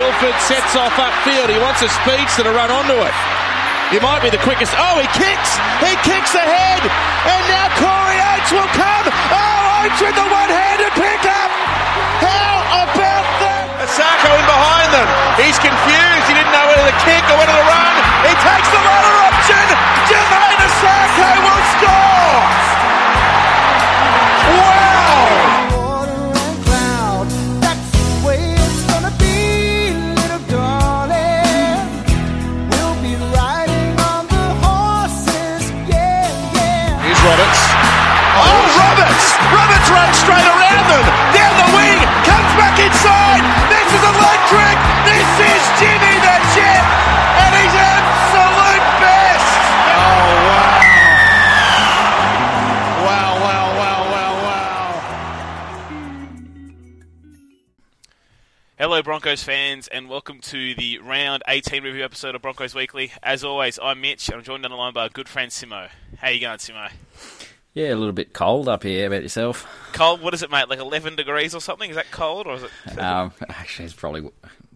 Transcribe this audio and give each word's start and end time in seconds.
Milford 0.00 0.34
sets 0.42 0.74
off 0.74 0.90
upfield. 0.98 1.46
He 1.46 1.58
wants 1.62 1.78
a 1.82 1.88
speedster 1.88 2.42
to 2.42 2.50
run 2.50 2.66
onto 2.66 2.98
it. 2.98 3.14
He 3.94 4.02
might 4.02 4.26
be 4.26 4.30
the 4.30 4.42
quickest. 4.42 4.74
Oh, 4.74 4.98
he 4.98 5.06
kicks. 5.14 5.50
He 5.78 5.94
kicks 6.02 6.34
ahead. 6.34 6.82
And 6.82 7.42
now 7.46 7.70
Corey 7.78 8.18
Oates 8.34 8.50
will 8.50 8.70
come. 8.74 9.06
Oh, 9.06 9.84
Oates 9.86 10.00
with 10.02 10.16
the 10.18 10.26
one-handed 10.26 10.90
pickup. 10.98 11.50
How 12.18 12.90
about 12.90 13.26
that? 13.38 13.86
Isaako 13.86 14.34
in 14.34 14.46
behind 14.50 14.90
them. 14.90 15.08
He's 15.38 15.58
confused. 15.62 16.26
He 16.26 16.34
didn't 16.34 16.50
know 16.50 16.66
whether 16.74 16.90
to 16.90 16.96
kick 17.06 17.22
or 17.30 17.36
whether 17.38 17.54
to 17.54 17.66
run. 17.70 17.94
He 18.26 18.34
takes 18.42 18.68
the 18.74 18.82
runner 18.82 19.14
option. 19.30 19.66
Jamayne 20.10 20.58
Isaako 20.58 21.28
will 21.38 21.64
score. 21.78 22.23
Hello, 58.94 59.02
Broncos 59.02 59.42
fans, 59.42 59.88
and 59.88 60.08
welcome 60.08 60.38
to 60.38 60.72
the 60.76 60.98
round 60.98 61.42
18 61.48 61.82
review 61.82 62.04
episode 62.04 62.36
of 62.36 62.42
Broncos 62.42 62.76
Weekly. 62.76 63.10
As 63.24 63.42
always, 63.42 63.76
I'm 63.82 64.00
Mitch, 64.00 64.28
and 64.28 64.36
I'm 64.36 64.44
joined 64.44 64.64
on 64.64 64.70
the 64.70 64.76
line 64.76 64.92
by 64.92 65.02
our 65.02 65.08
good 65.08 65.28
friend 65.28 65.50
Simo. 65.50 65.88
How 66.18 66.28
you 66.28 66.40
going, 66.40 66.58
Simo? 66.58 66.92
Yeah, 67.72 67.92
a 67.92 67.96
little 67.96 68.12
bit 68.12 68.32
cold 68.32 68.68
up 68.68 68.84
here. 68.84 69.00
How 69.00 69.06
about 69.08 69.22
yourself? 69.24 69.66
Cold? 69.94 70.20
What 70.20 70.32
is 70.32 70.44
it, 70.44 70.50
mate? 70.52 70.68
Like 70.68 70.78
11 70.78 71.16
degrees 71.16 71.56
or 71.56 71.60
something? 71.60 71.90
Is 71.90 71.96
that 71.96 72.12
cold, 72.12 72.46
or 72.46 72.54
is 72.54 72.62
it? 72.62 72.70
Um, 73.00 73.32
actually, 73.48 73.86
it's 73.86 73.94
probably 73.94 74.30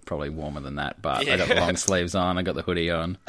probably 0.05 0.31
warmer 0.31 0.63
than 0.63 0.75
that. 0.75 1.01
But 1.01 1.25
Yeah. 1.25 1.35
I 1.35 1.37
got 1.37 1.49
the 1.51 1.55
long 1.55 1.77
sleeves 1.77 2.17
on. 2.17 2.39
I 2.39 2.43
got 2.43 2.57
the 2.57 2.63
hoodie 2.63 2.91
on. 2.91 3.19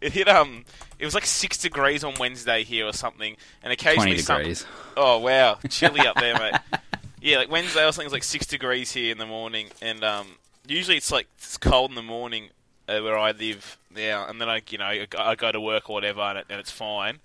it 0.00 0.14
hit 0.14 0.28
um, 0.28 0.64
it 0.98 1.04
was 1.04 1.14
like 1.14 1.26
six 1.26 1.58
degrees 1.58 2.02
on 2.02 2.14
Wednesday 2.18 2.64
here 2.64 2.86
or 2.86 2.92
something, 2.92 3.36
and 3.62 3.72
occasionally 3.72 4.06
Twenty 4.08 4.22
some- 4.22 4.38
degrees. 4.38 4.66
Oh 4.96 5.18
wow, 5.20 5.58
chilly 5.68 6.00
up 6.00 6.16
there, 6.16 6.36
mate. 6.36 6.54
Yeah, 7.20 7.38
like 7.38 7.50
Wednesday 7.50 7.80
or 7.86 7.92
something 7.92 8.06
was 8.06 8.12
like 8.12 8.22
six 8.24 8.46
degrees 8.46 8.92
here 8.92 9.10
in 9.12 9.18
the 9.18 9.26
morning, 9.26 9.68
and 9.82 10.04
um, 10.04 10.26
usually 10.66 10.96
it's 10.96 11.10
like 11.10 11.26
it's 11.36 11.56
cold 11.56 11.90
in 11.90 11.96
the 11.96 12.02
morning 12.02 12.50
uh, 12.88 13.00
where 13.00 13.18
I 13.18 13.32
live 13.32 13.76
now, 13.94 14.26
and 14.28 14.40
then 14.40 14.48
I, 14.48 14.62
you 14.70 14.78
know, 14.78 14.84
I 14.86 15.06
go, 15.06 15.18
I 15.18 15.34
go 15.34 15.50
to 15.52 15.60
work 15.60 15.90
or 15.90 15.94
whatever, 15.94 16.20
and, 16.20 16.38
it, 16.38 16.46
and 16.48 16.60
it's 16.60 16.70
fine. 16.70 17.18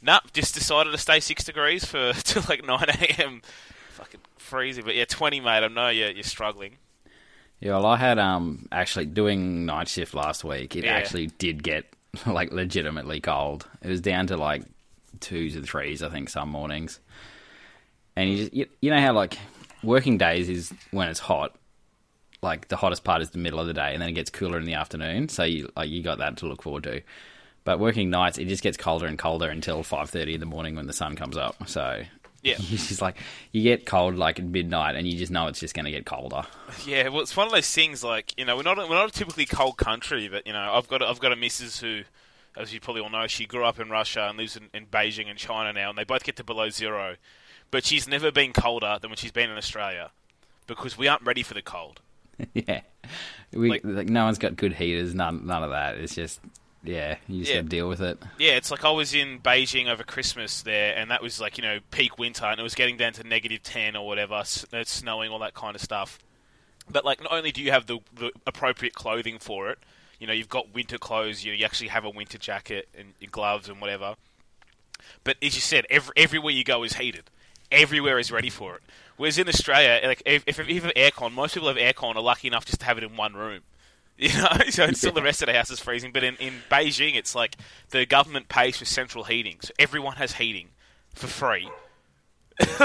Nah, 0.00 0.20
just 0.32 0.54
decided 0.54 0.92
to 0.92 0.98
stay 0.98 1.18
six 1.20 1.42
degrees 1.44 1.84
for 1.84 2.12
till 2.24 2.42
like 2.48 2.64
nine 2.64 2.88
a.m. 2.88 3.42
Fucking 3.90 4.20
freezing, 4.36 4.84
but 4.84 4.94
yeah, 4.94 5.04
twenty, 5.04 5.40
mate. 5.40 5.64
I 5.64 5.68
know 5.68 5.88
you're, 5.88 6.10
you're 6.10 6.22
struggling. 6.22 6.74
Yeah, 7.60 7.72
well, 7.72 7.86
I 7.86 7.96
had 7.96 8.20
um 8.20 8.68
actually 8.70 9.06
doing 9.06 9.66
night 9.66 9.88
shift 9.88 10.14
last 10.14 10.44
week. 10.44 10.76
It 10.76 10.84
Yeah. 10.84 10.92
actually 10.92 11.26
did 11.26 11.64
get 11.64 11.86
like 12.26 12.52
legitimately 12.52 13.20
cold. 13.20 13.66
It 13.82 13.88
was 13.88 14.00
down 14.00 14.28
to 14.28 14.36
like 14.36 14.62
twos 15.18 15.56
and 15.56 15.64
threes, 15.64 16.00
I 16.04 16.08
think, 16.08 16.28
some 16.28 16.50
mornings. 16.50 17.00
And 18.18 18.30
you 18.30 18.36
just 18.38 18.52
you, 18.52 18.66
you 18.80 18.90
know 18.90 19.00
how 19.00 19.12
like 19.12 19.38
working 19.84 20.18
days 20.18 20.48
is 20.48 20.72
when 20.90 21.08
it's 21.08 21.20
hot. 21.20 21.54
Like 22.42 22.66
the 22.66 22.76
hottest 22.76 23.04
part 23.04 23.22
is 23.22 23.30
the 23.30 23.38
middle 23.38 23.60
of 23.60 23.66
the 23.68 23.74
day, 23.74 23.92
and 23.92 24.02
then 24.02 24.08
it 24.08 24.12
gets 24.12 24.28
cooler 24.28 24.58
in 24.58 24.64
the 24.64 24.74
afternoon. 24.74 25.28
So 25.28 25.44
you 25.44 25.70
like 25.76 25.88
you 25.88 26.02
got 26.02 26.18
that 26.18 26.36
to 26.38 26.46
look 26.46 26.62
forward 26.62 26.82
to. 26.84 27.00
But 27.62 27.78
working 27.78 28.10
nights, 28.10 28.38
it 28.38 28.46
just 28.46 28.62
gets 28.62 28.76
colder 28.76 29.06
and 29.06 29.16
colder 29.18 29.48
until 29.48 29.84
five 29.84 30.10
thirty 30.10 30.34
in 30.34 30.40
the 30.40 30.46
morning 30.46 30.74
when 30.74 30.86
the 30.88 30.92
sun 30.92 31.14
comes 31.14 31.36
up. 31.36 31.68
So 31.68 32.02
Yeah. 32.42 32.56
it's 32.58 32.88
just 32.88 33.00
like 33.00 33.18
you 33.52 33.62
get 33.62 33.86
cold 33.86 34.16
like 34.16 34.40
at 34.40 34.44
midnight, 34.46 34.96
and 34.96 35.06
you 35.06 35.16
just 35.16 35.30
know 35.30 35.46
it's 35.46 35.60
just 35.60 35.74
going 35.74 35.84
to 35.84 35.92
get 35.92 36.04
colder. 36.04 36.42
Yeah, 36.86 37.08
well, 37.08 37.22
it's 37.22 37.36
one 37.36 37.46
of 37.46 37.52
those 37.52 37.70
things. 37.70 38.02
Like 38.02 38.36
you 38.36 38.44
know, 38.44 38.56
we're 38.56 38.62
not 38.62 38.78
we're 38.78 38.96
not 38.96 39.10
a 39.10 39.12
typically 39.12 39.46
cold 39.46 39.76
country, 39.76 40.28
but 40.28 40.44
you 40.44 40.52
know, 40.52 40.72
I've 40.72 40.88
got 40.88 41.02
a, 41.02 41.06
I've 41.06 41.20
got 41.20 41.32
a 41.32 41.36
missus 41.36 41.78
who, 41.80 42.02
as 42.56 42.74
you 42.74 42.80
probably 42.80 43.02
all 43.02 43.10
know, 43.10 43.28
she 43.28 43.46
grew 43.46 43.64
up 43.64 43.78
in 43.78 43.90
Russia 43.90 44.26
and 44.28 44.38
lives 44.38 44.56
in, 44.56 44.70
in 44.74 44.86
Beijing 44.86 45.28
and 45.28 45.38
China 45.38 45.72
now, 45.72 45.90
and 45.90 45.96
they 45.98 46.04
both 46.04 46.24
get 46.24 46.34
to 46.36 46.44
below 46.44 46.68
zero. 46.68 47.16
But 47.70 47.84
she's 47.84 48.08
never 48.08 48.30
been 48.32 48.52
colder 48.52 48.98
than 49.00 49.10
when 49.10 49.16
she's 49.16 49.30
been 49.32 49.50
in 49.50 49.56
Australia, 49.58 50.10
because 50.66 50.96
we 50.96 51.06
aren't 51.08 51.22
ready 51.22 51.42
for 51.42 51.54
the 51.54 51.62
cold. 51.62 52.00
Yeah, 52.54 52.82
we 53.52 53.68
Like- 53.70 53.80
like, 53.84 54.08
no 54.08 54.24
one's 54.24 54.38
got 54.38 54.56
good 54.56 54.74
heaters. 54.74 55.14
None, 55.14 55.46
none 55.46 55.62
of 55.64 55.70
that. 55.70 55.96
It's 55.96 56.14
just 56.14 56.40
yeah, 56.84 57.16
you 57.26 57.40
just 57.40 57.50
Yeah. 57.50 57.56
got 57.58 57.62
to 57.64 57.68
deal 57.68 57.88
with 57.88 58.00
it. 58.00 58.18
Yeah, 58.38 58.52
it's 58.52 58.70
like 58.70 58.84
I 58.84 58.90
was 58.90 59.12
in 59.12 59.40
Beijing 59.40 59.88
over 59.88 60.04
Christmas 60.04 60.62
there, 60.62 60.94
and 60.96 61.10
that 61.10 61.20
was 61.22 61.40
like 61.40 61.58
you 61.58 61.62
know 61.62 61.80
peak 61.90 62.18
winter, 62.18 62.44
and 62.46 62.60
it 62.60 62.62
was 62.62 62.74
getting 62.76 62.96
down 62.96 63.12
to 63.14 63.24
negative 63.24 63.62
ten 63.64 63.96
or 63.96 64.06
whatever, 64.06 64.40
it's 64.72 64.90
snowing, 64.90 65.30
all 65.30 65.40
that 65.40 65.54
kind 65.54 65.74
of 65.74 65.82
stuff. 65.82 66.18
But 66.90 67.04
like, 67.04 67.20
not 67.22 67.32
only 67.32 67.50
do 67.52 67.60
you 67.62 67.70
have 67.72 67.86
the, 67.86 67.98
the 68.14 68.30
appropriate 68.46 68.94
clothing 68.94 69.38
for 69.38 69.68
it, 69.70 69.78
you 70.20 70.26
know, 70.26 70.32
you've 70.32 70.48
got 70.48 70.72
winter 70.72 70.96
clothes, 70.96 71.44
you 71.44 71.52
know, 71.52 71.56
you 71.58 71.64
actually 71.66 71.88
have 71.88 72.04
a 72.04 72.10
winter 72.10 72.38
jacket 72.38 72.88
and 72.96 73.12
your 73.20 73.30
gloves 73.30 73.68
and 73.68 73.78
whatever. 73.80 74.14
But 75.24 75.36
as 75.42 75.54
you 75.54 75.60
said, 75.60 75.86
every, 75.90 76.12
everywhere 76.16 76.52
you 76.52 76.64
go 76.64 76.82
is 76.84 76.94
heated. 76.94 77.24
Everywhere 77.70 78.18
is 78.18 78.30
ready 78.32 78.50
for 78.50 78.76
it. 78.76 78.82
Whereas 79.16 79.36
in 79.38 79.48
Australia, 79.48 80.00
like 80.06 80.22
if, 80.24 80.44
if 80.46 80.58
you 80.68 80.80
have 80.80 80.92
aircon, 80.94 81.32
most 81.32 81.54
people 81.54 81.68
have 81.68 81.76
aircon 81.76 82.16
are 82.16 82.22
lucky 82.22 82.48
enough 82.48 82.64
just 82.64 82.80
to 82.80 82.86
have 82.86 82.98
it 82.98 83.04
in 83.04 83.16
one 83.16 83.34
room. 83.34 83.60
You 84.20 84.30
know, 84.36 84.48
so 84.70 84.82
it's 84.84 84.98
still 84.98 85.12
the 85.12 85.22
rest 85.22 85.42
of 85.42 85.46
the 85.46 85.52
house 85.52 85.70
is 85.70 85.78
freezing. 85.78 86.10
But 86.10 86.24
in, 86.24 86.34
in 86.36 86.54
Beijing, 86.68 87.14
it's 87.14 87.36
like 87.36 87.56
the 87.90 88.04
government 88.04 88.48
pays 88.48 88.76
for 88.76 88.84
central 88.84 89.22
heating, 89.22 89.58
so 89.60 89.70
everyone 89.78 90.16
has 90.16 90.32
heating 90.32 90.70
for 91.14 91.28
free. 91.28 91.68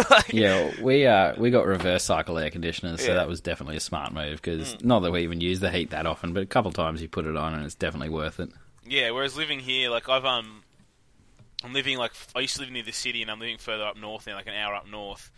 Like- 0.10 0.28
Yeah, 0.34 0.72
we 0.82 1.08
uh 1.08 1.34
we 1.38 1.50
got 1.50 1.66
reverse 1.66 2.04
cycle 2.04 2.38
air 2.38 2.52
conditioners, 2.52 3.02
so 3.02 3.08
Yeah. 3.08 3.14
that 3.16 3.28
was 3.28 3.42
definitely 3.42 3.78
a 3.78 3.80
smart 3.80 4.14
move 4.14 4.42
because 4.42 4.84
not 4.84 5.00
that 5.00 5.12
we 5.12 5.22
even 5.24 5.42
use 5.42 5.60
the 5.60 5.72
heat 5.72 5.90
that 5.90 6.06
often, 6.06 6.34
but 6.34 6.44
a 6.44 6.46
couple 6.46 6.72
times 6.72 7.02
you 7.02 7.08
put 7.08 7.26
it 7.26 7.36
on 7.36 7.54
and 7.56 7.66
it's 7.66 7.74
definitely 7.76 8.10
worth 8.10 8.40
it. 8.40 8.50
Yeah, 8.88 9.10
whereas 9.12 9.36
living 9.36 9.60
here, 9.60 9.90
like 9.90 10.10
I've 10.10 10.26
um, 10.26 10.62
I'm 11.63 11.74
living 11.74 11.97
like 11.97 12.12
I 12.35 12.40
used 12.41 12.56
to 12.56 12.62
live 12.62 12.72
near 12.72 12.84
the 12.84 12.91
city, 12.91 13.22
and 13.22 13.31
I'm 13.31 13.40
living 13.40 13.57
further 13.57 13.84
up 13.85 13.97
north 13.97 14.28
now, 14.28 14.35
like 14.35 14.47
an 14.47 14.53
hour 14.53 14.75
up 14.75 14.88
north, 14.88 15.31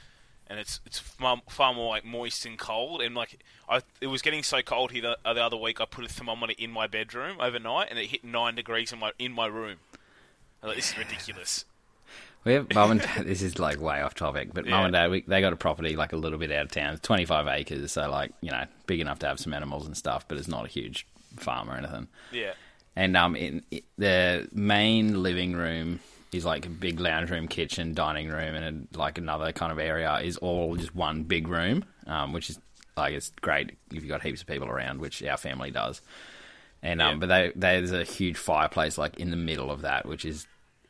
and 0.47 0.59
it's 0.59 0.79
it's 0.85 0.99
far, 0.99 1.41
far 1.49 1.73
more 1.73 1.89
like 1.89 2.05
moist 2.05 2.45
and 2.45 2.57
cold, 2.57 3.01
and 3.01 3.15
like 3.15 3.43
I 3.69 3.81
it 4.01 4.07
was 4.07 4.21
getting 4.21 4.43
so 4.43 4.61
cold 4.61 4.91
here 4.91 5.01
the, 5.01 5.17
the 5.33 5.43
other 5.43 5.57
week. 5.57 5.79
I 5.81 5.85
put 5.85 6.05
a 6.05 6.07
thermometer 6.07 6.53
in 6.57 6.71
my 6.71 6.87
bedroom 6.87 7.37
overnight, 7.39 7.89
and 7.89 7.99
it 7.99 8.07
hit 8.07 8.23
nine 8.23 8.55
degrees 8.55 8.91
in 8.91 8.99
my 8.99 9.11
in 9.19 9.31
my 9.31 9.45
room. 9.47 9.77
I'm 10.63 10.69
like, 10.69 10.77
this 10.77 10.91
is 10.91 10.97
ridiculous. 10.97 11.65
We 12.43 12.53
have 12.53 12.71
mum 12.73 12.91
and 12.91 13.01
dad. 13.01 13.25
This 13.25 13.41
is 13.41 13.57
like 13.59 13.79
way 13.79 14.01
off 14.01 14.13
topic, 14.15 14.49
but 14.53 14.65
Yeah. 14.65 14.71
mum 14.71 14.85
and 14.85 14.93
dad, 14.93 15.09
we, 15.11 15.21
they 15.21 15.41
got 15.41 15.53
a 15.53 15.55
property 15.57 15.95
like 15.95 16.13
a 16.13 16.17
little 16.17 16.37
bit 16.39 16.51
out 16.51 16.65
of 16.65 16.71
town, 16.71 16.97
twenty 16.99 17.25
five 17.25 17.47
acres, 17.47 17.91
so 17.91 18.09
like 18.09 18.31
you 18.41 18.51
know 18.51 18.63
big 18.87 18.99
enough 18.99 19.19
to 19.19 19.27
have 19.27 19.39
some 19.39 19.53
animals 19.53 19.85
and 19.85 19.95
stuff, 19.97 20.27
but 20.27 20.37
it's 20.37 20.47
not 20.47 20.65
a 20.65 20.69
huge 20.69 21.05
farm 21.37 21.69
or 21.69 21.75
anything. 21.75 22.07
Yeah, 22.31 22.53
And 22.95 23.17
um, 23.17 23.35
in, 23.35 23.63
i 23.73 23.81
the 23.97 24.47
main 24.53 25.21
living 25.23 25.53
room 25.53 25.99
is 26.35 26.45
like 26.45 26.65
a 26.65 26.69
big 26.69 26.99
lounge 26.99 27.29
room, 27.31 27.47
kitchen, 27.47 27.93
dining 27.93 28.27
room, 28.29 28.55
and 28.55 28.87
like 28.93 29.17
another 29.17 29.51
kind 29.51 29.71
of 29.71 29.79
area 29.79 30.13
is 30.19 30.37
all 30.37 30.75
just 30.75 30.95
one 30.95 31.23
big 31.23 31.47
room, 31.47 31.85
um, 32.07 32.33
which 32.33 32.49
is 32.49 32.59
like 32.97 33.13
it's 33.13 33.31
great 33.41 33.71
if 33.91 33.95
you've 33.95 34.07
got 34.07 34.21
heaps 34.21 34.41
of 34.41 34.47
people 34.47 34.67
around, 34.69 34.99
which 34.99 35.23
our 35.23 35.37
family 35.37 35.71
does. 35.71 36.01
And 36.83 37.01
um, 37.01 37.13
Yeah. 37.13 37.17
but 37.17 37.27
they, 37.27 37.51
there's 37.55 37.91
a 37.91 38.03
huge 38.03 38.37
fireplace 38.37 38.97
like 38.97 39.19
in 39.19 39.31
the 39.31 39.37
middle 39.37 39.71
of 39.71 39.81
that, 39.81 40.05
which 40.05 40.23
is 40.25 40.45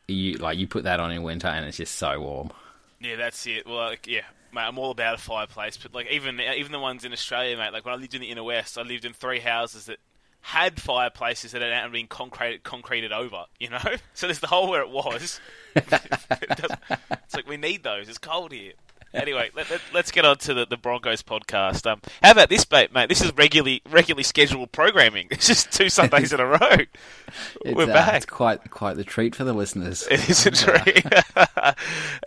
you 0.08 0.38
like 0.38 0.58
you 0.58 0.68
put 0.68 0.84
that 0.84 1.00
on 1.00 1.12
in 1.12 1.24
winter 1.24 1.48
and 1.48 1.66
it's 1.66 1.78
just 1.78 1.96
so 1.96 2.20
warm. 2.20 2.52
yeah, 3.00 3.16
that's 3.16 3.46
it. 3.48 3.66
Well, 3.66 3.78
like, 3.78 4.06
yeah. 4.08 4.22
Mate, 4.54 4.62
I'm 4.68 4.78
all 4.78 4.92
about 4.92 5.16
a 5.16 5.18
fireplace, 5.18 5.76
but 5.78 5.94
like 5.94 6.10
even 6.12 6.40
even 6.40 6.72
the 6.72 6.80
ones 6.80 7.04
in 7.06 7.12
Australia, 7.12 7.58
mate. 7.58 7.74
Like 7.74 7.86
when 7.86 7.94
I 7.94 7.98
lived 7.98 8.14
in 8.14 8.22
the 8.22 8.30
inner 8.30 8.44
west, 8.44 8.78
I 8.78 8.84
lived 8.84 9.04
in 9.06 9.14
three 9.14 9.40
houses 9.40 9.86
that 9.88 9.98
had 10.46 10.80
fireplaces 10.80 11.54
that 11.54 11.64
had 11.64 11.72
now 11.72 11.90
been 11.90 12.06
concreted, 12.06 12.62
concreted 12.62 13.12
over. 13.12 13.46
You 13.60 13.72
know, 13.72 13.80
so 14.14 14.28
there's 14.28 14.40
the 14.40 14.48
hole 14.48 14.70
where 14.70 14.82
it 14.82 14.90
was. 14.92 15.40
It 15.76 15.86
it's 15.92 17.36
like 17.36 17.48
we 17.48 17.58
need 17.58 17.84
those. 17.84 18.08
It's 18.08 18.20
cold 18.20 18.52
here. 18.52 18.74
anyway, 19.12 19.50
let, 19.56 19.72
us 19.72 19.82
let, 19.92 20.12
get 20.12 20.24
on 20.24 20.38
to 20.38 20.54
the, 20.54 20.68
the 20.68 20.78
Broncos 20.78 21.24
podcast. 21.24 21.90
Um, 21.90 22.00
how 22.22 22.32
about 22.32 22.50
this, 22.50 22.70
mate? 22.70 22.94
Mate, 22.94 23.10
this 23.10 23.22
is 23.22 23.36
regularly 23.36 23.82
regularly 23.90 24.22
scheduled 24.22 24.72
programming. 24.72 25.30
It's 25.32 25.48
just 25.48 25.72
two 25.72 25.90
Sundays 25.90 26.32
in 26.32 26.40
a 26.40 26.46
row. 26.46 26.60
It's, 26.60 27.76
We're 27.76 27.84
uh, 27.84 27.88
back. 27.88 28.14
It's 28.14 28.26
quite 28.28 28.70
quite 28.70 28.98
the 28.98 29.04
treat 29.04 29.34
for 29.34 29.46
the 29.46 29.54
listeners. 29.54 30.08
It 30.12 30.30
is 30.30 30.46
a 30.46 30.52
treat. 30.52 31.06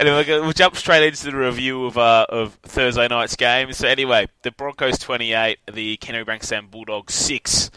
anyway, 0.00 0.25
we'll, 0.41 0.53
jump 0.53 0.75
straight 0.75 1.06
into 1.06 1.26
the 1.26 1.37
review 1.37 1.87
of 1.87 1.97
uh, 1.97 2.26
of 2.29 2.55
Thursday 2.64 3.06
night's 3.06 3.37
game. 3.37 3.73
So 3.73 3.87
anyway, 3.87 4.26
the 4.43 4.50
Broncos 4.50 4.99
twenty 4.99 5.35
eight, 5.35 5.61
the 5.73 5.99
Kenny 5.99 6.25
Bankstown 6.25 6.69
Bulldogs 6.69 7.14
six. 7.14 7.71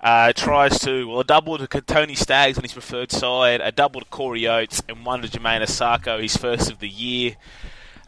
Uh, 0.00 0.32
tries 0.32 0.78
to, 0.78 1.06
well, 1.06 1.20
a 1.20 1.24
double 1.24 1.58
to 1.58 1.66
Kotoni 1.66 2.16
Staggs 2.16 2.56
on 2.56 2.62
his 2.64 2.72
preferred 2.72 3.12
side, 3.12 3.60
a 3.60 3.70
double 3.70 4.00
to 4.00 4.06
Corey 4.06 4.48
Oates, 4.48 4.82
and 4.88 5.04
one 5.04 5.20
to 5.20 5.28
Jamayne 5.28 5.60
Isaako, 5.60 6.22
his 6.22 6.36
first 6.36 6.70
of 6.70 6.78
the 6.78 6.88
year. 6.88 7.36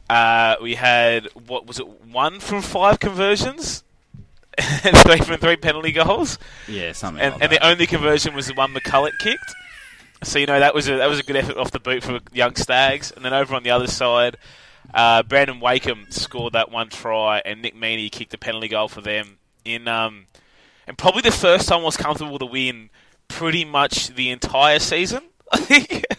Uh, 0.08 0.56
we 0.62 0.74
had, 0.74 1.26
what 1.46 1.66
was 1.66 1.78
it, 1.78 1.86
one 2.06 2.40
from 2.40 2.62
five 2.62 2.98
conversions? 2.98 3.84
and 4.84 4.96
three 4.98 5.18
from 5.18 5.38
three 5.38 5.56
penalty 5.56 5.92
goals? 5.92 6.38
Yeah, 6.68 6.92
something 6.92 7.22
And, 7.22 7.34
like 7.34 7.42
and 7.42 7.52
the 7.52 7.66
only 7.66 7.86
conversion 7.86 8.34
was 8.34 8.46
the 8.46 8.54
one 8.54 8.72
McCullough 8.74 9.18
kicked. 9.18 9.54
So, 10.22 10.38
you 10.38 10.46
know, 10.46 10.60
that 10.60 10.74
was 10.74 10.88
a, 10.88 10.96
that 10.96 11.08
was 11.08 11.18
a 11.18 11.22
good 11.22 11.36
effort 11.36 11.56
off 11.56 11.70
the 11.72 11.80
boot 11.80 12.02
for 12.02 12.20
young 12.32 12.54
Staggs. 12.56 13.10
And 13.10 13.24
then 13.24 13.32
over 13.34 13.54
on 13.54 13.62
the 13.62 13.70
other 13.70 13.86
side, 13.86 14.36
uh, 14.94 15.22
Brandon 15.22 15.60
Wakeham 15.60 16.06
scored 16.10 16.52
that 16.52 16.70
one 16.70 16.88
try, 16.90 17.40
and 17.44 17.62
Nick 17.62 17.74
Meaney 17.74 18.10
kicked 18.10 18.34
a 18.34 18.38
penalty 18.38 18.68
goal 18.68 18.88
for 18.88 19.00
them 19.00 19.38
in 19.64 19.88
um, 19.88 20.26
and 20.86 20.96
probably 20.98 21.22
the 21.22 21.30
first 21.30 21.68
time 21.68 21.80
I 21.80 21.84
was 21.84 21.96
comfortable 21.96 22.38
to 22.38 22.46
win 22.46 22.90
pretty 23.28 23.64
much 23.64 24.08
the 24.08 24.30
entire 24.30 24.78
season. 24.78 25.22
I 25.52 25.58
think. 25.58 26.04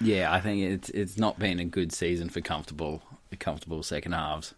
Yeah, 0.00 0.32
I 0.32 0.40
think 0.40 0.62
it's 0.62 0.90
it's 0.90 1.18
not 1.18 1.40
been 1.40 1.58
a 1.58 1.64
good 1.64 1.90
season 1.92 2.28
for 2.28 2.40
comfortable 2.40 3.02
comfortable 3.40 3.82
second 3.82 4.12
halves. 4.12 4.54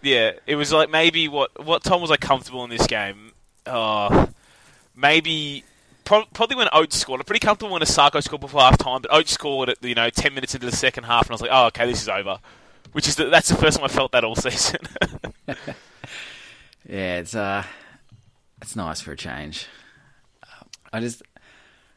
yeah, 0.00 0.30
it 0.46 0.54
was 0.54 0.72
like 0.72 0.90
maybe 0.90 1.26
what 1.26 1.64
what 1.66 1.82
time 1.82 2.00
was 2.00 2.12
I 2.12 2.16
comfortable 2.16 2.62
in 2.62 2.70
this 2.70 2.86
game? 2.86 3.32
Oh, 3.66 4.28
maybe. 4.94 5.64
pro- 6.04 6.26
Probably 6.32 6.54
when 6.56 6.68
Oates 6.72 6.96
scored. 6.96 7.18
I'm 7.20 7.24
pretty 7.24 7.44
comfortable 7.44 7.72
when 7.72 7.82
Isaako 7.82 8.22
scored 8.22 8.40
before 8.42 8.60
half 8.60 8.78
time, 8.78 9.02
but 9.02 9.12
Oates 9.12 9.32
scored 9.32 9.70
at 9.70 9.82
you 9.82 9.96
know 9.96 10.08
ten 10.08 10.34
minutes 10.34 10.54
into 10.54 10.66
the 10.70 10.76
second 10.76 11.02
half, 11.02 11.22
and 11.22 11.32
I 11.32 11.34
was 11.34 11.40
like, 11.42 11.50
"Oh, 11.52 11.66
okay, 11.66 11.84
this 11.84 12.00
is 12.00 12.08
over." 12.08 12.38
Which 12.92 13.08
is 13.08 13.16
the, 13.16 13.24
that's 13.24 13.48
the 13.48 13.56
first 13.56 13.78
time 13.78 13.84
I 13.86 13.88
felt 13.88 14.12
that 14.12 14.22
all 14.22 14.36
season. 14.36 14.82
Yeah, 16.88 17.16
it's 17.18 17.34
uh, 17.34 17.64
it's 18.62 18.76
nice 18.76 19.00
for 19.00 19.12
a 19.12 19.16
change. 19.16 19.66
I 20.92 21.00
just, 21.00 21.22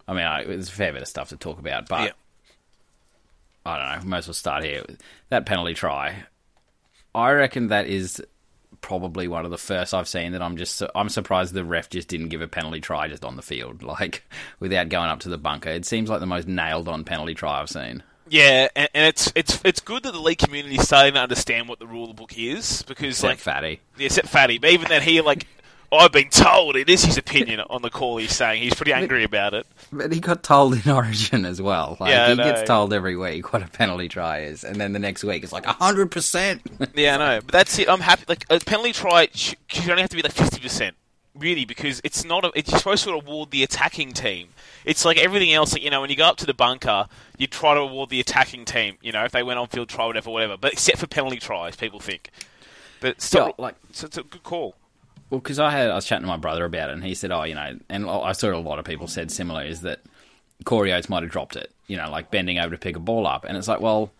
I 0.07 0.13
mean, 0.13 0.23
I, 0.25 0.43
there's 0.43 0.69
a 0.69 0.71
fair 0.71 0.91
bit 0.91 1.01
of 1.01 1.07
stuff 1.07 1.29
to 1.29 1.37
talk 1.37 1.59
about, 1.59 1.87
but 1.87 2.01
Yeah. 2.05 2.11
I 3.65 3.77
don't 3.95 4.03
know. 4.03 4.09
Might 4.09 4.17
as 4.19 4.27
well 4.27 4.33
start 4.33 4.63
here. 4.63 4.83
That 5.29 5.45
penalty 5.45 5.73
try, 5.73 6.23
I 7.13 7.31
reckon 7.31 7.67
that 7.67 7.87
is 7.87 8.21
probably 8.81 9.27
one 9.27 9.43
of 9.45 9.51
the 9.51 9.57
first 9.57 9.93
I've 9.93 10.07
seen 10.07 10.31
that 10.31 10.41
I'm 10.41 10.55
just 10.55 10.81
I'm 10.95 11.09
surprised 11.09 11.53
the 11.53 11.65
ref 11.65 11.89
just 11.89 12.07
didn't 12.07 12.29
give 12.29 12.41
a 12.41 12.47
penalty 12.47 12.79
try 12.79 13.07
just 13.07 13.25
on 13.25 13.35
the 13.35 13.41
field, 13.41 13.83
like 13.83 14.23
without 14.59 14.89
going 14.89 15.09
up 15.09 15.19
to 15.21 15.29
the 15.29 15.37
bunker. 15.37 15.69
It 15.69 15.85
seems 15.85 16.09
like 16.09 16.19
the 16.19 16.25
most 16.25 16.47
nailed 16.47 16.87
on 16.87 17.03
penalty 17.03 17.35
try 17.35 17.59
I've 17.61 17.69
seen. 17.69 18.01
yeah, 18.29 18.69
and, 18.75 18.89
and 18.93 19.05
it's 19.07 19.31
it's 19.35 19.59
it's 19.63 19.81
good 19.81 20.03
that 20.03 20.13
the 20.13 20.19
league 20.21 20.39
community 20.39 20.75
is 20.75 20.83
starting 20.85 21.13
to 21.13 21.19
understand 21.19 21.67
what 21.67 21.79
the 21.79 21.87
rule 21.87 22.13
book 22.13 22.37
is 22.37 22.81
because 22.83 23.09
Except 23.09 23.29
like 23.29 23.39
fatty. 23.39 23.81
Yeah, 23.97 24.05
except 24.05 24.29
Fatty. 24.29 24.57
But 24.57 24.71
even 24.71 24.87
then, 24.87 25.01
he 25.01 25.19
like, 25.21 25.45
I've 25.91 26.11
been 26.11 26.29
told 26.29 26.75
it 26.75 26.87
is 26.89 27.03
his 27.05 27.17
opinion 27.17 27.61
on 27.61 27.81
the 27.81 27.89
call. 27.89 28.17
He's 28.17 28.35
saying 28.35 28.61
he's 28.61 28.75
pretty 28.75 28.93
angry 28.93 29.23
about 29.23 29.53
it. 29.55 29.65
But 29.91 30.11
he 30.11 30.19
got 30.19 30.43
told 30.43 30.85
in 30.85 30.91
Origin 30.95 31.45
as 31.45 31.61
well. 31.61 31.97
Like 31.99 32.11
Yeah, 32.11 32.29
he 32.29 32.35
gets 32.35 32.63
told 32.67 32.93
every 32.93 33.15
week 33.17 33.51
what 33.53 33.63
a 33.63 33.67
penalty 33.67 34.07
try 34.07 34.41
is, 34.41 34.63
and 34.63 34.75
then 34.75 34.93
the 34.93 34.99
next 34.99 35.23
week 35.23 35.43
it's 35.43 35.51
like 35.51 35.65
hundred 35.65 36.11
percent. 36.11 36.61
Yeah, 36.95 37.15
I 37.15 37.17
know. 37.17 37.41
But 37.41 37.51
that's 37.53 37.79
it. 37.79 37.89
I'm 37.89 38.01
happy. 38.01 38.23
Like 38.27 38.45
a 38.49 38.59
penalty 38.59 38.91
try 38.93 39.29
sh- 39.33 39.55
should 39.67 39.89
only 39.89 40.01
have 40.01 40.09
to 40.11 40.15
be 40.15 40.21
like 40.21 40.31
fifty 40.31 40.59
percent, 40.59 40.95
really, 41.35 41.65
because 41.65 42.01
it's 42.03 42.23
not. 42.23 42.45
A, 42.45 42.51
it's 42.55 42.69
supposed 42.71 43.03
to 43.05 43.11
award 43.11 43.51
the 43.51 43.63
attacking 43.63 44.13
team. 44.13 44.49
It's 44.85 45.05
like 45.05 45.17
everything 45.17 45.51
else. 45.53 45.73
Like, 45.73 45.83
you 45.83 45.89
know, 45.89 46.01
when 46.01 46.09
you 46.09 46.15
go 46.15 46.25
up 46.25 46.37
to 46.37 46.45
the 46.45 46.53
bunker, 46.53 47.07
you 47.37 47.47
try 47.47 47.73
to 47.73 47.79
award 47.81 48.09
the 48.09 48.19
attacking 48.19 48.65
team. 48.65 48.97
You 49.01 49.11
know, 49.11 49.23
if 49.25 49.31
they 49.31 49.43
went 49.43 49.59
on 49.59 49.67
field 49.67 49.89
try, 49.89 50.05
whatever, 50.05 50.29
whatever. 50.29 50.55
But 50.57 50.73
except 50.73 50.99
for 50.99 51.07
penalty 51.07 51.37
tries, 51.37 51.75
people 51.75 51.99
think. 51.99 52.29
But 53.01 53.21
still, 53.21 53.47
Yeah, 53.47 53.51
like- 53.57 53.75
so 53.91 54.05
it's 54.07 54.17
a 54.17 54.23
good 54.23 54.43
call. 54.43 54.75
Well, 55.29 55.39
because 55.39 55.59
I 55.59 55.69
had 55.69 55.89
I 55.89 55.95
was 55.95 56.05
chatting 56.05 56.23
to 56.23 56.27
my 56.27 56.37
brother 56.37 56.65
about 56.65 56.89
it, 56.89 56.93
and 56.93 57.03
he 57.03 57.13
said, 57.13 57.31
"Oh, 57.31 57.43
you 57.43 57.55
know," 57.55 57.77
and 57.89 58.09
I 58.09 58.31
saw 58.31 58.51
a 58.53 58.57
lot 58.57 58.79
of 58.79 58.85
people 58.85 59.07
said 59.07 59.31
similar 59.31 59.63
is 59.63 59.81
that 59.81 60.01
Corey 60.65 60.91
Oates 60.91 61.09
might 61.09 61.23
have 61.23 61.31
dropped 61.31 61.55
it, 61.55 61.71
you 61.87 61.97
know, 61.97 62.09
like 62.09 62.31
bending 62.31 62.57
over 62.57 62.71
to 62.71 62.77
pick 62.77 62.95
a 62.95 62.99
ball 62.99 63.27
up, 63.27 63.45
and 63.45 63.57
it's 63.57 63.67
like, 63.67 63.79
well, 63.79 64.11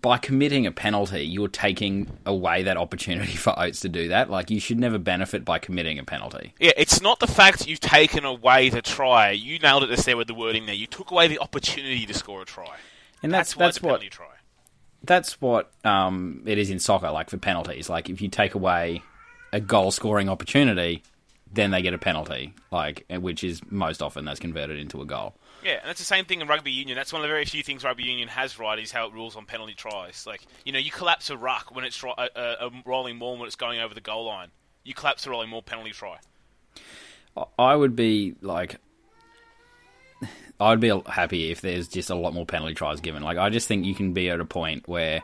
by 0.00 0.18
committing 0.18 0.66
a 0.66 0.72
penalty, 0.72 1.24
you're 1.24 1.48
taking 1.48 2.08
away 2.24 2.62
that 2.64 2.76
opportunity 2.76 3.32
for 3.36 3.58
Oates 3.58 3.80
to 3.80 3.88
do 3.88 4.08
that. 4.08 4.30
Like, 4.30 4.50
you 4.50 4.60
should 4.60 4.78
never 4.78 4.98
benefit 4.98 5.44
by 5.44 5.58
committing 5.58 5.98
a 5.98 6.04
penalty. 6.04 6.54
Yeah, 6.58 6.72
it's 6.76 7.00
not 7.00 7.20
the 7.20 7.26
fact 7.26 7.66
you've 7.66 7.80
taken 7.80 8.24
away 8.24 8.68
the 8.68 8.82
try. 8.82 9.30
You 9.30 9.58
nailed 9.58 9.84
it 9.84 9.88
just 9.88 10.04
there 10.04 10.16
with 10.16 10.26
the 10.28 10.34
wording 10.34 10.66
there. 10.66 10.74
You 10.74 10.86
took 10.86 11.10
away 11.10 11.28
the 11.28 11.38
opportunity 11.38 12.06
to 12.06 12.14
score 12.14 12.42
a 12.42 12.44
try. 12.44 12.76
And 13.22 13.32
That's, 13.32 13.54
that's 13.54 13.78
that's 13.78 13.82
what 13.82 14.02
that's 15.02 15.40
what 15.40 15.72
um, 15.84 16.42
it 16.44 16.58
is 16.58 16.68
in 16.68 16.78
soccer. 16.78 17.10
Like 17.10 17.30
for 17.30 17.38
penalties, 17.38 17.88
like 17.88 18.10
if 18.10 18.20
you 18.20 18.28
take 18.28 18.54
away 18.54 19.02
a 19.56 19.60
goal 19.60 19.90
scoring 19.90 20.28
opportunity, 20.28 21.02
then 21.52 21.70
they 21.70 21.82
get 21.82 21.94
a 21.94 21.98
penalty. 21.98 22.54
Like 22.70 23.06
which 23.10 23.42
is 23.42 23.60
most 23.70 24.02
often 24.02 24.24
that's 24.24 24.38
converted 24.38 24.78
into 24.78 25.00
a 25.00 25.06
goal. 25.06 25.34
Yeah, 25.64 25.78
and 25.80 25.88
that's 25.88 25.98
the 25.98 26.04
same 26.04 26.26
thing 26.26 26.40
in 26.40 26.46
rugby 26.46 26.70
union. 26.70 26.96
That's 26.96 27.12
one 27.12 27.22
of 27.22 27.24
the 27.24 27.32
very 27.32 27.44
few 27.44 27.62
things 27.62 27.82
rugby 27.82 28.04
union 28.04 28.28
has 28.28 28.58
right 28.58 28.78
is 28.78 28.92
how 28.92 29.06
it 29.08 29.14
rules 29.14 29.34
on 29.34 29.46
penalty 29.46 29.74
tries. 29.74 30.24
Like, 30.26 30.42
you 30.64 30.72
know, 30.72 30.78
you 30.78 30.90
collapse 30.90 31.30
a 31.30 31.36
ruck 31.36 31.74
when 31.74 31.84
it's 31.84 32.00
a, 32.04 32.28
a, 32.36 32.66
a 32.66 32.70
rolling 32.84 33.18
ball 33.18 33.36
when 33.36 33.46
it's 33.46 33.56
going 33.56 33.80
over 33.80 33.92
the 33.92 34.00
goal 34.00 34.26
line. 34.26 34.48
You 34.84 34.94
collapse 34.94 35.26
a 35.26 35.30
rolling 35.30 35.50
ball 35.50 35.62
penalty 35.62 35.90
try. 35.90 36.18
I 37.58 37.74
would 37.74 37.96
be 37.96 38.34
like, 38.42 38.76
I 40.60 40.70
would 40.70 40.80
be 40.80 40.92
happy 41.06 41.50
if 41.50 41.62
there's 41.62 41.88
just 41.88 42.10
a 42.10 42.14
lot 42.14 42.32
more 42.32 42.46
penalty 42.46 42.74
tries 42.74 43.00
given. 43.00 43.22
Like 43.22 43.38
I 43.38 43.50
just 43.50 43.66
think 43.66 43.86
you 43.86 43.94
can 43.94 44.12
be 44.12 44.28
at 44.30 44.38
a 44.40 44.44
point 44.44 44.86
where. 44.86 45.22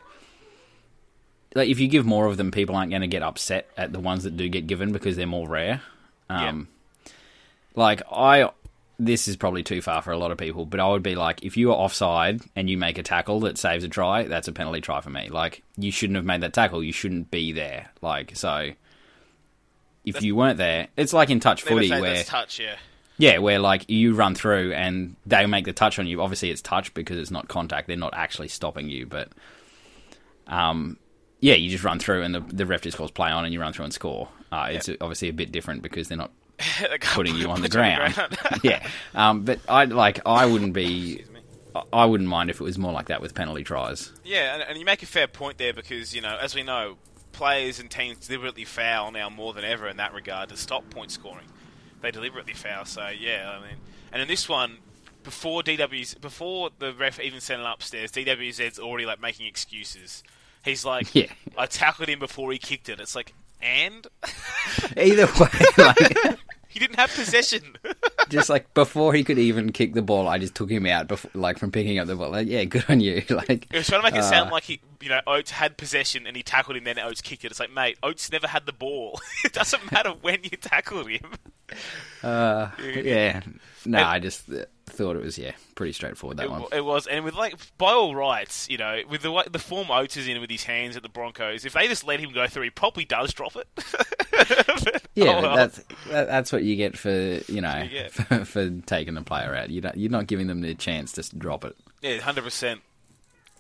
Like 1.55 1.69
if 1.69 1.81
you 1.81 1.89
give 1.89 2.07
more 2.07 2.27
of 2.27 2.37
them, 2.37 2.51
people 2.51 2.77
aren't 2.77 2.91
going 2.91 3.03
to 3.03 3.09
get 3.09 3.23
upset 3.23 3.69
at 3.77 3.93
the 3.93 4.01
ones 4.01 4.25
that 4.25 4.37
do 4.37 4.49
get 4.49 4.67
given 4.67 4.93
because 4.93 5.17
they're 5.17 5.27
more 5.27 5.49
rare. 5.49 5.83
Um, 6.31 6.69
Like 7.75 8.03
I, 8.11 8.51
this 8.99 9.29
is 9.29 9.37
probably 9.37 9.63
too 9.63 9.83
far 9.83 10.03
for 10.03 10.13
a 10.13 10.19
lot 10.19 10.31
of 10.31 10.39
people, 10.39 10.65
but 10.67 10.81
I 10.81 10.89
would 10.89 11.03
be 11.03 11.15
like, 11.15 11.43
if 11.45 11.57
you 11.57 11.71
are 11.71 11.77
offside 11.77 12.41
and 12.55 12.71
you 12.71 12.79
make 12.79 12.99
a 12.99 13.03
tackle 13.03 13.41
that 13.41 13.59
saves 13.59 13.85
a 13.85 13.89
try, 13.89 14.25
that's 14.25 14.49
a 14.49 14.53
penalty 14.53 14.81
try 14.81 15.01
for 15.01 15.11
me. 15.11 15.29
Like 15.29 15.63
you 15.77 15.91
shouldn't 15.91 16.17
have 16.17 16.25
made 16.25 16.43
that 16.43 16.53
tackle. 16.53 16.83
You 16.83 16.93
shouldn't 16.93 17.31
be 17.31 17.53
there. 17.53 17.91
Like 18.01 18.37
so, 18.37 18.71
if 20.05 20.23
you 20.23 20.37
weren't 20.37 20.59
there, 20.59 20.89
it's 20.97 21.13
like 21.13 21.31
in 21.31 21.41
touch 21.41 21.63
footy 21.63 21.91
where 21.91 22.01
that's 22.03 22.29
touch, 22.29 22.61
yeah. 22.61 22.77
yeah, 23.19 23.39
where 23.39 23.59
like 23.59 23.89
you 23.89 24.15
run 24.15 24.35
through 24.35 24.73
and 24.73 25.17
they 25.27 25.47
make 25.47 25.65
the 25.65 25.73
touch 25.73 25.99
on 25.99 26.07
you. 26.07 26.21
Obviously, 26.23 26.51
it's 26.51 26.63
touch 26.63 26.93
because 26.95 27.19
it's 27.19 27.31
not 27.31 27.49
contact. 27.49 27.89
They're 27.89 27.97
not 27.97 28.15
actually 28.15 28.49
stopping 28.49 28.89
you, 28.89 29.07
but 29.07 29.29
um, 30.47 30.99
yeah, 31.43 31.55
you 31.55 31.69
just 31.69 31.85
run 31.85 31.99
through 31.99 32.23
and 32.23 32.35
the 32.35 32.41
the 32.41 32.65
ref 32.65 32.81
just 32.81 32.97
calls 32.97 33.11
play 33.11 33.31
on 33.31 33.45
and 33.45 33.53
you 33.53 33.61
run 33.61 33.75
through 33.75 33.85
and 33.85 33.93
score. 33.93 34.29
Uh, 34.51 34.69
it's 34.71 34.89
obviously 35.01 35.29
a 35.29 35.33
bit 35.33 35.53
different 35.53 35.83
because 35.83 36.09
they're 36.09 36.17
not 36.17 36.31
putting 37.13 37.35
you 37.37 37.49
on 37.49 37.61
the 37.61 37.69
put 37.69 37.75
you 37.75 37.81
ground. 37.81 38.15
yeah, 38.63 38.87
um, 39.15 39.45
but 39.45 39.59
I 39.69 39.85
like 39.85 40.21
I 40.25 40.47
wouldn't 40.47 40.73
be. 40.73 41.25
I- 41.25 41.83
I 41.91 42.05
wouldn't 42.05 42.29
mind 42.29 42.51
if 42.51 42.61
it 42.61 42.65
was 42.65 42.77
more 42.77 42.93
like 42.93 43.07
that 43.07 43.23
with 43.23 43.35
penalty 43.35 43.65
tries. 43.65 44.13
Yeah, 44.25 44.55
and, 44.55 44.63
and 44.63 44.79
you 44.79 44.85
make 44.85 45.03
a 45.03 45.07
fair 45.07 45.27
point 45.27 45.57
there 45.57 45.73
because, 45.73 46.15
you 46.15 46.21
know, 46.21 46.37
as 46.39 46.55
we 46.55 46.63
know, 46.63 46.99
players 47.33 47.81
and 47.81 47.91
teams 47.91 48.27
deliberately 48.27 48.67
foul 48.67 49.11
now 49.11 49.31
more 49.31 49.55
than 49.55 49.65
ever 49.65 49.89
in 49.89 49.97
that 49.97 50.13
regard 50.13 50.51
to 50.51 50.57
stop 50.59 50.91
point 50.91 51.11
scoring. 51.11 51.47
They 52.03 52.11
deliberately 52.11 52.53
foul, 52.53 52.85
so 52.85 53.09
yeah, 53.09 53.57
I 53.59 53.67
mean, 53.67 53.77
and 54.13 54.21
in 54.21 54.29
this 54.29 54.51
one, 54.51 54.81
before 55.25 55.63
DW's, 55.63 56.13
before 56.15 56.69
the 56.79 56.93
ref 56.93 57.19
even 57.19 57.41
sent 57.41 57.63
it 57.63 57.67
upstairs, 57.67 58.13
DWZ's 58.13 58.79
already 58.79 59.07
like 59.07 59.23
making 59.23 59.47
excuses. 59.47 60.23
He's 60.65 60.85
like, 60.85 61.15
Yeah. 61.15 61.27
I 61.59 61.67
tackled 61.67 62.09
him 62.09 62.19
before 62.19 62.53
he 62.53 62.59
kicked 62.59 62.89
it. 62.89 63.01
It's 63.01 63.15
like, 63.17 63.33
and 63.61 64.07
Either 64.97 65.27
way, 65.27 65.49
like 65.79 66.39
he 66.69 66.79
didn't 66.81 66.97
have 66.97 67.13
possession. 67.15 67.77
just 68.29 68.49
like 68.49 68.73
before 68.75 69.13
he 69.15 69.23
could 69.25 69.39
even 69.39 69.73
kick 69.73 69.93
the 69.95 70.03
ball, 70.03 70.27
I 70.27 70.39
just 70.39 70.55
took 70.55 70.71
him 70.71 70.87
out 70.87 71.07
before, 71.07 71.31
like 71.35 71.59
from 71.59 71.71
picking 71.71 71.99
up 71.99 72.07
the 72.07 72.17
ball. 72.17 72.31
Like, 72.31 72.49
yeah, 72.49 72.65
good 72.65 72.85
on 72.89 73.01
you. 73.01 73.23
Like 73.29 73.67
He 73.71 73.77
was 73.79 73.87
trying 73.87 74.03
to 74.03 74.11
make 74.11 74.19
it 74.19 74.25
sound 74.25 74.49
Uh, 74.49 74.53
like 74.53 74.65
he, 74.65 74.81
you 75.01 75.09
know, 75.11 75.21
Oates 75.27 75.51
had 75.53 75.77
possession 75.77 76.27
and 76.27 76.37
he 76.37 76.43
tackled 76.43 76.77
him, 76.77 76.85
then 76.85 76.99
Oates 76.99 77.21
kicked 77.21 77.45
it. 77.45 77.51
It's 77.51 77.61
like, 77.61 77.73
mate, 77.73 77.99
Oates 78.03 78.33
never 78.33 78.47
had 78.49 78.67
the 78.67 78.73
ball. 78.73 79.21
it 79.45 79.53
doesn't 79.53 79.93
matter 79.93 80.11
when 80.23 80.39
you 80.45 80.51
tackled 80.51 81.09
him. 81.11 81.33
Yeah. 82.23 83.41
No, 83.85 84.03
I 84.03 84.19
just 84.19 84.51
uh, 84.51 84.65
thought 84.93 85.17
it 85.17 85.23
was 85.23 85.37
yeah 85.39 85.53
pretty 85.75 85.93
straightforward 85.93 86.37
that 86.37 86.45
It, 86.45 86.51
one. 86.51 86.65
it 86.73 86.85
was, 86.85 87.07
and 87.07 87.25
with 87.25 87.35
like 87.35 87.55
by 87.79 87.91
all 87.93 88.15
rights, 88.15 88.69
you 88.71 88.79
know, 88.79 89.01
with 89.09 89.23
the 89.23 89.45
the 89.51 89.59
form 89.59 89.91
Oates 89.91 90.17
is 90.17 90.29
in 90.29 90.41
with 90.41 90.51
his 90.51 90.65
hands 90.65 90.97
at 90.97 91.03
the 91.03 91.09
Broncos, 91.09 91.65
if 91.65 91.73
they 91.73 91.89
just 91.89 92.05
let 92.05 92.21
him 92.21 92.33
go 92.33 92.47
through, 92.47 92.63
he 92.65 92.71
probably 92.71 93.05
does 93.05 93.33
drop 93.33 93.57
it. 93.57 93.67
But, 94.33 95.03
Yeah, 95.15 95.27
oh 95.39 95.43
well. 95.43 95.57
that's 95.57 95.79
that, 96.11 96.27
that's 96.27 96.53
what 96.53 96.65
you 96.65 96.75
get 96.75 96.97
for 96.97 97.11
you 97.11 97.61
know 97.61 97.87
for, 98.11 98.45
for 98.45 98.71
taking 98.87 99.15
the 99.15 99.23
player 99.23 99.55
out. 99.55 99.71
You 99.71 99.81
don't, 99.83 99.97
you're 99.97 100.11
not 100.11 100.27
giving 100.27 100.47
them 100.47 100.63
the 100.63 100.75
chance 100.75 101.13
to 101.13 101.37
drop 101.37 101.65
it. 101.65 101.77
yeah, 102.01 102.19
hundred 102.19 102.43
percent, 102.45 102.81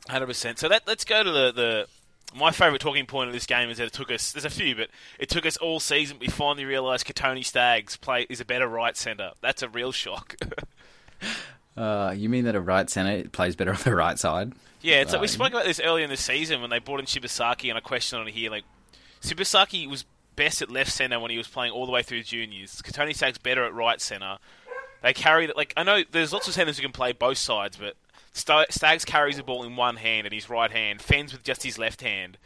hundred 0.09 0.27
percent. 0.27 0.59
So 0.59 0.69
that 0.69 0.83
let's 0.87 1.05
go 1.05 1.23
to 1.23 1.31
the, 1.31 1.53
the 1.53 1.87
my 2.35 2.51
favourite 2.51 2.81
talking 2.81 3.05
point 3.07 3.29
of 3.29 3.35
this 3.35 3.45
game 3.47 3.69
is 3.69 3.77
that 3.79 3.85
it 3.87 3.93
took 3.93 4.11
us. 4.11 4.33
There's 4.33 4.47
a 4.47 4.51
few, 4.51 4.75
but 4.75 4.89
it 5.19 5.29
took 5.29 5.45
us 5.47 5.57
all 5.59 5.79
season. 5.79 6.17
We 6.19 6.29
finally 6.29 6.65
realised 6.65 7.07
Kotoni 7.07 7.45
Staggs 7.45 7.97
play 7.99 8.27
is 8.31 8.41
a 8.41 8.45
better 8.47 8.67
right 8.67 8.97
centre. 8.97 9.33
That's 9.43 9.63
a 9.63 9.69
real 9.69 9.93
shock. 9.93 10.35
Uh, 11.77 12.15
you 12.17 12.29
mean 12.29 12.45
that 12.45 12.55
a 12.55 12.61
right 12.61 12.89
centre 12.91 13.29
plays 13.31 13.57
better 13.57 13.71
on 13.75 13.81
the 13.85 13.95
right 13.95 14.19
side? 14.19 14.53
yeah, 14.83 14.97
it's 15.01 15.13
like 15.13 15.21
we 15.23 15.27
Uh, 15.27 15.31
spoke 15.31 15.51
about 15.53 15.65
this 15.65 15.81
earlier 15.81 16.05
in 16.05 16.11
the 16.11 16.17
season 16.17 16.61
when 16.61 16.71
they 16.71 16.79
brought 16.79 17.01
in 17.01 17.07
Shibasaki, 17.07 17.69
and 17.69 17.79
I 17.79 17.81
questioned 17.81 18.21
on 18.21 18.27
here. 18.27 18.51
Like 18.51 18.65
Shibasaki 19.23 19.89
was 19.89 20.05
best 20.37 20.61
at 20.63 20.71
left 20.71 20.91
centre 20.91 21.19
when 21.21 21.31
he 21.31 21.39
was 21.39 21.47
playing 21.49 21.73
all 21.73 21.87
the 21.87 21.93
way 21.93 22.03
through 22.03 22.23
juniors. 22.25 22.83
Kotoni 22.83 23.15
Staggs 23.15 23.39
better 23.39 23.65
at 23.65 23.73
right 23.75 24.01
centre. 24.01 24.39
They 25.03 25.13
carry 25.13 25.47
that. 25.47 25.57
Like 25.57 25.73
I 25.77 25.83
know 25.83 26.03
there's 26.11 26.33
lots 26.33 26.49
of 26.49 26.55
centres 26.55 26.77
who 26.77 26.83
can 26.83 26.93
play 26.93 27.13
both 27.13 27.39
sides, 27.39 27.77
but 27.77 27.95
Sta- 28.33 28.67
Staggs 28.71 29.05
carries 29.05 29.37
the 29.37 29.43
ball 29.43 29.63
in 29.65 29.77
one 29.77 29.97
hand 29.97 30.27
and 30.27 30.35
his 30.35 30.49
right 30.51 30.71
hand, 30.71 31.01
fends 31.03 31.33
with 31.33 31.43
just 31.43 31.63
his 31.63 31.79
left 31.79 32.01
hand. 32.03 32.39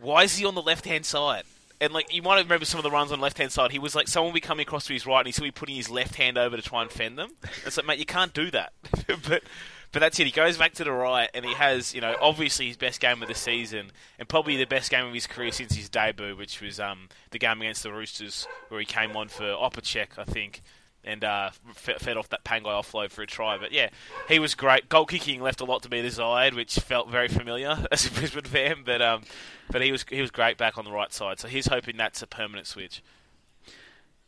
Why 0.00 0.24
is 0.24 0.36
he 0.36 0.44
on 0.44 0.54
the 0.54 0.62
left 0.62 0.84
hand 0.86 1.06
side? 1.06 1.44
And 1.82 1.92
like 1.92 2.14
you 2.14 2.22
might 2.22 2.40
remember 2.40 2.64
some 2.64 2.78
of 2.78 2.84
the 2.84 2.92
runs 2.92 3.10
on 3.10 3.20
left 3.20 3.38
hand 3.38 3.50
side. 3.50 3.72
He 3.72 3.80
was 3.80 3.96
like 3.96 4.06
someone 4.06 4.28
will 4.28 4.34
be 4.34 4.40
coming 4.40 4.62
across 4.62 4.86
to 4.86 4.92
his 4.92 5.04
right, 5.04 5.18
and 5.18 5.26
he's 5.26 5.40
be 5.40 5.50
putting 5.50 5.74
his 5.74 5.90
left 5.90 6.14
hand 6.14 6.38
over 6.38 6.54
to 6.54 6.62
try 6.62 6.80
and 6.80 6.88
fend 6.88 7.18
them. 7.18 7.30
It's 7.66 7.76
like, 7.76 7.84
mate, 7.84 7.98
you 7.98 8.06
can't 8.06 8.32
do 8.32 8.52
that. 8.52 8.72
but 9.28 9.42
but 9.90 9.98
that's 9.98 10.20
it. 10.20 10.26
He 10.26 10.30
goes 10.30 10.56
back 10.56 10.74
to 10.74 10.84
the 10.84 10.92
right, 10.92 11.28
and 11.34 11.44
he 11.44 11.52
has 11.54 11.92
you 11.92 12.00
know 12.00 12.14
obviously 12.20 12.68
his 12.68 12.76
best 12.76 13.00
game 13.00 13.20
of 13.20 13.26
the 13.26 13.34
season, 13.34 13.90
and 14.16 14.28
probably 14.28 14.56
the 14.56 14.64
best 14.64 14.92
game 14.92 15.04
of 15.04 15.12
his 15.12 15.26
career 15.26 15.50
since 15.50 15.74
his 15.74 15.88
debut, 15.88 16.36
which 16.36 16.60
was 16.60 16.78
um 16.78 17.08
the 17.32 17.40
game 17.40 17.60
against 17.60 17.82
the 17.82 17.92
Roosters 17.92 18.46
where 18.68 18.78
he 18.78 18.86
came 18.86 19.16
on 19.16 19.26
for 19.26 19.42
Opacek, 19.42 20.18
I 20.18 20.24
think. 20.24 20.62
And 21.04 21.24
uh, 21.24 21.50
f- 21.70 22.00
fed 22.00 22.16
off 22.16 22.28
that 22.28 22.44
Pangai 22.44 22.66
offload 22.66 23.10
for 23.10 23.22
a 23.22 23.26
try, 23.26 23.58
but 23.58 23.72
yeah, 23.72 23.88
he 24.28 24.38
was 24.38 24.54
great. 24.54 24.88
Goal 24.88 25.04
kicking 25.04 25.42
left 25.42 25.60
a 25.60 25.64
lot 25.64 25.82
to 25.82 25.88
be 25.88 26.00
desired, 26.00 26.54
which 26.54 26.76
felt 26.78 27.10
very 27.10 27.26
familiar 27.26 27.76
as 27.90 28.06
a 28.06 28.10
Brisbane 28.12 28.44
fan. 28.44 28.76
But 28.84 29.02
um, 29.02 29.22
but 29.68 29.82
he 29.82 29.90
was 29.90 30.04
he 30.08 30.20
was 30.20 30.30
great 30.30 30.56
back 30.58 30.78
on 30.78 30.84
the 30.84 30.92
right 30.92 31.12
side, 31.12 31.40
so 31.40 31.48
he's 31.48 31.66
hoping 31.66 31.96
that's 31.96 32.22
a 32.22 32.26
permanent 32.28 32.68
switch. 32.68 33.02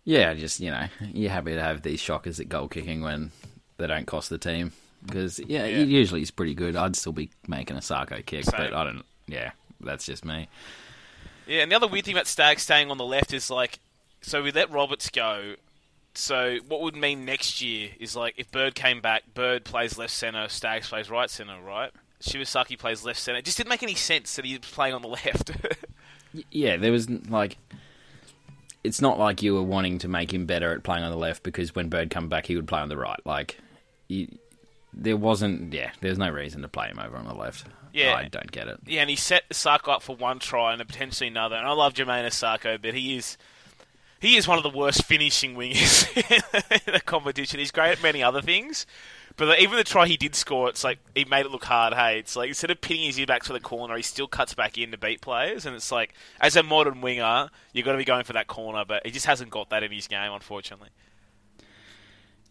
Yeah, 0.04 0.34
just 0.34 0.58
you 0.60 0.70
know, 0.70 0.86
you're 1.12 1.30
happy 1.30 1.54
to 1.54 1.62
have 1.62 1.82
these 1.82 2.00
shockers 2.00 2.40
at 2.40 2.48
goal 2.48 2.68
kicking 2.68 3.02
when 3.02 3.30
they 3.78 3.86
don't 3.86 4.06
cost 4.06 4.28
the 4.28 4.38
team 4.38 4.72
because 5.06 5.38
yeah, 5.38 5.66
Yeah. 5.66 5.78
usually 5.78 6.20
he's 6.20 6.30
pretty 6.32 6.54
good. 6.54 6.76
I'd 6.76 6.96
still 6.96 7.12
be 7.12 7.30
making 7.46 7.76
a 7.76 7.80
Sarko 7.80 8.24
kick, 8.26 8.44
Same. 8.44 8.54
but 8.58 8.74
I 8.74 8.84
don't. 8.84 9.04
Yeah, 9.28 9.52
that's 9.80 10.04
just 10.06 10.24
me. 10.24 10.48
Yeah, 11.46 11.62
and 11.62 11.70
the 11.70 11.76
other 11.76 11.86
weird 11.86 12.04
thing 12.04 12.14
about 12.14 12.26
Stag 12.26 12.58
staying 12.58 12.90
on 12.90 12.98
the 12.98 13.04
left 13.04 13.32
is 13.32 13.48
like, 13.50 13.78
so 14.22 14.42
we 14.42 14.50
let 14.50 14.70
Roberts 14.70 15.08
go. 15.10 15.54
So 16.14 16.58
what 16.68 16.80
would 16.80 16.94
mean 16.96 17.24
next 17.24 17.60
year 17.60 17.90
is 17.98 18.14
like 18.14 18.34
if 18.36 18.50
Bird 18.50 18.74
came 18.74 19.00
back, 19.00 19.34
Bird 19.34 19.64
plays 19.64 19.98
left 19.98 20.12
centre, 20.12 20.48
Staggs 20.48 20.88
plays 20.88 21.10
right 21.10 21.28
centre, 21.28 21.60
right? 21.60 21.90
Shibasaki 22.22 22.78
plays 22.78 23.04
left 23.04 23.18
centre. 23.18 23.38
It 23.38 23.44
just 23.44 23.56
didn't 23.56 23.70
make 23.70 23.82
any 23.82 23.94
sense 23.94 24.36
that 24.36 24.44
he 24.44 24.56
was 24.56 24.70
playing 24.70 24.94
on 24.94 25.02
the 25.02 25.08
left. 25.24 25.50
Yeah, 26.50 26.76
there 26.76 26.92
was 26.92 27.08
like. 27.10 27.58
It's 28.82 29.00
not 29.00 29.18
like 29.18 29.42
you 29.42 29.54
were 29.54 29.62
wanting 29.62 29.98
to 30.00 30.08
make 30.08 30.32
him 30.32 30.44
better 30.44 30.72
at 30.72 30.82
playing 30.82 31.04
on 31.04 31.10
the 31.10 31.16
left 31.16 31.42
because 31.42 31.74
when 31.74 31.88
Bird 31.88 32.10
come 32.10 32.28
back, 32.28 32.46
he 32.46 32.54
would 32.54 32.68
play 32.68 32.80
on 32.80 32.90
the 32.90 32.98
right. 32.98 33.18
Like, 33.24 33.58
you, 34.08 34.28
there 34.92 35.16
wasn't. 35.16 35.72
Yeah, 35.72 35.90
there's 36.00 36.18
no 36.18 36.28
reason 36.28 36.60
to 36.62 36.68
play 36.68 36.88
him 36.88 36.98
over 36.98 37.16
on 37.16 37.26
the 37.26 37.34
left. 37.34 37.64
Yeah. 37.94 38.14
I 38.14 38.28
don't 38.28 38.50
get 38.50 38.68
it. 38.68 38.80
yeah, 38.86 39.00
and 39.02 39.08
he 39.08 39.16
set 39.16 39.44
Sako 39.52 39.92
up 39.92 40.02
for 40.02 40.16
one 40.16 40.38
try 40.38 40.72
and 40.74 40.86
potentially 40.86 41.28
another. 41.28 41.56
And 41.56 41.66
I 41.66 41.72
love 41.72 41.94
Jamayne 41.94 42.26
Isaako, 42.26 42.82
but 42.82 42.92
he 42.92 43.16
is 43.16 43.38
he 44.24 44.36
is 44.36 44.48
one 44.48 44.56
of 44.56 44.62
the 44.62 44.70
worst 44.70 45.04
finishing 45.04 45.54
wingers 45.54 46.08
in 46.86 46.92
the 46.94 47.00
competition. 47.00 47.58
He's 47.58 47.70
great 47.70 47.92
at 47.92 48.02
many 48.02 48.22
other 48.22 48.40
things, 48.40 48.86
but 49.36 49.48
like, 49.48 49.60
even 49.60 49.76
the 49.76 49.84
try 49.84 50.06
he 50.06 50.16
did 50.16 50.34
score, 50.34 50.68
it's 50.68 50.82
like 50.82 50.98
he 51.14 51.24
made 51.24 51.44
it 51.44 51.52
look 51.52 51.64
hard. 51.64 51.92
Hey, 51.92 52.20
it's 52.20 52.34
like 52.34 52.48
instead 52.48 52.70
of 52.70 52.80
pinning 52.80 53.06
his 53.06 53.18
ear 53.18 53.26
back 53.26 53.42
to 53.44 53.52
the 53.52 53.60
corner, 53.60 53.96
he 53.96 54.02
still 54.02 54.26
cuts 54.26 54.54
back 54.54 54.78
in 54.78 54.92
to 54.92 54.98
beat 54.98 55.20
players. 55.20 55.66
And 55.66 55.76
it's 55.76 55.92
like, 55.92 56.14
as 56.40 56.56
a 56.56 56.62
modern 56.62 57.00
winger, 57.00 57.50
you've 57.72 57.84
got 57.84 57.92
to 57.92 57.98
be 57.98 58.04
going 58.04 58.24
for 58.24 58.32
that 58.32 58.46
corner, 58.46 58.84
but 58.86 59.04
he 59.04 59.12
just 59.12 59.26
hasn't 59.26 59.50
got 59.50 59.70
that 59.70 59.82
in 59.82 59.92
his 59.92 60.06
game, 60.06 60.32
unfortunately. 60.32 60.88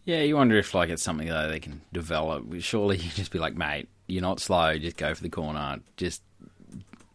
Yeah, 0.04 0.20
you 0.20 0.36
wonder 0.36 0.56
if 0.58 0.74
like 0.74 0.90
it's 0.90 1.02
something 1.02 1.28
that 1.28 1.48
they 1.48 1.60
can 1.60 1.80
develop. 1.92 2.44
Surely 2.60 2.98
you 2.98 3.10
just 3.10 3.32
be 3.32 3.38
like, 3.38 3.56
mate, 3.56 3.88
you're 4.06 4.22
not 4.22 4.38
slow. 4.38 4.78
Just 4.78 4.96
go 4.98 5.14
for 5.14 5.22
the 5.22 5.30
corner. 5.30 5.80
Just, 5.96 6.22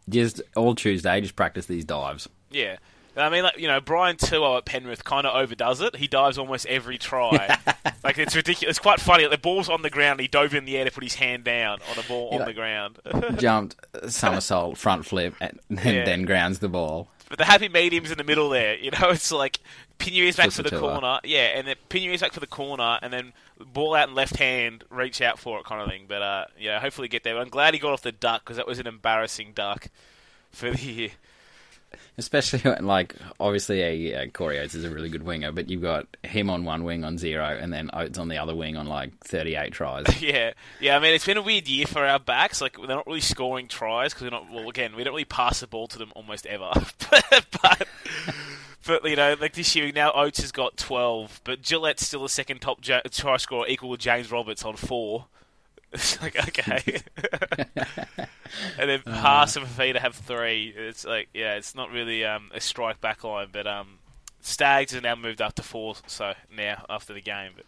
just 0.08 0.42
all 0.56 0.74
Tuesday, 0.74 1.20
just 1.20 1.36
practice 1.36 1.66
these 1.66 1.84
dives. 1.84 2.28
Yeah. 2.50 2.76
I 3.16 3.28
mean, 3.28 3.42
like, 3.42 3.58
you 3.58 3.66
know, 3.66 3.80
Brian 3.80 4.16
To'o 4.16 4.56
at 4.58 4.64
Penrith 4.64 5.04
kind 5.04 5.26
of 5.26 5.34
overdoes 5.34 5.80
it. 5.80 5.96
He 5.96 6.06
dives 6.06 6.38
almost 6.38 6.66
every 6.66 6.96
try. 6.98 7.58
like, 8.04 8.18
it's 8.18 8.36
ridiculous. 8.36 8.70
It's 8.70 8.78
quite 8.78 9.00
funny. 9.00 9.24
Like, 9.24 9.32
the 9.32 9.38
ball's 9.38 9.68
on 9.68 9.82
the 9.82 9.90
ground. 9.90 10.20
He 10.20 10.28
dove 10.28 10.54
in 10.54 10.64
the 10.64 10.76
air 10.76 10.84
to 10.84 10.90
put 10.90 11.02
his 11.02 11.14
hand 11.16 11.44
down 11.44 11.80
on 11.90 11.98
a 11.98 12.06
ball 12.06 12.30
on 12.30 12.40
Yeah. 12.40 12.44
the 12.44 12.52
ground. 12.52 12.98
Jumped, 13.38 13.76
somersault, 14.08 14.78
front 14.78 15.06
flip, 15.06 15.34
and 15.40 15.58
then, 15.68 15.94
Yeah. 15.94 16.04
then 16.04 16.24
grounds 16.24 16.60
the 16.60 16.68
ball. 16.68 17.08
but 17.28 17.38
the 17.38 17.44
happy 17.44 17.68
medium's 17.68 18.10
in 18.10 18.18
the 18.18 18.24
middle 18.24 18.48
there. 18.48 18.76
You 18.76 18.90
know, 18.92 19.08
it's 19.10 19.30
like 19.32 19.58
pin 19.98 20.14
your 20.14 20.26
ears 20.26 20.36
back 20.36 20.50
for 20.50 20.62
the 20.62 20.70
corner. 20.78 21.20
Yeah, 21.24 21.46
and 21.56 21.66
then 21.66 21.76
pin 21.88 22.02
your 22.02 22.12
ears 22.12 22.20
back 22.22 22.32
for 22.32 22.40
the 22.40 22.46
corner, 22.46 22.98
and 23.02 23.12
then 23.12 23.32
ball 23.72 23.94
out 23.94 24.08
in 24.08 24.14
left 24.14 24.36
hand, 24.36 24.84
reach 24.90 25.20
out 25.20 25.38
for 25.38 25.58
it 25.58 25.64
kind 25.64 25.80
of 25.82 25.88
thing. 25.88 26.06
But, 26.08 26.22
uh, 26.22 26.44
yeah, 26.58 26.80
hopefully 26.80 27.08
get 27.08 27.22
there. 27.24 27.34
But 27.34 27.40
I'm 27.42 27.48
glad 27.48 27.74
he 27.74 27.80
got 27.80 27.92
off 27.92 28.02
the 28.02 28.12
duck 28.12 28.44
because 28.44 28.56
that 28.56 28.66
was 28.66 28.78
an 28.78 28.86
embarrassing 28.86 29.52
duck 29.54 29.88
for 30.50 30.70
the 30.70 30.80
year. 30.80 31.10
Especially 32.20 32.58
when, 32.60 32.86
like, 32.86 33.16
obviously, 33.40 34.12
a, 34.12 34.28
Corey 34.28 34.58
Oates 34.58 34.74
is 34.74 34.84
a 34.84 34.90
really 34.90 35.08
good 35.08 35.22
winger, 35.22 35.52
but 35.52 35.70
you've 35.70 35.82
got 35.82 36.06
him 36.22 36.50
on 36.50 36.64
one 36.64 36.84
wing 36.84 37.02
on 37.02 37.16
zero, 37.16 37.58
and 37.60 37.72
then 37.72 37.90
Oates 37.92 38.18
on 38.18 38.28
the 38.28 38.36
other 38.36 38.54
wing 38.54 38.76
on 38.76 38.86
like 38.86 39.18
38 39.24 39.72
tries. 39.72 40.06
Yeah, 40.20 40.52
yeah. 40.80 40.96
I 40.96 41.00
mean, 41.00 41.14
it's 41.14 41.24
been 41.24 41.38
a 41.38 41.42
weird 41.42 41.66
year 41.66 41.86
for 41.86 42.04
our 42.04 42.18
backs. 42.18 42.60
Like, 42.60 42.76
they're 42.76 42.88
not 42.88 43.06
really 43.06 43.22
scoring 43.22 43.68
tries 43.68 44.12
because 44.12 44.24
we're 44.24 44.30
not. 44.30 44.50
Well, 44.50 44.68
again, 44.68 44.94
we 44.94 45.02
don't 45.02 45.14
really 45.14 45.24
pass 45.24 45.60
the 45.60 45.66
ball 45.66 45.88
to 45.88 45.98
them 45.98 46.12
almost 46.14 46.46
ever. 46.46 46.70
but, 47.62 47.88
but 48.86 49.04
you 49.04 49.16
know, 49.16 49.34
like 49.40 49.54
this 49.54 49.74
year 49.74 49.90
now, 49.92 50.12
Oates 50.12 50.40
has 50.40 50.52
got 50.52 50.76
twelve, 50.76 51.40
but 51.44 51.62
Gillett's 51.62 52.06
still 52.06 52.22
the 52.22 52.28
second 52.28 52.60
top 52.60 52.82
try 52.82 53.36
scorer, 53.38 53.66
equal 53.66 53.88
with 53.88 54.00
James 54.00 54.30
Roberts 54.30 54.62
on 54.64 54.76
four. 54.76 55.26
It's 55.92 56.20
like 56.22 56.36
okay, 56.36 57.00
and 58.78 58.90
then 58.90 59.00
Haas 59.06 59.56
and 59.56 59.66
Fifita 59.66 59.98
have 59.98 60.14
three. 60.14 60.72
It's 60.76 61.04
like 61.04 61.28
yeah, 61.34 61.54
it's 61.54 61.74
not 61.74 61.90
really 61.90 62.24
um, 62.24 62.50
a 62.54 62.60
strike 62.60 63.00
back 63.00 63.24
line, 63.24 63.48
but 63.50 63.66
um, 63.66 63.98
Staggs 64.40 64.92
has 64.92 65.02
now 65.02 65.16
moved 65.16 65.42
up 65.42 65.54
to 65.54 65.62
four. 65.62 65.94
So 66.06 66.34
now 66.54 66.84
after 66.88 67.12
the 67.12 67.20
game, 67.20 67.52
but 67.56 67.66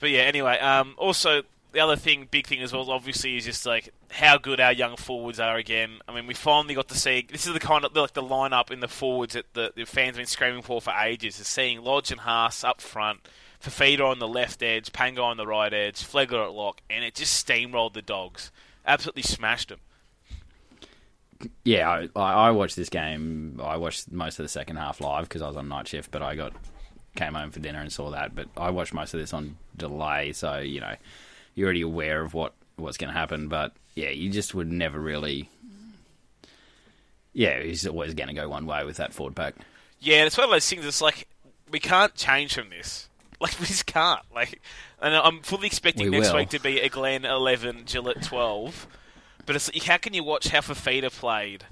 but 0.00 0.10
yeah, 0.10 0.22
anyway. 0.22 0.58
Um, 0.58 0.94
also, 0.96 1.42
the 1.72 1.80
other 1.80 1.96
thing, 1.96 2.26
big 2.30 2.46
thing 2.46 2.60
as 2.60 2.72
well, 2.72 2.90
obviously, 2.90 3.36
is 3.36 3.44
just 3.44 3.66
like 3.66 3.92
how 4.10 4.38
good 4.38 4.60
our 4.60 4.72
young 4.72 4.96
forwards 4.96 5.38
are 5.38 5.56
again. 5.56 5.98
I 6.08 6.14
mean, 6.14 6.26
we 6.26 6.34
finally 6.34 6.74
got 6.74 6.88
to 6.88 6.98
see. 6.98 7.26
This 7.30 7.46
is 7.46 7.52
the 7.52 7.60
kind 7.60 7.84
of 7.84 7.94
like 7.94 8.14
the 8.14 8.22
lineup 8.22 8.70
in 8.70 8.80
the 8.80 8.88
forwards 8.88 9.34
that 9.34 9.52
the, 9.54 9.72
the 9.76 9.84
fans 9.84 10.08
have 10.08 10.16
been 10.16 10.26
screaming 10.26 10.62
for 10.62 10.80
for 10.80 10.92
ages. 10.92 11.38
Is 11.38 11.46
seeing 11.46 11.82
Lodge 11.82 12.10
and 12.10 12.20
Haas 12.20 12.64
up 12.64 12.80
front, 12.80 13.20
Fifita 13.62 14.00
on 14.08 14.18
the 14.18 14.28
left 14.28 14.62
edge, 14.62 14.92
Pango 14.92 15.22
on 15.22 15.36
the 15.36 15.46
right 15.46 15.72
edge, 15.72 15.96
Flegler 15.96 16.44
at 16.44 16.52
lock, 16.52 16.80
and 16.88 17.04
it 17.04 17.14
just 17.14 17.46
steamrolled 17.46 17.92
the 17.94 18.02
Dogs. 18.02 18.50
Absolutely 18.86 19.22
smashed 19.22 19.68
them. 19.70 19.80
yeah, 21.64 21.88
I, 21.88 22.08
I 22.20 22.32
I 22.48 22.50
watched 22.52 22.76
this 22.76 22.88
game. 22.88 23.60
I 23.62 23.76
watched 23.76 24.10
most 24.10 24.38
of 24.38 24.44
the 24.44 24.48
second 24.48 24.76
half 24.76 25.00
live 25.00 25.24
because 25.24 25.42
I 25.42 25.48
was 25.48 25.56
on 25.56 25.68
night 25.68 25.88
shift, 25.88 26.10
but 26.10 26.22
I 26.22 26.34
got 26.34 26.52
came 27.16 27.34
home 27.34 27.50
for 27.50 27.60
dinner 27.60 27.80
and 27.80 27.92
saw 27.92 28.10
that. 28.10 28.34
But 28.34 28.48
I 28.56 28.70
watched 28.70 28.94
most 28.94 29.12
of 29.14 29.20
this 29.20 29.32
on 29.32 29.56
delay, 29.76 30.32
so 30.32 30.58
you 30.58 30.80
know 30.80 30.94
you're 31.54 31.66
already 31.66 31.82
aware 31.82 32.22
of 32.22 32.34
what 32.34 32.54
what's 32.76 32.96
going 32.96 33.12
to 33.12 33.18
happen. 33.18 33.48
But 33.48 33.72
yeah, 33.94 34.10
you 34.10 34.30
just 34.30 34.54
would 34.54 34.70
never 34.70 34.98
really. 35.00 35.50
Yeah, 37.32 37.60
he's 37.62 37.86
always 37.86 38.14
going 38.14 38.28
to 38.28 38.34
go 38.34 38.48
one 38.48 38.66
way 38.66 38.84
with 38.84 38.96
that 38.96 39.12
forward 39.12 39.36
pack. 39.36 39.54
Yeah, 40.00 40.24
it's 40.24 40.36
one 40.36 40.44
of 40.44 40.50
those 40.50 40.68
things. 40.68 40.84
It's 40.86 41.00
like 41.02 41.28
we 41.70 41.78
can't 41.78 42.14
change 42.14 42.54
from 42.54 42.70
this. 42.70 43.07
Like 43.40 43.58
we 43.60 43.66
just 43.66 43.86
can't. 43.86 44.22
Like, 44.34 44.60
and 45.00 45.14
I'm 45.14 45.42
fully 45.42 45.68
expecting 45.68 46.10
We 46.10 46.18
next 46.18 46.30
will. 46.30 46.38
week 46.38 46.48
to 46.50 46.60
be 46.60 46.80
a 46.80 46.88
Glenn 46.88 47.24
11, 47.24 47.84
Gillett 47.84 48.24
12. 48.26 48.86
But 49.46 49.54
it's 49.56 49.72
like, 49.72 49.82
how 49.84 49.96
can 49.96 50.12
you 50.12 50.24
watch 50.24 50.48
how 50.48 50.58
Fifita 50.60 51.10
played, 51.12 51.64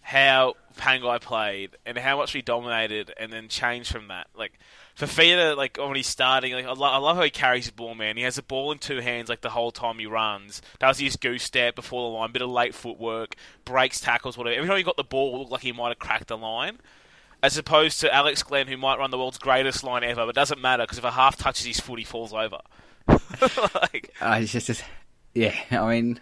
how 0.00 0.54
Pangai 0.78 1.20
played, 1.20 1.76
and 1.84 1.98
how 1.98 2.16
much 2.16 2.32
we 2.34 2.40
dominated, 2.42 3.12
and 3.20 3.30
then 3.32 3.48
change 3.48 3.92
from 3.92 4.08
that? 4.08 4.28
Like 4.34 4.58
Fifita, 4.98 5.56
like 5.56 5.78
already 5.78 6.02
starting, 6.02 6.54
like 6.54 6.64
I, 6.64 6.72
lo- 6.72 6.88
I 6.88 6.96
love 6.96 7.16
how 7.18 7.22
he 7.22 7.30
carries 7.30 7.66
the 7.66 7.72
ball, 7.72 7.94
man. 7.94 8.16
He 8.16 8.22
has 8.22 8.36
the 8.36 8.42
ball 8.42 8.72
in 8.72 8.78
two 8.78 9.00
hands 9.00 9.28
like 9.28 9.42
the 9.42 9.50
whole 9.50 9.70
time 9.70 9.98
he 9.98 10.06
runs. 10.06 10.62
Does 10.78 10.98
his 10.98 11.16
goose 11.16 11.42
step 11.44 11.74
before 11.74 12.10
the 12.10 12.16
line, 12.16 12.32
bit 12.32 12.42
of 12.42 12.50
late 12.50 12.74
footwork, 12.74 13.36
breaks 13.64 14.00
tackles, 14.00 14.36
whatever. 14.38 14.56
Every 14.56 14.68
time 14.68 14.78
he 14.78 14.82
got 14.82 14.96
the 14.96 15.04
ball, 15.04 15.34
it 15.36 15.38
looked 15.38 15.52
like 15.52 15.62
he 15.62 15.72
might 15.72 15.88
have 15.88 15.98
cracked 15.98 16.28
the 16.28 16.38
line 16.38 16.78
as 17.42 17.56
opposed 17.56 18.00
to 18.00 18.14
Alex 18.14 18.42
Glenn, 18.42 18.66
who 18.66 18.76
might 18.76 18.98
run 18.98 19.10
the 19.10 19.18
world's 19.18 19.38
greatest 19.38 19.82
line 19.82 20.04
ever, 20.04 20.26
but 20.26 20.34
doesn't 20.34 20.60
matter 20.60 20.84
because 20.84 20.98
if 20.98 21.04
a 21.04 21.10
half 21.10 21.36
touches 21.36 21.66
his 21.66 21.80
foot, 21.80 21.98
he 21.98 22.04
falls 22.04 22.32
over. 22.32 22.58
like, 23.08 24.12
uh, 24.20 24.26
I 24.26 24.44
just, 24.44 24.66
just, 24.66 24.84
yeah, 25.34 25.54
I 25.70 25.88
mean, 25.88 26.20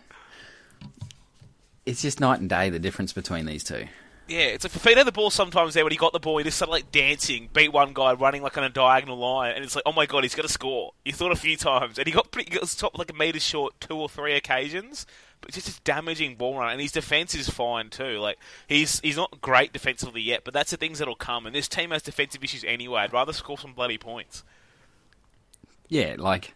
it's 1.86 2.02
just 2.02 2.20
night 2.20 2.40
and 2.40 2.48
day 2.48 2.70
the 2.70 2.78
difference 2.78 3.12
between 3.12 3.46
these 3.46 3.64
two. 3.64 3.86
yeah, 4.28 4.40
it's 4.40 4.64
like 4.64 4.72
Fifita 4.72 4.98
had 4.98 5.06
the 5.06 5.12
ball 5.12 5.30
sometimes 5.30 5.74
there 5.74 5.84
when 5.84 5.90
he 5.90 5.96
got 5.98 6.12
the 6.12 6.20
ball, 6.20 6.38
he 6.38 6.44
just 6.44 6.56
started 6.56 6.72
like 6.72 6.92
dancing, 6.92 7.48
beat 7.52 7.72
one 7.72 7.92
guy 7.92 8.12
running 8.12 8.42
like 8.42 8.56
on 8.56 8.64
a 8.64 8.68
diagonal 8.68 9.18
line, 9.18 9.54
and 9.54 9.64
it's 9.64 9.74
like, 9.74 9.84
oh 9.86 9.92
my 9.92 10.06
god, 10.06 10.22
he's 10.22 10.34
going 10.34 10.46
to 10.46 10.52
score. 10.52 10.92
He 11.04 11.12
thought 11.12 11.32
a 11.32 11.36
few 11.36 11.56
times, 11.56 11.98
and 11.98 12.06
he 12.06 12.12
got 12.12 12.30
pretty, 12.30 12.50
he 12.50 12.58
got 12.58 12.68
top 12.68 12.96
like 12.96 13.10
a 13.10 13.14
metre 13.14 13.40
short 13.40 13.74
two 13.80 13.96
or 13.96 14.08
three 14.08 14.34
occasions, 14.34 15.06
but 15.40 15.52
just 15.52 15.68
a 15.68 15.80
damaging 15.82 16.34
ball 16.36 16.58
run, 16.58 16.72
and 16.72 16.80
his 16.80 16.92
defense 16.92 17.34
is 17.34 17.48
fine 17.48 17.90
too. 17.90 18.18
Like 18.18 18.38
he's 18.66 19.00
he's 19.00 19.16
not 19.16 19.40
great 19.40 19.72
defensively 19.72 20.20
yet, 20.22 20.42
but 20.44 20.52
that's 20.54 20.70
the 20.70 20.76
things 20.76 20.98
that'll 20.98 21.14
come. 21.14 21.46
And 21.46 21.54
this 21.54 21.68
team 21.68 21.90
has 21.90 22.02
defensive 22.02 22.42
issues 22.44 22.64
anyway. 22.64 23.02
I'd 23.02 23.12
rather 23.12 23.32
score 23.32 23.58
some 23.58 23.72
bloody 23.72 23.98
points. 23.98 24.42
Yeah, 25.88 26.16
like 26.18 26.54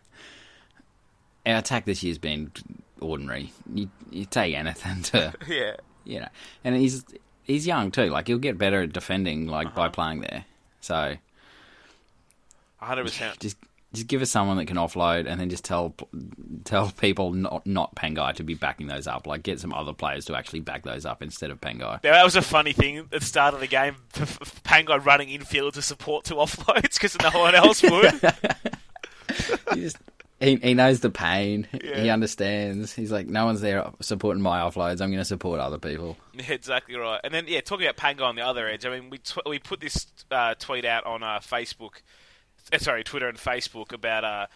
our 1.46 1.56
attack 1.58 1.84
this 1.84 2.02
year's 2.02 2.18
been 2.18 2.52
ordinary. 3.00 3.52
You 3.72 3.88
you 4.10 4.24
take 4.26 4.54
anything 4.54 5.02
to 5.04 5.32
Yeah. 5.48 5.76
you 6.04 6.20
know, 6.20 6.28
and 6.64 6.76
he's 6.76 7.04
he's 7.44 7.66
young 7.66 7.90
too. 7.90 8.06
Like 8.06 8.26
he'll 8.26 8.38
get 8.38 8.58
better 8.58 8.82
at 8.82 8.92
defending, 8.92 9.46
like 9.46 9.68
Uh-huh. 9.68 9.76
by 9.76 9.88
playing 9.88 10.20
there. 10.20 10.44
So 10.80 11.16
hundred 12.78 13.04
percent. 13.04 13.38
just 13.40 13.56
just 13.92 14.06
give 14.06 14.22
us 14.22 14.30
someone 14.30 14.56
that 14.56 14.66
can 14.66 14.76
offload, 14.76 15.26
and 15.26 15.40
then 15.40 15.50
just 15.50 15.64
tell 15.64 15.94
tell 16.64 16.90
people 16.90 17.32
not 17.32 17.66
not 17.66 17.94
Pangai 17.94 18.34
to 18.34 18.42
be 18.42 18.54
backing 18.54 18.86
those 18.86 19.06
up. 19.06 19.26
Like 19.26 19.42
get 19.42 19.60
some 19.60 19.72
other 19.72 19.92
players 19.92 20.24
to 20.26 20.36
actually 20.36 20.60
back 20.60 20.82
those 20.84 21.04
up 21.04 21.22
instead 21.22 21.50
of 21.50 21.60
Pangai. 21.60 22.00
Yeah, 22.02 22.12
that 22.12 22.24
was 22.24 22.36
a 22.36 22.42
funny 22.42 22.72
thing 22.72 22.98
at 22.98 23.10
the 23.10 23.20
start 23.20 23.54
of 23.54 23.60
the 23.60 23.66
game. 23.66 23.96
Pangai 24.12 25.04
running 25.04 25.28
infield 25.28 25.74
to 25.74 25.82
support 25.82 26.24
two 26.24 26.34
offloads 26.34 26.94
because 26.94 27.16
no 27.20 27.30
one 27.38 27.54
else 27.54 27.82
would. 27.82 28.20
He 29.74 29.80
just 29.80 29.96
he, 30.42 30.56
he 30.56 30.74
knows 30.74 31.00
the 31.00 31.10
pain. 31.10 31.68
He 31.72 32.10
understands. 32.10 32.92
He's 32.92 33.12
like, 33.12 33.28
no 33.28 33.46
one's 33.46 33.60
there 33.60 33.88
supporting 34.00 34.42
my 34.42 34.60
offloads. 34.60 35.00
I'm 35.00 35.10
going 35.10 35.18
to 35.18 35.24
support 35.24 35.60
other 35.60 35.78
people. 35.78 36.16
Yeah, 36.34 36.50
exactly 36.50 36.96
right. 36.96 37.20
And 37.22 37.32
then, 37.32 37.44
yeah, 37.46 37.60
talking 37.60 37.86
about 37.86 37.96
Pango 37.96 38.24
on 38.24 38.34
the 38.34 38.42
other 38.42 38.68
edge, 38.68 38.84
I 38.84 38.90
mean, 38.90 39.08
we 39.08 39.18
tw- 39.18 39.46
we 39.46 39.60
put 39.60 39.78
this 39.80 40.06
uh, 40.32 40.54
tweet 40.58 40.84
out 40.84 41.06
on 41.06 41.22
uh, 41.22 41.38
Facebook, 41.38 42.02
sorry, 42.78 43.04
Twitter 43.04 43.28
and 43.28 43.38
Facebook 43.38 43.92
about 43.92 44.24
uh, 44.24 44.46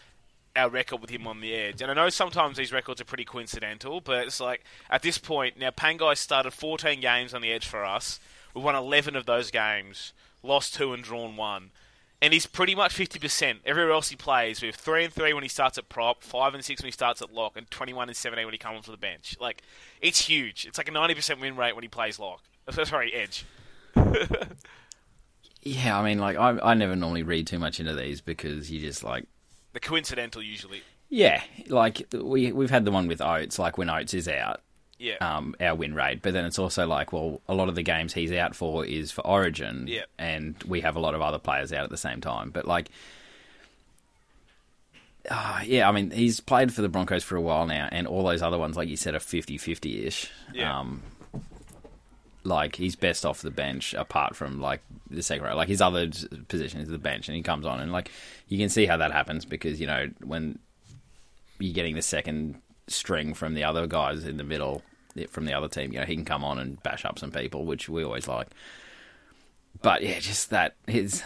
our 0.56 0.68
record 0.68 1.00
with 1.00 1.10
him 1.10 1.26
on 1.26 1.40
the 1.40 1.54
edge. 1.54 1.82
And 1.82 1.90
I 1.90 1.94
know 1.94 2.08
sometimes 2.08 2.56
these 2.56 2.72
records 2.72 3.00
are 3.00 3.04
pretty 3.04 3.24
coincidental, 3.24 4.00
but 4.00 4.26
it's 4.26 4.40
like 4.40 4.64
at 4.90 5.02
this 5.02 5.18
point 5.18 5.58
now, 5.58 5.70
Pangai 5.70 6.16
started 6.16 6.52
14 6.52 7.00
games 7.00 7.34
on 7.34 7.42
the 7.42 7.52
edge 7.52 7.66
for 7.66 7.84
us. 7.84 8.18
We 8.54 8.62
won 8.62 8.74
11 8.74 9.16
of 9.16 9.26
those 9.26 9.50
games, 9.50 10.12
lost 10.42 10.74
two 10.74 10.92
and 10.92 11.04
drawn 11.04 11.36
one. 11.36 11.70
And 12.22 12.32
he's 12.32 12.46
pretty 12.46 12.74
much 12.74 12.96
50%. 12.96 13.58
Everywhere 13.66 13.92
else 13.92 14.08
he 14.08 14.16
plays, 14.16 14.62
we 14.62 14.68
have 14.68 14.76
3 14.76 15.04
and 15.04 15.12
3 15.12 15.34
when 15.34 15.42
he 15.42 15.50
starts 15.50 15.76
at 15.76 15.90
prop, 15.90 16.22
5 16.22 16.54
and 16.54 16.64
6 16.64 16.80
when 16.80 16.88
he 16.88 16.92
starts 16.92 17.20
at 17.20 17.34
lock, 17.34 17.58
and 17.58 17.70
21 17.70 18.08
and 18.08 18.16
17 18.16 18.46
when 18.46 18.54
he 18.54 18.58
comes 18.58 18.78
off 18.78 18.86
the 18.86 18.96
bench. 18.96 19.36
Like, 19.38 19.60
it's 20.00 20.26
huge. 20.26 20.64
It's 20.64 20.78
like 20.78 20.88
a 20.88 20.92
90% 20.92 21.40
win 21.42 21.56
rate 21.56 21.74
when 21.74 21.82
he 21.82 21.88
plays 21.88 22.18
lock. 22.18 22.42
Sorry, 22.84 23.12
edge. 23.12 23.44
Yeah, 25.62 25.98
I 25.98 26.04
mean, 26.04 26.18
like 26.18 26.36
I 26.36 26.58
I 26.62 26.74
never 26.74 26.94
normally 26.96 27.22
read 27.24 27.46
too 27.46 27.58
much 27.58 27.80
into 27.80 27.94
these 27.94 28.20
because 28.20 28.70
you 28.70 28.80
just 28.80 29.02
like 29.02 29.24
The 29.72 29.80
coincidental 29.80 30.42
usually. 30.42 30.82
yeah, 31.08 31.42
like 31.68 32.06
we 32.12 32.52
we've 32.52 32.70
had 32.70 32.84
the 32.84 32.92
one 32.92 33.08
with 33.08 33.20
Oates, 33.20 33.58
like 33.58 33.76
when 33.78 33.90
Oates 33.90 34.14
is 34.14 34.28
out, 34.28 34.60
Yeah. 34.98 35.16
um, 35.20 35.54
our 35.60 35.74
win 35.74 35.94
rate. 35.94 36.22
But 36.22 36.32
then 36.34 36.44
it's 36.44 36.58
also 36.58 36.86
like, 36.86 37.12
well, 37.12 37.40
a 37.48 37.54
lot 37.54 37.68
of 37.68 37.74
the 37.74 37.82
games 37.82 38.14
he's 38.14 38.30
out 38.32 38.54
for 38.54 38.84
is 38.86 39.10
for 39.10 39.26
Origin, 39.26 39.86
Yeah. 39.88 40.04
and 40.18 40.54
we 40.66 40.82
have 40.82 40.94
a 40.96 41.00
lot 41.00 41.14
of 41.14 41.20
other 41.22 41.38
players 41.38 41.72
out 41.72 41.82
at 41.84 41.90
the 41.90 41.96
same 41.96 42.20
time. 42.20 42.50
But 42.50 42.66
like, 42.66 42.88
uh, 45.30 45.60
yeah, 45.64 45.88
I 45.88 45.92
mean, 45.92 46.12
he's 46.12 46.38
played 46.38 46.72
for 46.72 46.82
the 46.82 46.88
Broncos 46.88 47.24
for 47.24 47.34
a 47.34 47.40
while 47.40 47.66
now, 47.66 47.88
and 47.90 48.06
all 48.06 48.22
those 48.22 48.42
other 48.42 48.58
ones, 48.58 48.76
like 48.76 48.88
you 48.88 48.96
said, 48.96 49.14
are 49.16 49.18
50-50 49.20 50.04
ish. 50.06 50.30
Yeah. 50.54 50.78
Um, 50.78 51.02
like 52.46 52.76
he's 52.76 52.96
best 52.96 53.26
off 53.26 53.42
the 53.42 53.50
bench, 53.50 53.94
apart 53.94 54.36
from 54.36 54.60
like 54.60 54.80
the 55.10 55.22
second 55.22 55.44
row. 55.44 55.56
Like 55.56 55.68
his 55.68 55.80
other 55.80 56.10
position 56.48 56.80
is 56.80 56.88
the 56.88 56.98
bench, 56.98 57.28
and 57.28 57.36
he 57.36 57.42
comes 57.42 57.66
on, 57.66 57.80
and 57.80 57.92
like 57.92 58.10
you 58.48 58.58
can 58.58 58.68
see 58.68 58.86
how 58.86 58.96
that 58.98 59.12
happens 59.12 59.44
because 59.44 59.80
you 59.80 59.86
know 59.86 60.08
when 60.24 60.58
you're 61.58 61.74
getting 61.74 61.94
the 61.94 62.02
second 62.02 62.60
string 62.88 63.34
from 63.34 63.54
the 63.54 63.64
other 63.64 63.86
guys 63.86 64.24
in 64.24 64.36
the 64.36 64.44
middle 64.44 64.82
eh, 65.16 65.26
from 65.28 65.44
the 65.44 65.52
other 65.52 65.68
team, 65.68 65.92
you 65.92 65.98
know, 65.98 66.06
he 66.06 66.14
can 66.14 66.24
come 66.24 66.44
on 66.44 66.58
and 66.58 66.82
bash 66.82 67.04
up 67.04 67.18
some 67.18 67.30
people, 67.30 67.64
which 67.64 67.88
we 67.88 68.04
always 68.04 68.28
like. 68.28 68.48
But 69.82 70.02
yeah, 70.02 70.20
just 70.20 70.50
that 70.50 70.76
his 70.86 71.22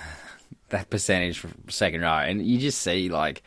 that 0.70 0.90
percentage 0.90 1.38
for 1.38 1.50
second 1.68 2.00
row, 2.00 2.18
and 2.18 2.44
you 2.44 2.58
just 2.58 2.80
see 2.80 3.08
like 3.08 3.42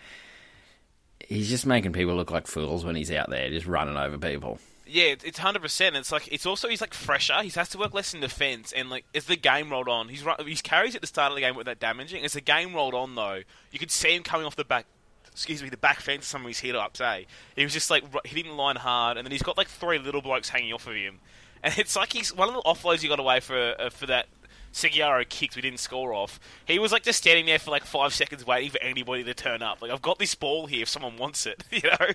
he's 1.27 1.49
just 1.49 1.65
making 1.65 1.93
people 1.93 2.15
look 2.15 2.31
like 2.31 2.47
fools 2.47 2.85
when 2.85 2.95
he's 2.95 3.11
out 3.11 3.29
there, 3.29 3.49
just 3.49 3.65
running 3.65 3.97
over 3.97 4.17
people. 4.17 4.59
Yeah, 4.93 5.15
it's 5.23 5.39
hundred 5.39 5.63
percent. 5.63 5.95
It's 5.95 6.11
like 6.11 6.31
it's 6.31 6.45
also 6.45 6.67
he's 6.67 6.79
like 6.79 6.93
fresher. 6.93 7.41
He 7.41 7.49
has 7.49 7.69
to 7.69 7.79
work 7.79 7.95
less 7.95 8.13
in 8.13 8.21
defence, 8.21 8.71
and 8.71 8.91
like 8.91 9.05
as 9.15 9.25
the 9.25 9.35
game 9.35 9.71
rolled 9.71 9.89
on, 9.89 10.07
he's 10.07 10.23
his 10.45 10.61
carries 10.61 10.93
at 10.93 11.01
the 11.01 11.07
start 11.07 11.31
of 11.31 11.35
the 11.35 11.41
game 11.41 11.55
were 11.55 11.63
that 11.63 11.79
damaging. 11.79 12.23
As 12.23 12.33
the 12.33 12.41
game 12.41 12.75
rolled 12.75 12.93
on, 12.93 13.15
though, 13.15 13.41
you 13.71 13.79
could 13.79 13.89
see 13.89 14.13
him 14.13 14.21
coming 14.21 14.45
off 14.45 14.55
the 14.55 14.63
back. 14.63 14.85
Excuse 15.31 15.63
me, 15.63 15.69
the 15.69 15.77
back 15.77 15.99
fence. 15.99 16.25
of 16.25 16.27
Some 16.27 16.41
of 16.41 16.47
his 16.47 16.59
hit 16.59 16.75
ups. 16.75 17.01
Eh? 17.01 17.23
He 17.55 17.63
was 17.63 17.73
just 17.73 17.89
like 17.89 18.03
hitting 18.23 18.51
the 18.51 18.53
line 18.53 18.75
hard, 18.75 19.17
and 19.17 19.25
then 19.25 19.31
he's 19.31 19.41
got 19.41 19.57
like 19.57 19.67
three 19.67 19.97
little 19.97 20.21
blokes 20.21 20.49
hanging 20.49 20.73
off 20.73 20.85
of 20.85 20.93
him, 20.93 21.21
and 21.63 21.75
it's 21.79 21.95
like 21.95 22.13
he's 22.13 22.31
one 22.31 22.47
of 22.49 22.53
the 22.53 22.61
offloads 22.61 22.99
he 22.99 23.07
got 23.07 23.19
away 23.19 23.39
for 23.39 23.73
uh, 23.79 23.89
for 23.89 24.05
that. 24.05 24.27
Seguiaro 24.73 25.27
kicked, 25.27 25.55
we 25.55 25.61
didn't 25.63 25.79
score 25.79 26.13
off. 26.13 26.39
He 26.65 26.77
was 26.77 26.91
like 26.91 27.03
just 27.03 27.19
standing 27.19 27.47
there 27.47 27.59
for 27.59 27.71
like 27.71 27.83
five 27.85 28.13
seconds 28.13 28.45
waiting 28.45 28.69
for 28.69 28.81
anybody 28.81 29.23
to 29.23 29.33
turn 29.33 29.61
up. 29.63 29.81
Like, 29.83 29.91
I've 29.91 30.01
got 30.01 30.17
this 30.17 30.33
ball 30.33 30.65
here 30.65 30.81
if 30.81 30.89
someone 30.89 31.15
wants 31.17 31.45
it, 31.45 31.63
you 31.71 31.81
know? 31.83 32.07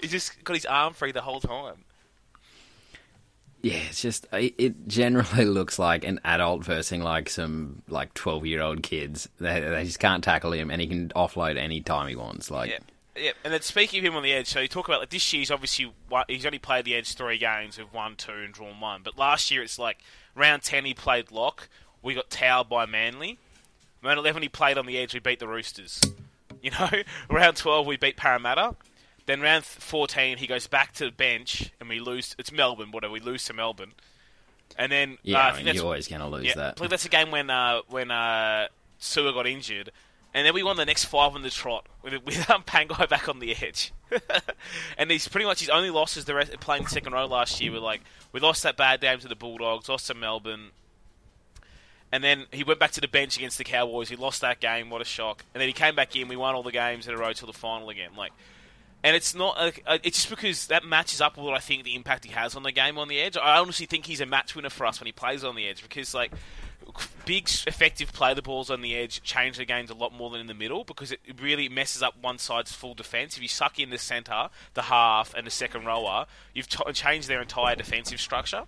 He 0.00 0.08
just 0.08 0.42
got 0.44 0.54
his 0.54 0.64
arm 0.64 0.94
free 0.94 1.12
the 1.12 1.20
whole 1.20 1.40
time. 1.40 1.84
Yeah, 3.64 3.80
it's 3.88 4.02
just 4.02 4.26
it 4.30 4.54
it 4.58 4.86
generally 4.86 5.44
looks 5.46 5.78
like 5.78 6.04
an 6.04 6.20
adult 6.22 6.62
versing 6.64 7.02
like 7.02 7.30
some 7.30 7.80
like 7.88 8.12
twelve 8.12 8.44
year 8.44 8.60
old 8.60 8.82
kids. 8.82 9.26
They, 9.40 9.58
they 9.58 9.84
just 9.84 9.98
can't 9.98 10.22
tackle 10.22 10.52
him, 10.52 10.70
and 10.70 10.82
he 10.82 10.86
can 10.86 11.08
offload 11.16 11.56
any 11.56 11.80
time 11.80 12.08
he 12.08 12.14
wants. 12.14 12.50
Like, 12.50 12.70
Yeah. 12.70 12.78
Yeah, 13.16 13.30
and 13.44 13.54
then 13.54 13.62
speaking 13.62 14.00
of 14.00 14.04
him 14.06 14.16
on 14.16 14.24
the 14.24 14.32
edge, 14.32 14.48
so 14.48 14.58
you 14.58 14.66
talk 14.66 14.88
about 14.88 14.98
like 14.98 15.10
this 15.10 15.32
year. 15.32 15.38
He's 15.38 15.52
obviously 15.52 15.92
he's 16.26 16.44
only 16.44 16.58
played 16.58 16.84
the 16.84 16.96
edge 16.96 17.14
three 17.14 17.38
games. 17.38 17.78
We've 17.78 18.16
two 18.16 18.32
and 18.32 18.52
drawn 18.52 18.80
one. 18.80 19.02
But 19.04 19.16
last 19.16 19.52
year 19.52 19.62
it's 19.62 19.78
like 19.78 19.98
round 20.34 20.62
ten 20.62 20.84
he 20.84 20.94
played 20.94 21.30
lock. 21.30 21.68
We 22.02 22.14
got 22.14 22.28
towed 22.28 22.68
by 22.68 22.86
Manly. 22.86 23.38
Round 24.02 24.18
eleven 24.18 24.42
he 24.42 24.48
played 24.48 24.76
on 24.76 24.86
the 24.86 24.98
edge. 24.98 25.14
We 25.14 25.20
beat 25.20 25.38
the 25.38 25.46
Roosters. 25.46 26.02
You 26.60 26.72
know, 26.72 26.90
round 27.30 27.56
twelve 27.56 27.86
we 27.86 27.96
beat 27.96 28.16
Parramatta. 28.16 28.74
Then 29.26 29.40
round 29.40 29.64
fourteen 29.64 30.38
he 30.38 30.46
goes 30.46 30.66
back 30.66 30.92
to 30.94 31.06
the 31.06 31.12
bench 31.12 31.72
and 31.80 31.88
we 31.88 32.00
lose. 32.00 32.34
It's 32.38 32.52
Melbourne, 32.52 32.90
whatever. 32.90 33.12
We 33.12 33.20
lose 33.20 33.44
to 33.46 33.52
Melbourne. 33.52 33.92
And 34.76 34.90
then 34.90 35.18
yeah, 35.22 35.38
uh, 35.38 35.40
I 35.40 35.48
I 35.48 35.52
think 35.52 35.66
mean, 35.66 35.74
you're 35.76 35.84
always 35.84 36.08
going 36.08 36.20
to 36.20 36.28
lose 36.28 36.46
yeah, 36.46 36.54
that. 36.54 36.72
I 36.72 36.74
believe 36.74 36.90
that's 36.90 37.04
a 37.04 37.10
game 37.10 37.30
when 37.30 37.50
uh, 37.50 37.80
when 37.88 38.10
uh, 38.10 38.68
Sua 38.98 39.32
got 39.32 39.46
injured, 39.46 39.90
and 40.32 40.46
then 40.46 40.52
we 40.52 40.62
won 40.62 40.76
the 40.76 40.84
next 40.84 41.04
five 41.04 41.34
on 41.34 41.42
the 41.42 41.50
trot 41.50 41.86
with 42.02 42.14
with 42.24 42.50
um, 42.50 42.62
Pangai 42.64 43.08
back 43.08 43.28
on 43.28 43.38
the 43.38 43.54
edge. 43.54 43.92
and 44.98 45.10
he's 45.10 45.28
pretty 45.28 45.46
much 45.46 45.60
his 45.60 45.68
only 45.68 45.90
losses 45.90 46.24
the 46.24 46.34
rest 46.34 46.52
playing 46.60 46.86
second 46.86 47.12
row 47.12 47.26
last 47.26 47.60
year 47.60 47.72
were 47.72 47.78
like 47.78 48.02
we 48.32 48.40
lost 48.40 48.62
that 48.64 48.76
bad 48.76 49.00
game 49.00 49.18
to 49.20 49.28
the 49.28 49.36
Bulldogs, 49.36 49.88
lost 49.88 50.08
to 50.08 50.14
Melbourne. 50.14 50.70
And 52.12 52.22
then 52.22 52.46
he 52.52 52.62
went 52.62 52.78
back 52.78 52.92
to 52.92 53.00
the 53.00 53.08
bench 53.08 53.36
against 53.36 53.58
the 53.58 53.64
Cowboys. 53.64 54.08
He 54.08 54.14
lost 54.14 54.40
that 54.42 54.60
game. 54.60 54.88
What 54.88 55.02
a 55.02 55.04
shock! 55.04 55.44
And 55.52 55.60
then 55.60 55.68
he 55.68 55.72
came 55.72 55.96
back 55.96 56.14
in. 56.14 56.28
We 56.28 56.36
won 56.36 56.54
all 56.54 56.62
the 56.62 56.70
games 56.70 57.08
in 57.08 57.14
a 57.14 57.16
row 57.16 57.32
till 57.32 57.46
the 57.46 57.52
final 57.52 57.88
again. 57.88 58.10
Like, 58.16 58.32
and 59.04 59.14
it's 59.14 59.34
not. 59.34 59.56
Uh, 59.58 59.70
uh, 59.86 59.98
it's 60.02 60.16
just 60.16 60.30
because 60.30 60.66
that 60.68 60.84
matches 60.84 61.20
up 61.20 61.36
with 61.36 61.44
what 61.44 61.54
I 61.54 61.60
think 61.60 61.84
the 61.84 61.94
impact 61.94 62.24
he 62.24 62.32
has 62.32 62.56
on 62.56 62.62
the 62.62 62.72
game 62.72 62.98
on 62.98 63.06
the 63.06 63.20
edge. 63.20 63.36
I 63.36 63.58
honestly 63.58 63.84
think 63.84 64.06
he's 64.06 64.22
a 64.22 64.26
match 64.26 64.56
winner 64.56 64.70
for 64.70 64.86
us 64.86 64.98
when 64.98 65.06
he 65.06 65.12
plays 65.12 65.44
on 65.44 65.54
the 65.54 65.68
edge 65.68 65.82
because 65.82 66.14
like 66.14 66.32
big, 67.26 67.48
effective 67.66 68.12
play 68.14 68.32
the 68.32 68.40
balls 68.40 68.70
on 68.70 68.80
the 68.80 68.96
edge 68.96 69.22
change 69.22 69.58
the 69.58 69.66
games 69.66 69.90
a 69.90 69.94
lot 69.94 70.12
more 70.14 70.30
than 70.30 70.40
in 70.40 70.46
the 70.46 70.54
middle 70.54 70.84
because 70.84 71.12
it 71.12 71.20
really 71.40 71.68
messes 71.68 72.02
up 72.02 72.14
one 72.20 72.38
side's 72.38 72.72
full 72.72 72.94
defense. 72.94 73.36
If 73.36 73.42
you 73.42 73.48
suck 73.48 73.78
in 73.78 73.90
the 73.90 73.98
center, 73.98 74.48
the 74.72 74.82
half, 74.82 75.34
and 75.34 75.46
the 75.46 75.50
second 75.50 75.84
rower, 75.84 76.24
you've 76.54 76.68
t- 76.68 76.92
changed 76.94 77.28
their 77.28 77.42
entire 77.42 77.76
defensive 77.76 78.20
structure. 78.20 78.62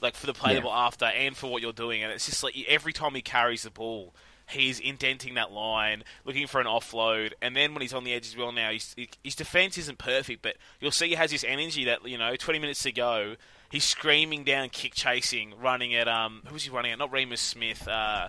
Like 0.00 0.14
for 0.14 0.26
the 0.26 0.34
play 0.34 0.54
the 0.54 0.60
ball 0.62 0.72
after 0.72 1.06
and 1.06 1.36
for 1.36 1.50
what 1.50 1.60
you're 1.60 1.72
doing, 1.72 2.02
and 2.02 2.12
it's 2.12 2.26
just 2.26 2.42
like 2.42 2.54
every 2.66 2.92
time 2.92 3.14
he 3.14 3.22
carries 3.22 3.62
the 3.62 3.70
ball, 3.70 4.14
he's 4.48 4.80
indenting 4.80 5.34
that 5.34 5.52
line, 5.52 6.04
looking 6.24 6.46
for 6.46 6.60
an 6.60 6.66
offload, 6.66 7.32
and 7.42 7.56
then 7.56 7.74
when 7.74 7.82
he's 7.82 7.94
on 7.94 8.04
the 8.04 8.12
edge 8.12 8.26
as 8.26 8.36
well 8.36 8.52
now, 8.52 8.70
he, 8.70 9.08
his 9.22 9.34
defense 9.34 9.76
isn't 9.78 9.98
perfect, 9.98 10.42
but 10.42 10.56
you'll 10.80 10.90
see 10.90 11.08
he 11.08 11.14
has 11.14 11.30
this 11.30 11.44
energy 11.44 11.84
that 11.84 12.06
you 12.06 12.18
know, 12.18 12.36
20 12.36 12.58
minutes 12.58 12.82
to 12.82 12.92
go, 12.92 13.36
he's 13.70 13.84
screaming 13.84 14.44
down, 14.44 14.68
kick 14.68 14.94
chasing, 14.94 15.54
running 15.60 15.94
at 15.94 16.08
um, 16.08 16.42
who's 16.46 16.64
he 16.64 16.70
running 16.70 16.92
at? 16.92 16.98
Not 16.98 17.12
Reimis 17.12 17.38
Smith, 17.38 17.86
uh, 17.88 18.28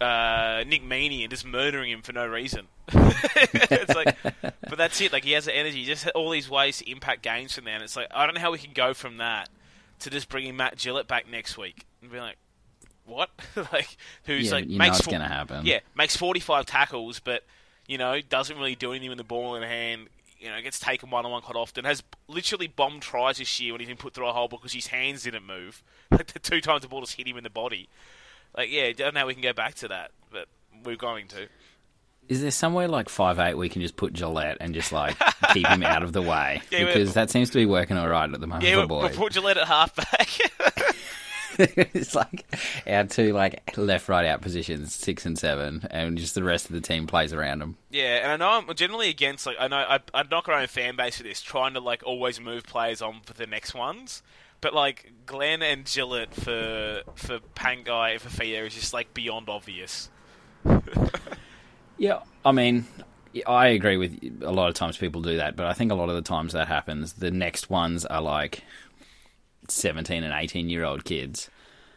uh, 0.00 0.64
Nick 0.66 0.82
Meaney, 0.82 1.22
and 1.22 1.30
just 1.30 1.44
murdering 1.44 1.90
him 1.90 2.02
for 2.02 2.12
no 2.12 2.26
reason. 2.26 2.66
it's 2.92 3.94
like, 3.94 4.16
but 4.42 4.76
that's 4.76 5.00
it. 5.00 5.12
Like 5.12 5.24
he 5.24 5.32
has 5.32 5.44
the 5.44 5.56
energy, 5.56 5.84
just 5.84 6.08
all 6.10 6.30
these 6.30 6.50
ways 6.50 6.78
to 6.78 6.90
impact 6.90 7.22
games 7.22 7.54
from 7.54 7.64
there, 7.64 7.74
and 7.74 7.84
it's 7.84 7.96
like 7.96 8.08
I 8.12 8.26
don't 8.26 8.34
know 8.34 8.40
how 8.40 8.50
we 8.50 8.58
can 8.58 8.72
go 8.72 8.94
from 8.94 9.18
that 9.18 9.48
to 10.00 10.10
just 10.10 10.28
bringing 10.28 10.56
Matt 10.56 10.76
Gillett 10.76 11.06
back 11.06 11.30
next 11.30 11.56
week 11.56 11.86
and 12.02 12.10
be 12.10 12.18
like, 12.18 12.36
what? 13.10 13.30
like 13.72 13.96
who's 14.24 14.46
Yeah, 14.46 14.52
like 14.52 14.68
you 14.68 14.78
makes 14.78 15.06
gonna 15.06 15.28
happen. 15.28 15.66
Yeah, 15.66 15.80
makes 15.96 16.16
forty 16.16 16.40
five 16.40 16.66
tackles, 16.66 17.20
but 17.20 17.44
you 17.86 17.98
know 17.98 18.20
doesn't 18.20 18.56
really 18.56 18.74
do 18.76 18.92
anything 18.92 19.08
with 19.10 19.18
the 19.18 19.24
ball 19.24 19.56
in 19.56 19.62
hand. 19.62 20.08
You 20.38 20.48
know, 20.48 20.62
gets 20.62 20.78
taken 20.78 21.10
one 21.10 21.26
on 21.26 21.30
one 21.32 21.42
quite 21.42 21.56
often. 21.56 21.84
Has 21.84 22.02
literally 22.26 22.66
bombed 22.66 23.02
tries 23.02 23.36
this 23.36 23.60
year 23.60 23.72
when 23.72 23.80
he's 23.80 23.88
been 23.88 23.98
put 23.98 24.14
through 24.14 24.26
a 24.28 24.32
hole 24.32 24.48
because 24.48 24.72
his 24.72 24.86
hands 24.86 25.24
didn't 25.24 25.44
move. 25.46 25.82
Like 26.10 26.28
the 26.28 26.38
two 26.38 26.60
times 26.60 26.82
the 26.82 26.88
ball 26.88 27.02
just 27.02 27.12
hit 27.14 27.28
him 27.28 27.36
in 27.36 27.44
the 27.44 27.50
body. 27.50 27.88
Like 28.56 28.70
yeah, 28.72 28.84
I 28.84 28.92
don't 28.92 29.12
know 29.14 29.20
how 29.20 29.26
we 29.26 29.34
can 29.34 29.42
go 29.42 29.52
back 29.52 29.74
to 29.76 29.88
that, 29.88 30.12
but 30.32 30.46
we're 30.84 30.96
going 30.96 31.28
to. 31.28 31.46
is 32.28 32.40
there 32.42 32.50
somewhere 32.50 32.88
like 32.88 33.08
five 33.08 33.38
eight 33.38 33.54
we 33.54 33.68
can 33.68 33.82
just 33.82 33.96
put 33.96 34.12
Gillett 34.14 34.56
and 34.60 34.72
just 34.74 34.92
like 34.92 35.16
keep 35.52 35.66
him 35.66 35.82
out 35.82 36.02
of 36.02 36.12
the 36.12 36.22
way 36.22 36.62
Yeah, 36.70 36.86
because 36.86 37.14
that 37.14 37.30
seems 37.30 37.50
to 37.50 37.58
be 37.58 37.66
working 37.66 37.96
all 37.96 38.08
right 38.08 38.32
at 38.32 38.40
the 38.40 38.46
moment 38.46 38.64
Yeah, 38.64 38.80
for 38.80 38.86
we'll, 38.86 39.00
we'll 39.00 39.10
put 39.10 39.32
Gillett 39.34 39.56
at 39.56 39.66
halfback. 39.68 40.28
it's 41.58 42.14
like 42.14 42.44
our 42.86 43.04
two 43.04 43.32
like 43.32 43.76
left 43.76 44.08
right 44.08 44.26
out 44.26 44.40
positions 44.40 44.94
six 44.94 45.26
and 45.26 45.38
seven, 45.38 45.86
and 45.90 46.16
just 46.18 46.34
the 46.34 46.42
rest 46.44 46.66
of 46.66 46.72
the 46.72 46.80
team 46.80 47.06
plays 47.06 47.32
around 47.32 47.60
them. 47.60 47.76
yeah, 47.90 48.16
and 48.22 48.32
I 48.32 48.36
know 48.36 48.68
I'm 48.68 48.74
generally 48.74 49.08
against 49.08 49.46
like 49.46 49.56
I 49.58 49.68
know 49.68 49.76
I, 49.76 50.00
I'd 50.14 50.30
knock 50.30 50.48
our 50.48 50.54
own 50.54 50.66
fan 50.66 50.96
base 50.96 51.16
for 51.16 51.22
this, 51.22 51.40
trying 51.40 51.74
to 51.74 51.80
like 51.80 52.02
always 52.04 52.40
move 52.40 52.64
players 52.64 53.02
on 53.02 53.20
for 53.24 53.32
the 53.34 53.46
next 53.46 53.74
ones. 53.74 54.22
But 54.60 54.74
like 54.74 55.12
Glenn 55.26 55.62
and 55.62 55.84
Gillett 55.84 56.34
for 56.34 57.02
for 57.14 57.38
Pangai 57.54 58.20
for 58.20 58.28
Fia 58.28 58.64
is 58.64 58.74
just 58.74 58.92
like 58.92 59.14
beyond 59.14 59.48
obvious. 59.48 60.10
Yeah, 61.98 62.20
I 62.46 62.52
mean, 62.52 62.86
I 63.46 63.68
agree 63.68 63.98
with 63.98 64.22
you. 64.22 64.32
a 64.40 64.50
lot 64.52 64.70
of 64.70 64.74
times 64.74 64.96
people 64.96 65.20
do 65.20 65.36
that, 65.36 65.54
but 65.54 65.66
I 65.66 65.74
think 65.74 65.92
a 65.92 65.94
lot 65.94 66.08
of 66.08 66.14
the 66.14 66.22
times 66.22 66.54
that 66.54 66.66
happens, 66.66 67.12
the 67.12 67.30
next 67.30 67.68
ones 67.68 68.06
are 68.06 68.22
like 68.22 68.64
seventeen 69.70 70.24
and 70.24 70.32
eighteen 70.34 70.68
year 70.68 70.84
old 70.84 71.04
kids 71.04 71.48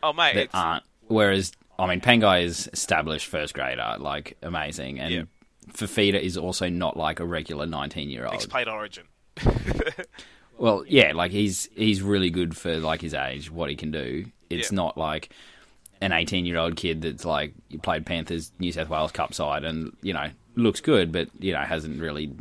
Oh 0.02 0.14
mate, 0.14 0.34
that 0.36 0.44
it's, 0.46 0.56
aren't. 0.56 0.84
Whereas, 1.08 1.52
I 1.80 1.88
mean, 1.88 2.02
Pangai 2.02 2.44
is 2.44 2.70
established 2.74 3.28
first 3.28 3.54
grader, 3.54 3.96
like 4.00 4.38
amazing, 4.42 5.00
and 5.00 5.14
Yeah. 5.14 5.24
Fifita 5.72 6.20
is 6.20 6.36
also 6.38 6.68
not 6.70 6.98
like 6.98 7.20
a 7.20 7.26
regular 7.26 7.66
nineteen 7.66 8.10
year 8.10 8.26
old. 8.26 8.36
he's 8.36 8.46
played 8.46 8.68
Origin. 8.68 9.04
Well, 10.58 10.86
yeah, 10.88 11.14
like 11.14 11.32
he's 11.32 11.68
he's 11.76 12.02
really 12.02 12.30
good 12.30 12.56
for 12.56 12.78
like 12.78 13.02
his 13.02 13.14
age, 13.14 13.50
what 13.52 13.70
he 13.70 13.76
can 13.76 13.92
do. 13.92 14.26
It's 14.50 14.72
Yeah. 14.72 14.76
not 14.76 14.98
like 14.98 15.30
an 16.00 16.12
18 16.12 16.46
year 16.46 16.58
old 16.58 16.76
kid 16.76 17.02
that's 17.02 17.26
like 17.26 17.54
you 17.70 17.80
played 17.80 18.06
Panthers 18.06 18.52
New 18.60 18.72
South 18.72 18.88
Wales 18.90 19.12
Cup 19.12 19.34
side 19.34 19.64
and 19.64 19.96
you 20.04 20.14
know 20.14 20.30
looks 20.56 20.80
good, 20.80 21.12
but 21.12 21.28
you 21.40 21.54
know 21.54 21.60
hasn't 21.62 22.00
really 22.00 22.32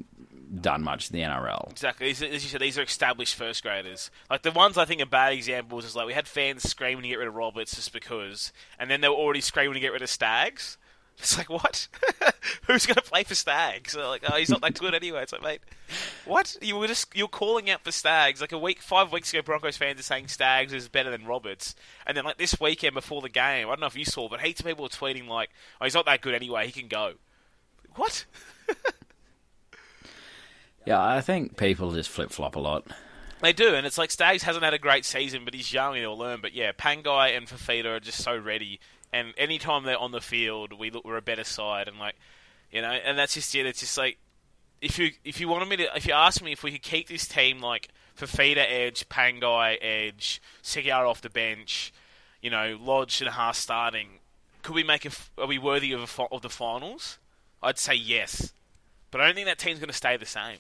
done 0.61 0.83
much 0.83 1.11
in 1.11 1.17
the 1.17 1.23
NRL. 1.23 1.71
Exactly. 1.71 2.09
These, 2.09 2.23
as 2.23 2.45
you 2.45 2.51
said, 2.51 2.61
these 2.61 2.79
are 2.79 2.83
established 2.83 3.35
first 3.35 3.63
graders. 3.63 4.11
Like 4.31 4.43
the 4.43 4.51
ones 4.51 4.77
I 4.77 4.85
think 4.85 5.01
are 5.01 5.07
bad 5.07 5.33
examples 5.33 5.85
is 5.85 5.97
like 5.97 6.07
we 6.07 6.13
had 6.13 6.29
fans 6.29 6.69
screaming 6.69 7.03
to 7.03 7.09
get 7.09 7.19
rid 7.19 7.29
of 7.29 7.35
Roberts 7.35 7.75
just 7.75 7.93
because, 7.93 8.53
and 8.79 8.91
then 8.91 9.01
they 9.01 9.09
were 9.09 9.15
already 9.15 9.41
screaming 9.41 9.75
to 9.75 9.81
get 9.81 9.93
rid 9.93 10.03
of 10.03 10.11
Staggs. 10.11 10.79
It's 11.19 11.37
like 11.37 11.51
what? 11.51 11.89
Who's 12.67 12.87
going 12.87 12.95
to 12.95 13.03
play 13.03 13.23
for 13.23 13.35
Staggs? 13.35 13.93
They're 13.93 14.07
like, 14.07 14.25
oh, 14.27 14.35
he's 14.35 14.49
not 14.49 14.63
that 14.63 14.79
good 14.79 14.95
anyway. 14.95 15.23
It's 15.23 15.33
like, 15.33 15.43
mate, 15.43 15.61
what? 16.25 16.57
You 16.63 16.77
were 16.77 16.87
just 16.87 17.15
you're 17.15 17.29
calling 17.29 17.69
out 17.69 17.83
for 17.83 17.93
Staggs 17.93 18.41
like 18.41 18.51
a 18.51 18.59
week, 18.59 18.81
five 18.81 19.13
weeks 19.13 19.31
ago. 19.33 19.43
Broncos 19.43 19.77
fans 19.77 20.01
are 20.01 20.05
saying 20.05 20.29
Staggs 20.29 20.73
is 20.73 20.89
better 20.89 21.11
than 21.11 21.27
Roberts, 21.27 21.75
and 22.07 22.17
then 22.17 22.25
like 22.25 22.39
this 22.39 22.59
weekend 22.59 22.95
before 22.95 23.21
the 23.21 23.29
game, 23.29 23.69
I 23.69 23.73
don't 23.73 23.81
know 23.81 23.87
if 23.87 23.97
you 23.97 24.07
saw, 24.07 24.27
but 24.29 24.41
heaps 24.41 24.61
of 24.61 24.67
people 24.67 24.85
were 24.85 24.89
tweeting 24.89 25.29
like, 25.29 25.51
oh, 25.81 25.85
he's 25.85 25.95
not 25.95 26.07
that 26.07 26.23
good 26.23 26.35
anyway. 26.35 26.67
He 26.67 26.73
can 26.73 26.89
go. 26.89 27.13
What? 27.95 28.25
Yeah, 30.85 31.03
I 31.03 31.21
think 31.21 31.57
people 31.57 31.93
just 31.93 32.11
flip 32.11 32.31
flop 32.31 32.57
a 32.57 32.61
lot. 32.61 32.87
They 33.41 33.53
do, 33.53 33.75
and 33.75 33.87
it's 33.87 33.99
like 33.99 34.11
Staggs 34.11 34.45
hasn't 34.45 34.65
had 34.65 34.73
a 34.73 34.79
great 34.79 35.05
season, 35.05 35.45
but 35.45 35.53
he's 35.53 35.73
young 35.73 35.95
and 35.95 35.99
he'll 35.99 36.17
learn. 36.17 36.41
But 36.41 36.55
yeah, 36.55 36.71
Pangai 36.73 37.37
and 37.37 37.49
Fifita 37.49 37.87
are 37.87 38.01
just 38.01 38.23
so 38.23 38.37
ready, 38.37 38.79
and 39.13 39.35
anytime 39.37 39.83
they're 39.83 39.99
on 39.99 40.13
the 40.13 40.21
field, 40.21 40.73
we 40.79 40.91
look 40.91 41.05
we're 41.05 41.17
a 41.17 41.23
better 41.23 41.45
side, 41.45 41.89
and 41.89 41.99
like 41.99 42.15
you 42.71 42.83
know, 42.83 42.91
and 42.91 43.19
that's 43.19 43.35
just 43.35 43.55
it. 43.55 43.67
It's 43.67 43.81
just 43.81 43.99
like 43.99 44.19
if 44.81 44.99
you 44.99 45.11
if 45.25 45.41
you 45.41 45.49
wanted 45.49 45.69
me 45.69 45.77
to, 45.79 45.97
if 45.97 46.07
you 46.07 46.13
asked 46.13 46.43
me 46.43 46.53
if 46.53 46.63
we 46.63 46.71
could 46.73 46.83
keep 46.83 47.09
this 47.09 47.27
team 47.27 47.61
like 47.61 47.89
Fifita 48.17 48.65
edge, 48.69 49.09
Pangai 49.09 49.79
edge, 49.81 50.41
Seguiara 50.63 51.09
off 51.09 51.21
the 51.21 51.31
bench, 51.31 51.93
you 52.41 52.51
know, 52.51 52.79
Lodge 52.81 53.21
and 53.21 53.31
Haas 53.31 53.59
starting, 53.59 54.09
could 54.63 54.75
we 54.75 54.85
make 54.85 55.05
a? 55.05 55.11
Are 55.37 55.47
we 55.47 55.59
worthy 55.59 55.93
of 55.93 56.19
a, 56.19 56.23
of 56.33 56.43
the 56.43 56.49
finals? 56.49 57.19
I'd 57.63 57.79
say 57.79 57.95
yes, 57.95 58.53
but 59.11 59.21
I 59.21 59.27
don't 59.27 59.35
think 59.35 59.47
that 59.47 59.59
team's 59.59 59.79
going 59.79 59.89
to 59.89 59.95
stay 59.95 60.17
the 60.17 60.27
same. 60.27 60.59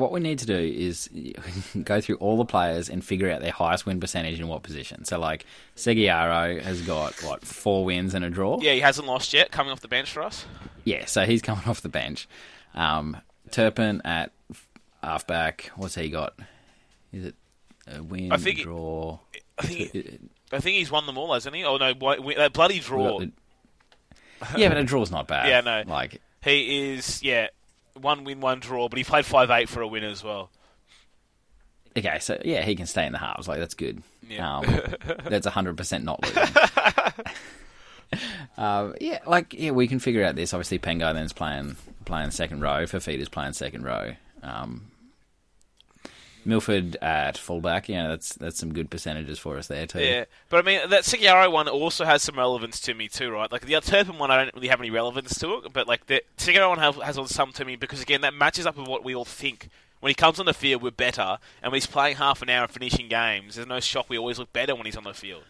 What 0.00 0.10
we 0.12 0.18
need 0.20 0.38
to 0.40 0.46
do 0.46 0.56
is 0.56 1.08
go 1.84 2.00
through 2.00 2.16
all 2.16 2.36
the 2.36 2.44
players 2.44 2.88
and 2.88 3.04
figure 3.04 3.30
out 3.30 3.40
their 3.40 3.52
highest 3.52 3.86
win 3.86 4.00
percentage 4.00 4.40
in 4.40 4.48
what 4.48 4.62
position. 4.64 5.04
So, 5.04 5.18
like, 5.18 5.46
Seguiaro 5.76 6.60
has 6.62 6.80
got, 6.82 7.14
what, 7.22 7.44
four 7.44 7.84
wins 7.84 8.14
and 8.14 8.24
a 8.24 8.30
draw? 8.30 8.58
Yeah, 8.60 8.72
he 8.72 8.80
hasn't 8.80 9.06
lost 9.06 9.32
yet, 9.32 9.52
coming 9.52 9.70
off 9.70 9.80
the 9.80 9.88
bench 9.88 10.10
for 10.10 10.22
us. 10.22 10.44
Yeah, 10.84 11.04
so 11.04 11.24
he's 11.26 11.42
coming 11.42 11.64
off 11.66 11.80
the 11.82 11.88
bench. 11.88 12.26
Um, 12.74 13.16
Turpin 13.50 14.00
at 14.04 14.32
halfback, 15.02 15.70
what's 15.76 15.94
he 15.94 16.08
got? 16.08 16.34
Is 17.12 17.26
it 17.26 17.34
a 17.86 18.02
win, 18.02 18.32
I 18.32 18.36
think 18.38 18.60
it- 18.60 18.62
draw? 18.64 19.18
I 19.58 19.66
think 19.66 20.20
I 20.52 20.58
think 20.60 20.76
he's 20.78 20.90
won 20.90 21.04
them 21.06 21.18
all, 21.18 21.32
hasn't 21.34 21.54
he? 21.54 21.64
Oh 21.64 21.76
no, 21.76 21.92
that 21.92 22.52
bloody 22.54 22.80
draw. 22.80 23.18
the- 23.20 23.30
yeah, 24.56 24.68
but 24.68 24.78
a 24.78 24.84
draw's 24.84 25.10
not 25.10 25.26
bad. 25.28 25.48
Yeah, 25.48 25.60
no. 25.60 25.82
Like, 25.86 26.20
He 26.42 26.94
is 26.94 27.22
yeah, 27.22 27.48
one 28.00 28.24
win, 28.24 28.40
one 28.40 28.60
draw, 28.60 28.88
but 28.88 28.98
he 28.98 29.04
played 29.04 29.26
five 29.26 29.50
eight 29.50 29.68
for 29.68 29.80
a 29.82 29.86
win 29.88 30.04
as 30.04 30.22
well. 30.24 30.50
okay, 31.96 32.18
so 32.20 32.40
yeah, 32.44 32.62
he 32.62 32.76
can 32.76 32.86
stay 32.86 33.06
in 33.06 33.12
the 33.12 33.18
halves. 33.18 33.48
Like, 33.48 33.58
that's 33.58 33.74
good. 33.74 34.02
Yeah. 34.28 34.58
Um, 34.58 34.64
that's 35.24 35.46
100% 35.46 36.02
not 36.04 36.22
losing. 36.24 37.34
um, 38.56 38.94
yeah, 39.00 39.18
like, 39.26 39.54
yeah, 39.54 39.72
we 39.72 39.88
can 39.88 39.98
figure 39.98 40.24
out 40.24 40.36
this. 40.36 40.54
Obviously, 40.54 40.78
Pangai 40.78 41.12
then's 41.14 41.32
playing, 41.32 41.76
playing 42.04 42.30
second 42.30 42.60
row. 42.60 42.84
Fifita's 42.84 43.28
playing 43.28 43.54
second 43.54 43.84
row. 43.84 44.12
Um, 44.42 44.89
Milford 46.44 46.96
at 46.96 47.36
fullback, 47.36 47.88
yeah, 47.88 48.08
that's 48.08 48.34
that's 48.34 48.58
some 48.58 48.72
good 48.72 48.90
percentages 48.90 49.38
for 49.38 49.56
us 49.58 49.66
there 49.66 49.86
too. 49.86 50.00
Yeah, 50.00 50.24
but 50.48 50.58
I 50.58 50.62
mean 50.62 50.88
that 50.90 51.04
Seguiaro 51.04 51.50
one 51.50 51.68
also 51.68 52.04
has 52.04 52.22
some 52.22 52.36
relevance 52.36 52.80
to 52.80 52.94
me 52.94 53.08
too, 53.08 53.30
right? 53.30 53.50
Like 53.50 53.66
the 53.66 53.80
Turpin 53.80 54.18
one, 54.18 54.30
I 54.30 54.36
don't 54.36 54.54
really 54.54 54.68
have 54.68 54.80
any 54.80 54.90
relevance 54.90 55.38
to 55.40 55.56
it, 55.56 55.72
but 55.72 55.86
like 55.86 56.06
the 56.06 56.22
Seguiaro 56.38 56.70
one 56.70 56.78
has, 56.78 56.94
has 56.96 57.18
on 57.18 57.28
some 57.28 57.52
to 57.52 57.64
me 57.64 57.76
because 57.76 58.00
again 58.00 58.22
that 58.22 58.34
matches 58.34 58.66
up 58.66 58.76
with 58.76 58.88
what 58.88 59.04
we 59.04 59.14
all 59.14 59.24
think. 59.24 59.68
When 60.00 60.08
he 60.08 60.14
comes 60.14 60.40
on 60.40 60.46
the 60.46 60.54
field, 60.54 60.82
we're 60.82 60.92
better, 60.92 61.36
and 61.62 61.70
when 61.70 61.76
he's 61.76 61.86
playing 61.86 62.16
half 62.16 62.40
an 62.40 62.48
hour 62.48 62.62
and 62.62 62.72
finishing 62.72 63.08
games, 63.08 63.56
there's 63.56 63.68
no 63.68 63.80
shock. 63.80 64.08
We 64.08 64.16
always 64.16 64.38
look 64.38 64.50
better 64.50 64.74
when 64.74 64.86
he's 64.86 64.96
on 64.96 65.04
the 65.04 65.12
field. 65.12 65.42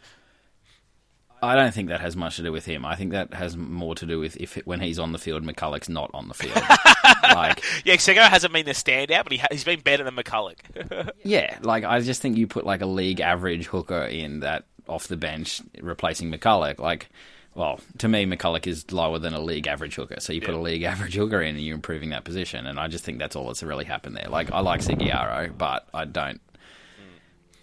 I 1.43 1.55
don't 1.55 1.73
think 1.73 1.89
that 1.89 2.01
has 2.01 2.17
much 2.17 2.37
to 2.37 2.43
do 2.43 2.53
with 2.53 2.67
him. 2.67 2.85
I 2.85 2.97
think 2.97 3.13
that 3.13 3.33
has 3.35 3.57
more 3.57 3.95
to 3.95 4.07
do 4.07 4.19
with 4.19 4.37
if 4.37 4.57
when 4.67 4.81
he's 4.81 4.99
on 4.99 5.13
the 5.13 5.19
field, 5.19 5.45
McCullough's 5.45 5.89
not 5.89 6.11
on 6.13 6.29
the 6.29 6.35
field. 6.35 6.55
like, 7.23 7.63
Yeah, 7.85 7.95
Seguiaro 7.95 8.29
hasn't 8.29 8.53
been 8.53 8.67
the 8.67 8.73
standout, 8.73 9.25
but 9.25 9.33
he 9.33 9.39
ha- 9.39 9.49
he's 9.51 9.65
been 9.65 9.81
better 9.81 10.05
than 10.05 10.17
McCullough. 10.17 11.11
yeah, 11.25 11.59
like 11.63 11.85
I 11.85 12.01
just 12.01 12.21
think 12.21 12.37
you 12.37 12.47
put 12.47 12.67
like 12.67 12.81
a 12.81 12.87
league 12.87 13.21
average 13.21 13.67
hooker 13.67 14.03
in 14.03 14.41
that 14.41 14.65
off 14.89 15.09
the 15.09 15.17
bench 15.17 15.63
replacing 15.81 16.31
McCullough. 16.33 16.79
Like, 16.79 17.09
well, 17.55 17.81
to 17.99 18.09
me, 18.09 18.27
McCullough 18.27 18.67
is 18.67 18.91
lower 18.93 19.19
than 19.19 19.33
a 19.35 19.41
league 19.41 19.67
average 19.67 19.95
hooker. 19.95 20.21
So 20.21 20.33
you 20.33 20.41
put 20.41 20.55
a 20.55 20.61
league 20.61 20.83
average 20.85 21.15
hooker 21.15 21.41
in, 21.41 21.57
and 21.57 21.65
you're 21.65 21.75
improving 21.75 22.11
that 22.11 22.25
position. 22.25 22.67
And 22.67 22.79
I 22.79 22.89
just 22.89 23.05
think 23.05 23.19
that's 23.19 23.35
all 23.37 23.47
that's 23.47 23.63
really 23.63 23.85
happened 23.85 24.17
there. 24.17 24.29
Like, 24.29 24.51
I 24.53 24.61
like 24.61 24.81
Seguiaro, 24.81 25.57
but 25.57 25.89
I 25.95 26.05
don't. 26.05 26.41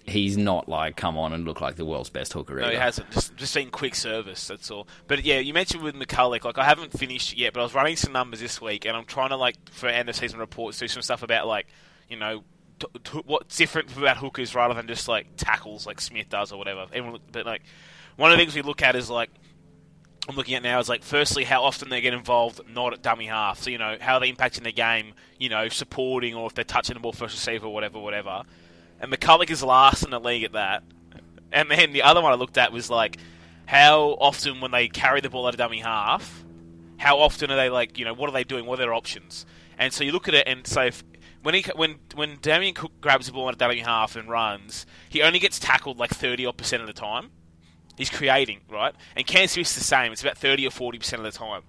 He's 0.07 0.37
not 0.37 0.69
like 0.69 0.95
come 0.95 1.17
on 1.17 1.33
and 1.33 1.43
look 1.43 1.59
like 1.59 1.75
the 1.75 1.83
world's 1.83 2.09
best 2.09 2.31
hooker. 2.31 2.55
No, 2.61 2.69
he 2.69 2.77
hasn't. 2.77 3.11
Just 3.11 3.35
just 3.35 3.53
been 3.53 3.69
quick 3.69 3.93
service. 3.93 4.47
That's 4.47 4.71
all. 4.71 4.87
But 5.07 5.25
yeah, 5.25 5.39
you 5.39 5.53
mentioned 5.53 5.83
with 5.83 5.95
McCullough. 5.95 6.45
Like 6.45 6.57
I 6.57 6.63
haven't 6.63 6.97
finished 6.97 7.35
yet, 7.37 7.51
but 7.51 7.59
I 7.59 7.63
was 7.63 7.73
running 7.73 7.97
some 7.97 8.13
numbers 8.13 8.39
this 8.39 8.61
week, 8.61 8.85
and 8.85 8.95
I'm 8.95 9.03
trying 9.03 9.29
to 9.29 9.35
like 9.35 9.55
for 9.69 9.87
end 9.87 10.07
of 10.07 10.15
season 10.15 10.39
reports 10.39 10.79
do 10.79 10.87
some 10.87 11.01
stuff 11.01 11.23
about 11.23 11.45
like 11.45 11.67
you 12.07 12.15
know 12.15 12.45
t- 12.79 12.87
t- 13.03 13.21
what's 13.25 13.57
different 13.57 13.95
about 13.97 14.15
hookers 14.15 14.55
rather 14.55 14.73
than 14.73 14.87
just 14.87 15.09
like 15.09 15.27
tackles 15.35 15.85
like 15.85 15.99
Smith 15.99 16.29
does 16.29 16.53
or 16.53 16.57
whatever. 16.57 16.85
Everyone, 16.93 17.19
but 17.33 17.45
like 17.45 17.63
one 18.15 18.31
of 18.31 18.37
the 18.37 18.41
things 18.41 18.55
we 18.55 18.61
look 18.61 18.81
at 18.81 18.95
is 18.95 19.09
like. 19.09 19.29
I'm 20.29 20.35
looking 20.35 20.55
at 20.55 20.63
now 20.63 20.77
is 20.79 20.89
like 20.89 21.03
firstly 21.03 21.45
how 21.45 21.63
often 21.63 21.87
they 21.87 22.01
get 22.01 22.13
involved 22.13 22.59
not 22.67 22.91
at 22.91 23.01
dummy 23.01 23.27
half. 23.27 23.61
So 23.61 23.69
you 23.69 23.77
know 23.77 23.95
how 24.01 24.19
they 24.19 24.27
impact 24.27 24.57
in 24.57 24.65
the 24.65 24.73
game, 24.73 25.13
you 25.39 25.47
know 25.47 25.69
supporting 25.69 26.35
or 26.35 26.47
if 26.47 26.53
they're 26.53 26.65
touching 26.65 26.95
the 26.95 26.99
ball 26.99 27.13
first 27.13 27.35
receiver, 27.35 27.67
or 27.67 27.73
whatever, 27.73 27.99
whatever. 27.99 28.43
And 28.99 29.11
McCullough 29.11 29.49
is 29.49 29.63
last 29.63 30.03
in 30.03 30.11
the 30.11 30.19
league 30.19 30.43
at 30.43 30.53
that. 30.53 30.83
And 31.51 31.69
then 31.69 31.93
the 31.93 32.03
other 32.03 32.21
one 32.21 32.31
I 32.31 32.35
looked 32.35 32.57
at 32.57 32.71
was 32.71 32.89
like 32.89 33.17
how 33.65 34.17
often 34.19 34.61
when 34.61 34.71
they 34.71 34.87
carry 34.87 35.21
the 35.21 35.29
ball 35.29 35.47
at 35.47 35.53
a 35.53 35.57
dummy 35.57 35.79
half, 35.79 36.43
how 36.97 37.19
often 37.19 37.51
are 37.51 37.55
they 37.55 37.69
like 37.69 37.97
you 37.97 38.05
know 38.05 38.13
what 38.13 38.29
are 38.29 38.33
they 38.33 38.43
doing? 38.43 38.65
What 38.65 38.79
are 38.79 38.83
their 38.83 38.93
options? 38.93 39.45
And 39.77 39.93
so 39.93 40.03
you 40.03 40.11
look 40.11 40.27
at 40.27 40.33
it 40.33 40.47
and 40.47 40.65
so 40.65 40.83
if, 40.83 41.03
when 41.43 41.55
he 41.55 41.63
when 41.75 41.95
when 42.15 42.37
Damien 42.41 42.73
Cook 42.73 42.99
grabs 42.99 43.27
the 43.27 43.33
ball 43.33 43.47
at 43.49 43.55
a 43.55 43.57
dummy 43.57 43.79
half 43.79 44.15
and 44.15 44.27
runs, 44.27 44.85
he 45.09 45.21
only 45.21 45.39
gets 45.39 45.59
tackled 45.59 45.97
like 45.97 46.11
thirty 46.11 46.45
odd 46.45 46.57
percent 46.57 46.81
of 46.81 46.87
the 46.87 46.93
time. 46.93 47.29
He's 47.97 48.09
creating 48.09 48.61
right, 48.69 48.93
and 49.15 49.25
Kansas 49.25 49.53
Smith's 49.53 49.75
the 49.75 49.83
same. 49.83 50.11
It's 50.11 50.21
about 50.21 50.37
thirty 50.37 50.67
or 50.67 50.71
forty 50.71 50.97
percent 50.97 51.25
of 51.25 51.31
the 51.31 51.37
time. 51.37 51.63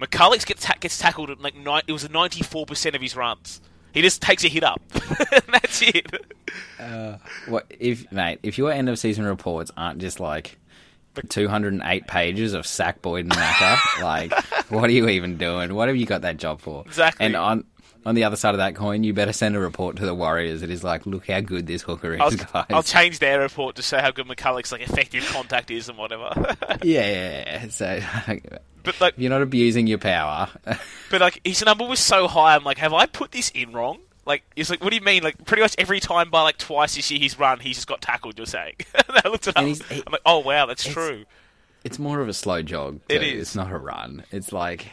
McCullough 0.00 0.44
gets 0.46 0.64
ta- 0.64 0.76
gets 0.80 0.98
tackled 0.98 1.40
like 1.40 1.54
ni- 1.54 1.82
it 1.86 1.92
was 1.92 2.08
ninety 2.08 2.42
four 2.42 2.64
percent 2.64 2.96
of 2.96 3.02
his 3.02 3.14
runs. 3.14 3.60
He 3.92 4.02
just 4.02 4.22
takes 4.22 4.44
a 4.44 4.48
hit 4.48 4.64
up, 4.64 4.80
that's 5.48 5.82
it. 5.82 6.06
Uh, 6.78 7.16
what 7.48 7.66
if, 7.78 8.10
mate? 8.12 8.40
If 8.42 8.58
your 8.58 8.72
end 8.72 8.88
of 8.88 8.98
season 8.98 9.24
reports 9.24 9.70
aren't 9.76 10.00
just 10.00 10.20
like 10.20 10.58
208 11.28 12.06
pages 12.06 12.54
of 12.54 12.66
sack 12.66 13.02
Boyd 13.02 13.26
and 13.26 13.32
Macca, 13.32 14.02
like, 14.02 14.32
what 14.70 14.84
are 14.84 14.92
you 14.92 15.08
even 15.08 15.36
doing? 15.36 15.74
What 15.74 15.88
have 15.88 15.96
you 15.96 16.06
got 16.06 16.22
that 16.22 16.36
job 16.36 16.60
for? 16.60 16.84
Exactly. 16.86 17.26
And 17.26 17.36
on 17.36 17.64
on 18.06 18.14
the 18.14 18.24
other 18.24 18.36
side 18.36 18.54
of 18.54 18.58
that 18.58 18.74
coin, 18.74 19.04
you 19.04 19.12
better 19.12 19.32
send 19.32 19.56
a 19.56 19.60
report 19.60 19.96
to 19.96 20.06
the 20.06 20.14
Warriors. 20.14 20.62
It 20.62 20.70
is 20.70 20.82
like, 20.82 21.04
look 21.06 21.26
how 21.28 21.40
good 21.40 21.66
this 21.66 21.82
hooker 21.82 22.14
is, 22.14 22.20
I'll, 22.20 22.30
guys. 22.52 22.66
I'll 22.70 22.82
change 22.82 23.18
their 23.18 23.40
report 23.40 23.76
to 23.76 23.82
show 23.82 23.98
how 23.98 24.10
good 24.10 24.26
McCullough's 24.26 24.72
like 24.72 24.82
effective 24.82 25.26
contact 25.30 25.70
is 25.70 25.88
and 25.88 25.98
whatever. 25.98 26.30
yeah, 26.82 27.10
yeah, 27.10 27.44
yeah. 27.46 27.68
So 27.68 28.00
But 28.82 29.00
like, 29.00 29.14
you're 29.16 29.30
not 29.30 29.42
abusing 29.42 29.86
your 29.86 29.98
power, 29.98 30.48
but 31.10 31.20
like, 31.20 31.40
his 31.44 31.64
number 31.64 31.84
was 31.86 32.00
so 32.00 32.28
high. 32.28 32.54
I'm 32.54 32.64
like, 32.64 32.78
have 32.78 32.92
I 32.94 33.06
put 33.06 33.32
this 33.32 33.50
in 33.50 33.72
wrong? 33.72 33.98
Like, 34.26 34.42
it's 34.54 34.70
like, 34.70 34.82
what 34.82 34.90
do 34.90 34.96
you 34.96 35.02
mean? 35.02 35.22
Like, 35.22 35.44
pretty 35.44 35.62
much 35.62 35.74
every 35.78 35.98
time 36.00 36.30
by 36.30 36.42
like 36.42 36.58
twice 36.58 36.94
this 36.94 37.10
year 37.10 37.18
he's 37.20 37.38
run, 37.38 37.58
he's 37.60 37.76
just 37.76 37.88
got 37.88 38.00
tackled. 38.00 38.38
You're 38.38 38.46
saying? 38.46 38.76
I 39.24 39.28
looked 39.28 39.48
it 39.48 39.56
up. 39.56 39.64
He, 39.64 40.02
I'm 40.06 40.12
like, 40.12 40.20
oh 40.26 40.38
wow, 40.40 40.66
that's 40.66 40.86
It's- 40.86 40.94
true. 40.94 41.24
it's 41.84 41.98
more 41.98 42.20
of 42.20 42.28
a 42.28 42.32
slow 42.34 42.62
jog. 42.62 43.00
It 43.08 43.18
too. 43.20 43.24
is. 43.24 43.40
It's 43.40 43.54
not 43.56 43.72
a 43.72 43.78
run. 43.78 44.24
It's 44.30 44.52
like 44.52 44.86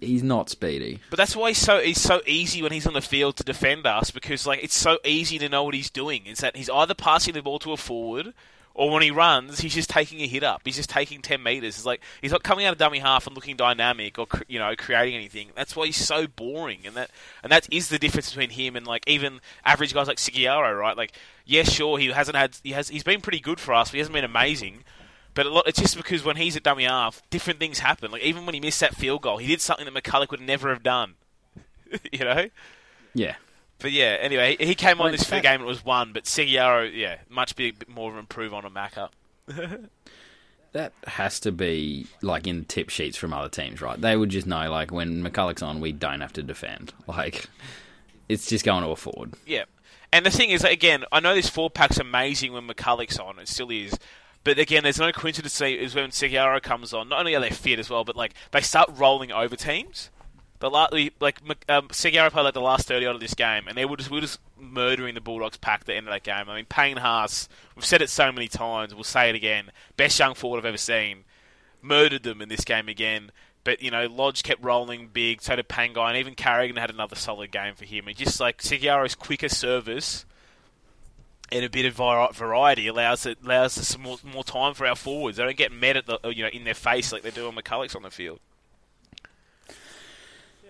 he's 0.00 0.22
not 0.22 0.50
speedy. 0.50 0.98
But 1.08 1.16
that's 1.16 1.34
why 1.34 1.48
he's 1.50 1.58
so 1.58 1.78
he's 1.80 2.00
so 2.00 2.20
easy 2.26 2.60
when 2.62 2.72
he's 2.72 2.86
on 2.86 2.92
the 2.92 3.00
field 3.00 3.36
to 3.36 3.44
defend 3.44 3.86
us 3.86 4.10
because 4.10 4.46
like 4.46 4.62
it's 4.62 4.76
so 4.76 4.98
easy 5.04 5.38
to 5.38 5.48
know 5.48 5.62
what 5.64 5.74
he's 5.74 5.88
doing. 5.88 6.22
It's 6.26 6.40
that 6.42 6.56
he's 6.56 6.68
either 6.68 6.94
passing 6.94 7.32
the 7.34 7.42
ball 7.42 7.58
to 7.60 7.72
a 7.72 7.76
forward 7.78 8.34
or 8.74 8.90
when 8.90 9.02
he 9.02 9.10
runs, 9.12 9.60
he's 9.60 9.74
just 9.74 9.88
taking 9.88 10.20
a 10.20 10.26
hit 10.26 10.42
up. 10.42 10.62
He's 10.64 10.76
just 10.76 10.90
taking 10.90 11.22
ten 11.22 11.42
meters. 11.42 11.76
It's 11.76 11.86
like 11.86 12.02
he's 12.20 12.32
not 12.32 12.42
coming 12.42 12.66
out 12.66 12.72
of 12.72 12.78
dummy 12.78 12.98
half 12.98 13.26
and 13.26 13.34
looking 13.36 13.56
dynamic 13.56 14.18
or 14.18 14.26
you 14.48 14.58
know 14.58 14.74
creating 14.76 15.14
anything. 15.14 15.48
That's 15.54 15.76
why 15.76 15.86
he's 15.86 15.96
so 15.96 16.26
boring, 16.26 16.80
and 16.84 16.96
that 16.96 17.10
and 17.42 17.52
that 17.52 17.72
is 17.72 17.88
the 17.88 17.98
difference 17.98 18.30
between 18.30 18.50
him 18.50 18.74
and 18.76 18.86
like 18.86 19.04
even 19.06 19.40
average 19.64 19.94
guys 19.94 20.08
like 20.08 20.18
Sigiaro, 20.18 20.78
right? 20.78 20.96
Like 20.96 21.12
yeah, 21.44 21.62
sure, 21.62 21.98
he 21.98 22.08
hasn't 22.08 22.36
had 22.36 22.56
he 22.62 22.72
has 22.72 22.88
he's 22.88 23.04
been 23.04 23.20
pretty 23.20 23.40
good 23.40 23.60
for 23.60 23.72
us, 23.74 23.88
but 23.88 23.94
he 23.94 23.98
hasn't 23.98 24.14
been 24.14 24.24
amazing. 24.24 24.84
But 25.34 25.46
a 25.46 25.50
lot, 25.50 25.66
it's 25.66 25.80
just 25.80 25.96
because 25.96 26.24
when 26.24 26.36
he's 26.36 26.56
at 26.56 26.62
dummy 26.62 26.84
half, 26.84 27.22
different 27.30 27.58
things 27.58 27.80
happen. 27.80 28.10
Like 28.10 28.22
even 28.22 28.46
when 28.46 28.54
he 28.54 28.60
missed 28.60 28.80
that 28.80 28.94
field 28.94 29.22
goal, 29.22 29.38
he 29.38 29.48
did 29.48 29.60
something 29.60 29.84
that 29.84 29.94
McCullough 29.94 30.30
would 30.30 30.40
never 30.40 30.68
have 30.70 30.82
done. 30.82 31.14
you 32.12 32.20
know. 32.20 32.48
Yeah. 33.14 33.36
But 33.78 33.92
yeah, 33.92 34.16
anyway, 34.20 34.56
he 34.58 34.66
he 34.66 34.74
came 34.74 35.00
on 35.00 35.12
this 35.12 35.24
for 35.24 35.36
the 35.36 35.40
game. 35.40 35.60
It 35.60 35.66
was 35.66 35.84
one, 35.84 36.12
but 36.12 36.24
Seguiaro, 36.24 36.90
yeah, 36.94 37.18
much 37.28 37.56
bit 37.56 37.88
more 37.88 38.10
of 38.10 38.14
an 38.14 38.20
improve 38.20 38.54
on 38.54 38.64
a 38.64 38.70
Macca. 38.70 39.10
That 40.72 40.92
has 41.06 41.38
to 41.40 41.52
be 41.52 42.08
like 42.20 42.48
in 42.48 42.64
tip 42.64 42.90
sheets 42.90 43.16
from 43.16 43.32
other 43.32 43.48
teams, 43.48 43.80
right? 43.80 44.00
They 44.00 44.16
would 44.16 44.30
just 44.30 44.44
know 44.44 44.68
like 44.72 44.90
when 44.90 45.22
McCullough's 45.22 45.62
on, 45.62 45.78
we 45.78 45.92
don't 45.92 46.20
have 46.20 46.32
to 46.32 46.42
defend. 46.42 46.92
Like 47.06 47.46
it's 48.28 48.48
just 48.48 48.64
going 48.64 48.82
to 48.82 48.88
a 48.88 48.96
forward. 48.96 49.34
Yeah, 49.46 49.66
and 50.14 50.24
the 50.24 50.30
thing 50.30 50.50
is, 50.50 50.62
again, 50.62 51.04
I 51.10 51.18
know 51.18 51.34
this 51.34 51.48
four 51.48 51.70
pack's 51.70 51.98
amazing 51.98 52.52
when 52.52 52.68
McCullough's 52.68 53.18
on. 53.18 53.38
It 53.38 53.48
still 53.48 53.70
is. 53.70 53.98
But 54.44 54.60
again, 54.60 54.82
there's 54.82 55.00
no 55.00 55.10
coincidence 55.10 55.60
is 55.60 55.94
when 55.94 56.10
Seguiaro 56.10 56.62
comes 56.62 56.92
on. 56.92 57.08
Not 57.08 57.18
only 57.18 57.34
are 57.34 57.40
they 57.40 57.50
fit 57.50 57.78
as 57.78 57.90
well, 57.90 58.04
but 58.04 58.14
like 58.14 58.34
they 58.52 58.60
start 58.60 58.90
rolling 58.94 59.32
over 59.32 59.56
teams. 59.56 60.10
The 60.64 60.70
la- 60.70 60.88
like 61.20 61.40
um, 61.68 61.88
played 61.88 62.32
like 62.32 62.54
the 62.54 62.60
last 62.62 62.88
thirty 62.88 63.06
out 63.06 63.14
of 63.14 63.20
this 63.20 63.34
game, 63.34 63.68
and 63.68 63.76
they 63.76 63.84
were 63.84 63.98
just 63.98 64.10
we 64.10 64.16
were 64.16 64.22
just 64.22 64.40
murdering 64.58 65.14
the 65.14 65.20
Bulldogs 65.20 65.58
pack 65.58 65.80
at 65.80 65.86
the 65.86 65.94
end 65.94 66.08
of 66.08 66.14
that 66.14 66.22
game. 66.22 66.48
I 66.48 66.56
mean, 66.56 66.64
Payne 66.64 66.96
Haas, 66.96 67.50
we've 67.76 67.84
said 67.84 68.00
it 68.00 68.08
so 68.08 68.32
many 68.32 68.48
times, 68.48 68.94
we'll 68.94 69.04
say 69.04 69.28
it 69.28 69.34
again. 69.34 69.72
Best 69.98 70.18
young 70.18 70.32
forward 70.32 70.56
I've 70.56 70.64
ever 70.64 70.78
seen. 70.78 71.24
Murdered 71.82 72.22
them 72.22 72.40
in 72.40 72.48
this 72.48 72.64
game 72.64 72.88
again. 72.88 73.30
But 73.62 73.82
you 73.82 73.90
know, 73.90 74.06
Lodge 74.06 74.42
kept 74.42 74.64
rolling 74.64 75.08
big. 75.12 75.42
So 75.42 75.54
did 75.54 75.68
Pangai, 75.68 76.08
and 76.08 76.16
even 76.16 76.34
Carrigan 76.34 76.76
had 76.76 76.88
another 76.88 77.14
solid 77.14 77.52
game 77.52 77.74
for 77.74 77.84
him. 77.84 78.08
And 78.08 78.16
just 78.16 78.40
like 78.40 78.62
Seguiaro's 78.62 79.14
quicker 79.14 79.50
service 79.50 80.24
and 81.52 81.62
a 81.62 81.68
bit 81.68 81.84
of 81.84 81.92
variety 82.34 82.86
allows 82.86 83.26
it 83.26 83.36
allows 83.44 83.76
us 83.76 83.98
more, 83.98 84.16
more 84.24 84.44
time 84.44 84.72
for 84.72 84.86
our 84.86 84.96
forwards. 84.96 85.36
They 85.36 85.44
don't 85.44 85.58
get 85.58 85.72
met 85.72 85.98
at 85.98 86.06
the 86.06 86.18
you 86.30 86.42
know 86.42 86.48
in 86.48 86.64
their 86.64 86.72
face 86.72 87.12
like 87.12 87.20
they 87.20 87.30
do 87.30 87.48
on 87.48 87.54
McCullough's 87.54 87.94
on 87.94 88.02
the 88.02 88.10
field. 88.10 88.40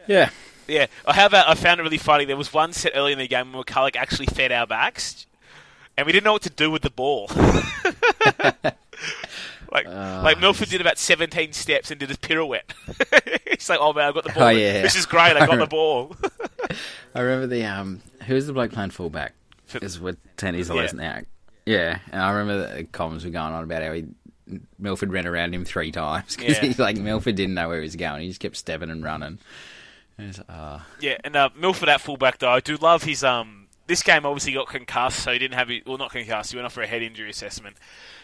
Yeah. 0.06 0.30
Yeah, 0.66 0.86
I 1.06 1.12
have. 1.12 1.34
A, 1.34 1.46
I 1.48 1.54
found 1.56 1.78
it 1.78 1.82
really 1.82 1.98
funny. 1.98 2.24
There 2.24 2.38
was 2.38 2.50
one 2.52 2.72
set 2.72 2.92
early 2.94 3.12
in 3.12 3.18
the 3.18 3.28
game 3.28 3.52
where 3.52 3.62
McCullough 3.64 3.96
actually 3.96 4.26
fed 4.26 4.50
our 4.50 4.66
backs, 4.66 5.26
and 5.94 6.06
we 6.06 6.12
didn't 6.12 6.24
know 6.24 6.32
what 6.32 6.40
to 6.42 6.50
do 6.50 6.70
with 6.70 6.80
the 6.80 6.88
ball. 6.90 7.28
like, 9.70 9.86
like 9.86 10.40
Milford 10.40 10.68
did 10.70 10.80
about 10.80 10.98
seventeen 10.98 11.52
steps 11.52 11.90
and 11.90 12.00
did 12.00 12.10
a 12.10 12.16
pirouette. 12.16 12.72
He's 13.50 13.68
like, 13.68 13.78
"Oh 13.80 13.92
man, 13.92 14.08
I 14.08 14.12
got 14.12 14.24
the 14.24 14.32
ball. 14.32 14.42
Oh, 14.44 14.48
yeah. 14.48 14.82
This 14.82 14.96
is 14.96 15.06
great. 15.06 15.36
I 15.36 15.46
got 15.46 15.58
the 15.58 15.66
ball." 15.70 16.16
I 17.14 17.20
remember 17.20 17.46
the 17.46 17.64
um 17.64 18.00
who's 18.26 18.46
the 18.46 18.52
bloke 18.52 18.72
playing 18.72 18.90
fullback? 18.90 19.34
Is 19.82 20.00
with 20.00 20.16
Yeah. 20.42 20.52
yeah. 20.52 20.90
now. 20.94 21.20
Yeah, 21.66 21.98
and 22.12 22.22
I 22.22 22.30
remember 22.30 22.74
the 22.76 22.84
comments 22.84 23.24
were 23.24 23.30
going 23.30 23.52
on 23.52 23.64
about 23.64 23.82
how 23.82 23.92
he 23.92 24.04
Milford 24.78 25.12
ran 25.12 25.26
around 25.26 25.54
him 25.54 25.64
three 25.64 25.90
times 25.90 26.36
because 26.36 26.56
Yeah. 26.62 26.68
he 26.70 26.82
like 26.82 26.96
Milford 26.96 27.34
didn't 27.36 27.54
know 27.54 27.68
where 27.68 27.78
he 27.78 27.84
was 27.84 27.96
going. 27.96 28.22
He 28.22 28.28
just 28.28 28.40
kept 28.40 28.56
stepping 28.56 28.90
and 28.90 29.02
running. 29.02 29.38
Uh, 30.48 30.80
yeah, 31.00 31.16
and 31.24 31.34
uh, 31.36 31.48
Milford 31.56 31.88
at 31.88 32.00
fullback 32.00 32.38
though, 32.38 32.50
I 32.50 32.60
do 32.60 32.76
love 32.76 33.02
his 33.02 33.24
um. 33.24 33.62
This 33.86 34.02
game 34.02 34.24
obviously 34.24 34.54
got 34.54 34.68
concussed, 34.68 35.18
so 35.22 35.30
he 35.32 35.38
didn't 35.38 35.56
have 35.58 35.68
his, 35.68 35.82
well 35.84 35.98
not 35.98 36.10
concussed. 36.10 36.52
He 36.52 36.56
went 36.56 36.64
off 36.66 36.72
for 36.72 36.82
a 36.82 36.86
head 36.86 37.02
injury 37.02 37.28
assessment, 37.28 37.76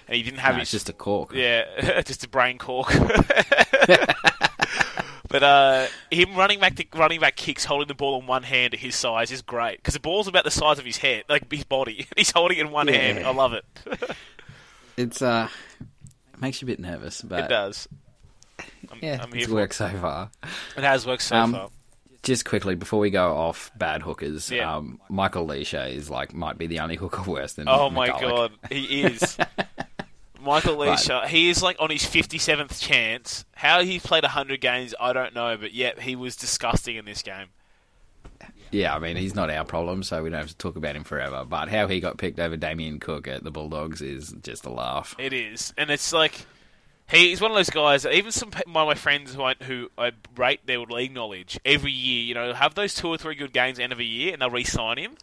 and 0.08 0.16
he 0.16 0.22
didn't 0.22 0.38
have 0.38 0.54
no, 0.54 0.60
his 0.60 0.68
it's 0.68 0.72
just 0.84 0.88
a 0.88 0.92
cork. 0.94 1.32
Yeah, 1.34 2.00
just 2.06 2.24
a 2.24 2.28
brain 2.28 2.56
cork. 2.56 2.88
but 5.28 5.42
uh, 5.42 5.86
him 6.10 6.34
running 6.34 6.60
back 6.60 6.76
to 6.76 6.84
running 6.94 7.20
back 7.20 7.36
kicks, 7.36 7.64
holding 7.66 7.88
the 7.88 7.94
ball 7.94 8.18
in 8.20 8.26
one 8.26 8.42
hand 8.42 8.74
at 8.74 8.80
his 8.80 8.94
size 8.96 9.30
is 9.30 9.42
great 9.42 9.76
because 9.78 9.94
the 9.94 10.00
ball's 10.00 10.26
about 10.28 10.44
the 10.44 10.50
size 10.50 10.78
of 10.78 10.84
his 10.84 10.96
head, 10.98 11.24
like 11.28 11.50
his 11.52 11.64
body. 11.64 12.06
He's 12.16 12.30
holding 12.30 12.58
it 12.58 12.62
in 12.62 12.70
one 12.70 12.88
Yeah. 12.88 12.94
hand. 12.94 13.26
I 13.26 13.32
love 13.32 13.52
it. 13.52 13.64
It's 14.96 15.22
uh, 15.22 15.48
it 16.34 16.40
makes 16.40 16.60
you 16.62 16.66
a 16.66 16.70
bit 16.70 16.80
nervous, 16.80 17.22
but 17.22 17.44
it 17.44 17.48
does. 17.48 17.88
I'm, 18.90 18.98
yeah, 19.02 19.18
I'm 19.22 19.30
here 19.32 19.42
it's 19.42 19.50
worked 19.50 19.74
so 19.74 19.88
far. 19.90 20.30
it. 20.42 20.48
It 20.78 20.84
has 20.84 21.06
worked 21.06 21.22
so 21.22 21.36
Um, 21.36 21.52
far. 21.52 21.68
Just 22.22 22.44
quickly 22.44 22.74
before 22.74 23.00
we 23.00 23.08
go 23.10 23.34
off 23.34 23.70
bad 23.76 24.02
hookers, 24.02 24.50
Yeah. 24.50 24.76
um, 24.76 25.00
Michael 25.08 25.46
Lichaa 25.46 25.90
is 25.90 26.10
like 26.10 26.34
might 26.34 26.58
be 26.58 26.66
the 26.66 26.80
only 26.80 26.96
hooker 26.96 27.22
worse 27.22 27.54
than. 27.54 27.66
Oh 27.68 27.88
my 27.90 28.08
god, 28.08 28.52
he 28.70 29.02
is. 29.02 29.38
Michael 30.42 30.76
Right. 30.78 31.28
He 31.28 31.50
is 31.50 31.62
like 31.62 31.76
on 31.80 31.90
his 31.90 32.02
57th 32.02 32.80
chance. 32.80 33.44
How 33.54 33.82
he 33.82 33.98
played 33.98 34.22
100 34.22 34.60
games, 34.60 34.94
I 34.98 35.12
don't 35.12 35.34
know, 35.34 35.56
but 35.58 35.74
yet 35.74 36.00
he 36.00 36.16
was 36.16 36.34
disgusting 36.36 36.96
in 36.96 37.04
this 37.04 37.20
game. 37.22 37.48
Yeah, 38.70 38.94
I 38.94 38.98
mean 39.00 39.16
he's 39.16 39.34
not 39.34 39.50
our 39.50 39.64
problem, 39.64 40.02
so 40.02 40.22
we 40.22 40.30
don't 40.30 40.38
have 40.40 40.48
to 40.48 40.56
talk 40.56 40.76
about 40.76 40.96
him 40.96 41.04
forever. 41.04 41.44
But 41.46 41.68
how 41.68 41.88
he 41.88 42.00
got 42.00 42.18
picked 42.18 42.38
over 42.38 42.56
Damien 42.56 43.00
Cook 43.00 43.28
at 43.28 43.44
the 43.44 43.50
Bulldogs 43.50 44.00
is 44.00 44.34
just 44.42 44.64
a 44.64 44.70
laugh. 44.70 45.14
It 45.18 45.32
is, 45.32 45.74
and 45.76 45.90
it's 45.90 46.12
like 46.12 46.46
he's 47.10 47.40
one 47.40 47.50
of 47.50 47.56
those 47.56 47.70
guys. 47.70 48.02
that 48.02 48.14
Even 48.14 48.32
some 48.32 48.50
of 48.54 48.66
my 48.66 48.94
friends 48.94 49.34
who 49.34 49.42
I, 49.42 49.54
who 49.62 49.90
I 49.98 50.12
rate 50.36 50.66
their 50.66 50.80
league 50.80 51.12
knowledge 51.12 51.58
every 51.64 51.92
year, 51.92 52.22
you 52.22 52.34
know, 52.34 52.52
have 52.54 52.74
those 52.74 52.94
two 52.94 53.08
or 53.08 53.18
three 53.18 53.34
good 53.34 53.52
games 53.52 53.78
end 53.78 53.92
of 53.92 54.00
a 54.00 54.04
year, 54.04 54.32
and 54.32 54.42
they'll 54.42 54.50
re-sign 54.50 54.98
him. 54.98 55.16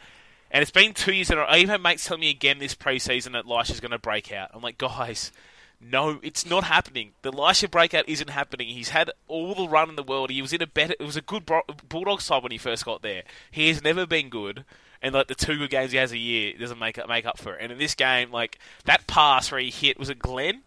And 0.51 0.61
it's 0.61 0.71
been 0.71 0.93
two 0.93 1.13
years. 1.13 1.29
And 1.29 1.39
I 1.39 1.57
even 1.57 1.69
have 1.69 1.81
mates 1.81 2.05
telling 2.05 2.21
me 2.21 2.29
again 2.29 2.59
this 2.59 2.75
preseason 2.75 3.33
that 3.33 3.45
Elisha's 3.45 3.79
going 3.79 3.91
to 3.91 3.99
break 3.99 4.31
out. 4.31 4.51
I'm 4.53 4.61
like, 4.61 4.77
guys. 4.77 5.31
No, 5.79 6.19
it's 6.23 6.43
not 6.43 6.63
happening. 6.63 7.11
The 7.21 7.31
Elisha 7.31 7.67
breakout 7.67 8.09
isn't 8.09 8.31
happening. 8.31 8.69
He's 8.69 8.89
had 8.89 9.11
all 9.27 9.53
the 9.53 9.67
run 9.67 9.89
in 9.89 9.95
the 9.95 10.01
world. 10.01 10.31
He 10.31 10.41
was 10.41 10.51
in 10.51 10.61
a 10.63 10.65
better. 10.65 10.95
It 10.99 11.05
was 11.05 11.15
a 11.15 11.21
good 11.21 11.43
Bulldog 11.87 12.21
side 12.21 12.41
when 12.41 12.51
he 12.51 12.57
first 12.57 12.83
got 12.83 13.03
there. 13.03 13.21
He 13.51 13.67
has 13.67 13.83
never 13.83 14.07
been 14.07 14.29
good, 14.29 14.65
and 15.03 15.13
like 15.13 15.27
the 15.27 15.35
two 15.35 15.59
good 15.59 15.69
games 15.69 15.91
he 15.91 15.99
has 15.99 16.11
a 16.11 16.17
year 16.17 16.53
doesn't 16.57 16.79
make 16.79 16.97
up 16.97 17.07
make 17.07 17.27
up 17.27 17.37
for 17.37 17.53
it. 17.53 17.61
And 17.61 17.71
in 17.71 17.77
this 17.77 17.93
game, 17.93 18.31
like 18.31 18.57
that 18.85 19.05
pass 19.05 19.51
where 19.51 19.59
he 19.59 19.69
hit 19.69 19.99
was 19.99 20.09
it 20.09 20.17
Glenn? 20.17 20.63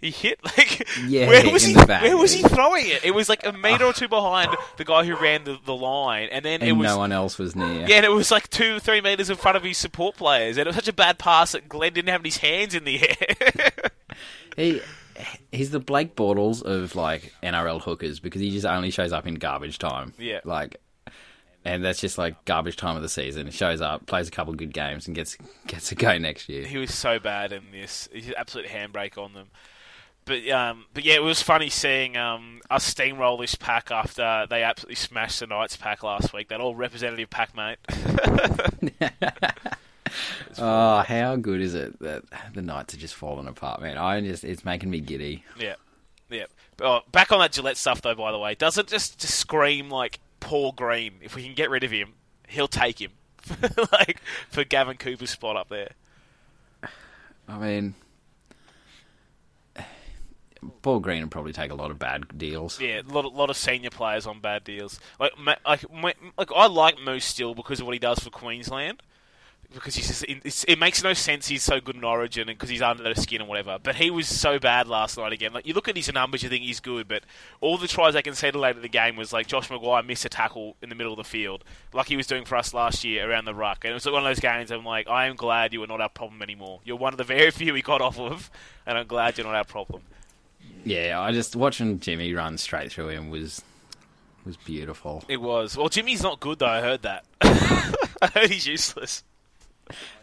He 0.00 0.10
hit 0.10 0.38
like 0.44 0.86
Yeah, 1.06 1.26
where 1.26 1.50
was 1.50 1.64
in 1.64 1.70
he? 1.70 1.80
the 1.80 1.86
back. 1.86 2.02
Where 2.02 2.16
was 2.16 2.32
he 2.32 2.42
throwing 2.42 2.86
it? 2.86 3.02
It 3.04 3.12
was 3.14 3.28
like 3.30 3.46
a 3.46 3.52
meter 3.52 3.84
or 3.84 3.92
two 3.94 4.08
behind 4.08 4.54
the 4.76 4.84
guy 4.84 5.04
who 5.04 5.16
ran 5.16 5.44
the, 5.44 5.58
the 5.64 5.74
line, 5.74 6.28
and 6.30 6.44
then 6.44 6.60
And 6.60 6.68
it 6.68 6.72
was 6.72 6.86
no 6.86 6.98
one 6.98 7.12
else 7.12 7.38
was 7.38 7.56
near. 7.56 7.86
yeah, 7.88 7.96
and 7.96 8.04
it 8.04 8.10
was 8.12 8.30
like 8.30 8.50
two, 8.50 8.78
three 8.78 9.00
meters 9.00 9.30
in 9.30 9.36
front 9.36 9.56
of 9.56 9.62
his 9.62 9.78
support 9.78 10.16
players, 10.16 10.58
and 10.58 10.66
it 10.66 10.68
was 10.68 10.76
such 10.76 10.88
a 10.88 10.92
bad 10.92 11.18
pass 11.18 11.52
that 11.52 11.68
Glenn 11.68 11.94
didn't 11.94 12.10
have 12.10 12.22
his 12.24 12.36
hands 12.38 12.74
in 12.74 12.84
the 12.84 13.08
air. 13.08 13.70
He 14.56 14.80
he's 15.52 15.70
the 15.70 15.80
Blake 15.80 16.14
Bortles 16.16 16.62
of 16.62 16.94
like 16.94 17.34
NRL 17.42 17.82
hookers 17.82 18.20
because 18.20 18.40
he 18.40 18.50
just 18.50 18.64
only 18.64 18.90
shows 18.90 19.12
up 19.12 19.26
in 19.26 19.34
garbage 19.34 19.78
time. 19.78 20.14
Yeah. 20.18 20.40
Like 20.44 20.80
and 21.64 21.84
that's 21.84 22.00
just 22.00 22.16
like 22.16 22.42
garbage 22.46 22.76
time 22.76 22.96
of 22.96 23.02
the 23.02 23.08
season. 23.08 23.46
He 23.46 23.52
shows 23.52 23.80
up, 23.82 24.06
plays 24.06 24.28
a 24.28 24.30
couple 24.30 24.54
good 24.54 24.72
games 24.72 25.06
and 25.06 25.14
gets 25.14 25.36
gets 25.66 25.92
a 25.92 25.94
go 25.94 26.16
next 26.16 26.48
year. 26.48 26.64
he 26.64 26.78
was 26.78 26.94
so 26.94 27.18
bad 27.18 27.52
in 27.52 27.64
this. 27.72 28.08
He's 28.12 28.28
an 28.28 28.34
absolute 28.38 28.68
handbrake 28.68 29.18
on 29.18 29.34
them. 29.34 29.48
But 30.26 30.48
um, 30.50 30.86
but 30.92 31.04
yeah, 31.04 31.14
it 31.14 31.22
was 31.22 31.40
funny 31.40 31.70
seeing 31.70 32.16
um, 32.16 32.60
us 32.68 32.92
steamroll 32.92 33.40
this 33.40 33.54
pack 33.54 33.92
after 33.92 34.46
they 34.50 34.64
absolutely 34.64 34.96
smashed 34.96 35.38
the 35.40 35.46
Knights 35.46 35.76
pack 35.76 36.02
last 36.02 36.32
week. 36.34 36.48
That 36.48 36.60
all 36.60 36.74
representative 36.74 37.30
pack, 37.30 37.56
mate. 37.56 37.78
Oh, 40.58 40.98
how 41.00 41.36
good 41.36 41.60
is 41.60 41.74
it 41.74 41.98
that 42.00 42.22
the 42.54 42.62
Knights 42.62 42.94
are 42.94 42.98
just 42.98 43.14
falling 43.14 43.46
apart, 43.46 43.82
man? 43.82 43.98
I 43.98 44.20
just 44.20 44.44
it's 44.44 44.64
making 44.64 44.88
me 44.90 45.00
giddy. 45.00 45.44
yeah, 45.58 45.74
yeah. 46.30 46.46
Oh, 46.80 47.00
back 47.12 47.32
on 47.32 47.40
that 47.40 47.52
Gillett 47.52 47.76
stuff 47.76 48.02
though. 48.02 48.14
By 48.14 48.32
the 48.32 48.38
way, 48.38 48.54
does 48.54 48.78
it 48.78 48.86
just 48.86 49.18
just 49.18 49.34
scream 49.34 49.90
like 49.90 50.20
Paul 50.40 50.72
Green? 50.72 51.14
If 51.22 51.34
we 51.34 51.42
can 51.42 51.54
get 51.54 51.70
rid 51.70 51.84
of 51.84 51.90
him, 51.90 52.14
he'll 52.48 52.68
take 52.68 53.00
him. 53.00 53.12
like 53.92 54.20
for 54.48 54.64
Gavin 54.64 54.96
Cooper's 54.96 55.30
spot 55.30 55.56
up 55.56 55.68
there. 55.68 55.90
I 57.48 57.58
mean 57.58 57.94
Paul 60.82 61.00
Green 61.00 61.22
would 61.22 61.30
probably 61.30 61.52
take 61.52 61.70
a 61.70 61.74
lot 61.74 61.90
of 61.90 61.98
bad 61.98 62.38
deals. 62.38 62.80
Yeah, 62.80 63.00
a 63.00 63.12
lot, 63.12 63.32
lot 63.34 63.50
of 63.50 63.56
senior 63.56 63.90
players 63.90 64.26
on 64.26 64.40
bad 64.40 64.64
deals. 64.64 64.98
Like, 65.18 65.32
like, 65.66 65.84
like 66.36 66.50
I 66.54 66.66
like 66.66 67.00
Moose 67.00 67.24
still 67.24 67.54
because 67.54 67.80
of 67.80 67.86
what 67.86 67.92
he 67.92 67.98
does 67.98 68.18
for 68.20 68.30
Queensland. 68.30 69.02
because 69.74 69.96
he's 69.96 70.06
just, 70.06 70.64
it 70.68 70.78
makes 70.78 71.02
no 71.02 71.12
sense 71.12 71.48
he's 71.48 71.62
so 71.62 71.80
good 71.80 71.96
in 71.96 72.04
Origin 72.04 72.46
because 72.46 72.68
he's 72.68 72.82
under 72.82 73.02
the 73.02 73.20
skin 73.20 73.40
and 73.40 73.48
whatever. 73.48 73.78
But 73.82 73.96
he 73.96 74.10
was 74.10 74.28
so 74.28 74.58
bad 74.58 74.86
last 74.86 75.18
night 75.18 75.32
again. 75.32 75.52
Like 75.52 75.66
you 75.66 75.74
look 75.74 75.88
at 75.88 75.96
his 75.96 76.12
numbers, 76.12 76.42
you 76.42 76.48
think 76.48 76.62
he's 76.62 76.80
good, 76.80 77.08
but 77.08 77.24
all 77.60 77.76
the 77.76 77.88
tries 77.88 78.14
they 78.14 78.22
conceded 78.22 78.54
late 78.54 78.76
in 78.76 78.82
the 78.82 78.88
game 78.88 79.16
was 79.16 79.32
like 79.32 79.46
Josh 79.48 79.68
McGuire 79.68 80.06
missed 80.06 80.24
a 80.24 80.28
tackle 80.28 80.76
in 80.82 80.88
the 80.88 80.94
middle 80.94 81.12
of 81.12 81.16
the 81.18 81.24
field, 81.24 81.64
like 81.92 82.06
he 82.06 82.16
was 82.16 82.26
doing 82.26 82.44
for 82.44 82.56
us 82.56 82.72
last 82.72 83.02
year 83.04 83.28
around 83.28 83.44
the 83.44 83.54
ruck. 83.54 83.84
And 83.84 83.90
it 83.90 83.94
was 83.94 84.06
like 84.06 84.12
one 84.12 84.22
of 84.24 84.28
those 84.28 84.40
games. 84.40 84.70
I'm 84.70 84.84
like, 84.84 85.08
I 85.08 85.26
am 85.26 85.36
glad 85.36 85.72
you 85.72 85.82
are 85.82 85.88
not 85.88 86.00
our 86.00 86.08
problem 86.08 86.42
anymore. 86.42 86.80
You're 86.84 86.96
one 86.96 87.12
of 87.12 87.18
the 87.18 87.24
very 87.24 87.50
few 87.56 87.72
we 87.72 87.82
got 87.82 88.00
off 88.00 88.18
of, 88.20 88.50
and 88.86 88.96
I'm 88.96 89.06
glad 89.06 89.36
you're 89.36 89.46
not 89.46 89.56
our 89.56 89.64
problem. 89.64 90.02
Yeah, 90.86 91.20
I 91.20 91.32
just 91.32 91.56
watching 91.56 91.98
Jimmy 91.98 92.32
run 92.32 92.56
straight 92.58 92.92
through 92.92 93.08
him 93.08 93.28
was 93.28 93.60
was 94.44 94.56
beautiful. 94.56 95.24
It 95.28 95.38
was. 95.38 95.76
Well, 95.76 95.88
Jimmy's 95.88 96.22
not 96.22 96.38
good 96.38 96.60
though. 96.60 96.66
I 96.66 96.80
heard 96.80 97.02
that. 97.02 97.24
I 97.42 98.28
heard 98.32 98.50
he's 98.50 98.66
useless. 98.68 99.24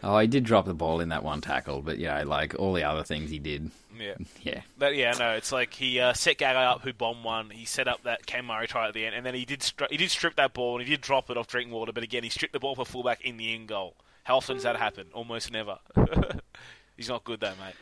Oh, 0.02 0.18
he 0.18 0.26
did 0.26 0.44
drop 0.44 0.64
the 0.64 0.74
ball 0.74 1.00
in 1.00 1.10
that 1.10 1.22
one 1.22 1.42
tackle, 1.42 1.82
but 1.82 1.98
yeah, 1.98 2.22
like 2.24 2.54
all 2.58 2.72
the 2.72 2.82
other 2.82 3.02
things 3.02 3.30
he 3.30 3.38
did. 3.38 3.70
Yeah. 3.98 4.14
Yeah. 4.42 4.62
But 4.78 4.96
yeah, 4.96 5.12
no, 5.18 5.32
it's 5.32 5.52
like 5.52 5.74
he 5.74 6.00
uh, 6.00 6.14
set 6.14 6.38
Gagai 6.38 6.66
up, 6.66 6.80
who 6.82 6.92
bombed 6.94 7.24
one. 7.24 7.50
He 7.50 7.66
set 7.66 7.86
up 7.86 8.02
that 8.04 8.26
Cam 8.26 8.46
Murray 8.46 8.66
try 8.66 8.88
at 8.88 8.94
the 8.94 9.04
end, 9.04 9.14
and 9.14 9.24
then 9.24 9.34
he 9.34 9.44
did 9.44 9.60
stri- 9.60 9.90
he 9.90 9.98
did 9.98 10.10
strip 10.10 10.36
that 10.36 10.54
ball 10.54 10.78
and 10.78 10.86
he 10.86 10.90
did 10.90 11.02
drop 11.02 11.28
it 11.28 11.36
off 11.36 11.46
Drinkwater. 11.46 11.92
But 11.92 12.02
again, 12.02 12.22
he 12.22 12.30
stripped 12.30 12.54
the 12.54 12.60
ball 12.60 12.74
for 12.74 12.86
fullback 12.86 13.22
in 13.22 13.36
the 13.36 13.54
end 13.54 13.68
goal. 13.68 13.94
How 14.24 14.38
often 14.38 14.56
does 14.56 14.64
that 14.64 14.76
happen? 14.76 15.08
Almost 15.12 15.52
never. 15.52 15.78
He's 16.96 17.08
not 17.10 17.24
good 17.24 17.40
though, 17.40 17.52
mate. 17.60 17.74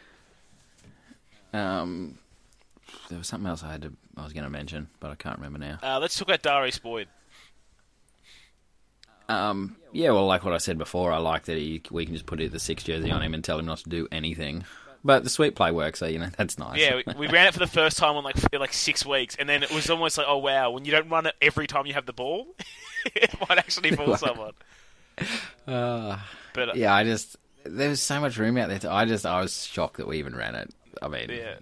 Um, 1.60 2.18
there 3.08 3.18
was 3.18 3.28
something 3.28 3.48
else 3.48 3.62
I 3.62 3.72
had 3.72 3.82
to 3.82 3.92
I 4.16 4.24
was 4.24 4.32
going 4.32 4.44
to 4.44 4.50
mention, 4.50 4.88
but 5.00 5.10
I 5.10 5.14
can't 5.14 5.38
remember 5.38 5.58
now. 5.58 5.78
Uh, 5.82 5.98
let's 6.00 6.18
talk 6.18 6.28
about 6.28 6.42
Darius 6.42 6.78
Boyd. 6.78 7.08
Um, 9.28 9.76
yeah, 9.92 10.10
well, 10.10 10.26
like 10.26 10.44
what 10.44 10.52
I 10.52 10.58
said 10.58 10.78
before, 10.78 11.12
I 11.12 11.18
like 11.18 11.44
that 11.44 11.56
he 11.56 11.82
we 11.90 12.04
can 12.04 12.14
just 12.14 12.26
put 12.26 12.38
the 12.38 12.58
six 12.60 12.82
jersey 12.84 13.10
on 13.10 13.22
him 13.22 13.34
and 13.34 13.42
tell 13.42 13.58
him 13.58 13.66
not 13.66 13.78
to 13.78 13.88
do 13.88 14.08
anything. 14.12 14.64
But 15.04 15.24
the 15.24 15.30
sweep 15.30 15.56
play 15.56 15.72
works, 15.72 15.98
so 15.98 16.06
you 16.06 16.18
know 16.18 16.28
that's 16.36 16.58
nice. 16.58 16.78
Yeah, 16.78 17.00
we, 17.06 17.14
we 17.14 17.26
ran 17.28 17.48
it 17.48 17.54
for 17.54 17.58
the 17.58 17.66
first 17.66 17.96
time 17.96 18.16
in 18.16 18.24
like 18.24 18.36
like 18.52 18.72
six 18.72 19.04
weeks, 19.04 19.34
and 19.36 19.48
then 19.48 19.62
it 19.62 19.72
was 19.72 19.90
almost 19.90 20.16
like, 20.16 20.26
oh 20.28 20.38
wow, 20.38 20.70
when 20.70 20.84
you 20.84 20.92
don't 20.92 21.08
run 21.08 21.26
it 21.26 21.34
every 21.40 21.66
time 21.66 21.86
you 21.86 21.94
have 21.94 22.06
the 22.06 22.12
ball, 22.12 22.46
it 23.14 23.34
might 23.40 23.58
actually 23.58 23.90
fool 23.96 24.16
someone. 24.16 24.52
Uh, 25.66 26.18
But 26.54 26.68
uh, 26.70 26.72
yeah, 26.76 26.94
I 26.94 27.04
just 27.04 27.36
there 27.64 27.88
was 27.88 28.00
so 28.00 28.20
much 28.20 28.36
room 28.38 28.56
out 28.58 28.68
there. 28.68 28.78
To, 28.80 28.92
I 28.92 29.04
just 29.04 29.26
I 29.26 29.40
was 29.40 29.64
shocked 29.66 29.96
that 29.96 30.06
we 30.06 30.18
even 30.18 30.36
ran 30.36 30.54
it. 30.54 30.70
I 31.00 31.08
mean, 31.08 31.30
yeah, 31.30 31.56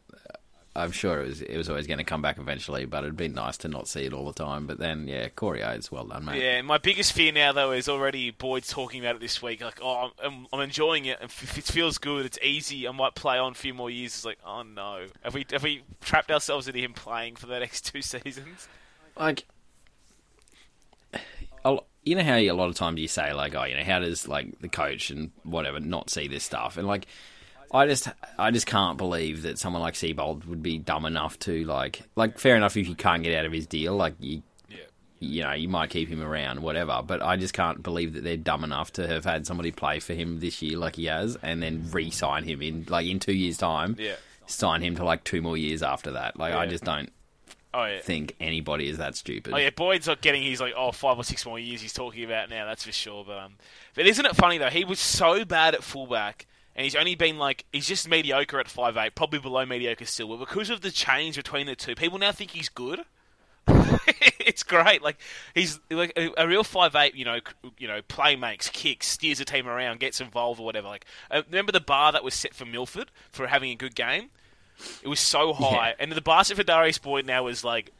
I'm 0.81 0.93
sure 0.93 1.21
it 1.23 1.29
was 1.29 1.43
it 1.43 1.57
was 1.57 1.69
always 1.69 1.87
going 1.87 1.99
to 1.99 2.05
come 2.05 2.23
back 2.23 2.39
eventually, 2.39 2.85
but 2.85 3.05
it'd 3.05 3.17
be 3.17 3.29
nice 3.29 3.57
to 3.59 3.69
not 3.69 3.89
see 3.89 4.05
it 4.05 4.13
all 4.13 4.27
the 4.27 4.33
time. 4.33 4.67
But 4.67 4.79
then, 4.79 5.07
yeah, 5.07 5.29
Corey 5.29 5.63
Oates, 5.63 5.91
well 5.93 6.05
done, 6.05 6.25
mate. 6.25 6.43
yeah. 6.43 6.63
My 6.63 6.79
biggest 6.79 7.13
fear 7.13 7.33
now, 7.33 7.53
though, 7.53 7.73
is 7.73 7.89
already 7.89 8.31
Boyd's 8.31 8.69
talking 8.69 9.01
about 9.01 9.17
it 9.17 9.21
this 9.21 9.41
week. 9.43 9.61
Like, 9.61 9.81
oh, 9.83 10.11
I'm, 10.23 10.47
I'm 10.53 10.61
enjoying 10.61 11.05
it. 11.07 11.19
If 11.23 11.57
it 11.59 11.65
feels 11.65 11.99
good, 11.99 12.27
it's 12.27 12.39
easy. 12.43 12.87
I 12.89 12.93
might 12.93 13.15
play 13.15 13.39
on 13.39 13.53
a 13.53 13.55
few 13.55 13.75
more 13.75 13.91
years. 13.91 14.15
It's 14.15 14.25
like, 14.25 14.39
oh 14.45 14.63
no, 14.63 15.07
have 15.23 15.35
we 15.35 15.47
have 15.53 15.63
we 15.63 15.83
trapped 16.01 16.31
ourselves 16.31 16.67
into 16.69 16.81
him 16.81 16.93
playing 16.93 17.37
for 17.37 17.47
the 17.47 17.59
next 17.61 17.83
two 17.93 18.03
seasons? 18.03 18.69
like 19.17 19.45
lo- 21.65 21.85
you 22.05 22.15
know 22.15 22.23
how 22.23 22.37
a 22.37 22.51
lot 22.53 22.69
of 22.69 22.75
times 22.75 22.99
you 23.01 23.09
say 23.09 23.33
like 23.33 23.55
oh 23.55 23.65
you 23.65 23.77
know 23.77 23.85
how 23.85 23.99
does 23.99 24.27
like 24.27 24.59
the 24.61 24.69
coach 24.69 25.11
and 25.11 25.31
whatever 25.43 25.81
not 25.81 26.09
see 26.09 26.29
this 26.29 26.45
stuff 26.45 26.77
and 26.77 26.87
like 26.87 27.07
I 27.73 27.87
just 27.87 28.09
I 28.39 28.51
just 28.51 28.67
can't 28.67 28.99
believe 28.99 29.43
that 29.43 29.59
someone 29.59 29.83
like 29.83 29.95
Seibold 29.95 30.47
would 30.47 30.63
be 30.63 30.79
dumb 30.79 31.05
enough 31.05 31.39
to 31.41 31.65
like 31.65 32.03
like 32.17 32.39
fair 32.39 32.57
enough 32.57 32.77
if 32.77 32.89
you 32.89 32.95
can't 32.95 33.23
get 33.23 33.37
out 33.39 33.45
of 33.47 33.53
his 33.53 33.67
deal 33.67 33.95
like 33.97 34.15
you 34.21 34.43
you 35.23 35.43
know 35.43 35.53
you 35.53 35.69
might 35.69 35.91
keep 35.91 36.09
him 36.09 36.23
around 36.23 36.63
whatever 36.63 37.03
but 37.07 37.21
I 37.23 37.37
just 37.37 37.53
can't 37.53 37.83
believe 37.83 38.15
that 38.15 38.25
they're 38.25 38.39
dumb 38.39 38.65
enough 38.65 38.91
to 38.95 39.07
have 39.07 39.25
had 39.27 39.47
somebody 39.47 39.71
play 39.71 40.01
for 40.01 40.15
him 40.15 40.41
this 40.41 40.63
year 40.63 40.79
like 40.79 40.97
he 40.97 41.05
has 41.07 41.37
and 41.43 41.63
then 41.63 41.85
re-sign 41.93 42.45
him 42.45 42.63
in 42.63 42.87
like 42.89 43.07
in 43.07 43.21
2 43.21 43.35
years 43.35 43.59
time 43.59 43.97
Yeah. 43.99 44.15
sign 44.47 44.81
him 44.83 44.97
to 44.97 45.05
like 45.05 45.23
2 45.25 45.43
more 45.43 45.59
years 45.59 45.83
after 45.83 46.13
that 46.13 46.39
like 46.39 46.55
I 46.55 46.65
just 46.67 46.85
don't 46.85 47.13
Oh 47.75 47.85
yeah. 47.85 48.01
think 48.01 48.35
anybody 48.41 48.89
is 48.89 48.97
that 48.99 49.15
stupid 49.15 49.53
Oh 49.53 49.59
yeah, 49.59 49.69
Boyd's 49.71 50.07
not 50.07 50.23
getting 50.23 50.43
his 50.43 50.59
like 50.61 50.73
oh 50.75 50.91
five 50.91 51.19
or 51.19 51.23
six 51.25 51.45
more 51.45 51.59
years 51.59 51.83
he's 51.83 51.93
talking 51.93 52.25
about 52.25 52.49
now. 52.51 52.65
That's 52.67 52.85
for 52.85 52.91
sure. 52.91 53.23
But 53.25 53.39
um, 53.39 53.53
but 53.95 54.07
isn't 54.07 54.25
it 54.27 54.35
funny 54.35 54.57
though? 54.59 54.71
He 54.71 54.85
was 54.85 54.99
so 54.99 55.45
bad 55.45 55.75
at 55.77 55.85
fullback, 55.85 56.47
and 56.81 56.85
he's 56.87 56.97
only 56.97 57.15
been 57.15 57.37
like 57.37 57.67
he's 57.75 57.87
just 57.87 58.09
mediocre 58.09 58.59
at 58.59 58.67
five 58.67 58.97
eight, 58.97 59.15
probably 59.15 59.39
below 59.39 59.67
mediocre 59.67 60.07
still. 60.07 60.29
But 60.29 60.39
because 60.39 60.71
of 60.71 60.81
the 60.81 60.91
change 60.91 61.37
between 61.37 61.67
the 61.67 61.77
two, 61.77 61.95
people 61.95 62.19
now 62.19 62.33
think 62.33 62.53
he's 62.53 62.71
good. 62.71 63.01
it's 63.69 64.63
great. 64.63 65.03
Like 65.03 65.19
he's 65.55 65.79
like 65.91 66.15
a, 66.17 66.31
a 66.39 66.49
real 66.49 66.65
five 66.65 66.97
eight. 66.97 67.15
You 67.15 67.27
know, 67.27 67.37
c- 67.39 67.71
you 67.79 67.87
know, 67.87 68.01
play 68.09 68.35
makes, 68.35 68.71
kicks, 68.71 69.09
steers 69.09 69.37
the 69.41 69.45
team 69.45 69.69
around, 69.69 70.01
gets 70.01 70.23
involved 70.23 70.59
or 70.59 70.65
whatever. 70.65 70.89
Like 70.89 71.05
uh, 71.31 71.43
remember 71.51 71.71
the 71.71 71.81
bar 71.81 72.13
that 72.13 72.25
was 72.25 72.33
set 72.33 72.55
for 72.55 72.65
Milford 72.65 73.11
for 73.31 73.47
having 73.47 73.71
a 73.71 73.75
good 73.77 73.95
game. 73.95 74.31
It 75.03 75.09
was 75.09 75.21
so 75.21 75.53
high, 75.53 75.89
Yeah. 75.89 75.95
and 75.99 76.13
the 76.13 76.23
bar 76.23 76.43
set 76.45 76.57
for 76.57 76.63
Darius 76.63 76.97
Boyd 76.97 77.27
now 77.27 77.47
is 77.49 77.63
like, 77.63 77.91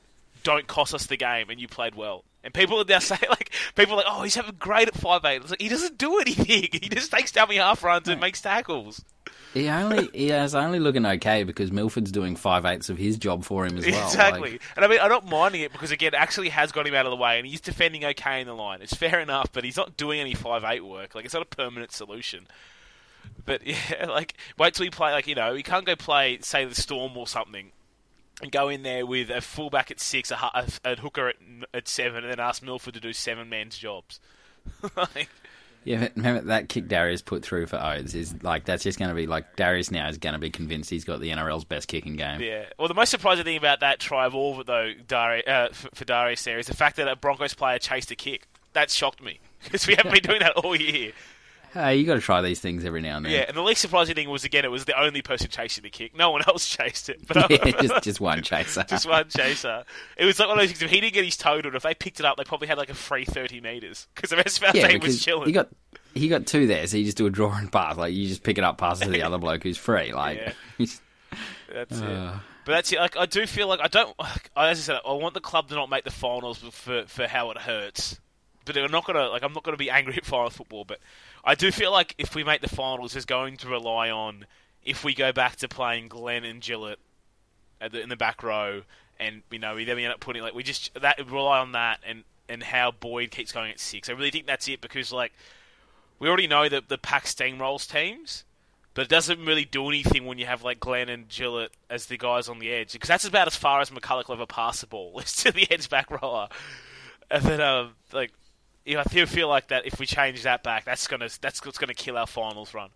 "Don't 0.43 0.67
cost 0.67 0.95
us 0.95 1.05
the 1.05 1.19
game," 1.19 1.51
and 1.51 1.61
you 1.61 1.69
played 1.69 1.95
well. 1.95 2.25
And 2.43 2.55
people 2.55 2.81
are 2.81 2.85
now 2.85 2.99
saying 3.01 3.23
like, 3.29 3.53
people 3.75 3.95
are 3.95 3.99
like, 3.99 4.07
"Oh, 4.09 4.23
he's 4.23 4.35
having 4.35 4.57
great 4.59 4.89
at 4.89 4.95
five 4.95 5.25
eight. 5.25 5.43
It's 5.43 5.51
like 5.51 5.61
he 5.61 5.69
doesn't 5.69 5.99
do 5.99 6.19
anything. 6.19 6.69
He 6.81 6.89
just 6.89 7.11
takes 7.13 7.33
dummy 7.33 7.57
half 7.57 7.85
runs 7.85 8.09
and 8.09 8.21
makes 8.21 8.41
tackles. 8.41 9.05
He 9.53 9.69
only 9.69 10.09
he 10.15 10.31
is 10.31 10.55
only 10.55 10.79
looking 10.79 11.05
okay 11.05 11.43
because 11.43 11.73
Milford's 11.73 12.13
doing 12.13 12.37
five 12.37 12.65
eighths 12.65 12.89
of 12.89 12.99
his 12.99 13.19
job 13.19 13.45
for 13.45 13.67
him 13.67 13.77
as 13.77 13.85
well. 13.87 14.07
exactly. 14.07 14.53
Like, 14.53 14.63
and 14.77 14.85
I 14.85 14.89
mean, 14.89 15.01
I'm 15.01 15.11
not 15.11 15.27
minding 15.27 15.63
it 15.63 15.73
because 15.73 15.91
again, 15.91 16.15
actually 16.15 16.51
has 16.51 16.73
got 16.73 16.87
him 16.87 16.95
out 16.95 17.07
of 17.07 17.11
the 17.11 17.17
way, 17.17 17.39
and 17.39 17.47
he's 17.47 17.61
defending 17.61 18.05
okay 18.05 18.41
in 18.41 18.47
the 18.47 18.55
line. 18.55 18.81
It's 18.81 18.95
fair 18.95 19.19
enough, 19.21 19.53
but 19.53 19.65
he's 19.65 19.77
not 19.77 19.97
doing 19.97 20.21
any 20.21 20.35
five 20.35 20.65
eight 20.65 20.85
work. 20.85 21.15
Like 21.15 21.25
it's 21.25 21.35
not 21.35 21.43
a 21.43 21.47
permanent 21.57 21.93
solution. 21.93 22.47
But 23.45 23.67
yeah, 23.67 24.07
like 24.09 24.35
wait 24.57 24.75
till 24.75 24.85
he 24.85 24.91
play. 24.91 25.13
Like 25.13 25.27
you 25.27 25.35
know, 25.35 25.55
he 25.55 25.63
can't 25.63 25.85
go 25.85 25.97
play 25.97 26.39
say 26.41 26.65
the 26.65 26.75
Storm 26.75 27.17
or 27.17 27.27
something. 27.27 27.73
And 28.43 28.51
go 28.51 28.69
in 28.69 28.83
there 28.83 29.05
with 29.05 29.31
a 29.31 29.41
fullback 29.41 29.91
at 29.91 30.01
six, 30.01 30.31
a, 30.31 30.37
a, 30.37 30.67
a 30.85 30.97
hooker 30.97 31.29
at, 31.29 31.37
at 31.75 31.89
seven, 31.89 32.25
and 32.25 32.31
then 32.31 32.41
ask 32.41 32.63
Milford 32.63 32.95
to 32.95 33.01
do 33.01 33.13
seven 33.13 33.49
men's 33.49 33.77
jobs. 33.77 34.19
like, 34.97 35.29
yeah, 35.85 36.09
remember 36.15 36.43
that 36.43 36.69
kick 36.69 36.89
Darius 36.89 37.23
put 37.23 37.43
through 37.43 37.67
for 37.67 37.83
Oates 37.83 38.15
is 38.15 38.43
like 38.43 38.67
that's 38.67 38.83
just 38.83 38.99
going 38.99 39.09
to 39.09 39.15
be 39.15 39.27
like 39.27 39.57
Darius 39.57 39.91
now 39.91 40.09
is 40.09 40.19
going 40.19 40.35
to 40.35 40.39
be 40.39 40.51
convinced 40.51 40.91
he's 40.91 41.05
got 41.05 41.21
the 41.21 41.31
NRL's 41.31 41.65
best 41.65 41.89
kicking 41.89 42.17
game. 42.17 42.41
Yeah. 42.41 42.67
Well, 42.79 42.89
the 42.89 42.95
most 42.95 43.11
surprising 43.11 43.45
thing 43.45 43.57
about 43.57 43.81
that 43.81 43.99
try 43.99 44.27
of 44.27 44.35
all 44.35 44.63
though, 44.63 44.93
Dari, 45.07 45.47
uh, 45.47 45.69
for, 45.73 45.89
for 45.95 46.05
Darius 46.05 46.45
there, 46.45 46.59
is 46.59 46.67
the 46.67 46.77
fact 46.77 46.97
that 46.97 47.09
a 47.09 47.17
Broncos 47.17 47.55
player 47.55 47.79
chased 47.79 48.11
a 48.11 48.17
kick. 48.17 48.47
That 48.75 48.91
shocked 48.91 49.23
me 49.23 49.41
because 49.65 49.87
we 49.87 49.95
haven't 49.95 50.13
been 50.13 50.23
doing 50.23 50.41
that 50.41 50.53
all 50.53 50.77
year. 50.77 51.13
Hey, 51.73 51.97
you 51.97 52.05
got 52.07 52.15
to 52.15 52.21
try 52.21 52.43
these 52.43 52.59
things 52.59 52.85
every 52.85 53.01
now 53.01 53.17
and 53.19 53.25
then. 53.27 53.33
Yeah. 53.33 53.45
And 53.49 53.57
the 53.57 53.63
least 53.63 53.81
surprising 53.81 54.15
thing 54.17 54.29
was 54.29 54.45
again, 54.45 54.65
it 54.65 54.71
was 54.71 54.85
the 54.87 55.01
only 55.01 55.23
person 55.23 55.49
chasing 55.51 55.83
the 55.83 55.91
kick. 55.91 56.17
No 56.17 56.31
one 56.33 56.43
else 56.49 56.67
chased 56.77 57.09
it. 57.09 57.27
But 57.27 57.49
Yeah, 57.51 57.71
just 57.83 58.03
just 58.05 58.21
one 58.21 58.43
chaser. 58.43 58.83
just 58.89 59.07
one 59.09 59.29
chaser. 59.29 59.85
It 60.17 60.25
was 60.25 60.39
like 60.39 60.49
one 60.49 60.59
of 60.59 60.63
those 60.63 60.71
things. 60.71 60.83
If 60.83 60.91
he 60.91 61.01
didn't 61.01 61.15
get 61.15 61.25
his 61.25 61.37
total, 61.37 61.75
if 61.77 61.83
they 61.85 61.95
picked 61.95 62.19
it 62.21 62.27
up, 62.27 62.37
they 62.37 62.45
probably 62.45 62.67
had 62.69 62.77
like 62.79 62.91
a 62.91 62.95
free 62.95 63.25
thirty 63.25 63.61
meters 63.61 64.09
because 64.15 64.31
the 64.31 64.37
rest 64.37 64.59
of 64.59 64.65
our 64.65 64.77
yeah, 64.77 64.89
team 64.89 65.01
was 65.01 65.23
chilling. 65.25 65.47
he 65.47 65.53
got 65.53 65.69
he 66.15 66.27
got 66.29 66.47
two 66.47 66.67
there, 66.67 66.87
so 66.89 66.97
you 66.97 67.05
just 67.05 67.17
do 67.17 67.27
a 67.27 67.31
draw 67.31 67.57
and 67.57 67.71
pass. 67.71 67.97
Like 67.97 68.15
you 68.15 68.27
just 68.27 68.43
pick 68.43 68.59
it 68.59 68.65
up, 68.65 68.79
pass 68.79 69.01
it 69.01 69.05
to 69.05 69.11
the 69.11 69.23
other 69.25 69.39
bloke 69.39 69.63
who's 69.63 69.79
free. 69.79 70.13
Like 70.13 70.55
Yeah. 70.79 70.87
That's 71.73 72.01
Uh. 72.01 72.35
it. 72.37 72.41
But 72.67 72.73
that's 72.73 72.93
it. 72.93 72.99
Like 72.99 73.17
I 73.17 73.27
do 73.27 73.47
feel 73.47 73.69
like 73.69 73.81
I 73.81 73.89
don't. 73.89 74.17
Like, 74.19 74.51
as 74.57 74.79
I 74.79 74.83
said, 74.95 75.01
I 75.07 75.13
want 75.13 75.35
the 75.35 75.41
club 75.41 75.69
to 75.69 75.75
not 75.75 75.89
make 75.89 76.05
the 76.05 76.11
finals 76.11 76.59
for 76.59 77.05
for 77.07 77.27
how 77.27 77.51
it 77.53 77.59
hurts. 77.59 78.19
But 78.67 78.77
I'm 78.77 78.91
not 78.93 79.05
gonna 79.07 79.29
like 79.29 79.43
I'm 79.43 79.53
not 79.55 79.63
gonna 79.63 79.77
be 79.79 79.89
angry 79.91 80.15
at 80.17 80.25
final 80.25 80.51
football. 80.51 80.85
But 80.85 81.01
I 81.45 81.55
do 81.55 81.71
feel 81.71 81.91
like 81.91 82.15
if 82.19 82.35
we 82.35 82.45
make 82.45 82.61
the 82.61 82.69
finals, 82.69 83.17
it's 83.17 83.25
going 83.25 83.57
to 83.59 83.69
rely 83.69 84.11
on 84.11 84.47
if 84.85 85.05
we 85.05 85.15
go 85.15 85.33
back 85.33 85.57
to 85.57 85.69
playing 85.69 86.09
Glenn 86.09 86.45
and 86.45 86.61
Gillett 86.61 86.97
the, 87.81 88.01
in 88.01 88.09
the 88.09 88.17
back 88.17 88.43
row, 88.43 88.83
and 89.19 89.43
you 89.51 89.59
know 89.59 89.75
we 89.75 89.85
then 89.85 89.97
we 89.97 90.05
end 90.05 90.13
up 90.13 90.21
putting 90.21 90.43
like 90.43 90.55
we 90.55 90.63
just 90.63 90.93
that 91.01 91.19
rely 91.31 91.59
on 91.59 91.73
that 91.73 92.01
and 92.07 92.25
and 92.49 92.63
how 92.63 92.91
Boyd 92.91 93.31
keeps 93.31 93.53
going 93.53 93.71
at 93.71 93.81
six. 93.81 94.09
I 94.09 94.13
really 94.13 94.31
think 94.31 94.47
that's 94.47 94.69
it 94.69 94.81
because 94.81 95.13
like 95.13 95.33
we 96.19 96.29
already 96.29 96.47
know 96.47 96.69
that 96.69 96.89
the 96.89 96.99
pack 96.99 97.25
steamrolls 97.25 97.91
teams. 97.91 98.45
But 98.93 99.03
it 99.03 99.09
doesn't 99.09 99.47
really 99.47 99.65
do 99.65 99.89
anything 99.89 100.27
when 100.27 100.39
you 100.39 100.47
have 100.47 100.65
like 100.65 100.81
Glenn 100.81 101.09
and 101.09 101.29
Gillett 101.29 101.69
as 101.89 102.07
the 102.07 102.19
guys 102.19 102.49
on 102.49 102.59
the 102.59 102.73
edge, 102.73 102.93
because 102.93 103.09
that's 103.09 103.25
about 103.25 103.47
as 103.47 103.55
far 103.55 103.81
as 103.81 103.91
McCullough 103.91 104.27
will 104.27 104.35
ever 104.35 104.47
pass 104.47 104.81
the 104.81 104.89
ball 104.89 105.19
is 105.25 105.33
to 105.37 105.53
the 105.53 105.71
edge 105.71 105.89
back 105.89 106.11
rower. 106.11 106.49
And 107.31 107.45
then, 107.45 107.61
um, 107.61 107.93
like, 108.13 108.33
I 108.87 109.05
feel, 109.05 109.27
feel 109.27 109.49
like 109.49 109.69
that 109.69 109.87
if 109.87 109.99
we 110.01 110.07
change 110.07 110.43
that 110.43 110.63
back, 110.63 110.85
that's 110.85 111.07
gonna 111.07 111.29
that's 111.41 111.65
what's 111.65 111.79
gonna 111.79 111.95
kill 111.95 112.17
our 112.17 112.27
finals 112.27 112.75
run. 112.75 112.91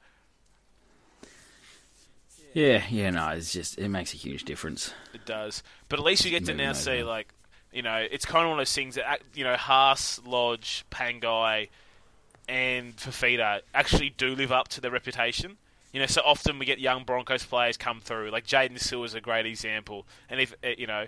yeah, 2.55 2.83
yeah. 2.89 3.11
No, 3.11 3.29
it's 3.29 3.53
just 3.53 3.79
it 3.79 3.89
makes 3.89 4.15
a 4.15 4.17
huge 4.17 4.45
difference. 4.45 4.93
It 5.13 5.27
does, 5.27 5.63
but 5.89 5.99
at 5.99 6.05
least 6.05 6.25
you 6.25 6.31
get 6.31 6.47
to 6.47 6.55
now 6.55 6.73
see 6.73 7.03
like, 7.03 7.29
you 7.73 7.83
know, 7.83 7.97
it's 8.11 8.25
kind 8.25 8.45
of 8.45 8.51
one 8.51 8.59
of 8.59 8.61
those 8.61 8.75
things 8.75 8.95
that 8.95 9.21
you 9.35 9.45
know, 9.45 9.57
Haas, 9.57 10.21
Lodge, 10.25 10.85
Pangai, 10.91 11.69
and 12.49 12.97
Fifita 12.97 13.61
actually 13.75 14.11
do 14.11 14.35
live 14.35 14.53
up 14.53 14.69
to 14.69 14.81
their 14.81 14.91
reputation. 14.91 15.57
You 15.93 16.01
know, 16.01 16.07
so 16.07 16.23
often 16.25 16.59
we 16.59 16.67
get 16.67 16.81
young 16.81 17.05
Broncos 17.05 17.45
players 17.45 17.77
come 17.77 18.01
through. 18.01 18.31
Like 18.31 18.47
Jaydn 18.47 18.79
Su'A 18.79 19.05
is 19.05 19.15
a 19.15 19.21
great 19.21 19.47
example, 19.47 20.07
and 20.29 20.41
if 20.41 20.55
uh, 20.65 20.69
you 20.77 20.87
know, 20.87 21.07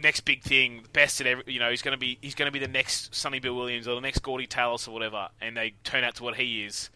next 0.00 0.20
big 0.22 0.42
thing, 0.42 0.84
best 0.92 1.20
at 1.20 1.26
every, 1.26 1.44
you 1.46 1.58
know, 1.60 1.70
he's 1.70 1.82
going 1.82 1.92
to 1.92 1.98
be 1.98 2.18
he's 2.20 2.34
going 2.34 2.46
to 2.46 2.52
be 2.52 2.58
the 2.58 2.68
next 2.72 3.14
Sonny 3.14 3.38
Bill 3.38 3.54
Williams 3.54 3.86
or 3.88 3.94
the 3.94 4.00
next 4.00 4.20
Gordy 4.20 4.46
Tallis 4.46 4.88
or 4.88 4.92
whatever, 4.92 5.28
and 5.40 5.56
they 5.56 5.74
turn 5.84 6.04
out 6.04 6.16
to 6.16 6.22
what 6.24 6.36
he 6.36 6.64
is. 6.64 6.90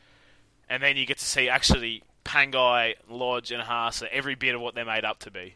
and 0.68 0.82
then 0.82 0.96
you 0.96 1.06
get 1.06 1.18
to 1.18 1.24
see 1.24 1.48
actually 1.48 2.02
Pangai, 2.24 2.94
Lodge, 3.08 3.50
and 3.52 3.62
Haas 3.62 4.02
are 4.02 4.08
every 4.10 4.34
bit 4.34 4.54
of 4.54 4.60
what 4.60 4.74
they're 4.74 4.84
made 4.84 5.04
up 5.04 5.18
to 5.20 5.30
be. 5.30 5.54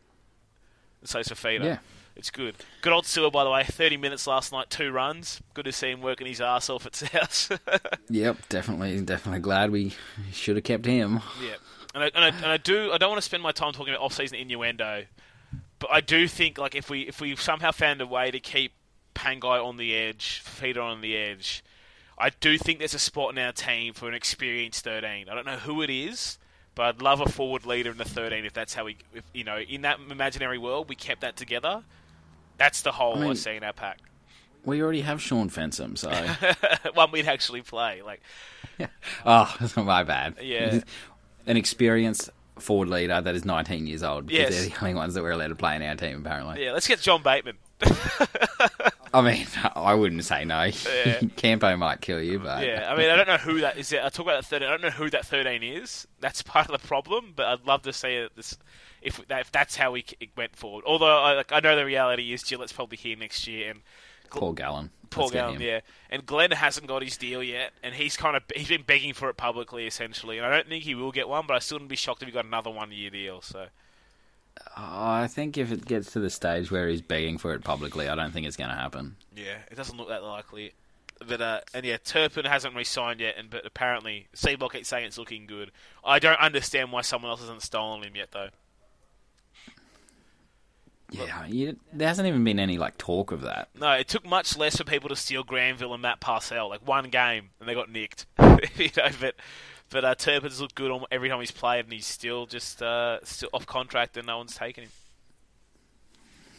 So 1.04 1.20
Safina. 1.20 1.64
Yeah. 1.64 1.78
It's 2.16 2.30
good. 2.32 2.56
Good 2.82 2.92
old 2.92 3.04
Su'A, 3.04 3.30
by 3.30 3.44
the 3.44 3.50
way. 3.50 3.62
30 3.62 3.96
minutes 3.96 4.26
last 4.26 4.50
night, 4.50 4.70
two 4.70 4.90
runs. 4.90 5.40
Good 5.54 5.66
to 5.66 5.72
see 5.72 5.92
him 5.92 6.00
working 6.00 6.26
his 6.26 6.40
ass 6.40 6.68
off 6.68 6.84
at 6.84 6.96
South. 6.96 7.60
Yep, 8.10 8.48
definitely, 8.48 9.00
definitely 9.02 9.38
glad 9.40 9.70
we 9.70 9.92
should 10.32 10.56
have 10.56 10.64
kept 10.64 10.84
him. 10.84 11.20
Yeah, 11.40 11.54
and 11.94 12.02
I, 12.02 12.06
and 12.06 12.24
I, 12.24 12.28
and 12.28 12.46
I 12.46 12.56
do. 12.56 12.90
I 12.90 12.98
don't 12.98 13.10
want 13.10 13.18
to 13.18 13.24
spend 13.24 13.42
my 13.42 13.52
time 13.52 13.72
talking 13.72 13.94
about 13.94 14.02
off-season 14.02 14.36
innuendo, 14.38 15.04
but 15.78 15.90
I 15.92 16.00
do 16.00 16.26
think 16.28 16.58
like 16.58 16.74
if 16.74 16.90
we 16.90 17.02
if 17.02 17.20
we 17.20 17.34
somehow 17.36 17.70
found 17.72 18.00
a 18.00 18.06
way 18.06 18.30
to 18.30 18.40
keep 18.40 18.72
Pangai 19.14 19.64
on 19.64 19.76
the 19.76 19.94
edge, 19.94 20.42
Feeder 20.44 20.80
on 20.80 21.00
the 21.00 21.16
edge, 21.16 21.62
I 22.18 22.30
do 22.30 22.58
think 22.58 22.78
there's 22.78 22.94
a 22.94 22.98
spot 22.98 23.30
in 23.30 23.38
our 23.38 23.52
team 23.52 23.92
for 23.94 24.08
an 24.08 24.14
experienced 24.14 24.84
13. 24.84 25.28
I 25.28 25.34
don't 25.34 25.46
know 25.46 25.56
who 25.56 25.82
it 25.82 25.90
is, 25.90 26.38
but 26.74 26.82
I'd 26.86 27.02
love 27.02 27.20
a 27.20 27.26
forward 27.26 27.66
leader 27.66 27.90
in 27.90 27.98
the 27.98 28.04
13 28.04 28.44
if 28.44 28.52
that's 28.52 28.74
how 28.74 28.84
we, 28.84 28.98
if, 29.14 29.24
you 29.32 29.44
know, 29.44 29.58
in 29.58 29.82
that 29.82 29.98
imaginary 30.10 30.58
world 30.58 30.88
we 30.88 30.94
kept 30.96 31.20
that 31.22 31.36
together. 31.36 31.82
That's 32.56 32.82
the 32.82 32.92
hole 32.92 33.18
I, 33.18 33.20
mean- 33.20 33.36
see 33.36 33.54
in 33.56 33.64
our 33.64 33.72
pack. 33.72 33.98
We 34.64 34.82
already 34.82 35.00
have 35.02 35.22
Shaun 35.22 35.48
Fensom, 35.48 35.96
so 35.96 36.10
One 36.92 37.10
we'd 37.12 37.26
actually 37.28 37.62
play. 37.62 38.02
Like, 38.02 38.20
oh, 39.24 39.56
my 39.76 40.02
bad. 40.02 40.36
Yeah. 40.42 40.80
an 41.46 41.56
experienced 41.56 42.28
forward 42.60 42.88
leader 42.88 43.20
that 43.20 43.34
is 43.34 43.44
19 43.44 43.86
years 43.86 44.02
old. 44.02 44.26
Because 44.26 44.54
Yes. 44.54 44.60
they're 44.60 44.68
the 44.70 44.80
only 44.84 44.94
ones 44.94 45.14
that 45.14 45.22
we're 45.22 45.30
allowed 45.32 45.48
to 45.48 45.54
play 45.54 45.76
in 45.76 45.82
our 45.82 45.94
team, 45.94 46.24
apparently. 46.24 46.64
yeah, 46.64 46.72
let's 46.72 46.86
get 46.88 47.00
John 47.00 47.22
Bateman. 47.22 47.56
I 49.14 49.22
mean, 49.22 49.46
I 49.74 49.94
wouldn't 49.94 50.24
say 50.24 50.44
no. 50.44 50.64
Yeah. 50.64 51.20
Campo 51.36 51.74
might 51.76 52.00
kill 52.00 52.20
you, 52.20 52.38
but 52.38 52.64
Yeah, 52.66 52.92
I 52.92 52.96
mean, 52.96 53.08
I 53.08 53.16
don't 53.16 53.26
know 53.28 53.36
who 53.38 53.60
that 53.60 53.78
is. 53.78 53.92
I 53.92 54.08
talk 54.10 54.26
about 54.26 54.42
that 54.42 54.44
thirteen. 54.46 54.68
I 54.68 54.72
don't 54.72 54.82
know 54.82 54.90
who 54.90 55.08
that 55.10 55.24
thirteen 55.24 55.62
is. 55.62 56.06
That's 56.20 56.42
part 56.42 56.68
of 56.70 56.78
the 56.80 56.86
problem. 56.86 57.32
But 57.34 57.46
I'd 57.46 57.66
love 57.66 57.82
to 57.82 57.92
see. 57.92 58.26
This, 58.36 58.58
if 59.00 59.26
that, 59.28 59.40
if 59.40 59.52
that's 59.52 59.76
how 59.76 59.92
we 59.92 60.04
went 60.36 60.56
forward. 60.56 60.84
Although 60.86 61.06
I, 61.22 61.34
like, 61.34 61.52
I 61.52 61.60
know 61.60 61.74
the 61.76 61.84
reality 61.86 62.32
is 62.32 62.42
Gillett's 62.42 62.72
probably 62.72 62.98
here 62.98 63.16
next 63.16 63.46
year, 63.46 63.70
and 63.70 63.80
Paul 64.30 64.52
Gallen. 64.52 64.90
Paul 65.10 65.30
Gallen, 65.30 65.60
yeah, 65.60 65.80
and 66.10 66.24
Glenn 66.24 66.50
hasn't 66.50 66.86
got 66.86 67.02
his 67.02 67.16
deal 67.16 67.42
yet, 67.42 67.72
and 67.82 67.94
he's 67.94 68.16
kind 68.16 68.36
of 68.36 68.42
he's 68.54 68.68
been 68.68 68.82
begging 68.82 69.12
for 69.14 69.28
it 69.30 69.36
publicly, 69.36 69.86
essentially. 69.86 70.38
And 70.38 70.46
I 70.46 70.50
don't 70.50 70.68
think 70.68 70.84
he 70.84 70.94
will 70.94 71.12
get 71.12 71.28
one, 71.28 71.46
but 71.46 71.54
I 71.54 71.58
still 71.60 71.76
wouldn't 71.76 71.90
be 71.90 71.96
shocked 71.96 72.22
if 72.22 72.28
he 72.28 72.32
got 72.32 72.44
another 72.44 72.70
one 72.70 72.92
year 72.92 73.10
deal. 73.10 73.40
So 73.40 73.66
I 74.76 75.26
think 75.26 75.56
if 75.58 75.72
it 75.72 75.84
gets 75.84 76.12
to 76.12 76.20
the 76.20 76.30
stage 76.30 76.70
where 76.70 76.88
he's 76.88 77.02
begging 77.02 77.38
for 77.38 77.54
it 77.54 77.64
publicly, 77.64 78.08
I 78.08 78.14
don't 78.14 78.32
think 78.32 78.46
it's 78.46 78.56
going 78.56 78.70
to 78.70 78.76
happen. 78.76 79.16
yeah, 79.34 79.58
it 79.70 79.74
doesn't 79.76 79.96
look 79.96 80.08
that 80.08 80.22
likely. 80.22 80.72
But 81.26 81.40
uh, 81.40 81.60
and 81.74 81.84
yeah, 81.84 81.96
Turpin 81.96 82.44
hasn't 82.44 82.76
re-signed 82.76 83.20
yet, 83.20 83.34
and 83.36 83.50
but 83.50 83.66
apparently 83.66 84.28
Seibold 84.36 84.72
keeps 84.72 84.88
saying 84.88 85.06
it's 85.06 85.18
looking 85.18 85.46
good. 85.46 85.72
I 86.04 86.20
don't 86.20 86.38
understand 86.38 86.92
why 86.92 87.00
someone 87.00 87.30
else 87.30 87.40
hasn't 87.40 87.62
stolen 87.62 88.04
him 88.04 88.14
yet, 88.14 88.30
though. 88.30 88.50
Yeah, 91.10 91.46
you, 91.46 91.76
there 91.92 92.08
hasn't 92.08 92.28
even 92.28 92.44
been 92.44 92.58
any 92.58 92.76
like 92.76 92.98
talk 92.98 93.32
of 93.32 93.42
that. 93.42 93.70
No, 93.78 93.92
it 93.92 94.08
took 94.08 94.26
much 94.26 94.56
less 94.58 94.76
for 94.76 94.84
people 94.84 95.08
to 95.08 95.16
steal 95.16 95.42
Granville 95.42 95.94
and 95.94 96.02
Matt 96.02 96.20
Parcell. 96.20 96.68
Like 96.68 96.86
one 96.86 97.08
game, 97.08 97.50
and 97.60 97.68
they 97.68 97.74
got 97.74 97.90
nicked. 97.90 98.26
you 98.76 98.90
know, 98.96 99.08
but 99.20 99.34
but 99.90 100.04
uh, 100.04 100.14
Turpin's 100.14 100.60
looked 100.60 100.74
good 100.74 100.90
on 100.90 101.04
every 101.10 101.28
time 101.28 101.40
he's 101.40 101.50
played, 101.50 101.84
and 101.84 101.92
he's 101.92 102.06
still 102.06 102.46
just 102.46 102.82
uh, 102.82 103.20
still 103.24 103.48
off 103.54 103.64
contract, 103.66 104.16
and 104.16 104.26
no 104.26 104.38
one's 104.38 104.54
taken 104.54 104.84
him. 104.84 104.90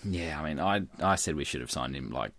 Yeah, 0.03 0.39
I 0.41 0.47
mean, 0.47 0.59
I 0.59 0.81
I 0.99 1.15
said 1.15 1.35
we 1.35 1.43
should 1.43 1.61
have 1.61 1.71
signed 1.71 1.95
him 1.95 2.09
like 2.09 2.31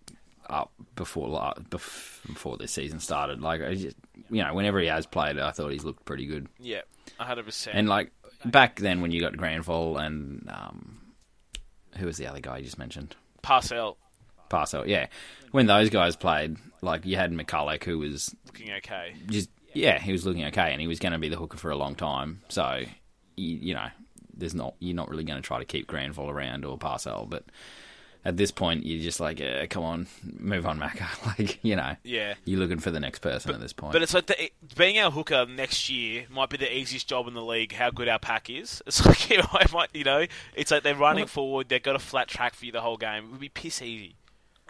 up 0.48 0.72
before 0.96 1.54
before 1.68 2.56
this 2.56 2.72
season 2.72 2.98
started. 2.98 3.40
Like, 3.40 3.62
I 3.62 3.74
just, 3.74 3.96
you 4.30 4.42
know, 4.42 4.52
whenever 4.52 4.80
he 4.80 4.88
has 4.88 5.06
played, 5.06 5.38
I 5.38 5.52
thought 5.52 5.70
he's 5.70 5.84
looked 5.84 6.04
pretty 6.04 6.26
good. 6.26 6.48
Yeah, 6.58 6.82
hundred 7.18 7.44
percent. 7.44 7.76
And 7.76 7.88
like 7.88 8.10
back 8.44 8.80
then, 8.80 9.00
when 9.00 9.12
you 9.12 9.20
got 9.20 9.36
Granville 9.36 9.96
and 9.98 10.48
um, 10.50 10.99
who 11.96 12.06
was 12.06 12.16
the 12.16 12.26
other 12.26 12.40
guy 12.40 12.58
you 12.58 12.64
just 12.64 12.78
mentioned? 12.78 13.16
Parcell 13.42 13.96
Parcel, 14.50 14.86
yeah. 14.86 15.06
When 15.52 15.66
those 15.66 15.88
guys 15.88 16.16
played, 16.16 16.58
like 16.82 17.06
you 17.06 17.16
had 17.16 17.32
McCullough, 17.32 17.82
who 17.82 17.98
was 17.98 18.34
looking 18.44 18.70
okay. 18.72 19.14
just 19.28 19.48
yeah, 19.72 19.98
he 19.98 20.12
was 20.12 20.26
looking 20.26 20.44
okay, 20.46 20.72
and 20.72 20.80
he 20.80 20.86
was 20.86 20.98
going 20.98 21.12
to 21.12 21.18
be 21.18 21.30
the 21.30 21.36
hooker 21.36 21.56
for 21.56 21.70
a 21.70 21.76
long 21.76 21.94
time. 21.94 22.42
So, 22.48 22.82
you, 23.36 23.56
you 23.56 23.74
know, 23.74 23.86
there's 24.36 24.54
not 24.54 24.74
you're 24.80 24.96
not 24.96 25.08
really 25.08 25.24
going 25.24 25.40
to 25.40 25.46
try 25.46 25.58
to 25.58 25.64
keep 25.64 25.86
Granville 25.86 26.28
around 26.28 26.66
or 26.66 26.76
Parcell, 26.76 27.26
but 27.26 27.44
at 28.24 28.36
this 28.36 28.50
point, 28.50 28.84
you're 28.84 29.02
just 29.02 29.18
like, 29.20 29.40
uh, 29.40 29.66
come 29.70 29.82
on, 29.82 30.06
move 30.38 30.66
on, 30.66 30.78
Macca. 30.78 31.06
like, 31.38 31.58
you 31.62 31.74
know, 31.76 31.96
Yeah. 32.04 32.34
you're 32.44 32.58
looking 32.60 32.78
for 32.78 32.90
the 32.90 33.00
next 33.00 33.20
person 33.20 33.54
at 33.54 33.60
this 33.60 33.72
point. 33.72 33.92
But 33.92 34.02
it's 34.02 34.12
like 34.14 34.26
the, 34.26 34.50
being 34.76 34.98
our 34.98 35.10
hooker 35.10 35.46
next 35.46 35.88
year 35.88 36.26
might 36.30 36.50
be 36.50 36.56
the 36.58 36.74
easiest 36.74 37.08
job 37.08 37.26
in 37.28 37.34
the 37.34 37.42
league. 37.44 37.72
How 37.72 37.90
good 37.90 38.08
our 38.08 38.18
pack 38.18 38.50
is. 38.50 38.82
It's 38.90 39.04
like 39.06 39.30
you 39.30 39.38
know, 39.38 39.48
I 39.52 39.64
might, 39.72 39.88
you 39.94 40.04
know, 40.04 40.26
it's 40.54 40.70
like 40.70 40.82
they're 40.82 40.94
running 40.94 41.26
forward. 41.26 41.68
They've 41.68 41.82
got 41.82 41.96
a 41.96 42.00
flat 42.00 42.28
track 42.28 42.54
for 42.54 42.66
you 42.66 42.72
the 42.72 42.80
whole 42.80 42.96
game. 42.96 43.24
It 43.24 43.30
would 43.30 43.40
be 43.40 43.48
piss 43.48 43.80
easy. 43.82 44.16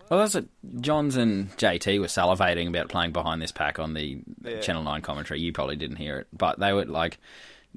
Well, 0.08 0.18
that's 0.20 0.34
it. 0.34 0.48
Johns 0.80 1.16
and 1.16 1.50
JT 1.56 2.00
were 2.00 2.06
salivating 2.06 2.66
about 2.68 2.88
playing 2.88 3.12
behind 3.12 3.40
this 3.40 3.52
pack 3.52 3.78
on 3.78 3.94
the 3.94 4.18
Yeah. 4.44 4.60
Channel 4.60 4.82
9 4.82 5.02
commentary. 5.02 5.40
You 5.40 5.52
probably 5.52 5.76
didn't 5.76 5.96
hear 5.96 6.18
it. 6.18 6.26
But 6.36 6.58
they 6.58 6.72
were 6.72 6.84
like, 6.84 7.18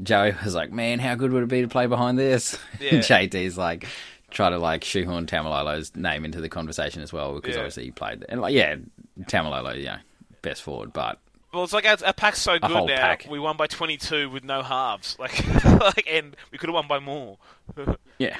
Joey 0.01 0.33
was 0.43 0.55
like, 0.55 0.71
man, 0.71 0.97
how 0.97 1.13
good 1.13 1.31
would 1.31 1.43
it 1.43 1.49
be 1.49 1.61
to 1.61 1.67
play 1.67 1.85
behind 1.85 2.17
this? 2.17 2.57
Yeah. 2.79 2.93
JT's 2.99 3.55
like, 3.57 3.85
try 4.33 4.49
to 4.49 4.57
like 4.57 4.83
shoehorn 4.83 5.25
Taumalolo's 5.27 5.95
name 5.95 6.25
into 6.25 6.41
the 6.41 6.49
conversation 6.49 7.01
as 7.01 7.13
well 7.13 7.35
because 7.35 7.55
Yeah. 7.55 7.61
obviously 7.61 7.85
he 7.85 7.91
played. 7.91 8.25
And 8.27 8.41
like, 8.41 8.53
yeah, 8.53 8.75
Tamalolo, 9.21 9.81
yeah, 9.81 9.99
best 10.41 10.61
forward. 10.63 10.91
But 10.91 11.19
Well, 11.53 11.63
it's 11.63 11.73
like 11.73 11.85
our, 11.85 11.97
our 12.05 12.13
pack's 12.13 12.41
so 12.41 12.57
good 12.59 12.71
now. 12.71 12.85
pack. 12.97 13.27
We 13.29 13.39
won 13.39 13.55
by 13.57 13.67
22 13.67 14.29
with 14.29 14.43
no 14.43 14.61
halves. 14.63 15.15
Like, 15.19 15.63
like, 15.63 16.07
and 16.11 16.35
we 16.51 16.57
could 16.57 16.67
have 16.69 16.73
won 16.75 16.87
by 16.87 16.99
more. 16.99 17.37
yeah, 18.17 18.37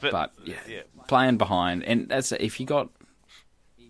But, 0.00 0.12
but 0.12 0.32
yeah, 0.44 0.54
yeah. 0.68 0.80
playing 1.08 1.36
behind. 1.38 1.84
And 1.84 2.08
that's 2.08 2.32
if 2.32 2.58
you 2.58 2.66
got 2.66 2.88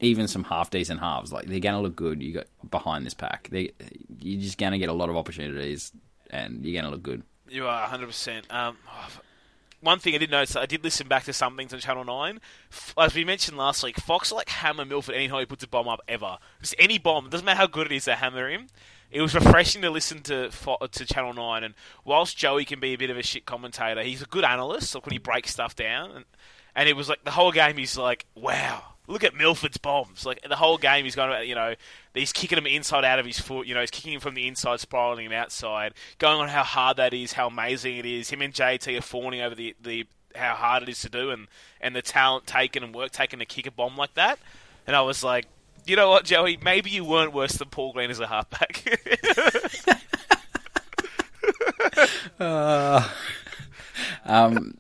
even 0.01 0.27
some 0.29 0.45
half 0.45 0.71
decent 0.71 1.01
halves, 1.01 1.33
like 1.33 1.47
they're 1.47 1.61
going 1.61 1.75
to 1.77 1.81
look 1.81 1.97
good. 1.97 2.23
You 2.23 2.35
got 2.35 2.47
behind 2.71 3.07
this 3.07 3.15
pack. 3.15 3.49
They, 3.51 3.71
you're 4.19 4.41
just 4.43 4.59
going 4.59 4.73
to 4.73 4.79
get 4.79 4.89
a 4.89 4.93
lot 4.93 5.09
of 5.09 5.17
opportunities 5.17 5.93
and 6.31 6.65
you're 6.65 6.73
going 6.75 6.85
to 6.85 6.91
look 6.91 7.03
good. 7.03 7.23
You 7.49 7.67
are 7.69 7.87
100%. 7.87 8.51
Um, 8.53 8.77
oh, 8.89 9.09
one 9.85 9.99
thing 9.99 10.15
I 10.15 10.19
did 10.19 10.31
notice, 10.31 10.57
I 10.57 10.67
did 10.67 10.83
listen 10.83 11.07
back 11.07 11.25
to 11.25 11.33
some 11.33 11.57
things 11.57 11.73
on 11.73 11.81
Channel 11.81 12.05
9. 12.05 12.41
As 12.99 13.15
we 13.15 13.25
mentioned 13.25 13.57
last 13.57 13.83
week, 13.85 13.99
Fox 13.99 14.33
like 14.33 14.49
hammer 14.49 14.85
Milford 14.85 15.15
anytime 15.15 15.41
he 15.41 15.47
puts 15.47 15.63
a 15.63 15.69
bomb 15.69 15.89
up 15.89 16.01
ever. 16.09 16.39
Just 16.61 16.75
any 16.79 16.99
bomb. 16.99 17.29
doesn't 17.29 17.45
matter 17.45 17.59
how 17.59 17.67
good 17.67 17.87
it 17.87 17.95
is, 17.95 18.07
they 18.07 18.15
hammer 18.15 18.49
him. 18.49 18.67
It 19.11 19.21
was 19.21 19.35
refreshing 19.35 19.83
to 19.83 19.91
listen 19.91 20.23
to 20.23 20.51
to 20.51 21.07
Channel 21.07 21.35
9. 21.35 21.65
And 21.65 21.75
whilst 22.05 22.37
Joey 22.37 22.65
can 22.65 22.81
be 22.81 22.95
a 22.95 22.99
bit 22.99 23.11
of 23.11 23.17
a 23.17 23.23
shit 23.23 23.47
commentator, 23.47 24.03
he's 24.03 24.23
a 24.23 24.27
good 24.27 24.45
analyst 24.45 24.95
like 24.95 25.07
when 25.07 25.13
he 25.13 25.19
breaks 25.19 25.53
stuff 25.53 25.77
down. 25.77 26.11
And, 26.11 26.25
and 26.75 26.89
it 26.89 26.97
was 26.97 27.09
like 27.09 27.23
the 27.25 27.31
whole 27.31 27.53
game 27.53 27.77
he's 27.77 27.97
like, 27.97 28.27
wow. 28.35 28.94
Look 29.07 29.23
at 29.23 29.35
Milford's 29.35 29.77
bombs. 29.77 30.25
Like 30.25 30.41
the 30.49 30.57
whole 30.57 30.79
game, 30.79 31.05
he's 31.05 31.15
going 31.15 31.31
about 31.31 31.47
you 31.47 31.55
know 31.55 31.75
he's 32.15 32.33
kicking 32.33 32.59
him 32.59 32.67
inside 32.67 33.05
out 33.05 33.19
of 33.19 33.27
his 33.27 33.39
foot. 33.39 33.67
You 33.67 33.75
know 33.75 33.81
he's 33.81 33.91
kicking 33.91 34.15
him 34.15 34.21
from 34.21 34.35
the 34.35 34.47
inside, 34.47 34.81
spiraling 34.81 35.27
him 35.27 35.33
outside. 35.33 35.95
Going 36.19 36.41
on 36.41 36.49
how 36.49 36.63
hard 36.63 36.97
that 36.97 37.13
is, 37.13 37.35
how 37.35 37.49
amazing 37.49 37.97
it 37.97 38.07
is. 38.07 38.31
Him 38.31 38.43
and 38.43 38.55
JT 38.55 38.99
are 38.99 39.03
fawning 39.03 39.41
over 39.41 39.55
the, 39.55 39.75
the 39.81 40.07
how 40.35 40.55
hard 40.55 40.83
it 40.83 40.89
is 40.89 41.01
to 41.01 41.09
do, 41.09 41.31
and, 41.31 41.49
and 41.81 41.95
the 41.95 42.03
talent 42.03 42.47
taken 42.47 42.83
and 42.83 42.95
work 42.95 43.11
taken 43.13 43.39
to 43.39 43.45
kick 43.45 43.67
a 43.67 43.71
bomb 43.71 43.97
like 43.97 44.15
that. 44.15 44.39
And 44.87 44.97
I 44.97 45.03
was 45.03 45.23
like, 45.23 45.47
you 45.87 45.97
know 45.97 46.09
what, 46.11 46.25
Joey? 46.25 46.59
Maybe 46.63 46.91
you 46.91 47.05
weren't 47.05 47.33
worse 47.33 47.53
than 47.53 47.69
Paul 47.69 47.93
Green 47.93 48.11
as 48.11 48.21
a 48.21 48.27
halfback. 48.27 48.85
Um, 54.27 54.79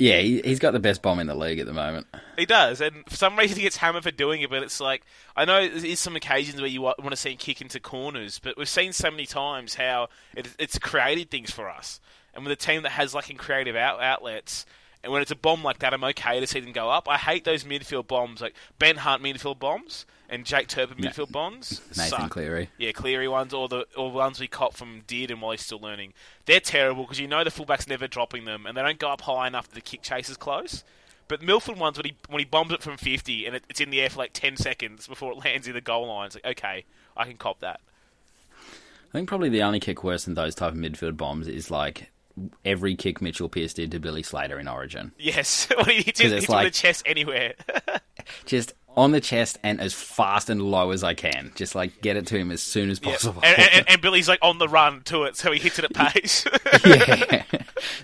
yeah, 0.00 0.18
he, 0.18 0.40
he's 0.40 0.58
got 0.58 0.72
the 0.72 0.80
best 0.80 1.02
bomb 1.02 1.20
in 1.20 1.26
the 1.26 1.34
league 1.34 1.58
at 1.58 1.66
the 1.66 1.74
moment. 1.74 2.06
He 2.38 2.46
does, 2.46 2.80
and 2.80 3.04
for 3.06 3.16
some 3.16 3.38
reason 3.38 3.58
he 3.58 3.64
gets 3.64 3.76
hammered 3.76 4.02
for 4.02 4.10
doing 4.10 4.40
it. 4.40 4.48
But 4.48 4.62
it's 4.62 4.80
like 4.80 5.02
I 5.36 5.44
know 5.44 5.68
there 5.68 5.84
is 5.84 6.00
some 6.00 6.16
occasions 6.16 6.58
where 6.58 6.70
you 6.70 6.80
want 6.80 7.10
to 7.10 7.16
see 7.16 7.32
him 7.32 7.36
kick 7.36 7.60
into 7.60 7.78
corners, 7.80 8.38
but 8.38 8.56
we've 8.56 8.66
seen 8.66 8.94
so 8.94 9.10
many 9.10 9.26
times 9.26 9.74
how 9.74 10.08
it, 10.34 10.48
it's 10.58 10.78
created 10.78 11.30
things 11.30 11.50
for 11.50 11.68
us. 11.68 12.00
And 12.32 12.44
with 12.44 12.52
a 12.52 12.56
team 12.56 12.82
that 12.84 12.92
has 12.92 13.14
like 13.14 13.28
in 13.28 13.36
creative 13.36 13.76
out- 13.76 14.00
outlets, 14.00 14.64
and 15.04 15.12
when 15.12 15.20
it's 15.20 15.30
a 15.30 15.36
bomb 15.36 15.62
like 15.62 15.80
that, 15.80 15.92
I'm 15.92 16.04
okay 16.04 16.40
to 16.40 16.46
see 16.46 16.60
them 16.60 16.72
go 16.72 16.88
up. 16.88 17.06
I 17.06 17.18
hate 17.18 17.44
those 17.44 17.64
midfield 17.64 18.06
bombs, 18.06 18.40
like 18.40 18.54
Ben 18.78 18.96
Hunt 18.96 19.22
midfield 19.22 19.58
bombs 19.58 20.06
and 20.30 20.44
Jake 20.46 20.68
Turpin 20.68 20.96
midfield 20.98 21.30
bombs. 21.32 21.80
Nathan 21.96 22.04
Suck. 22.20 22.30
Cleary. 22.30 22.70
Yeah, 22.78 22.92
Cleary 22.92 23.28
ones, 23.28 23.52
or 23.52 23.68
the 23.68 23.86
or 23.96 24.10
ones 24.10 24.40
we 24.40 24.46
cop 24.46 24.74
from 24.74 25.02
Dearden 25.06 25.40
while 25.40 25.50
he's 25.50 25.60
still 25.62 25.80
learning. 25.80 26.14
They're 26.46 26.60
terrible 26.60 27.02
because 27.02 27.20
you 27.20 27.26
know 27.28 27.44
the 27.44 27.50
fullback's 27.50 27.86
never 27.88 28.06
dropping 28.06 28.44
them, 28.44 28.64
and 28.66 28.76
they 28.76 28.82
don't 28.82 28.98
go 28.98 29.10
up 29.10 29.20
high 29.22 29.46
enough 29.48 29.68
that 29.68 29.74
the 29.74 29.80
kick 29.80 30.02
chase 30.02 30.30
is 30.30 30.36
close. 30.36 30.84
But 31.28 31.42
Milford 31.42 31.78
ones 31.78 31.96
when 31.96 32.06
he 32.06 32.14
when 32.28 32.38
he 32.40 32.44
bombs 32.44 32.72
it 32.72 32.82
from 32.82 32.96
fifty 32.96 33.46
and 33.46 33.54
it, 33.56 33.64
it's 33.68 33.80
in 33.80 33.90
the 33.90 34.00
air 34.00 34.10
for 34.10 34.18
like 34.18 34.32
ten 34.32 34.56
seconds 34.56 35.06
before 35.06 35.32
it 35.32 35.44
lands 35.44 35.68
in 35.68 35.74
the 35.74 35.80
goal 35.80 36.06
line, 36.08 36.26
it's 36.26 36.34
like 36.36 36.46
okay, 36.46 36.84
I 37.16 37.24
can 37.24 37.36
cop 37.36 37.60
that. 37.60 37.80
I 39.08 39.12
think 39.12 39.28
probably 39.28 39.48
the 39.48 39.62
only 39.62 39.80
kick 39.80 40.04
worse 40.04 40.24
than 40.24 40.34
those 40.34 40.54
type 40.54 40.72
of 40.72 40.78
midfield 40.78 41.16
bombs 41.16 41.48
is 41.48 41.70
like 41.70 42.10
every 42.64 42.94
kick 42.94 43.20
Mitchell 43.20 43.48
Pearce 43.48 43.74
did 43.74 43.90
to 43.90 43.98
Billy 43.98 44.22
Slater 44.22 44.58
in 44.58 44.68
Origin. 44.68 45.12
Yes, 45.18 45.66
he 45.86 46.02
hits, 46.02 46.20
'Cause 46.20 46.30
him- 46.30 46.38
it's 46.38 46.46
hits 46.46 46.46
him 46.46 46.52
in 46.52 46.56
like- 46.56 46.66
the 46.72 46.78
chest 46.78 47.02
anywhere. 47.06 47.54
Just 48.46 48.74
on 48.96 49.12
the 49.12 49.20
chest 49.20 49.58
and 49.62 49.80
as 49.80 49.94
fast 49.94 50.50
and 50.50 50.60
low 50.62 50.90
as 50.90 51.02
I 51.04 51.14
can. 51.14 51.52
Just 51.54 51.74
like 51.74 52.00
get 52.02 52.16
it 52.16 52.26
to 52.28 52.36
him 52.38 52.50
as 52.50 52.60
soon 52.62 52.90
as 52.90 53.00
Yeah. 53.02 53.12
possible. 53.12 53.40
And, 53.44 53.58
and, 53.72 53.88
and 53.88 54.00
Billy's 54.02 54.28
like 54.28 54.40
on 54.42 54.58
the 54.58 54.68
run 54.68 55.02
to 55.04 55.24
it, 55.24 55.36
so 55.36 55.52
he 55.52 55.58
hits 55.58 55.78
it 55.78 55.84
at 55.84 55.94
pace. 56.14 56.44
yeah, 56.84 57.44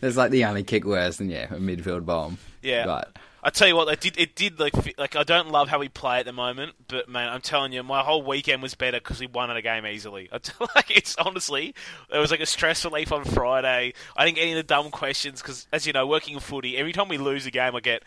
it's 0.03 0.17
like 0.17 0.31
the 0.31 0.45
only 0.45 0.63
kick 0.63 0.85
worse 0.85 1.17
than 1.17 1.29
yeah 1.31 1.45
a 1.53 1.59
midfield 1.59 2.05
bomb. 2.07 2.39
Yeah. 2.63 2.85
right. 2.85 3.05
I 3.43 3.51
tell 3.51 3.69
you 3.69 3.77
what, 3.77 3.87
it 3.89 4.01
did. 4.01 4.19
It 4.19 4.35
did 4.35 4.59
like 4.59 4.73
like 4.99 5.15
I 5.15 5.23
don't 5.23 5.51
love 5.53 5.69
how 5.69 5.79
we 5.79 5.89
play 5.89 6.19
at 6.19 6.25
the 6.27 6.33
moment, 6.33 6.75
but 6.89 7.09
man, 7.09 7.29
I'm 7.29 7.41
telling 7.41 7.73
you, 7.73 7.81
my 7.85 8.03
whole 8.03 8.23
weekend 8.23 8.61
was 8.61 8.75
better 8.75 8.99
because 8.99 9.21
we 9.21 9.29
won 9.29 9.51
at 9.53 9.57
a 9.57 9.63
game 9.63 9.87
easily. 9.87 10.29
I 10.33 10.39
tell, 10.39 10.69
like 10.75 10.91
it's 10.91 11.15
honestly, 11.17 11.73
it 12.13 12.19
was 12.19 12.33
like 12.33 12.41
a 12.41 12.47
stress 12.47 12.85
relief 12.85 13.13
on 13.13 13.25
Friday. 13.25 13.93
I 14.17 14.25
didn't 14.25 14.37
get 14.37 14.43
any 14.43 14.53
of 14.53 14.57
the 14.57 14.63
dumb 14.65 14.91
questions 14.91 15.43
because, 15.43 15.69
as 15.73 15.87
you 15.87 15.93
know, 15.93 16.09
working 16.09 16.35
in 16.35 16.41
footy, 16.41 16.77
every 16.77 16.93
time 16.93 17.07
we 17.07 17.19
lose 17.19 17.47
a 17.47 17.53
game, 17.53 17.77
I 17.77 17.81
get, 17.81 18.03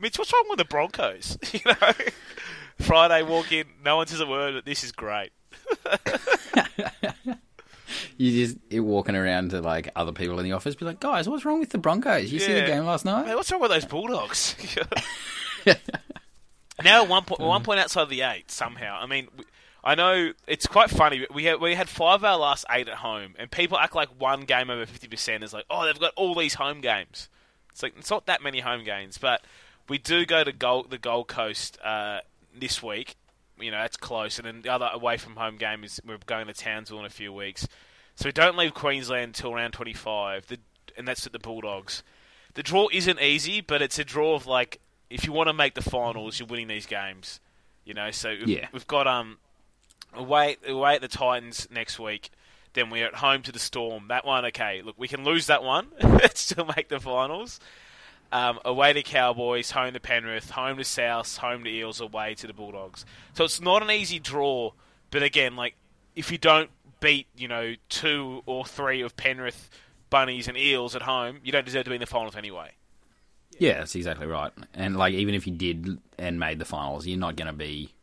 Mitch, 0.00 0.18
what's 0.18 0.32
wrong 0.32 0.46
with 0.48 0.58
the 0.58 0.64
Broncos? 0.64 1.38
you 1.52 1.60
know, 1.66 1.92
Friday 2.78 3.22
walk 3.22 3.50
in, 3.52 3.66
no 3.84 3.96
one 3.96 4.06
says 4.06 4.20
a 4.20 4.26
word. 4.26 4.54
But 4.54 4.64
this 4.64 4.84
is 4.84 4.92
great. 4.92 5.32
You 8.18 8.44
just 8.46 8.58
you're 8.68 8.82
walking 8.82 9.14
around 9.16 9.50
to 9.52 9.60
like 9.60 9.90
other 9.96 10.12
people 10.12 10.38
in 10.38 10.44
the 10.44 10.52
office, 10.52 10.74
be 10.74 10.84
like, 10.84 11.00
guys, 11.00 11.28
what's 11.28 11.44
wrong 11.44 11.60
with 11.60 11.70
the 11.70 11.78
Broncos? 11.78 12.30
You 12.32 12.38
see 12.38 12.52
the 12.52 12.66
game 12.66 12.84
last 12.84 13.04
night? 13.04 13.26
Hey, 13.26 13.34
what's 13.34 13.50
wrong 13.50 13.60
with 13.62 13.70
those 13.70 13.84
Bulldogs? 13.84 14.56
now 16.84 17.04
one 17.04 17.24
point, 17.24 17.40
one 17.40 17.62
point 17.62 17.80
outside 17.80 18.02
of 18.02 18.08
the 18.10 18.22
eight 18.22 18.50
somehow. 18.50 18.98
I 19.00 19.06
mean, 19.06 19.28
we- 19.36 19.44
I 19.84 19.94
know 19.94 20.32
it's 20.46 20.66
quite 20.66 20.90
funny. 20.90 21.26
We 21.32 21.44
had 21.44 21.60
we 21.60 21.74
had 21.76 21.88
five 21.88 22.16
of 22.16 22.24
our 22.24 22.36
last 22.36 22.66
eight 22.70 22.88
at 22.88 22.96
home, 22.96 23.34
and 23.38 23.50
people 23.50 23.78
act 23.78 23.94
like 23.94 24.08
one 24.20 24.42
game 24.42 24.68
over 24.68 24.84
fifty 24.84 25.06
percent 25.06 25.44
is 25.44 25.52
like, 25.54 25.64
oh, 25.70 25.86
they've 25.86 25.98
got 25.98 26.12
all 26.16 26.34
these 26.34 26.54
home 26.54 26.80
games. 26.80 27.28
It's 27.70 27.82
like 27.82 27.94
it's 27.96 28.10
not 28.10 28.26
that 28.26 28.42
many 28.42 28.60
home 28.60 28.84
games, 28.84 29.16
but 29.18 29.40
we 29.88 29.98
do 29.98 30.24
go 30.26 30.44
to 30.44 30.52
Gold, 30.52 30.90
the 30.90 30.98
Gold 30.98 31.28
Coast 31.28 31.78
uh, 31.84 32.20
this 32.56 32.82
week. 32.82 33.16
You 33.60 33.70
know, 33.72 33.78
that's 33.78 33.96
close, 33.96 34.38
and 34.38 34.46
then 34.46 34.62
the 34.62 34.68
other 34.72 34.88
away 34.92 35.16
from 35.16 35.34
home 35.36 35.56
game 35.56 35.82
is 35.82 36.00
we're 36.06 36.18
going 36.26 36.46
to 36.46 36.52
Townsville 36.52 37.00
in 37.00 37.04
a 37.06 37.10
few 37.10 37.32
weeks. 37.32 37.66
So 38.14 38.26
we 38.28 38.32
don't 38.32 38.56
leave 38.56 38.72
Queensland 38.74 39.24
until 39.28 39.54
round 39.54 39.72
25, 39.72 40.46
the, 40.46 40.58
and 40.96 41.06
that's 41.08 41.26
at 41.26 41.32
the 41.32 41.38
Bulldogs. 41.38 42.02
The 42.54 42.62
draw 42.62 42.88
isn't 42.92 43.20
easy, 43.20 43.60
but 43.60 43.82
it's 43.82 43.98
a 43.98 44.04
draw 44.04 44.34
of 44.34 44.46
like 44.46 44.80
if 45.10 45.24
you 45.24 45.32
want 45.32 45.48
to 45.48 45.52
make 45.52 45.74
the 45.74 45.82
finals, 45.82 46.38
you're 46.38 46.46
winning 46.48 46.68
these 46.68 46.86
games. 46.86 47.40
You 47.84 47.94
know, 47.94 48.10
so 48.10 48.30
we've, 48.30 48.48
Yeah. 48.48 48.68
we've 48.72 48.86
got 48.86 49.06
um 49.06 49.38
away 50.14 50.56
away 50.66 50.94
at 50.94 51.00
the 51.00 51.08
Titans 51.08 51.66
next 51.70 51.98
week. 51.98 52.30
Then 52.74 52.90
we're 52.90 53.06
at 53.06 53.16
home 53.16 53.42
to 53.42 53.52
the 53.52 53.58
Storm. 53.58 54.08
That 54.08 54.24
one, 54.24 54.44
okay. 54.46 54.82
Look, 54.82 54.96
we 54.98 55.08
can 55.08 55.24
lose 55.24 55.46
that 55.46 55.62
one, 55.64 55.88
still 56.34 56.66
make 56.76 56.88
the 56.88 57.00
finals. 57.00 57.58
Um, 58.30 58.58
away 58.64 58.92
to 58.92 59.02
Cowboys, 59.02 59.70
home 59.70 59.94
to 59.94 60.00
Penrith, 60.00 60.50
home 60.50 60.76
to 60.76 60.84
South, 60.84 61.38
home 61.38 61.64
to 61.64 61.70
Eels, 61.70 62.00
away 62.00 62.34
to 62.34 62.46
the 62.46 62.52
Bulldogs. 62.52 63.06
So 63.32 63.44
it's 63.44 63.60
not 63.60 63.82
an 63.82 63.90
easy 63.90 64.18
draw, 64.18 64.72
but 65.10 65.22
again, 65.22 65.56
like 65.56 65.74
if 66.14 66.30
you 66.30 66.36
don't 66.36 66.68
beat, 67.00 67.26
you 67.36 67.48
know, 67.48 67.74
two 67.88 68.42
or 68.44 68.66
three 68.66 69.00
of 69.00 69.16
Penrith, 69.16 69.70
Bunnies, 70.10 70.48
and 70.48 70.58
Eels 70.58 70.94
at 70.94 71.02
home, 71.02 71.38
you 71.42 71.52
don't 71.52 71.64
deserve 71.64 71.84
to 71.84 71.90
be 71.90 71.96
in 71.96 72.00
the 72.00 72.06
finals 72.06 72.36
anyway. 72.36 72.72
Yeah, 73.58 73.78
that's 73.78 73.94
exactly 73.94 74.26
right. 74.26 74.52
And 74.74 74.96
like, 74.96 75.14
even 75.14 75.34
if 75.34 75.46
you 75.46 75.54
did 75.54 75.98
and 76.18 76.38
made 76.38 76.58
the 76.58 76.64
finals, 76.64 77.06
you're 77.06 77.18
not 77.18 77.36
going 77.36 77.46
to 77.46 77.52
be. 77.52 77.94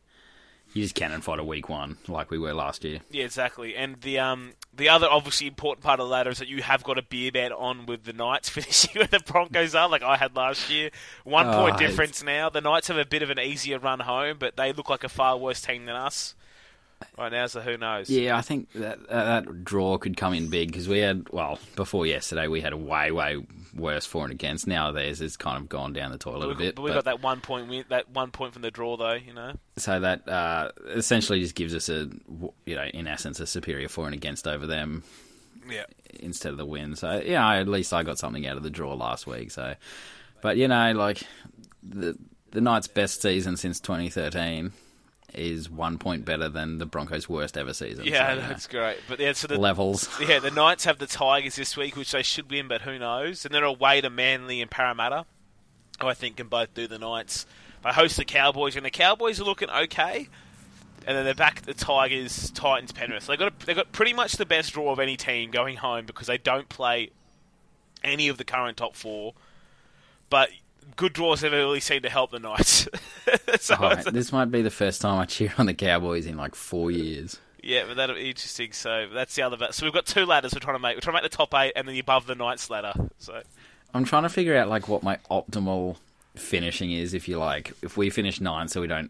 You 0.76 0.84
just 0.84 0.94
cannon 0.94 1.22
fodder 1.22 1.44
week 1.44 1.70
one 1.70 1.96
like 2.08 2.30
we 2.30 2.38
were 2.38 2.54
last 2.54 2.84
year. 2.84 3.00
Yeah, 3.10 3.24
exactly. 3.24 3.76
And 3.78 4.00
the 4.02 4.20
um 4.20 4.52
the 4.74 4.90
other 4.90 5.08
obviously 5.10 5.48
important 5.48 5.84
part 5.86 6.02
of 6.02 6.08
the 6.08 6.12
ladder 6.12 6.30
is 6.32 6.40
that 6.40 6.50
you 6.50 6.62
have 6.64 6.84
got 6.84 6.98
a 6.98 7.02
beer 7.02 7.32
bet 7.32 7.54
on 7.54 7.86
with 7.86 8.04
the 8.04 8.12
Knights 8.12 8.50
finishing 8.58 8.92
where 9.00 9.08
the 9.08 9.22
Broncos 9.22 9.74
are, 9.74 9.88
like 9.88 10.04
I 10.04 10.18
had 10.18 10.36
last 10.36 10.70
year. 10.70 10.90
One 11.24 11.48
Oh, 11.48 11.54
point 11.62 11.76
it's- 11.76 11.90
difference 11.90 12.22
now. 12.22 12.50
The 12.50 12.60
Knights 12.60 12.90
have 12.90 12.98
a 12.98 13.06
bit 13.06 13.24
of 13.24 13.30
an 13.30 13.40
easier 13.40 13.80
run 13.80 14.02
home, 14.02 14.36
but 14.38 14.58
they 14.58 14.74
look 14.74 14.90
like 14.90 15.06
a 15.06 15.10
far 15.10 15.38
worse 15.38 15.62
team 15.62 15.86
than 15.86 15.96
us 15.96 16.36
right 17.18 17.32
now. 17.32 17.48
So 17.48 17.62
who 17.62 17.78
knows? 17.78 18.10
Yeah, 18.10 18.38
I 18.38 18.42
think 18.42 18.72
that 18.74 19.00
uh, 19.10 19.42
that 19.42 19.64
draw 19.64 19.98
could 19.98 20.18
come 20.18 20.34
in 20.34 20.50
big 20.50 20.70
because 20.72 20.88
we 20.88 21.00
had 21.00 21.28
well 21.30 21.60
before 21.76 22.06
yesterday 22.06 22.48
we 22.48 22.62
had 22.62 22.74
a 22.74 22.78
way 22.78 23.12
way 23.12 23.46
worse 23.76 24.06
for 24.06 24.24
and 24.24 24.32
against. 24.32 24.68
Now 24.68 24.92
theirs 24.92 25.20
has 25.20 25.36
kind 25.38 25.58
of 25.58 25.68
gone 25.70 25.94
down 25.94 26.12
the 26.12 26.18
toilet 26.18 26.52
a 26.52 26.56
bit. 26.56 26.76
but 26.76 26.82
we 26.84 26.92
got 26.92 27.06
that 27.06 27.22
one 27.22 27.42
point 27.42 27.68
win, 27.70 27.86
that 27.90 28.10
one 28.10 28.32
point 28.32 28.54
from 28.54 28.62
the 28.62 28.72
draw 28.72 28.98
though. 28.98 29.14
You 29.14 29.34
know. 29.34 29.54
so 29.78 30.00
that 30.00 30.28
uh, 30.28 30.72
essentially 30.88 31.40
just 31.42 31.56
gives 31.56 31.76
us 31.76 31.90
a 31.90 32.10
you 32.66 32.76
know 32.76 32.86
in 32.86 33.08
essence 33.08 33.40
a 33.40 33.48
superior 33.48 33.88
for 33.90 34.06
and 34.06 34.14
against 34.14 34.48
over 34.48 34.66
them 34.66 35.04
Yeah. 35.70 35.86
instead 36.20 36.52
of 36.52 36.58
the 36.58 36.66
win. 36.66 36.96
So 36.96 37.22
yeah, 37.26 37.54
at 37.56 37.68
least 37.68 37.94
I 37.94 38.04
got 38.04 38.18
something 38.20 38.46
out 38.48 38.58
of 38.58 38.64
the 38.64 38.70
draw 38.70 38.94
last 38.94 39.28
week. 39.28 39.52
So, 39.52 39.76
but 40.42 40.58
you 40.58 40.68
know, 40.68 40.92
like 40.94 41.24
the 41.84 42.18
the 42.52 42.62
Knights' 42.62 42.88
best 42.88 43.22
season 43.22 43.58
since 43.58 43.82
2013 43.82 44.72
is 45.38 45.70
one 45.70 45.98
point 45.98 46.26
better 46.26 46.50
than 46.50 46.78
the 46.78 46.86
Broncos' 46.86 47.30
worst 47.30 47.58
ever 47.58 47.74
season. 47.74 48.06
Yeah, 48.06 48.36
so, 48.36 48.42
that's 48.42 48.68
great. 48.68 48.98
But 49.08 49.20
yeah, 49.20 49.34
so 49.34 49.48
the 49.48 49.58
levels. 49.58 50.10
Yeah, 50.28 50.40
the 50.40 50.52
Knights 50.52 50.86
have 50.86 50.98
the 50.98 51.08
Tigers 51.08 51.56
this 51.56 51.78
week, 51.78 51.96
which 51.96 52.12
they 52.12 52.24
should 52.24 52.50
win, 52.50 52.68
but 52.68 52.82
who 52.82 52.98
knows? 52.98 53.46
And 53.46 53.54
they're 53.54 53.64
away 53.64 54.02
to 54.02 54.10
Manly 54.10 54.62
and 54.62 54.72
Parramatta, 54.72 55.26
who 56.02 56.08
I 56.08 56.14
think 56.14 56.38
can 56.38 56.48
both 56.48 56.74
do 56.74 56.88
the 56.88 56.98
Knights. 56.98 57.46
They 57.84 57.92
host 57.92 58.18
the 58.18 58.26
Cowboys, 58.26 58.76
and 58.76 58.86
the 58.86 58.92
Cowboys 58.92 59.40
are 59.40 59.44
looking 59.44 59.70
okay. 59.70 60.30
And 61.08 61.16
then 61.16 61.24
they're 61.24 61.36
back 61.36 61.60
at 61.60 61.66
the 61.66 61.76
Tigers, 61.76 62.50
Titans, 62.52 62.92
Penrith. 62.92 63.28
They 63.28 63.38
got 63.38 63.60
they 63.60 63.76
got 63.76 63.92
pretty 63.92 64.14
much 64.14 64.34
the 64.34 64.46
best 64.46 64.74
draw 64.74 64.92
of 64.92 65.00
any 65.00 65.16
team 65.16 65.52
going 65.52 65.78
home 65.78 66.08
because 66.08 66.26
they 66.26 66.40
don't 66.40 66.68
play 66.68 67.12
any 68.04 68.28
of 68.28 68.38
the 68.38 68.44
current 68.44 68.78
top 68.78 68.96
four. 68.96 69.34
But 70.30 70.50
good 70.96 71.14
draws 71.14 71.44
never 71.44 71.56
really 71.58 71.80
seem 71.80 72.02
to 72.02 72.10
help 72.10 72.32
the 72.32 72.40
Knights. 72.40 72.88
so 73.60 73.76
Oh, 73.80 73.96
this 74.12 74.32
might 74.32 74.52
be 74.52 74.62
the 74.62 74.70
first 74.72 75.02
time 75.02 75.20
I 75.20 75.26
cheer 75.26 75.54
on 75.58 75.66
the 75.66 75.74
Cowboys 75.74 76.26
in 76.26 76.38
like 76.38 76.56
four 76.56 76.92
years. 76.92 77.40
Yeah, 77.62 77.86
but 77.88 77.98
that'll 77.98 78.16
be 78.16 78.30
interesting. 78.30 78.72
So 78.74 79.08
that's 79.12 79.36
the 79.36 79.42
other. 79.42 79.58
So 79.72 79.86
we've 79.86 79.94
got 79.94 80.06
two 80.06 80.26
ladders 80.26 80.54
we're 80.54 80.60
trying 80.60 80.76
to 80.76 80.80
make. 80.80 80.96
We're 80.96 81.02
trying 81.02 81.18
to 81.18 81.22
make 81.24 81.32
the 81.32 81.36
top 81.36 81.54
eight 81.56 81.74
and 81.76 81.88
then 81.88 81.94
the 81.96 82.00
above 82.00 82.28
the 82.28 82.36
Knights 82.36 82.70
ladder. 82.70 82.94
So 83.18 83.42
I'm 83.94 84.06
trying 84.06 84.24
to 84.24 84.30
figure 84.30 84.56
out 84.56 84.70
like 84.70 84.88
what 84.88 85.02
my 85.04 85.18
optimal 85.32 85.98
finishing 86.36 86.92
is. 86.92 87.14
If 87.14 87.28
you 87.28 87.38
like, 87.38 87.74
if 87.82 87.98
we 87.98 88.10
finish 88.10 88.40
nine, 88.40 88.68
so 88.68 88.82
we 88.82 88.88
don't. 88.88 89.10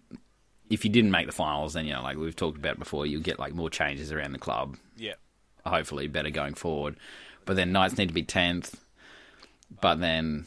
If 0.69 0.84
you 0.86 0.89
didn't 0.91 1.11
make 1.11 1.28
the 1.28 1.34
finals, 1.34 1.73
then 1.73 1.86
you 1.86 1.93
know, 1.93 2.01
like 2.01 2.17
we've 2.17 2.36
talked 2.36 2.57
about 2.57 2.80
before, 2.80 3.05
you'll 3.05 3.21
get 3.21 3.38
like 3.39 3.53
more 3.53 3.69
changes 3.69 4.11
around 4.11 4.32
the 4.32 4.39
club. 4.39 4.78
yeah, 4.97 5.13
Hopefully, 5.65 6.07
better 6.07 6.30
going 6.30 6.53
forward. 6.53 6.95
But 7.45 7.55
then 7.57 7.71
Knights 7.71 7.97
need 7.97 8.07
to 8.07 8.13
be 8.13 8.23
tenth. 8.23 8.80
But 9.82 9.99
then 9.99 10.45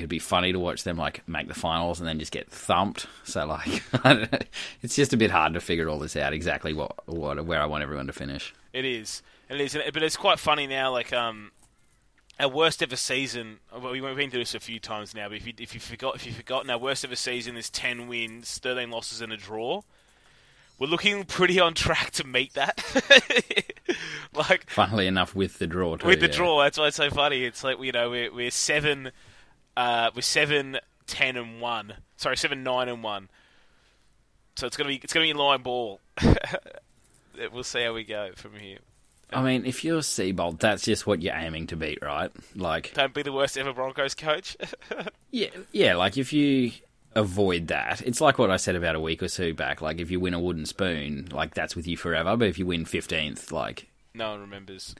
it'd 0.00 0.10
be 0.10 0.18
funny 0.18 0.52
to 0.52 0.58
watch 0.58 0.84
them 0.84 0.96
like 0.96 1.26
make 1.28 1.48
the 1.48 1.54
finals 1.54 2.00
and 2.00 2.08
then 2.08 2.18
just 2.18 2.32
get 2.32 2.50
thumped. 2.50 3.06
So 3.24 3.46
like, 3.46 3.82
I 4.04 4.14
don't 4.14 4.32
know. 4.32 4.38
it's 4.82 4.96
just 4.96 5.12
a 5.12 5.16
bit 5.16 5.30
hard 5.30 5.54
to 5.54 5.60
figure 5.60 5.88
all 5.88 5.98
this 5.98 6.16
out 6.16 6.32
exactly 6.32 6.72
what 6.72 7.06
what 7.06 7.44
where 7.44 7.60
I 7.60 7.66
want 7.66 7.82
everyone 7.82 8.06
to 8.06 8.12
finish. 8.12 8.54
it 8.72 8.84
is. 8.84 9.22
It 9.48 9.60
is. 9.60 9.76
But 9.92 10.02
it's 10.02 10.16
quite 10.16 10.38
funny 10.38 10.66
now. 10.66 10.92
Like 10.92 11.12
um, 11.12 11.50
our 12.38 12.48
worst 12.48 12.82
ever 12.82 12.96
season. 12.96 13.58
Well, 13.72 13.92
we've 13.92 14.02
been 14.16 14.30
through 14.30 14.40
this 14.40 14.54
a 14.54 14.60
few 14.60 14.80
times 14.80 15.14
now. 15.14 15.28
But 15.28 15.38
if 15.38 15.46
you 15.46 15.52
if 15.58 15.74
you 15.74 15.80
forgot 15.80 16.16
if 16.16 16.26
you've 16.26 16.36
forgotten, 16.36 16.70
our 16.70 16.78
worst 16.78 17.04
ever 17.04 17.16
season 17.16 17.56
is 17.56 17.68
ten 17.68 18.08
wins, 18.08 18.58
thirteen 18.58 18.90
losses, 18.90 19.20
and 19.20 19.32
a 19.32 19.36
draw. 19.36 19.82
We're 20.78 20.86
looking 20.86 21.24
pretty 21.24 21.60
on 21.60 21.74
track 21.74 22.12
to 22.12 22.26
meet 22.26 22.54
that. 22.54 22.82
like 24.34 24.70
Funnily 24.70 25.06
enough, 25.06 25.34
with 25.34 25.58
the 25.58 25.66
draw 25.66 25.96
too, 25.96 26.06
with 26.06 26.20
the 26.20 26.26
yeah. 26.26 26.32
draw. 26.32 26.62
That's 26.62 26.78
why 26.78 26.86
it's 26.86 26.96
so 26.96 27.10
funny. 27.10 27.44
It's 27.44 27.62
like 27.62 27.78
you 27.82 27.92
know 27.92 28.08
we're 28.10 28.32
we're 28.32 28.50
seven, 28.50 29.12
uh, 29.76 30.10
we're 30.14 30.22
seven, 30.22 30.78
ten 31.06 31.36
and 31.36 31.60
one. 31.60 31.94
Sorry, 32.16 32.36
seven, 32.36 32.62
nine 32.62 32.88
and 32.88 33.02
one. 33.02 33.28
So 34.56 34.66
it's 34.66 34.76
gonna 34.76 34.88
be 34.88 34.96
it's 34.96 35.12
gonna 35.12 35.26
be 35.26 35.32
line 35.32 35.62
ball. 35.62 36.00
we'll 37.52 37.64
see 37.64 37.82
how 37.82 37.94
we 37.94 38.04
go 38.04 38.30
from 38.36 38.54
here. 38.54 38.78
I 39.32 39.42
mean, 39.42 39.64
if 39.64 39.84
you're 39.84 40.00
Seibold, 40.00 40.58
that's 40.58 40.82
just 40.82 41.06
what 41.06 41.22
you're 41.22 41.34
aiming 41.34 41.68
to 41.68 41.76
beat, 41.76 42.00
right? 42.02 42.32
Like, 42.56 42.92
Don't 42.94 43.14
be 43.14 43.22
the 43.22 43.32
worst 43.32 43.56
ever 43.56 43.72
Broncos 43.72 44.14
coach. 44.14 44.56
yeah, 45.30 45.50
yeah. 45.70 45.94
Like 45.94 46.16
if 46.16 46.32
you 46.32 46.72
avoid 47.14 47.68
that, 47.68 48.02
it's 48.02 48.20
like 48.20 48.38
what 48.38 48.50
I 48.50 48.56
said 48.56 48.74
about 48.74 48.96
a 48.96 49.00
week 49.00 49.22
or 49.22 49.28
two 49.28 49.54
back. 49.54 49.80
Like 49.80 50.00
if 50.00 50.10
you 50.10 50.18
win 50.20 50.34
a 50.34 50.40
wooden 50.40 50.66
spoon, 50.66 51.28
like 51.32 51.54
that's 51.54 51.76
with 51.76 51.86
you 51.86 51.96
forever. 51.96 52.36
But 52.36 52.48
if 52.48 52.58
you 52.58 52.66
win 52.66 52.84
fifteenth, 52.84 53.52
like 53.52 53.88
no 54.14 54.30
one 54.30 54.40
remembers. 54.40 54.94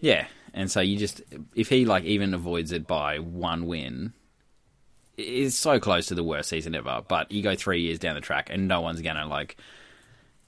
Yeah, 0.00 0.26
and 0.54 0.70
so 0.70 0.80
you 0.80 0.96
just 0.96 1.22
if 1.54 1.68
he 1.68 1.84
like 1.84 2.04
even 2.04 2.34
avoids 2.34 2.72
it 2.72 2.86
by 2.86 3.18
one 3.18 3.66
win, 3.66 4.12
it's 5.16 5.56
so 5.56 5.80
close 5.80 6.06
to 6.06 6.14
the 6.14 6.24
worst 6.24 6.48
season 6.48 6.74
ever. 6.74 7.02
But 7.06 7.30
you 7.32 7.42
go 7.42 7.54
three 7.54 7.80
years 7.82 7.98
down 7.98 8.14
the 8.14 8.20
track, 8.20 8.48
and 8.50 8.68
no 8.68 8.80
one's 8.80 9.02
gonna 9.02 9.26
like, 9.26 9.56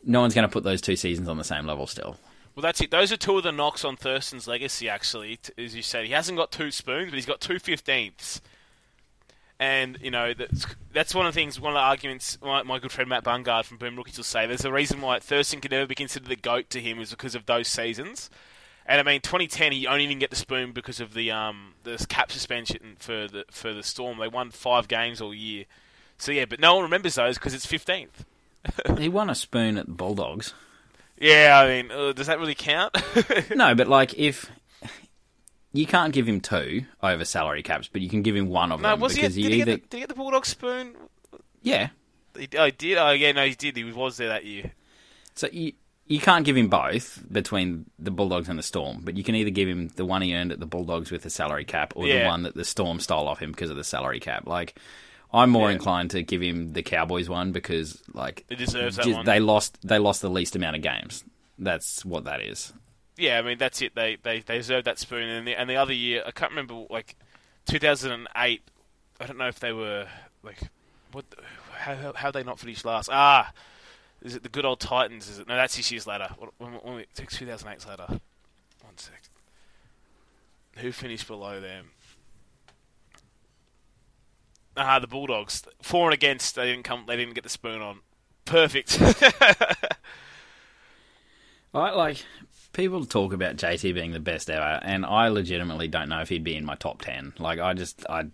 no 0.04 0.20
one's 0.20 0.34
gonna 0.34 0.48
put 0.48 0.64
those 0.64 0.80
two 0.80 0.96
seasons 0.96 1.28
on 1.28 1.36
the 1.36 1.44
same 1.44 1.66
level 1.66 1.86
still. 1.86 2.16
Well, 2.54 2.62
that's 2.62 2.80
it. 2.80 2.90
Those 2.90 3.12
are 3.12 3.16
two 3.16 3.38
of 3.38 3.44
the 3.44 3.52
knocks 3.52 3.84
on 3.84 3.96
Thurston's 3.96 4.48
legacy. 4.48 4.88
Actually, 4.88 5.38
as 5.56 5.74
you 5.74 5.82
said, 5.82 6.04
he 6.04 6.12
hasn't 6.12 6.36
got 6.36 6.52
two 6.52 6.70
spoons, 6.70 7.10
but 7.10 7.16
he's 7.16 7.26
got 7.26 7.40
two 7.40 7.58
fifteenths. 7.58 8.40
And 9.58 9.98
you 10.00 10.10
know 10.10 10.32
that's, 10.32 10.66
that's 10.92 11.14
one 11.14 11.26
of 11.26 11.34
the 11.34 11.40
things. 11.40 11.60
One 11.60 11.72
of 11.72 11.76
the 11.76 11.80
arguments 11.80 12.38
my, 12.40 12.62
my 12.62 12.78
good 12.78 12.90
friend 12.90 13.10
Matt 13.10 13.24
Bungard 13.24 13.66
from 13.66 13.76
Boom 13.76 13.96
Rookies 13.96 14.16
will 14.16 14.24
say. 14.24 14.46
There's 14.46 14.64
a 14.64 14.72
reason 14.72 15.00
why 15.00 15.18
Thurston 15.18 15.60
can 15.60 15.70
never 15.70 15.86
be 15.86 15.94
considered 15.94 16.28
the 16.28 16.36
goat 16.36 16.70
to 16.70 16.80
him 16.80 16.98
is 16.98 17.10
because 17.10 17.34
of 17.34 17.46
those 17.46 17.68
seasons. 17.68 18.30
And 18.90 18.98
I 18.98 19.04
mean, 19.04 19.20
2010, 19.20 19.70
he 19.70 19.86
only 19.86 20.04
didn't 20.08 20.18
get 20.18 20.30
the 20.30 20.36
spoon 20.36 20.72
because 20.72 20.98
of 20.98 21.14
the 21.14 21.30
um 21.30 21.74
the 21.84 22.04
cap 22.08 22.32
suspension 22.32 22.96
for 22.98 23.28
the 23.28 23.44
for 23.48 23.72
the 23.72 23.84
Storm. 23.84 24.18
They 24.18 24.26
won 24.26 24.50
five 24.50 24.88
games 24.88 25.20
all 25.20 25.32
year, 25.32 25.66
So 26.18 26.32
yeah, 26.32 26.44
but 26.44 26.58
no 26.58 26.74
one 26.74 26.82
remembers 26.82 27.14
those 27.14 27.38
because 27.38 27.54
it's 27.54 27.66
fifteenth. 27.66 28.24
he 28.98 29.08
won 29.08 29.30
a 29.30 29.36
spoon 29.36 29.78
at 29.78 29.86
the 29.86 29.92
Bulldogs. 29.92 30.54
Yeah, 31.16 31.62
I 31.62 31.68
mean, 31.68 31.92
uh, 31.92 32.12
does 32.12 32.26
that 32.26 32.40
really 32.40 32.56
count? 32.56 32.96
No, 33.54 33.76
but 33.76 33.86
like 33.86 34.18
if 34.18 34.50
you 35.72 35.86
can't 35.86 36.12
give 36.12 36.26
him 36.28 36.40
two 36.40 36.84
over 37.00 37.24
salary 37.24 37.62
caps, 37.62 37.88
but 37.88 38.00
you 38.02 38.08
can 38.08 38.22
give 38.22 38.34
him 38.34 38.48
one 38.48 38.72
of 38.72 38.80
no, 38.80 38.90
them 38.90 39.00
was 39.00 39.14
he? 39.14 39.20
because 39.20 39.36
Did 39.36 39.44
he, 39.52 39.60
either 39.60 39.64
get 39.66 39.82
the, 39.82 39.88
did 39.88 39.96
he 39.96 40.00
get 40.00 40.08
the 40.08 40.14
Bulldog 40.16 40.44
spoon? 40.46 40.96
yeah. 41.62 41.90
He, 42.36 42.48
oh, 42.58 42.64
he 42.64 42.70
did. 42.72 42.98
Oh, 42.98 43.10
yeah, 43.10 43.32
no, 43.32 43.44
he 43.44 43.54
did. 43.54 43.76
He 43.76 43.84
was 43.84 44.16
there 44.16 44.28
that 44.28 44.44
year. 44.44 44.72
So 45.34 45.48
you 45.52 45.72
you 46.10 46.18
can't 46.20 46.44
give 46.44 46.56
him 46.56 46.68
both 46.68 47.22
between 47.32 47.86
the 47.98 48.10
Bulldogs 48.10 48.48
and 48.48 48.58
the 48.58 48.62
Storm, 48.62 49.00
but 49.04 49.16
you 49.16 49.22
can 49.22 49.34
either 49.36 49.50
give 49.50 49.68
him 49.68 49.88
the 49.94 50.04
one 50.04 50.20
he 50.22 50.34
earned 50.34 50.50
at 50.52 50.58
the 50.60 50.66
Bulldogs 50.66 51.10
with 51.10 51.22
the 51.22 51.30
salary 51.30 51.64
cap, 51.64 51.92
or 51.96 52.04
the 52.06 52.24
one 52.24 52.42
that 52.42 52.54
the 52.54 52.64
Storm 52.64 52.98
stole 53.00 53.28
off 53.28 53.38
him 53.40 53.52
because 53.52 53.70
of 53.70 53.76
the 53.76 53.84
salary 53.84 54.18
cap. 54.20 54.46
Like, 54.46 54.76
I'm 55.32 55.50
more 55.50 55.68
Yeah. 55.68 55.76
inclined 55.76 56.10
to 56.10 56.22
give 56.24 56.42
him 56.42 56.72
the 56.72 56.82
Cowboys 56.82 57.28
one 57.28 57.52
because 57.52 58.02
like 58.12 58.44
He 58.48 58.56
deserves 58.56 58.96
that 58.96 59.04
just- 59.04 59.16
one. 59.16 59.24
they 59.24 59.38
lost 59.40 59.78
they 59.86 59.98
lost 59.98 60.20
the 60.22 60.28
least 60.30 60.56
amount 60.56 60.74
of 60.76 60.82
games. 60.82 61.22
That's 61.58 62.04
what 62.04 62.24
that 62.24 62.40
is. 62.42 62.72
Yeah, 63.16 63.38
I 63.38 63.42
mean 63.42 63.56
that's 63.58 63.80
it. 63.80 63.94
They 63.94 64.16
they, 64.20 64.40
they 64.40 64.56
deserved 64.58 64.86
that 64.88 64.98
spoon, 64.98 65.28
and 65.28 65.46
the, 65.46 65.54
and 65.54 65.70
the 65.70 65.76
other 65.76 65.92
year 65.92 66.24
I 66.26 66.32
can't 66.32 66.50
remember 66.50 66.86
like 66.90 67.14
2008. 67.66 68.62
I 69.20 69.26
don't 69.26 69.38
know 69.38 69.46
if 69.48 69.60
they 69.60 69.72
were 69.72 70.08
like 70.42 70.58
what 71.12 71.24
how 71.76 71.94
how, 71.94 72.12
how 72.14 72.30
they 72.30 72.42
not 72.42 72.58
finished 72.58 72.84
last. 72.84 73.08
Ah, 73.12 73.52
is 74.22 74.34
it 74.34 74.42
the 74.42 74.48
good 74.48 74.64
old 74.64 74.80
Titans? 74.80 75.28
Is 75.28 75.38
it 75.38 75.48
no? 75.48 75.56
That's 75.56 76.06
ladder. 76.06 76.28
What- 76.38 76.52
When, 76.58 76.72
when 76.72 76.94
we, 76.96 77.06
2008's 77.16 77.86
ladder. 77.86 78.06
One 78.08 78.96
sec. 78.96 79.22
Who 80.78 80.92
finished 80.92 81.26
below 81.26 81.60
them? 81.60 81.90
Ah, 84.76 84.98
the 84.98 85.06
Bulldogs. 85.06 85.62
For 85.82 86.06
and 86.06 86.14
against, 86.14 86.54
they 86.54 86.66
didn't 86.70 86.84
come. 86.84 87.04
They 87.06 87.16
didn't 87.16 87.34
get 87.34 87.44
the 87.44 87.50
spoon 87.50 87.82
on. 87.82 88.00
Perfect. 88.44 88.98
I 91.74 91.90
like 91.92 92.24
people 92.72 93.04
talk 93.04 93.32
about 93.32 93.56
JT 93.56 93.94
being 93.94 94.12
the 94.12 94.20
best 94.20 94.48
ever, 94.50 94.80
and 94.82 95.04
I 95.04 95.28
legitimately 95.28 95.88
don't 95.88 96.08
know 96.08 96.20
if 96.20 96.28
he'd 96.28 96.44
be 96.44 96.56
in 96.56 96.64
my 96.64 96.74
top 96.76 97.02
ten. 97.02 97.32
Like, 97.38 97.58
I 97.58 97.74
just 97.74 98.04
I 98.08 98.24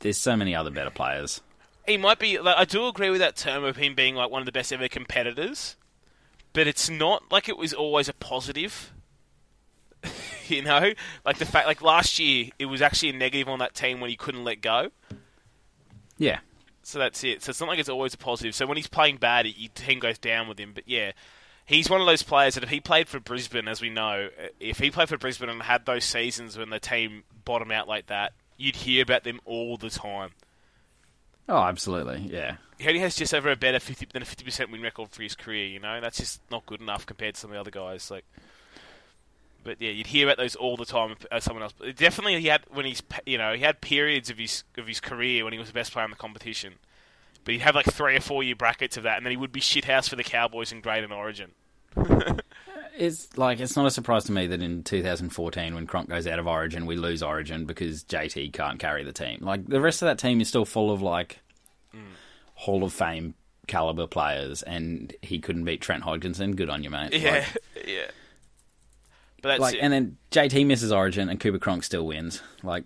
there's 0.00 0.18
so 0.18 0.36
many 0.36 0.54
other 0.54 0.70
better 0.70 0.90
players. 0.90 1.40
He 1.86 1.96
might 1.96 2.18
be. 2.18 2.38
Like, 2.38 2.56
I 2.56 2.64
do 2.64 2.86
agree 2.88 3.10
with 3.10 3.20
that 3.20 3.36
term 3.36 3.64
of 3.64 3.76
him 3.76 3.94
being 3.94 4.14
like 4.14 4.30
one 4.30 4.42
of 4.42 4.46
the 4.46 4.52
best 4.52 4.72
ever 4.72 4.88
competitors, 4.88 5.76
but 6.52 6.66
it's 6.66 6.88
not 6.88 7.30
like 7.30 7.48
it 7.48 7.56
was 7.56 7.72
always 7.72 8.08
a 8.08 8.14
positive. 8.14 8.92
you 10.48 10.62
know, 10.62 10.92
like 11.24 11.38
the 11.38 11.44
fact, 11.44 11.66
like 11.66 11.82
last 11.82 12.18
year, 12.18 12.50
it 12.58 12.66
was 12.66 12.82
actually 12.82 13.10
a 13.10 13.12
negative 13.14 13.48
on 13.48 13.58
that 13.58 13.74
team 13.74 14.00
when 14.00 14.10
he 14.10 14.16
couldn't 14.16 14.44
let 14.44 14.60
go. 14.60 14.90
Yeah, 16.18 16.38
So 16.82 16.98
that's 16.98 17.22
it. 17.24 17.42
So 17.42 17.50
it's 17.50 17.60
not 17.60 17.68
like 17.68 17.78
it's 17.78 17.88
always 17.88 18.14
a 18.14 18.18
positive. 18.18 18.54
So 18.54 18.66
when 18.66 18.76
he's 18.76 18.86
playing 18.86 19.18
bad, 19.18 19.46
your 19.46 19.70
team 19.74 19.98
goes 19.98 20.18
down 20.18 20.48
with 20.48 20.58
him. 20.58 20.72
But 20.74 20.84
yeah, 20.88 21.12
he's 21.66 21.90
one 21.90 22.00
of 22.00 22.06
those 22.06 22.22
players 22.22 22.54
that 22.54 22.62
if 22.62 22.70
he 22.70 22.80
played 22.80 23.08
for 23.08 23.20
Brisbane, 23.20 23.68
as 23.68 23.82
we 23.82 23.90
know, 23.90 24.30
if 24.58 24.78
he 24.78 24.90
played 24.90 25.10
for 25.10 25.18
Brisbane 25.18 25.50
and 25.50 25.62
had 25.62 25.84
those 25.84 26.04
seasons 26.04 26.56
when 26.56 26.70
the 26.70 26.80
team 26.80 27.24
bottom 27.44 27.70
out 27.70 27.86
like 27.86 28.06
that, 28.06 28.32
you'd 28.56 28.76
hear 28.76 29.02
about 29.02 29.24
them 29.24 29.40
all 29.44 29.76
the 29.76 29.90
time. 29.90 30.30
Oh, 31.48 31.58
absolutely, 31.62 32.28
yeah. 32.32 32.56
He 32.78 32.86
only 32.88 33.00
has 33.00 33.16
just 33.16 33.32
over 33.32 33.50
a 33.50 33.56
better 33.56 33.80
50 33.80 34.08
than 34.12 34.22
a 34.22 34.26
fifty 34.26 34.44
percent 34.44 34.70
win 34.70 34.82
record 34.82 35.10
for 35.10 35.22
his 35.22 35.34
career. 35.34 35.66
You 35.66 35.80
know, 35.80 36.00
that's 36.00 36.18
just 36.18 36.40
not 36.50 36.66
good 36.66 36.80
enough 36.80 37.06
compared 37.06 37.34
to 37.34 37.40
some 37.40 37.50
of 37.50 37.54
the 37.54 37.60
other 37.60 37.70
guys. 37.70 38.10
Like, 38.10 38.24
but 39.64 39.80
yeah, 39.80 39.90
you'd 39.90 40.08
hear 40.08 40.26
about 40.26 40.36
those 40.36 40.54
all 40.56 40.76
the 40.76 40.84
time. 40.84 41.16
As 41.32 41.44
someone 41.44 41.62
else, 41.62 41.72
But 41.78 41.96
definitely 41.96 42.38
he 42.40 42.48
had 42.48 42.62
when 42.70 42.84
he's 42.84 43.02
you 43.24 43.38
know 43.38 43.54
he 43.54 43.60
had 43.60 43.80
periods 43.80 44.28
of 44.28 44.38
his 44.38 44.64
of 44.76 44.86
his 44.86 45.00
career 45.00 45.42
when 45.44 45.52
he 45.54 45.58
was 45.58 45.68
the 45.68 45.74
best 45.74 45.92
player 45.92 46.04
in 46.04 46.10
the 46.10 46.16
competition. 46.16 46.74
But 47.44 47.52
he'd 47.52 47.60
have 47.60 47.74
like 47.74 47.86
three 47.86 48.16
or 48.16 48.20
four 48.20 48.42
year 48.42 48.56
brackets 48.56 48.96
of 48.96 49.04
that, 49.04 49.16
and 49.16 49.24
then 49.24 49.30
he 49.30 49.36
would 49.36 49.52
be 49.52 49.60
shithouse 49.60 50.08
for 50.10 50.16
the 50.16 50.24
Cowboys 50.24 50.72
in 50.72 50.80
grade 50.80 51.04
and 51.04 51.12
Origin. 51.12 51.52
It's 52.98 53.36
like 53.36 53.60
it's 53.60 53.76
not 53.76 53.86
a 53.86 53.90
surprise 53.90 54.24
to 54.24 54.32
me 54.32 54.46
that 54.46 54.62
in 54.62 54.82
2014, 54.82 55.74
when 55.74 55.86
Cronk 55.86 56.08
goes 56.08 56.26
out 56.26 56.38
of 56.38 56.46
Origin, 56.46 56.86
we 56.86 56.96
lose 56.96 57.22
Origin 57.22 57.64
because 57.64 58.04
JT 58.04 58.52
can't 58.52 58.78
carry 58.78 59.04
the 59.04 59.12
team. 59.12 59.38
Like 59.40 59.66
the 59.66 59.80
rest 59.80 60.02
of 60.02 60.06
that 60.06 60.18
team 60.18 60.40
is 60.40 60.48
still 60.48 60.64
full 60.64 60.90
of 60.90 61.02
like 61.02 61.40
mm. 61.94 62.00
Hall 62.54 62.84
of 62.84 62.92
Fame 62.92 63.34
caliber 63.66 64.06
players, 64.06 64.62
and 64.62 65.14
he 65.22 65.38
couldn't 65.38 65.64
beat 65.64 65.80
Trent 65.80 66.02
Hodgkinson. 66.02 66.56
Good 66.56 66.70
on 66.70 66.82
you, 66.82 66.90
mate. 66.90 67.12
Yeah, 67.12 67.30
Like, 67.30 67.56
yeah. 67.86 68.06
But 69.42 69.48
that's 69.50 69.60
like, 69.60 69.74
it. 69.74 69.80
and 69.80 69.92
then 69.92 70.16
JT 70.30 70.66
misses 70.66 70.92
Origin, 70.92 71.28
and 71.28 71.38
Cooper 71.38 71.58
Cronk 71.58 71.84
still 71.84 72.06
wins. 72.06 72.42
Like 72.62 72.84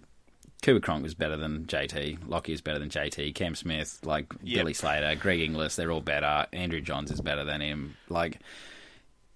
Cooper 0.62 0.80
Cronk 0.80 1.02
was 1.02 1.14
better 1.14 1.36
than 1.36 1.64
JT. 1.66 2.28
Lockie 2.28 2.52
is 2.52 2.60
better 2.60 2.78
than 2.78 2.90
JT. 2.90 3.34
Cam 3.34 3.54
Smith, 3.54 3.98
like 4.04 4.26
Yep. 4.42 4.60
Billy 4.60 4.74
Slater, 4.74 5.14
Greg 5.14 5.40
Inglis, 5.40 5.76
they're 5.76 5.90
all 5.92 6.00
better. 6.00 6.46
Andrew 6.52 6.80
Johns 6.80 7.10
is 7.10 7.20
better 7.20 7.44
than 7.44 7.60
him. 7.60 7.96
Like 8.08 8.40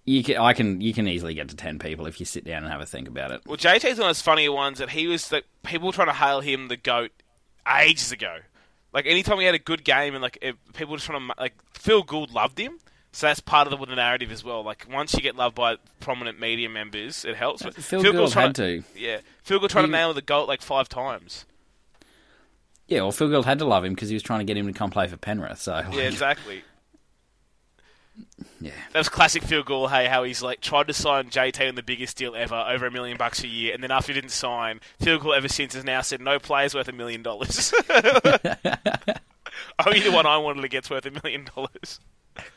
you 0.04 0.22
can, 0.22 0.36
I 0.36 0.52
can, 0.52 0.80
you 0.80 0.92
can 0.92 1.08
easily 1.08 1.34
get 1.34 1.48
to 1.48 1.56
ten 1.56 1.78
people 1.78 2.06
if 2.06 2.20
you 2.20 2.26
sit 2.26 2.44
down 2.44 2.62
and 2.62 2.70
have 2.72 2.80
a 2.80 2.86
think 2.86 3.08
about 3.08 3.30
it. 3.30 3.40
Well, 3.46 3.56
JT's 3.56 3.84
one 3.84 3.90
of 3.92 3.96
those 4.08 4.20
funnier 4.22 4.52
ones 4.52 4.78
that 4.78 4.90
he 4.90 5.06
was 5.06 5.28
the 5.28 5.42
people 5.64 5.86
were 5.86 5.92
trying 5.92 6.08
to 6.08 6.12
hail 6.14 6.40
him 6.40 6.68
the 6.68 6.76
goat 6.76 7.10
ages 7.80 8.12
ago. 8.12 8.38
Like 8.92 9.06
anytime 9.06 9.38
he 9.40 9.44
had 9.46 9.54
a 9.54 9.58
good 9.58 9.82
game 9.84 10.14
and 10.14 10.22
like 10.22 10.38
it, 10.42 10.56
people 10.74 10.92
were 10.92 10.98
just 10.98 11.06
trying 11.06 11.26
to 11.26 11.34
like 11.38 11.54
Phil 11.72 12.02
Gould 12.02 12.30
loved 12.32 12.58
him, 12.58 12.78
so 13.12 13.26
that's 13.26 13.40
part 13.40 13.66
of 13.66 13.78
the, 13.78 13.86
the 13.86 13.96
narrative 13.96 14.30
as 14.30 14.44
well. 14.44 14.62
Like 14.62 14.86
once 14.90 15.14
you 15.14 15.20
get 15.20 15.34
loved 15.36 15.56
by 15.56 15.76
prominent 16.00 16.38
media 16.38 16.68
members, 16.68 17.24
it 17.24 17.34
helps. 17.34 17.62
Uh, 17.62 17.70
but 17.74 17.74
Phil 17.82 18.02
Gould's 18.02 18.34
Gould 18.34 18.44
had 18.44 18.54
to. 18.56 18.84
Yeah, 18.96 19.18
Phil 19.42 19.58
Gould 19.58 19.70
tried 19.70 19.82
to 19.82 19.88
He- 19.88 19.92
nail 19.92 20.12
the 20.14 20.22
goat 20.22 20.46
like 20.48 20.62
five 20.62 20.88
times. 20.88 21.44
Yeah, 22.86 23.00
well, 23.00 23.12
Phil 23.12 23.30
Gould 23.30 23.46
had 23.46 23.58
to 23.60 23.64
love 23.64 23.84
him 23.84 23.94
because 23.94 24.10
he 24.10 24.14
was 24.14 24.22
trying 24.22 24.40
to 24.40 24.44
get 24.44 24.56
him 24.58 24.66
to 24.66 24.72
come 24.72 24.90
play 24.90 25.06
for 25.08 25.16
Penrith. 25.16 25.60
So 25.60 25.72
like, 25.72 25.92
Yeah, 25.94 26.02
exactly. 26.02 26.62
Yeah. 28.60 28.72
That 28.92 28.98
was 28.98 29.08
classic 29.08 29.42
Phil 29.42 29.62
Gould. 29.62 29.90
Hey, 29.90 30.06
how 30.06 30.22
he's 30.24 30.42
like 30.42 30.60
tried 30.60 30.86
to 30.88 30.92
sign 30.94 31.30
JT 31.30 31.68
on 31.68 31.74
the 31.74 31.82
biggest 31.82 32.16
deal 32.16 32.34
ever, 32.34 32.54
over 32.54 32.86
a 32.86 32.90
million 32.90 33.16
bucks 33.16 33.42
a 33.44 33.48
year, 33.48 33.74
and 33.74 33.82
then 33.82 33.90
after 33.90 34.12
he 34.12 34.20
didn't 34.20 34.32
sign, 34.32 34.80
Phil 35.00 35.18
Gould 35.18 35.34
ever 35.34 35.48
since 35.48 35.74
has 35.74 35.84
now 35.84 36.00
said 36.00 36.20
no 36.20 36.38
player's 36.38 36.74
worth 36.74 36.88
a 36.88 36.92
million 36.92 37.22
dollars. 37.22 37.74
Only 39.84 40.00
the 40.00 40.12
one 40.12 40.26
I 40.26 40.36
wanted 40.38 40.62
to 40.62 40.68
get's 40.68 40.90
worth 40.90 41.06
a 41.06 41.10
million 41.10 41.48
dollars. 41.54 42.00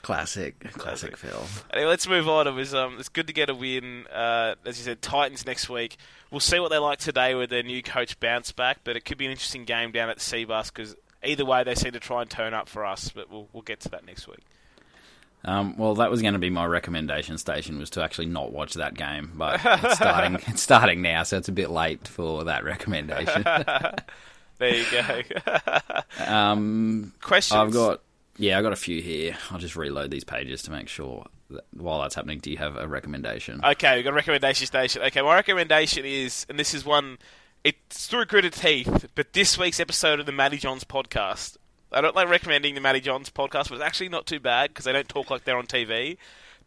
classic, 0.01 0.59
classic 0.73 1.17
Phil. 1.17 1.43
Anyway, 1.73 1.89
let's 1.89 2.07
move 2.07 2.27
on. 2.29 2.47
It 2.47 2.51
was 2.51 2.73
um, 2.73 2.97
it's 2.99 3.09
good 3.09 3.27
to 3.27 3.33
get 3.33 3.49
a 3.49 3.55
win. 3.55 4.05
Uh, 4.07 4.55
as 4.65 4.77
you 4.79 4.85
said, 4.85 5.01
Titans 5.01 5.45
next 5.45 5.69
week. 5.69 5.97
We'll 6.31 6.39
see 6.39 6.59
what 6.59 6.69
they 6.69 6.77
like 6.77 6.99
today 6.99 7.35
with 7.35 7.49
their 7.49 7.63
new 7.63 7.81
coach 7.81 8.19
bounce 8.19 8.51
back, 8.51 8.79
but 8.83 8.95
it 8.97 9.05
could 9.05 9.17
be 9.17 9.25
an 9.25 9.31
interesting 9.31 9.65
game 9.65 9.91
down 9.91 10.09
at 10.09 10.17
the 10.17 10.23
Cbus 10.23 10.73
because 10.73 10.95
either 11.23 11.45
way 11.45 11.63
they 11.63 11.75
seem 11.75 11.91
to 11.93 11.99
try 11.99 12.21
and 12.21 12.29
turn 12.29 12.53
up 12.53 12.67
for 12.69 12.85
us. 12.85 13.09
But 13.09 13.29
we'll 13.29 13.49
we'll 13.53 13.63
get 13.63 13.79
to 13.81 13.89
that 13.89 14.05
next 14.05 14.27
week. 14.27 14.43
Um, 15.45 15.77
well, 15.77 15.95
that 15.95 16.11
was 16.11 16.21
going 16.21 16.33
to 16.33 16.39
be 16.39 16.49
my 16.49 16.65
recommendation 16.65 17.37
station 17.37 17.77
was 17.79 17.89
to 17.91 18.03
actually 18.03 18.25
not 18.25 18.51
watch 18.51 18.73
that 18.73 18.95
game, 18.95 19.31
but 19.35 19.61
it's 19.63 19.95
starting. 19.95 20.35
it's 20.47 20.61
starting 20.61 21.01
now, 21.01 21.23
so 21.23 21.37
it's 21.37 21.47
a 21.47 21.53
bit 21.53 21.69
late 21.69 22.07
for 22.07 22.43
that 22.45 22.63
recommendation. 22.63 23.45
There 24.59 24.75
you 24.75 24.85
go. 24.91 25.21
um, 26.25 27.13
Questions. 27.21 27.55
I've 27.55 27.71
got 27.71 28.01
yeah, 28.37 28.57
I've 28.57 28.63
got 28.63 28.73
a 28.73 28.77
few 28.77 29.01
here. 29.01 29.35
I'll 29.49 29.57
just 29.57 29.75
reload 29.75 30.11
these 30.11 30.23
pages 30.23 30.61
to 30.63 30.71
make 30.71 30.87
sure 30.87 31.25
that 31.49 31.65
while 31.71 32.01
that's 32.01 32.15
happening, 32.15 32.39
do 32.39 32.51
you 32.51 32.57
have 32.57 32.75
a 32.75 32.87
recommendation? 32.87 33.61
Okay, 33.63 33.95
we've 33.95 34.03
got 34.03 34.11
a 34.11 34.15
recommendation 34.15 34.67
station. 34.67 35.01
Okay, 35.01 35.21
my 35.21 35.35
recommendation 35.35 36.05
is, 36.05 36.45
and 36.49 36.59
this 36.59 36.73
is 36.73 36.85
one, 36.85 37.17
it's 37.63 38.07
through 38.07 38.25
gritted 38.25 38.53
teeth, 38.53 39.07
but 39.15 39.33
this 39.33 39.57
week's 39.57 39.79
episode 39.79 40.19
of 40.19 40.27
the 40.27 40.31
Matty 40.31 40.57
Johns 40.57 40.83
podcast. 40.83 41.56
I 41.91 42.01
don't 42.01 42.15
like 42.15 42.29
recommending 42.29 42.75
the 42.75 42.81
Matty 42.81 42.99
Johns 42.99 43.29
podcast, 43.29 43.69
but 43.69 43.73
it's 43.73 43.83
actually 43.83 44.09
not 44.09 44.25
too 44.25 44.39
bad 44.39 44.69
because 44.69 44.85
they 44.85 44.93
don't 44.93 45.07
talk 45.07 45.29
like 45.29 45.43
they're 45.43 45.57
on 45.57 45.67
TV. 45.67 46.17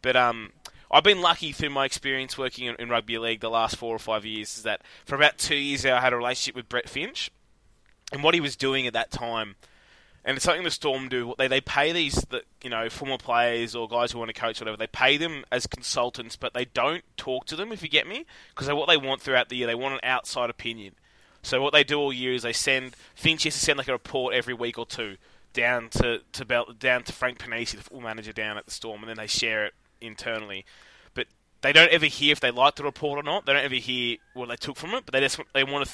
But 0.01 0.15
um, 0.15 0.51
I've 0.89 1.03
been 1.03 1.21
lucky 1.21 1.51
through 1.51 1.69
my 1.69 1.85
experience 1.85 2.37
working 2.37 2.67
in, 2.67 2.75
in 2.79 2.89
rugby 2.89 3.17
league 3.17 3.41
the 3.41 3.49
last 3.49 3.75
four 3.75 3.95
or 3.95 3.99
five 3.99 4.25
years. 4.25 4.57
Is 4.57 4.63
that 4.63 4.81
for 5.05 5.15
about 5.15 5.37
two 5.37 5.55
years 5.55 5.85
I 5.85 5.99
had 5.99 6.13
a 6.13 6.17
relationship 6.17 6.55
with 6.55 6.69
Brett 6.69 6.89
Finch, 6.89 7.31
and 8.11 8.23
what 8.23 8.33
he 8.33 8.41
was 8.41 8.55
doing 8.55 8.87
at 8.87 8.93
that 8.93 9.11
time 9.11 9.55
and 10.23 10.37
it's 10.37 10.45
something 10.45 10.63
the 10.63 10.71
Storm 10.71 11.09
do. 11.09 11.33
They 11.37 11.47
they 11.47 11.61
pay 11.61 11.91
these 11.91 12.15
the, 12.29 12.43
you 12.63 12.69
know 12.69 12.89
former 12.89 13.17
players 13.17 13.75
or 13.75 13.87
guys 13.87 14.11
who 14.11 14.19
want 14.19 14.29
to 14.33 14.39
coach 14.39 14.59
whatever. 14.59 14.77
They 14.77 14.87
pay 14.87 15.17
them 15.17 15.43
as 15.51 15.67
consultants, 15.67 16.35
but 16.35 16.53
they 16.53 16.65
don't 16.65 17.03
talk 17.17 17.45
to 17.45 17.55
them. 17.55 17.71
If 17.71 17.81
you 17.81 17.89
get 17.89 18.07
me, 18.07 18.25
because 18.49 18.71
what 18.71 18.87
they 18.87 18.97
want 18.97 19.21
throughout 19.21 19.49
the 19.49 19.55
year, 19.55 19.67
they 19.67 19.75
want 19.75 19.95
an 19.95 19.99
outside 20.03 20.49
opinion. 20.49 20.93
So 21.43 21.61
what 21.61 21.73
they 21.73 21.83
do 21.83 21.99
all 21.99 22.13
year 22.13 22.33
is 22.33 22.43
they 22.43 22.53
send 22.53 22.95
Finch 23.15 23.43
has 23.43 23.53
to 23.53 23.59
send 23.59 23.77
like 23.77 23.87
a 23.87 23.93
report 23.93 24.33
every 24.33 24.53
week 24.53 24.77
or 24.77 24.85
two 24.85 25.17
down 25.53 25.89
to 25.89 26.21
to 26.31 26.45
Bel, 26.45 26.65
down 26.77 27.03
to 27.03 27.13
Frank 27.13 27.39
Ponissi, 27.39 27.77
the 27.77 27.83
football 27.83 28.01
manager 28.01 28.31
down 28.31 28.57
at 28.57 28.65
the 28.65 28.71
Storm, 28.71 29.01
and 29.01 29.09
then 29.09 29.17
they 29.17 29.27
share 29.27 29.65
it 29.65 29.73
internally. 29.99 30.65
But 31.13 31.27
they 31.61 31.73
don't 31.73 31.91
ever 31.91 32.05
hear 32.05 32.31
if 32.31 32.39
they 32.39 32.51
like 32.51 32.75
the 32.75 32.83
report 32.83 33.19
or 33.19 33.23
not. 33.23 33.45
They 33.45 33.53
don't 33.53 33.65
ever 33.65 33.75
hear 33.75 34.17
what 34.33 34.49
they 34.49 34.55
took 34.55 34.77
from 34.77 34.91
it, 34.91 35.05
but 35.05 35.13
they 35.13 35.19
just 35.19 35.39
they 35.53 35.63
want 35.63 35.87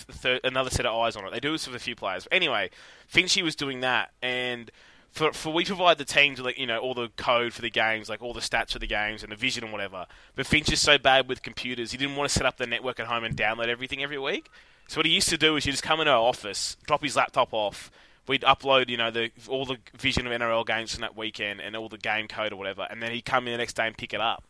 another 0.44 0.70
set 0.70 0.86
of 0.86 0.96
eyes 0.96 1.16
on 1.16 1.26
it. 1.26 1.32
They 1.32 1.40
do 1.40 1.52
this 1.52 1.68
with 1.68 1.76
a 1.76 1.80
few 1.80 1.96
players. 1.96 2.24
But 2.24 2.34
anyway, 2.34 2.70
Finchy 3.12 3.42
was 3.42 3.56
doing 3.56 3.82
that, 3.82 4.12
and 4.22 4.72
for 5.12 5.34
for 5.34 5.52
we 5.52 5.66
provide 5.66 5.98
the 5.98 6.06
teams 6.06 6.40
like 6.40 6.58
you 6.58 6.68
know 6.68 6.80
all 6.80 6.94
the 6.94 7.10
code 7.18 7.54
for 7.54 7.62
the 7.62 7.70
games, 7.70 8.10
like 8.10 8.22
all 8.22 8.34
the 8.34 8.40
stats 8.40 8.72
for 8.72 8.80
the 8.80 8.88
games 8.88 9.24
and 9.24 9.32
the 9.32 9.36
vision 9.36 9.64
and 9.64 9.74
whatever. 9.74 10.06
But 10.36 10.46
Finch 10.46 10.72
is 10.72 10.82
so 10.82 10.98
bad 10.98 11.28
with 11.28 11.42
computers, 11.42 11.92
he 11.92 11.98
didn't 11.98 12.16
want 12.16 12.30
to 12.30 12.34
set 12.34 12.46
up 12.46 12.58
the 12.58 12.68
network 12.68 13.00
at 13.00 13.08
home 13.08 13.24
and 13.24 13.36
download 13.36 13.68
everything 13.68 14.04
every 14.04 14.20
week. 14.20 14.50
So 14.88 15.00
what 15.00 15.06
he 15.06 15.12
used 15.12 15.30
to 15.30 15.38
do 15.38 15.56
is 15.56 15.66
he'd 15.66 15.72
just 15.72 15.84
come 15.84 16.00
into 16.00 16.12
our 16.12 16.22
office, 16.22 16.78
drop 16.86 17.04
his 17.04 17.16
laptop 17.16 17.50
off. 17.52 17.92
we'd 18.28 18.42
upload, 18.42 18.90
you 18.90 18.98
know, 18.98 19.12
the 19.12 19.32
all 19.48 19.66
the 19.66 19.78
vision 19.98 20.28
of 20.28 20.34
NRL 20.34 20.66
games 20.66 20.94
from 20.94 21.02
that 21.02 21.16
weekend 21.16 21.62
and 21.62 21.76
all 21.76 21.90
the 21.90 21.98
game 21.98 22.28
code 22.28 22.54
or 22.54 22.56
whatever, 22.56 22.88
and 22.90 23.02
then 23.02 23.12
he'd 23.12 23.26
come 23.26 23.48
in 23.48 23.54
the 23.54 23.58
next 23.58 23.76
day 23.76 23.88
and 23.88 23.98
pick 23.98 24.14
it 24.14 24.22
up. 24.22 24.44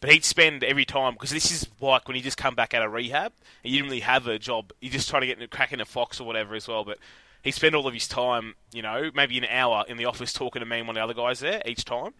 But 0.00 0.10
he'd 0.10 0.24
spend 0.24 0.64
every 0.64 0.86
time 0.86 1.12
because 1.12 1.30
this 1.30 1.50
is 1.50 1.68
like 1.80 2.08
when 2.08 2.16
you 2.16 2.22
just 2.22 2.38
come 2.38 2.54
back 2.54 2.72
out 2.72 2.82
of 2.82 2.92
rehab 2.92 3.32
and 3.62 3.70
you 3.70 3.78
didn't 3.78 3.90
really 3.90 4.00
have 4.00 4.26
a 4.26 4.38
job. 4.38 4.72
You're 4.80 4.92
just 4.92 5.10
trying 5.10 5.22
to 5.22 5.26
get 5.26 5.50
crack 5.50 5.72
in 5.72 5.80
a 5.80 5.84
fox 5.84 6.20
or 6.20 6.26
whatever 6.26 6.54
as 6.54 6.66
well. 6.66 6.84
But 6.84 6.98
he 7.42 7.50
spent 7.50 7.74
all 7.74 7.86
of 7.86 7.92
his 7.92 8.08
time, 8.08 8.54
you 8.72 8.80
know, 8.80 9.10
maybe 9.14 9.36
an 9.36 9.44
hour 9.44 9.84
in 9.88 9.98
the 9.98 10.06
office 10.06 10.32
talking 10.32 10.60
to 10.60 10.66
me 10.66 10.78
and 10.78 10.86
one 10.86 10.96
of 10.96 11.00
the 11.00 11.04
other 11.04 11.14
guys 11.14 11.40
there 11.40 11.62
each 11.66 11.84
time. 11.84 12.14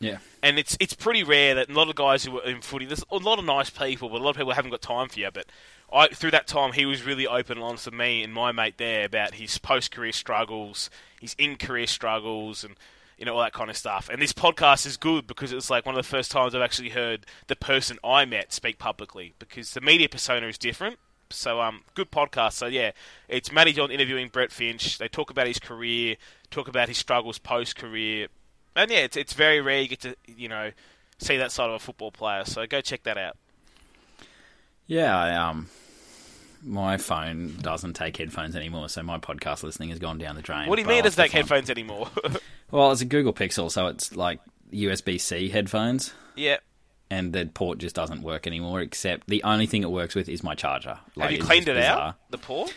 Yeah. 0.00 0.18
And 0.42 0.58
it's 0.58 0.76
it's 0.78 0.94
pretty 0.94 1.24
rare 1.24 1.56
that 1.56 1.68
a 1.68 1.72
lot 1.72 1.88
of 1.88 1.96
guys 1.96 2.24
who 2.24 2.38
are 2.38 2.44
in 2.44 2.60
footy, 2.60 2.84
there's 2.84 3.04
a 3.10 3.16
lot 3.16 3.38
of 3.40 3.44
nice 3.44 3.70
people, 3.70 4.08
but 4.08 4.20
a 4.20 4.24
lot 4.24 4.30
of 4.30 4.36
people 4.36 4.52
haven't 4.52 4.70
got 4.70 4.82
time 4.82 5.08
for 5.08 5.18
you. 5.18 5.30
But 5.32 5.46
I 5.94 6.08
through 6.08 6.32
that 6.32 6.46
time, 6.46 6.72
he 6.72 6.86
was 6.86 7.04
really 7.04 7.26
open 7.26 7.58
and 7.58 7.64
honest 7.64 7.86
with 7.86 7.94
me 7.94 8.22
and 8.22 8.34
my 8.34 8.52
mate 8.52 8.78
there 8.78 9.04
about 9.04 9.34
his 9.34 9.58
post 9.58 9.90
career 9.90 10.12
struggles, 10.12 10.90
his 11.20 11.34
in 11.38 11.56
career 11.56 11.86
struggles, 11.86 12.64
and 12.64 12.74
you 13.16 13.24
know 13.24 13.34
all 13.36 13.42
that 13.42 13.52
kind 13.52 13.70
of 13.70 13.76
stuff. 13.76 14.08
And 14.12 14.20
this 14.20 14.32
podcast 14.32 14.86
is 14.86 14.96
good 14.96 15.26
because 15.26 15.52
it's 15.52 15.70
like 15.70 15.86
one 15.86 15.94
of 15.94 16.02
the 16.02 16.08
first 16.08 16.30
times 16.30 16.54
I've 16.54 16.62
actually 16.62 16.90
heard 16.90 17.26
the 17.46 17.56
person 17.56 17.98
I 18.02 18.24
met 18.24 18.52
speak 18.52 18.78
publicly 18.78 19.34
because 19.38 19.72
the 19.72 19.80
media 19.80 20.08
persona 20.08 20.48
is 20.48 20.58
different. 20.58 20.98
So 21.30 21.60
um, 21.60 21.82
good 21.94 22.10
podcast. 22.10 22.54
So 22.54 22.66
yeah, 22.66 22.90
it's 23.28 23.52
Matty 23.52 23.72
John 23.72 23.90
interviewing 23.90 24.28
Brett 24.28 24.50
Finch. 24.52 24.98
They 24.98 25.08
talk 25.08 25.30
about 25.30 25.46
his 25.46 25.58
career, 25.58 26.16
talk 26.50 26.68
about 26.68 26.88
his 26.88 26.98
struggles 26.98 27.38
post 27.38 27.76
career, 27.76 28.28
and 28.74 28.90
yeah, 28.90 28.98
it's 28.98 29.16
it's 29.16 29.32
very 29.32 29.60
rare 29.60 29.80
you 29.80 29.88
get 29.88 30.00
to 30.00 30.16
you 30.26 30.48
know 30.48 30.72
see 31.18 31.36
that 31.36 31.52
side 31.52 31.68
of 31.68 31.74
a 31.74 31.78
football 31.78 32.10
player. 32.10 32.44
So 32.44 32.66
go 32.66 32.80
check 32.80 33.04
that 33.04 33.16
out. 33.16 33.36
Yeah, 34.86 35.16
I, 35.16 35.34
um, 35.34 35.68
my 36.64 36.96
phone 36.96 37.56
doesn't 37.60 37.92
take 37.94 38.16
headphones 38.16 38.56
anymore, 38.56 38.88
so 38.88 39.02
my 39.02 39.18
podcast 39.18 39.62
listening 39.62 39.90
has 39.90 39.98
gone 39.98 40.18
down 40.18 40.34
the 40.34 40.42
drain. 40.42 40.68
What 40.68 40.76
do 40.76 40.82
you 40.82 40.88
mean 40.88 40.98
it 40.98 41.02
doesn't 41.02 41.22
take 41.22 41.32
find- 41.32 41.42
headphones 41.44 41.70
anymore? 41.70 42.08
Well, 42.70 42.90
it's 42.90 43.02
a 43.02 43.04
Google 43.04 43.32
Pixel, 43.32 43.70
so 43.70 43.86
it's 43.86 44.16
like 44.16 44.40
USB 44.72 45.20
C 45.20 45.48
headphones, 45.48 46.12
yeah. 46.34 46.56
and 47.08 47.32
the 47.32 47.46
port 47.46 47.78
just 47.78 47.94
doesn't 47.94 48.22
work 48.22 48.48
anymore. 48.48 48.80
Except 48.80 49.28
the 49.28 49.44
only 49.44 49.66
thing 49.66 49.82
it 49.84 49.90
works 49.92 50.16
with 50.16 50.28
is 50.28 50.42
my 50.42 50.56
charger. 50.56 50.98
Like, 51.14 51.30
Have 51.30 51.38
you 51.38 51.44
cleaned 51.44 51.68
it 51.68 51.74
bizarre. 51.76 52.08
out? 52.08 52.14
The 52.30 52.38
port? 52.38 52.74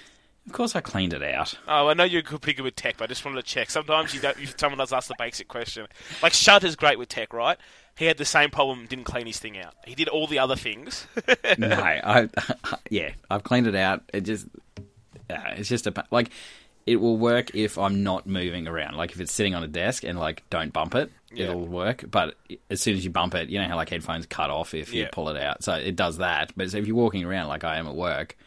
Of 0.47 0.53
course, 0.53 0.75
I 0.75 0.81
cleaned 0.81 1.13
it 1.13 1.21
out. 1.21 1.53
Oh, 1.67 1.89
I 1.89 1.93
know 1.93 2.05
you're 2.05 2.21
good- 2.21 2.41
pretty 2.41 2.57
good 2.57 2.63
with 2.63 2.75
tech, 2.75 2.95
but 2.97 3.03
I 3.03 3.07
just 3.07 3.23
wanted 3.25 3.37
to 3.37 3.43
check. 3.47 3.69
Sometimes 3.69 4.13
you 4.13 4.21
don't. 4.21 4.37
Someone 4.59 4.77
does 4.79 4.93
ask 4.93 5.07
the 5.09 5.15
basic 5.19 5.47
question. 5.47 5.87
Like 6.23 6.33
Shutter's 6.33 6.75
great 6.75 6.97
with 6.97 7.09
tech, 7.09 7.33
right? 7.33 7.57
He 7.97 8.05
had 8.05 8.17
the 8.17 8.25
same 8.25 8.49
problem, 8.49 8.85
didn't 8.85 9.05
clean 9.05 9.25
his 9.25 9.39
thing 9.39 9.57
out. 9.57 9.73
He 9.85 9.93
did 9.95 10.07
all 10.07 10.25
the 10.27 10.39
other 10.39 10.55
things. 10.55 11.05
no, 11.57 11.69
I 11.71 12.29
yeah, 12.89 13.11
I've 13.29 13.43
cleaned 13.43 13.67
it 13.67 13.75
out. 13.75 14.03
It 14.13 14.21
just 14.21 14.47
yeah, 15.29 15.49
it's 15.55 15.67
just 15.69 15.85
a 15.87 16.05
like 16.11 16.29
it 16.85 16.95
will 16.97 17.17
work 17.17 17.53
if 17.53 17.77
I'm 17.77 18.03
not 18.03 18.25
moving 18.25 18.67
around. 18.67 18.95
Like 18.95 19.11
if 19.11 19.19
it's 19.19 19.33
sitting 19.33 19.53
on 19.53 19.63
a 19.63 19.67
desk 19.67 20.05
and 20.05 20.17
like 20.17 20.43
don't 20.49 20.71
bump 20.71 20.95
it, 20.95 21.11
Yeah. 21.33 21.47
it'll 21.49 21.67
work. 21.67 22.05
But 22.09 22.35
as 22.69 22.79
soon 22.79 22.95
as 22.95 23.03
you 23.03 23.09
bump 23.11 23.35
it, 23.35 23.49
you 23.49 23.59
know 23.59 23.67
how 23.67 23.75
like 23.75 23.89
headphones 23.89 24.25
cut 24.27 24.49
off 24.49 24.73
if 24.73 24.93
you 24.93 25.07
pull 25.11 25.27
it 25.27 25.35
out. 25.41 25.63
So 25.63 25.73
it 25.73 25.97
does 25.97 26.19
that. 26.19 26.53
But 26.55 26.73
if 26.73 26.87
you're 26.87 26.95
walking 26.95 27.25
around 27.25 27.49
like 27.49 27.65
I 27.65 27.77
am 27.77 27.87
at 27.87 27.95
work, 27.95 28.37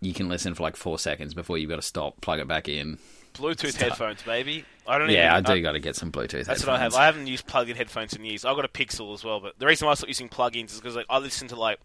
you 0.00 0.14
can 0.14 0.28
listen 0.28 0.54
for 0.54 0.62
like 0.62 0.76
four 0.76 0.98
seconds 0.98 1.34
before 1.34 1.58
you've 1.58 1.70
got 1.70 1.76
to 1.76 1.82
stop, 1.82 2.20
plug 2.20 2.40
it 2.40 2.48
back 2.48 2.68
in. 2.68 2.98
Bluetooth 3.34 3.76
headphones, 3.76 4.22
baby. 4.22 4.64
I 4.86 4.98
don't. 4.98 5.10
Yeah, 5.10 5.34
I 5.34 5.40
do 5.40 5.60
got 5.60 5.72
to 5.72 5.80
get 5.80 5.96
some 5.96 6.10
Bluetooth. 6.10 6.46
That's 6.46 6.64
what 6.64 6.74
I 6.74 6.78
have. 6.78 6.94
I 6.94 7.06
haven't 7.06 7.26
used 7.26 7.46
plug-in 7.46 7.76
headphones 7.76 8.14
in 8.14 8.24
years. 8.24 8.44
I've 8.44 8.56
got 8.56 8.64
a 8.64 8.68
Pixel 8.68 9.14
as 9.14 9.22
well, 9.22 9.38
but 9.40 9.58
the 9.58 9.66
reason 9.66 9.86
why 9.86 9.92
I 9.92 9.94
stopped 9.94 10.08
using 10.08 10.28
plug-ins 10.28 10.72
is 10.72 10.80
because 10.80 10.96
like 10.96 11.06
I 11.08 11.18
listen 11.18 11.48
to 11.48 11.56
like 11.56 11.78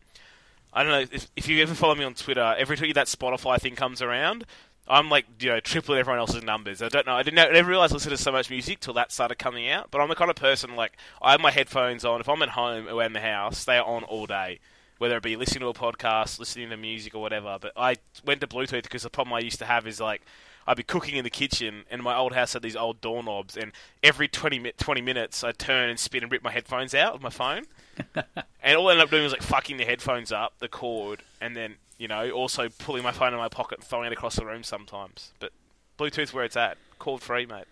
I 0.74 0.84
don't 0.84 0.91
know 0.91 1.05
if, 1.11 1.30
if 1.36 1.47
you 1.47 1.61
ever 1.61 1.76
follow 1.76 1.95
me 1.95 2.03
on 2.03 2.14
Twitter. 2.14 2.55
Every 2.57 2.78
time 2.78 2.91
that 2.93 3.07
Spotify 3.07 3.59
thing 3.59 3.76
comes 3.76 4.01
around, 4.01 4.45
I'm 4.88 5.09
like 5.09 5.26
you 5.39 5.49
know 5.49 5.59
tripling 5.59 5.99
everyone 5.99 6.20
else's 6.20 6.43
numbers. 6.43 6.82
I 6.82 6.89
don't 6.89 7.05
know. 7.05 7.14
I 7.14 7.24
didn't 7.24 7.36
know, 7.36 7.43
I 7.43 7.51
never 7.51 7.70
realized 7.70 7.93
I 7.93 7.95
listened 7.95 8.18
to 8.18 8.22
so 8.22 8.32
much 8.32 8.49
music 8.49 8.80
till 8.80 8.93
that 8.95 9.11
started 9.11 9.36
coming 9.36 9.70
out. 9.70 9.91
But 9.91 10.01
I'm 10.01 10.09
the 10.09 10.16
kind 10.16 10.32
of 10.32 10.36
person 10.36 10.76
like 10.76 10.97
I 11.22 11.32
have 11.32 11.41
my 11.41 11.51
headphones 11.51 12.03
on. 12.05 12.22
If 12.22 12.30
I'm 12.30 12.41
at 12.41 12.49
home 12.49 12.88
or 12.88 13.03
in 13.03 13.14
the 13.14 13.20
house, 13.20 13.66
they 13.66 13.78
are 13.78 13.86
on 13.86 14.03
all 14.03 14.26
day. 14.26 14.59
Whether 14.98 15.18
it 15.18 15.24
be 15.24 15.36
listening 15.36 15.62
to 15.62 15.68
a 15.68 15.74
podcast, 15.74 16.39
listening 16.39 16.70
to 16.70 16.78
music, 16.78 17.16
or 17.16 17.22
whatever. 17.22 17.58
But 17.60 17.74
I 17.76 17.96
went 18.26 18.41
to 18.41 18.48
Bluetooth 18.48 18.84
because 18.84 19.04
the 19.04 19.10
problem 19.10 19.34
I 19.34 19.39
used 19.39 19.60
to 19.60 19.66
have 19.66 19.88
is 19.88 20.00
like 20.00 20.22
I'd 20.66 20.78
be 20.78 20.84
cooking 20.84 21.16
in 21.16 21.24
the 21.24 21.30
kitchen, 21.30 21.84
and 21.91 22.02
my 22.02 22.16
old 22.16 22.34
house 22.34 22.54
had 22.54 22.62
these 22.62 22.76
old 22.76 23.02
doorknobs, 23.02 23.58
and 23.58 23.72
every 24.02 24.28
20, 24.28 24.72
20 24.78 25.02
minutes 25.02 25.44
I'd 25.44 25.58
turn 25.58 25.89
and 25.89 26.00
spin 26.00 26.24
and 26.24 26.32
rip 26.32 26.44
my 26.44 26.52
headphones 26.52 26.96
out 26.96 27.14
of 27.14 27.22
my 27.22 27.30
phone. 27.30 27.64
and 28.64 28.78
all 28.78 28.88
I 28.88 28.91
ended 28.91 29.06
up 29.06 29.10
doing 29.10 29.24
was 29.24 29.34
like 29.34 29.44
fucking 29.44 29.78
the 29.78 29.86
headphones 29.86 30.32
up, 30.32 30.54
the 30.60 30.70
cord, 30.70 31.24
and 31.41 31.56
then, 31.56 31.76
you 31.98 32.08
know, 32.08 32.32
also 32.32 32.70
pulling 32.70 33.04
my 33.04 33.12
phone 33.12 33.34
in 33.34 33.39
my 33.39 33.50
pocket 33.50 33.80
and 33.80 33.88
throwing 33.88 34.08
it 34.08 34.14
across 34.14 34.36
the 34.36 34.46
room 34.46 34.64
sometimes. 34.64 35.32
But 35.39 35.52
Bluetooth's 36.00 36.34
where 36.34 36.46
it's 36.46 36.58
at. 36.58 36.78
Cord 36.98 37.22
free, 37.22 37.46
mate. 37.46 37.66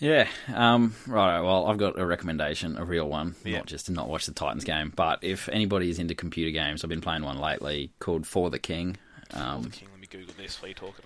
Yeah. 0.00 0.28
Um, 0.52 0.94
right. 1.06 1.40
Well, 1.40 1.66
I've 1.66 1.76
got 1.78 1.98
a 1.98 2.06
recommendation, 2.06 2.76
a 2.78 2.84
real 2.84 3.08
one, 3.08 3.34
Yeah. 3.44 3.58
not 3.58 3.66
just 3.66 3.86
to 3.86 3.92
not 3.92 4.08
watch 4.08 4.26
the 4.26 4.32
Titans 4.32 4.64
game. 4.64 4.92
But 4.96 5.22
if 5.22 5.48
anybody 5.50 5.90
is 5.90 5.98
into 5.98 6.14
computer 6.14 6.50
games, 6.50 6.82
I've 6.82 6.88
been 6.90 7.00
playing 7.02 7.22
one 7.22 7.38
lately 7.38 7.92
called 7.98 8.26
For 8.26 8.48
the 8.50 8.58
King. 8.58 8.96
Um, 9.32 9.70
King, 9.70 9.88
let 9.92 10.00
me 10.00 10.06
Google 10.10 10.34
this 10.36 10.60
while 10.60 10.68
you're 10.70 10.74
talking. 10.74 11.04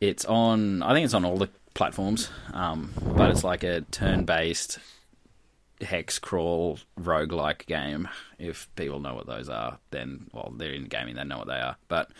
it's 0.00 0.24
on. 0.26 0.82
I 0.82 0.92
think 0.92 1.06
it's 1.06 1.14
on 1.14 1.24
all 1.24 1.38
the 1.38 1.48
platforms. 1.72 2.28
Um, 2.52 2.92
but 3.16 3.30
it's 3.30 3.42
like 3.44 3.64
a 3.64 3.80
turn-based 3.80 4.78
hex 5.80 6.18
crawl 6.18 6.78
roguelike 7.00 7.66
game. 7.66 8.08
If 8.38 8.68
people 8.76 9.00
know 9.00 9.14
what 9.14 9.26
those 9.26 9.48
are, 9.48 9.78
then 9.90 10.28
well, 10.32 10.52
they're 10.56 10.72
in 10.72 10.84
gaming. 10.84 11.16
They 11.16 11.24
know 11.24 11.38
what 11.38 11.48
they 11.48 11.54
are. 11.58 11.76
But 11.88 12.10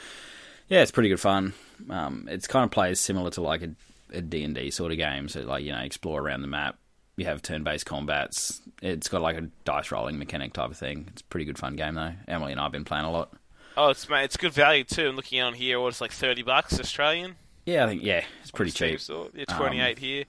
yeah, 0.69 0.81
it's 0.81 0.91
pretty 0.91 1.11
good 1.11 1.21
fun. 1.21 1.53
Um, 1.91 2.27
it's 2.31 2.47
kind 2.47 2.65
of 2.65 2.71
plays 2.71 2.99
similar 2.99 3.31
to 3.33 3.43
like 3.43 3.63
a, 3.63 3.71
a 4.15 4.23
D&D 4.23 4.71
sort 4.71 4.93
of 4.93 4.99
game. 4.99 5.29
So 5.29 5.41
like 5.43 5.65
you 5.65 5.73
know, 5.73 5.81
explore 5.81 6.21
around 6.21 6.43
the 6.43 6.49
map. 6.49 6.77
You 7.17 7.27
have 7.27 7.43
turn-based 7.43 7.87
combats. 7.87 8.61
It's 8.83 9.09
got 9.09 9.23
like 9.23 9.37
a 9.37 9.43
dice 9.65 9.93
rolling 9.93 10.19
mechanic 10.19 10.53
type 10.53 10.71
of 10.71 10.77
thing. 10.77 11.07
It's 11.13 11.23
a 11.23 11.25
pretty 11.27 11.45
good 11.45 11.59
fun 11.59 11.77
game 11.77 11.95
though. 11.95 12.13
Emily 12.27 12.53
and 12.53 12.61
I've 12.61 12.73
been 12.73 12.85
playing 12.85 13.05
a 13.05 13.11
lot. 13.11 13.33
Oh, 13.77 13.89
it's 13.91 14.09
mate, 14.09 14.25
it's 14.25 14.37
good 14.37 14.53
value 14.53 14.85
too. 14.85 15.09
I'm 15.09 15.17
looking 15.17 15.41
on 15.41 15.55
here, 15.55 15.81
what 15.81 15.89
it's 15.89 16.01
like 16.01 16.13
30 16.13 16.43
bucks 16.43 16.79
Australian. 16.81 17.37
Yeah, 17.67 17.85
I 17.85 17.89
think 17.89 18.03
yeah, 18.03 18.25
it's 18.43 18.51
pretty 18.51 18.73
cheap. 18.73 19.01
store. 19.01 19.29
Yeah, 19.35 19.45
Um, 19.49 19.59
28 19.59 19.99
here. 19.99 20.25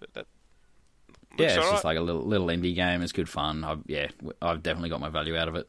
But 0.00 0.14
that 0.14 0.26
Yeah, 1.38 1.46
it's 1.58 1.70
just 1.70 1.84
like 1.84 1.96
a 1.98 2.00
little 2.00 2.22
little 2.22 2.48
indie 2.48 2.74
game. 2.74 3.02
It's 3.02 3.12
good 3.12 3.28
fun. 3.28 3.62
I've, 3.64 3.82
yeah, 3.86 4.08
I've 4.42 4.62
definitely 4.62 4.88
got 4.90 5.00
my 5.00 5.08
value 5.08 5.36
out 5.36 5.48
of 5.48 5.56
it. 5.56 5.68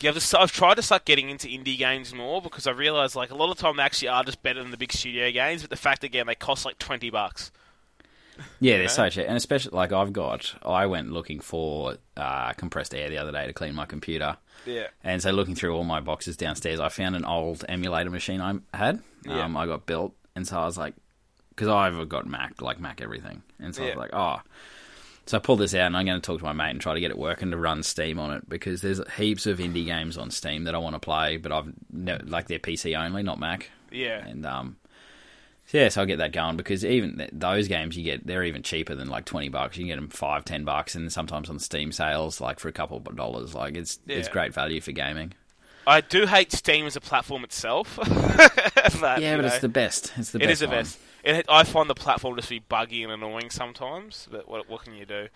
Yeah, 0.00 0.10
I've, 0.10 0.14
just, 0.14 0.32
I've 0.34 0.52
tried 0.52 0.74
to 0.74 0.82
start 0.82 1.04
getting 1.04 1.28
into 1.28 1.48
indie 1.48 1.76
games 1.76 2.14
more 2.14 2.40
because 2.40 2.66
I 2.68 2.70
realise 2.70 3.16
like 3.16 3.30
a 3.30 3.34
lot 3.34 3.50
of 3.50 3.56
the 3.56 3.62
time 3.62 3.76
they 3.78 3.82
actually 3.82 4.08
are 4.08 4.22
just 4.22 4.42
better 4.44 4.62
than 4.62 4.70
the 4.70 4.76
big 4.76 4.92
studio 4.92 5.30
games. 5.32 5.62
But 5.62 5.70
the 5.70 5.76
fact 5.76 6.04
again 6.04 6.26
they 6.28 6.34
cost 6.36 6.64
like 6.64 6.78
twenty 6.78 7.10
bucks. 7.10 7.50
Yeah, 8.60 8.78
they're 8.78 8.88
so 8.88 9.08
cheap, 9.08 9.24
and 9.26 9.36
especially 9.36 9.76
like 9.76 9.92
I've 9.92 10.12
got. 10.12 10.54
I 10.64 10.86
went 10.86 11.10
looking 11.10 11.40
for 11.40 11.96
uh, 12.16 12.52
compressed 12.52 12.94
air 12.94 13.08
the 13.10 13.18
other 13.18 13.32
day 13.32 13.46
to 13.48 13.52
clean 13.52 13.74
my 13.74 13.84
computer, 13.84 14.36
Yeah. 14.64 14.86
and 15.02 15.20
so 15.20 15.32
looking 15.32 15.56
through 15.56 15.74
all 15.74 15.82
my 15.82 15.98
boxes 15.98 16.36
downstairs, 16.36 16.78
I 16.78 16.88
found 16.88 17.16
an 17.16 17.24
old 17.24 17.64
emulator 17.68 18.10
machine 18.10 18.40
I 18.40 18.54
had. 18.76 19.02
Yeah. 19.24 19.44
Um, 19.44 19.56
I 19.56 19.66
got 19.66 19.86
built, 19.86 20.14
and 20.36 20.46
so 20.46 20.56
I 20.56 20.66
was 20.66 20.78
like, 20.78 20.94
because 21.50 21.66
I've 21.66 22.08
got 22.08 22.28
Mac, 22.28 22.62
like 22.62 22.78
Mac 22.78 23.00
everything, 23.00 23.42
and 23.58 23.74
so 23.74 23.82
I 23.82 23.86
was 23.86 23.96
like, 23.96 24.10
oh. 24.12 24.40
So 25.28 25.36
I 25.36 25.40
pulled 25.40 25.60
this 25.60 25.74
out, 25.74 25.86
and 25.86 25.96
I'm 25.96 26.06
going 26.06 26.18
to 26.18 26.24
talk 26.24 26.38
to 26.38 26.44
my 26.44 26.54
mate 26.54 26.70
and 26.70 26.80
try 26.80 26.94
to 26.94 27.00
get 27.00 27.10
it 27.10 27.18
working 27.18 27.50
to 27.50 27.58
run 27.58 27.82
Steam 27.82 28.18
on 28.18 28.32
it 28.32 28.48
because 28.48 28.80
there's 28.80 28.98
heaps 29.18 29.44
of 29.44 29.58
indie 29.58 29.84
games 29.84 30.16
on 30.16 30.30
Steam 30.30 30.64
that 30.64 30.74
I 30.74 30.78
want 30.78 30.94
to 30.94 31.00
play, 31.00 31.36
but 31.36 31.52
I've 31.52 31.70
like 31.92 32.48
they're 32.48 32.58
PC 32.58 32.98
only, 32.98 33.22
not 33.22 33.38
Mac. 33.38 33.70
Yeah. 33.92 34.26
And 34.26 34.46
um, 34.46 34.76
yeah, 35.70 35.90
so 35.90 36.00
I'll 36.00 36.06
get 36.06 36.16
that 36.16 36.32
going 36.32 36.56
because 36.56 36.82
even 36.82 37.18
th- 37.18 37.28
those 37.34 37.68
games 37.68 37.94
you 37.94 38.04
get, 38.04 38.26
they're 38.26 38.44
even 38.44 38.62
cheaper 38.62 38.94
than 38.94 39.08
like 39.08 39.26
twenty 39.26 39.50
bucks. 39.50 39.76
You 39.76 39.82
can 39.82 39.88
get 39.88 39.96
them 39.96 40.08
five, 40.08 40.46
ten 40.46 40.64
bucks, 40.64 40.94
and 40.94 41.12
sometimes 41.12 41.50
on 41.50 41.58
Steam 41.58 41.92
sales, 41.92 42.40
like 42.40 42.58
for 42.58 42.68
a 42.68 42.72
couple 42.72 42.96
of 42.96 43.14
dollars. 43.14 43.54
Like 43.54 43.76
it's 43.76 43.98
it's 44.06 44.28
great 44.28 44.54
value 44.54 44.80
for 44.80 44.92
gaming. 44.92 45.34
I 45.86 46.00
do 46.00 46.26
hate 46.26 46.52
Steam 46.52 46.86
as 46.86 46.96
a 46.96 47.00
platform 47.02 47.44
itself. 47.44 47.96
but, 47.96 48.08
Yeah, 49.20 49.36
but 49.36 49.42
know, 49.42 49.46
it's 49.46 49.58
the 49.58 49.68
best. 49.68 50.12
It's 50.16 50.30
the 50.32 50.38
it 50.38 50.40
best. 50.40 50.48
It 50.48 50.52
is 50.52 50.58
the 50.60 50.66
one. 50.68 50.76
best. 50.76 50.98
It, 51.24 51.46
I 51.48 51.64
find 51.64 51.90
the 51.90 51.94
platform 51.94 52.36
just 52.36 52.48
to 52.48 52.54
be 52.54 52.58
buggy 52.60 53.02
and 53.02 53.12
annoying 53.12 53.50
sometimes. 53.50 54.28
But 54.30 54.48
what, 54.48 54.68
what 54.68 54.84
can 54.84 54.94
you 54.94 55.04
do? 55.04 55.28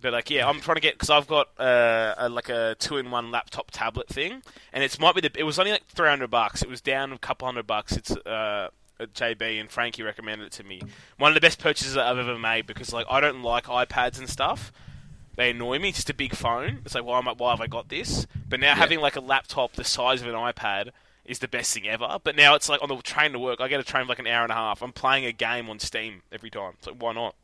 But 0.00 0.12
like, 0.12 0.28
yeah, 0.28 0.48
I'm 0.48 0.60
trying 0.60 0.74
to 0.74 0.80
get 0.80 0.94
because 0.94 1.10
I've 1.10 1.26
got 1.26 1.48
uh, 1.58 2.14
a, 2.18 2.28
like 2.28 2.50
a 2.50 2.76
two-in-one 2.78 3.30
laptop 3.30 3.70
tablet 3.70 4.08
thing, 4.08 4.42
and 4.72 4.84
it's 4.84 4.98
might 4.98 5.14
be 5.14 5.22
the. 5.22 5.30
It 5.34 5.44
was 5.44 5.58
only 5.58 5.72
like 5.72 5.86
300 5.86 6.28
bucks. 6.30 6.62
It 6.62 6.68
was 6.68 6.80
down 6.80 7.12
a 7.12 7.18
couple 7.18 7.46
hundred 7.46 7.66
bucks. 7.66 7.96
It's 7.96 8.10
uh, 8.10 8.68
JB 9.00 9.60
and 9.60 9.70
Frankie 9.70 10.02
recommended 10.02 10.46
it 10.46 10.52
to 10.52 10.64
me. 10.64 10.82
One 11.16 11.30
of 11.30 11.34
the 11.34 11.40
best 11.40 11.58
purchases 11.58 11.96
I've 11.96 12.18
ever 12.18 12.38
made 12.38 12.66
because 12.66 12.92
like 12.92 13.06
I 13.08 13.20
don't 13.20 13.42
like 13.42 13.64
iPads 13.64 14.18
and 14.18 14.28
stuff. 14.28 14.72
They 15.36 15.50
annoy 15.50 15.78
me. 15.78 15.88
It's 15.88 15.98
just 15.98 16.10
a 16.10 16.14
big 16.14 16.34
phone. 16.34 16.80
It's 16.84 16.94
like, 16.94 17.04
why, 17.04 17.18
am 17.18 17.26
I, 17.26 17.32
why 17.32 17.50
have 17.50 17.60
I 17.60 17.66
got 17.66 17.88
this? 17.88 18.26
But 18.48 18.60
now 18.60 18.74
having 18.74 19.00
like 19.00 19.16
a 19.16 19.20
laptop 19.20 19.72
the 19.72 19.84
size 19.84 20.22
of 20.22 20.28
an 20.28 20.34
iPad 20.34 20.90
is 21.24 21.38
the 21.38 21.48
best 21.48 21.72
thing 21.74 21.86
ever. 21.88 22.18
But 22.22 22.36
now 22.36 22.54
it's 22.54 22.68
like 22.68 22.82
on 22.82 22.88
the 22.88 22.96
train 22.96 23.32
to 23.32 23.38
work, 23.38 23.60
I 23.60 23.68
get 23.68 23.80
a 23.80 23.84
train 23.84 24.04
for 24.04 24.10
like 24.10 24.18
an 24.18 24.26
hour 24.26 24.42
and 24.42 24.52
a 24.52 24.56
half. 24.56 24.82
I'm 24.82 24.92
playing 24.92 25.24
a 25.24 25.32
game 25.32 25.68
on 25.70 25.78
Steam 25.78 26.22
every 26.30 26.50
time. 26.50 26.74
It's 26.78 26.86
like, 26.86 26.96
why 27.00 27.12
not? 27.12 27.34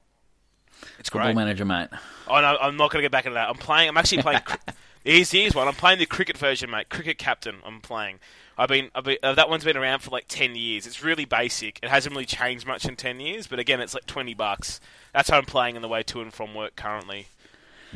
It's 0.98 1.08
Football 1.08 1.28
great. 1.28 1.36
manager, 1.36 1.64
mate. 1.64 1.88
Oh 2.28 2.40
no, 2.40 2.56
I'm 2.60 2.76
not 2.76 2.90
going 2.90 3.00
to 3.00 3.02
get 3.02 3.12
back 3.12 3.26
into 3.26 3.34
that. 3.34 3.48
I'm 3.48 3.56
playing. 3.56 3.88
I'm 3.88 3.96
actually 3.96 4.22
playing. 4.22 4.40
here's 5.04 5.30
here's 5.30 5.54
one. 5.54 5.68
I'm 5.68 5.74
playing 5.74 5.98
the 5.98 6.06
cricket 6.06 6.38
version, 6.38 6.70
mate. 6.70 6.88
Cricket 6.88 7.18
Captain. 7.18 7.56
I'm 7.64 7.80
playing. 7.80 8.18
I've 8.56 8.68
been, 8.68 8.90
I've 8.94 9.04
been 9.04 9.18
uh, 9.22 9.34
that 9.34 9.48
one's 9.48 9.64
been 9.64 9.76
around 9.76 10.00
for 10.00 10.10
like 10.10 10.26
ten 10.28 10.54
years. 10.54 10.86
It's 10.86 11.02
really 11.02 11.24
basic. 11.24 11.80
It 11.82 11.88
hasn't 11.90 12.14
really 12.14 12.26
changed 12.26 12.66
much 12.66 12.86
in 12.86 12.96
ten 12.96 13.20
years, 13.20 13.46
but 13.46 13.58
again, 13.58 13.80
it's 13.80 13.94
like 13.94 14.06
twenty 14.06 14.34
bucks. 14.34 14.80
That's 15.12 15.28
how 15.28 15.38
I'm 15.38 15.44
playing 15.46 15.76
on 15.76 15.82
the 15.82 15.88
way 15.88 16.02
to 16.04 16.20
and 16.20 16.32
from 16.32 16.54
work 16.54 16.76
currently. 16.76 17.26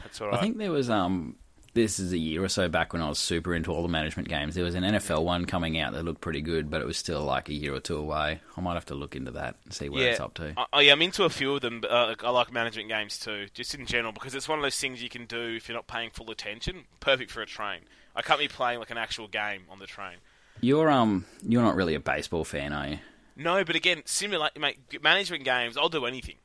That's 0.02 0.20
all 0.20 0.28
right. 0.28 0.36
I 0.38 0.40
think 0.40 0.58
there 0.58 0.72
was 0.72 0.90
um 0.90 1.36
this 1.74 1.98
is 1.98 2.12
a 2.12 2.18
year 2.18 2.42
or 2.42 2.48
so 2.48 2.68
back 2.68 2.92
when 2.92 3.02
I 3.02 3.08
was 3.08 3.18
super 3.18 3.54
into 3.54 3.72
all 3.72 3.82
the 3.82 3.88
management 3.88 4.28
games. 4.28 4.54
There 4.54 4.64
was 4.64 4.74
an 4.74 4.84
NFL 4.84 5.24
one 5.24 5.44
coming 5.44 5.78
out 5.78 5.92
that 5.92 6.04
looked 6.04 6.20
pretty 6.20 6.40
good, 6.40 6.70
but 6.70 6.80
it 6.80 6.86
was 6.86 6.96
still 6.96 7.22
like 7.22 7.48
a 7.48 7.52
year 7.52 7.74
or 7.74 7.80
two 7.80 7.96
away. 7.96 8.40
I 8.56 8.60
might 8.60 8.74
have 8.74 8.86
to 8.86 8.94
look 8.94 9.16
into 9.16 9.32
that 9.32 9.56
and 9.64 9.74
see 9.74 9.88
where 9.88 10.04
yeah, 10.04 10.10
it's 10.10 10.20
up 10.20 10.34
to. 10.34 10.54
I, 10.72 10.82
yeah, 10.82 10.92
I'm 10.92 11.02
into 11.02 11.24
a 11.24 11.30
few 11.30 11.54
of 11.54 11.60
them. 11.60 11.82
Uh, 11.88 12.14
I 12.22 12.30
like 12.30 12.52
management 12.52 12.88
games 12.88 13.18
too, 13.18 13.48
just 13.52 13.74
in 13.74 13.86
general, 13.86 14.12
because 14.12 14.34
it's 14.34 14.48
one 14.48 14.58
of 14.58 14.62
those 14.62 14.78
things 14.78 15.02
you 15.02 15.08
can 15.08 15.26
do 15.26 15.54
if 15.56 15.68
you're 15.68 15.76
not 15.76 15.88
paying 15.88 16.10
full 16.10 16.30
attention. 16.30 16.84
Perfect 17.00 17.30
for 17.30 17.42
a 17.42 17.46
train. 17.46 17.80
I 18.16 18.22
can't 18.22 18.38
be 18.38 18.48
playing 18.48 18.78
like 18.78 18.90
an 18.90 18.98
actual 18.98 19.26
game 19.26 19.64
on 19.68 19.80
the 19.80 19.86
train. 19.86 20.16
You're 20.60 20.90
um 20.90 21.26
you're 21.42 21.62
not 21.62 21.74
really 21.74 21.94
a 21.94 22.00
baseball 22.00 22.44
fan, 22.44 22.72
are 22.72 22.88
you? 22.88 22.98
No, 23.36 23.64
but 23.64 23.74
again, 23.74 24.02
simulate 24.04 24.58
mate, 24.58 24.78
management 25.02 25.44
games. 25.44 25.76
I'll 25.76 25.88
do 25.88 26.06
anything. 26.06 26.36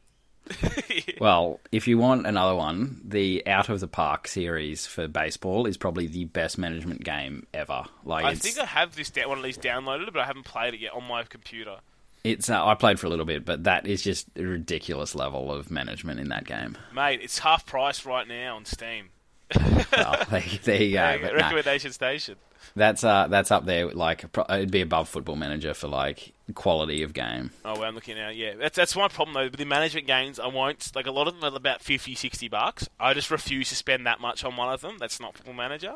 Well, 1.20 1.60
if 1.72 1.88
you 1.88 1.97
want 1.97 2.26
another 2.26 2.56
one, 2.56 3.02
the 3.04 3.45
Out 3.45 3.68
of 3.68 3.82
the 3.82 3.89
Park 3.89 4.28
series 4.28 4.86
for 4.86 5.08
baseball 5.08 5.66
is 5.66 5.76
probably 5.76 6.08
the 6.08 6.26
best 6.26 6.58
management 6.58 7.04
game 7.04 7.45
ever. 7.54 7.84
Like 8.06 8.24
I 8.24 8.32
it's, 8.32 8.39
think 8.39 8.58
I 8.58 8.66
have 8.66 8.95
this 8.95 9.12
one 9.26 9.38
of 9.38 9.43
these 9.43 9.58
downloaded, 9.58 10.14
but 10.14 10.20
I 10.20 10.26
haven't 10.26 10.45
played 10.45 10.74
it 10.76 10.80
yet 10.80 10.93
on 10.93 11.04
my 11.04 11.24
computer. 11.24 11.80
it's 12.24 12.50
uh, 12.50 12.66
I 12.66 12.76
played 12.76 13.00
for 13.02 13.08
a 13.08 13.10
little 13.10 13.26
bit, 13.26 13.43
but 13.43 13.66
that 13.66 13.86
is 13.86 14.02
just 14.02 14.28
a 14.38 14.43
ridiculous 14.43 15.14
level 15.14 15.52
of 15.52 15.70
management 15.70 16.22
in 16.22 16.30
that 16.30 16.45
game. 16.45 16.78
Mate, 16.93 17.20
it's 17.22 17.39
half 17.39 17.66
price 17.66 18.06
right 18.06 18.28
now 18.28 18.56
on 18.56 18.64
Steam. 18.64 19.10
Well, 19.56 20.26
there, 20.30 20.43
there 20.64 20.84
you 20.84 20.93
go. 20.93 21.18
No. 21.22 21.34
recommendation 21.34 21.91
station. 21.91 22.36
That's 22.76 23.04
uh, 23.04 23.28
that's 23.30 23.52
up 23.52 23.66
there. 23.66 23.88
Like 23.88 24.26
it'd 24.50 24.72
be 24.72 24.82
above 24.82 25.10
Football 25.10 25.36
Manager 25.38 25.74
for 25.74 25.88
like 25.88 26.34
quality 26.54 27.02
of 27.04 27.14
game. 27.14 27.52
Oh, 27.66 27.74
well, 27.74 27.84
I'm 27.86 27.95
looking 27.95 28.16
now. 28.16 28.30
Yeah, 28.30 28.54
that's 28.56 28.76
that's 28.76 28.95
my 28.95 29.08
problem 29.08 29.34
though. 29.34 29.45
With 29.45 29.58
the 29.58 29.66
management 29.66 30.06
games, 30.08 30.39
I 30.39 30.47
won't 30.47 30.91
like 30.95 31.08
a 31.08 31.12
lot 31.12 31.28
of 31.28 31.39
them 31.39 31.52
are 31.52 31.56
about 31.58 31.82
50, 31.82 32.14
60 32.16 32.47
bucks. 32.47 32.88
I 33.00 33.14
just 33.14 33.32
refuse 33.32 33.70
to 33.70 33.76
spend 33.76 34.06
that 34.06 34.20
much 34.20 34.43
on 34.43 34.56
one 34.56 34.72
of 34.72 34.82
them. 34.82 34.97
That's 35.00 35.20
not 35.20 35.36
Football 35.36 35.56
Manager. 35.56 35.95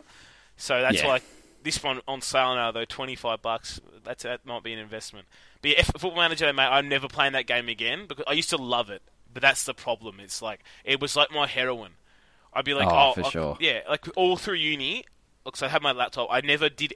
So 0.57 0.81
that's 0.81 1.01
Yeah. 1.01 1.07
why 1.07 1.21
this 1.63 1.81
one 1.83 2.01
on 2.07 2.21
sale 2.21 2.55
now 2.55 2.71
though, 2.71 2.85
twenty 2.85 3.15
five 3.15 3.41
bucks. 3.41 3.79
That's 4.03 4.23
that 4.23 4.45
might 4.45 4.63
be 4.63 4.73
an 4.73 4.79
investment. 4.79 5.27
But 5.61 5.71
yeah, 5.71 5.79
if 5.79 5.85
Football 5.87 6.15
Manager, 6.15 6.51
mate, 6.53 6.63
I'm 6.63 6.89
never 6.89 7.07
playing 7.07 7.33
that 7.33 7.45
game 7.47 7.69
again 7.69 8.05
because 8.07 8.25
I 8.27 8.33
used 8.33 8.49
to 8.49 8.57
love 8.57 8.89
it. 8.89 9.01
But 9.31 9.41
that's 9.41 9.63
the 9.63 9.73
problem. 9.73 10.19
It's 10.19 10.41
like 10.41 10.61
it 10.83 10.99
was 10.99 11.15
like 11.15 11.31
my 11.31 11.45
heroin. 11.47 11.91
I'd 12.55 12.65
be 12.65 12.73
like, 12.73 12.87
Oh, 12.87 13.09
oh, 13.09 13.13
for 13.13 13.25
I- 13.25 13.29
sure. 13.29 13.57
yeah, 13.59 13.81
like 13.89 14.05
all 14.15 14.37
through 14.37 14.55
uni. 14.55 15.05
Look, 15.45 15.57
so 15.57 15.65
I 15.65 15.69
had 15.69 15.81
my 15.81 15.91
laptop. 15.91 16.29
I 16.31 16.41
never 16.41 16.69
did. 16.69 16.93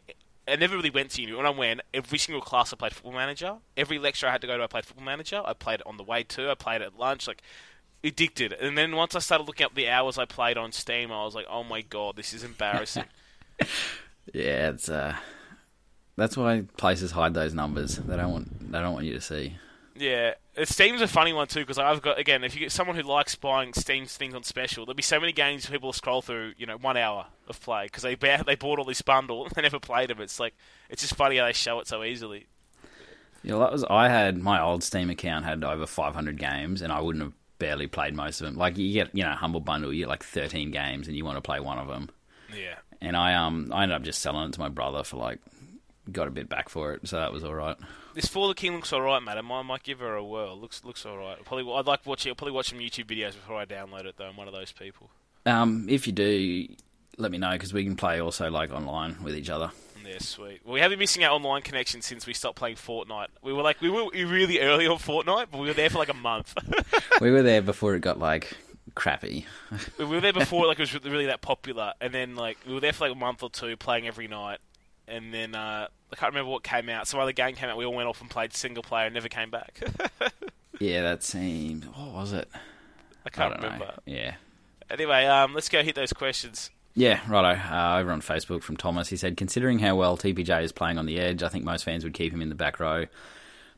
I 0.48 0.56
never 0.56 0.78
really 0.78 0.90
went 0.90 1.12
to 1.12 1.22
uni. 1.22 1.34
When 1.34 1.46
I 1.46 1.50
went, 1.50 1.82
every 1.94 2.18
single 2.18 2.42
class 2.42 2.72
I 2.72 2.78
played 2.78 2.94
Football 2.94 3.14
Manager. 3.14 3.56
Every 3.76 4.00
lecture 4.00 4.28
I 4.28 4.32
had 4.32 4.40
to 4.42 4.48
go 4.48 4.58
to, 4.58 4.64
I 4.64 4.68
played 4.68 4.86
Football 4.86 5.06
Manager. 5.06 5.42
I 5.44 5.54
played 5.54 5.82
it 5.82 5.88
on 5.88 5.98
the 5.98 6.04
way 6.04 6.24
to. 6.24 6.50
I 6.50 6.56
played 6.56 6.82
it 6.82 6.86
at 6.86 6.98
lunch. 6.98 7.28
Like 7.28 7.42
addicted. 8.04 8.54
And 8.54 8.78
then 8.78 8.96
once 8.96 9.16
I 9.16 9.20
started 9.20 9.46
looking 9.46 9.66
up 9.66 9.76
the 9.76 9.90
hours 9.90 10.18
I 10.18 10.24
played 10.26 10.58
on 10.58 10.72
Steam, 10.72 11.12
I 11.12 11.26
was 11.26 11.36
like, 11.36 11.48
oh 11.50 11.64
my 11.66 11.82
god, 11.82 12.16
this 12.16 12.34
is 12.34 12.44
embarrassing. 12.44 13.06
Yeah, 14.34 14.70
it's 14.72 14.90
uh, 14.90 15.16
that's 16.18 16.36
why 16.36 16.64
places 16.76 17.12
hide 17.12 17.34
those 17.34 17.54
numbers. 17.54 17.96
They 17.96 18.18
don't 18.18 18.32
want 18.34 18.72
they 18.72 18.78
don't 18.80 18.94
want 18.94 19.06
you 19.06 19.14
to 19.14 19.22
see. 19.22 19.56
Yeah, 19.98 20.34
Uh, 20.58 20.66
Steam's 20.66 21.02
a 21.02 21.08
funny 21.08 21.34
one 21.34 21.48
too 21.48 21.60
because 21.62 21.78
I've 21.78 22.02
got 22.02 22.20
again, 22.20 22.44
if 22.44 22.54
you 22.54 22.60
get 22.60 22.72
someone 22.72 22.96
who 22.96 23.04
likes 23.04 23.36
buying 23.36 23.74
Steam's 23.74 24.16
things 24.16 24.34
on 24.34 24.44
special, 24.44 24.86
there'll 24.86 24.96
be 24.96 25.04
so 25.04 25.20
many 25.20 25.32
games 25.32 25.66
people 25.66 25.88
will 25.88 25.94
scroll 25.94 26.22
through, 26.22 26.54
you 26.58 26.66
know, 26.66 26.78
one 26.78 26.98
hour 26.98 27.28
of 27.48 27.62
play 27.62 27.86
because 27.86 28.04
they 28.04 28.16
they 28.16 28.56
bought 28.56 28.80
all 28.80 28.86
this 28.86 29.02
bundle 29.02 29.44
and 29.46 29.54
they 29.54 29.62
never 29.62 29.80
played 29.80 30.10
them. 30.10 30.22
It's 30.22 30.40
like 30.40 30.56
it's 30.90 31.02
just 31.02 31.16
funny 31.16 31.38
how 31.38 31.46
they 31.46 31.54
show 31.54 31.80
it 31.80 31.88
so 31.88 32.04
easily. 32.04 32.48
Yeah, 33.44 33.58
that 33.60 33.72
was 33.72 33.84
I 33.90 34.10
had 34.10 34.38
my 34.38 34.62
old 34.62 34.84
Steam 34.84 35.10
account 35.10 35.46
had 35.46 35.64
over 35.64 35.86
500 35.86 36.38
games, 36.38 36.82
and 36.82 36.92
I 36.92 37.02
wouldn't 37.02 37.24
have 37.24 37.34
barely 37.60 37.88
played 37.88 38.16
most 38.16 38.42
of 38.42 38.46
them. 38.48 38.56
Like 38.56 38.78
you 38.78 38.92
get 38.94 39.16
you 39.16 39.24
know 39.24 39.32
humble 39.32 39.60
bundle, 39.62 39.94
you 39.94 40.04
get 40.04 40.10
like 40.10 40.24
13 40.24 40.72
games, 40.72 41.08
and 41.08 41.16
you 41.16 41.24
want 41.26 41.38
to 41.38 41.42
play 41.42 41.60
one 41.60 41.78
of 41.78 41.88
them. 41.88 42.10
Yeah. 42.56 42.76
And 43.02 43.16
I 43.16 43.36
um 43.36 43.70
I 43.72 43.84
ended 43.84 43.96
up 43.96 44.04
just 44.04 44.22
selling 44.22 44.50
it 44.50 44.54
to 44.54 44.60
my 44.60 44.70
brother 44.70 45.04
for 45.04 45.18
like 45.18 45.40
got 46.12 46.28
a 46.28 46.32
bit 46.32 46.50
back 46.50 46.70
for 46.70 46.94
it, 46.94 47.08
so 47.08 47.18
that 47.18 47.32
was 47.34 47.44
all 47.44 47.54
right. 47.54 47.78
This 48.18 48.26
For 48.26 48.48
the 48.48 48.56
King 48.56 48.74
looks 48.74 48.92
alright, 48.92 49.22
mate. 49.22 49.38
I 49.38 49.62
might, 49.62 49.84
give 49.84 50.00
her 50.00 50.16
a 50.16 50.26
whirl. 50.26 50.58
Looks 50.60 50.84
looks 50.84 51.06
alright. 51.06 51.38
Probably 51.46 51.72
I'd 51.72 51.86
like 51.86 52.02
to 52.02 52.10
watch 52.10 52.26
it. 52.26 52.30
I'll 52.30 52.36
probably 52.36 52.54
watch 52.54 52.72
some 52.72 52.80
YouTube 52.80 53.06
videos 53.06 53.34
before 53.34 53.58
I 53.58 53.66
download 53.66 54.06
it, 54.06 54.16
though. 54.18 54.26
I'm 54.26 54.36
one 54.36 54.48
of 54.48 54.56
those 54.56 54.72
people. 54.72 55.12
Um, 55.46 55.86
if 55.88 56.08
you 56.08 56.14
do, 56.14 56.68
let 57.20 57.30
me 57.30 57.38
know 57.38 57.52
because 57.52 57.74
we 57.74 57.84
can 57.84 57.96
play 57.96 58.20
also 58.20 58.50
like 58.50 58.72
online 58.72 59.22
with 59.22 59.36
each 59.36 59.52
other. 59.52 59.70
Yeah, 60.04 60.18
sweet. 60.18 60.62
Well, 60.66 60.74
we 60.74 60.80
have 60.80 60.90
been 60.90 60.98
missing 60.98 61.26
our 61.26 61.30
online 61.34 61.62
connection 61.62 62.02
since 62.02 62.26
we 62.26 62.34
stopped 62.34 62.58
playing 62.58 62.78
Fortnite. 62.78 63.28
We 63.44 63.54
were 63.54 63.62
like 63.62 63.82
we 63.82 63.92
were 63.92 64.10
really 64.12 64.62
early 64.62 64.88
on 64.88 64.98
Fortnite, 64.98 65.50
but 65.52 65.60
we 65.60 65.68
were 65.68 65.76
there 65.76 65.92
for 65.92 66.00
like 66.00 66.10
a 66.10 66.16
month. 66.16 66.56
we 67.22 67.30
were 67.30 67.44
there 67.44 67.62
before 67.62 67.94
it 67.94 68.00
got 68.00 68.18
like 68.18 68.52
crappy. 68.96 69.46
we 70.00 70.06
were 70.06 70.22
there 70.22 70.34
before 70.34 70.66
like 70.66 70.80
it 70.80 70.92
was 70.92 71.04
really 71.06 71.28
that 71.28 71.42
popular, 71.42 71.94
and 72.02 72.12
then 72.16 72.36
like 72.36 72.58
we 72.66 72.74
were 72.74 72.80
there 72.80 72.94
for 72.94 73.08
like 73.08 73.16
a 73.16 73.20
month 73.20 73.44
or 73.44 73.52
two 73.52 73.78
playing 73.78 74.08
every 74.08 74.28
night, 74.28 74.58
and 75.08 75.32
then 75.32 75.54
uh, 75.54 75.88
I 76.12 76.16
can't 76.16 76.32
remember 76.32 76.52
what 76.52 76.64
came 76.64 76.90
out. 76.90 77.08
Some 77.08 77.20
other 77.20 77.34
game 77.34 77.56
came 77.56 77.70
out. 77.70 77.78
We 77.78 77.86
all 77.86 77.94
went 77.94 78.08
off 78.08 78.22
and 78.22 78.30
played 78.30 78.54
single 78.54 78.84
player 78.84 79.06
and 79.06 79.14
never 79.14 79.30
came 79.30 79.50
back. 79.50 79.82
Yeah, 80.80 81.02
that 81.04 81.24
seemed. 81.24 81.86
What 81.86 82.14
was 82.14 82.34
it? 82.34 82.48
I 83.26 83.30
can't 83.30 83.54
don't 83.54 83.64
remember. 83.64 83.86
know. 83.86 83.94
Yeah. 84.06 84.36
Anyway, 84.90 85.26
um, 85.26 85.54
let's 85.54 85.70
go 85.70 85.84
hit 85.84 85.96
those 85.96 86.14
questions. 86.14 86.70
Yeah, 86.94 87.20
righto. 87.28 87.60
Uh, 87.60 88.00
over 88.00 88.12
on 88.12 88.22
Facebook 88.22 88.64
from 88.64 88.78
Thomas, 88.78 89.10
he 89.10 89.18
said, 89.18 89.38
considering 89.38 89.80
how 89.80 89.96
well 89.96 90.18
TPJ 90.18 90.64
is 90.64 90.72
playing 90.72 90.98
on 90.98 91.06
the 91.06 91.20
edge, 91.20 91.44
I 91.44 91.50
think 91.50 91.64
most 91.64 91.84
fans 91.84 92.04
would 92.04 92.14
keep 92.14 92.34
him 92.34 92.42
in 92.42 92.50
the 92.50 92.56
back 92.56 92.80
row. 92.80 93.06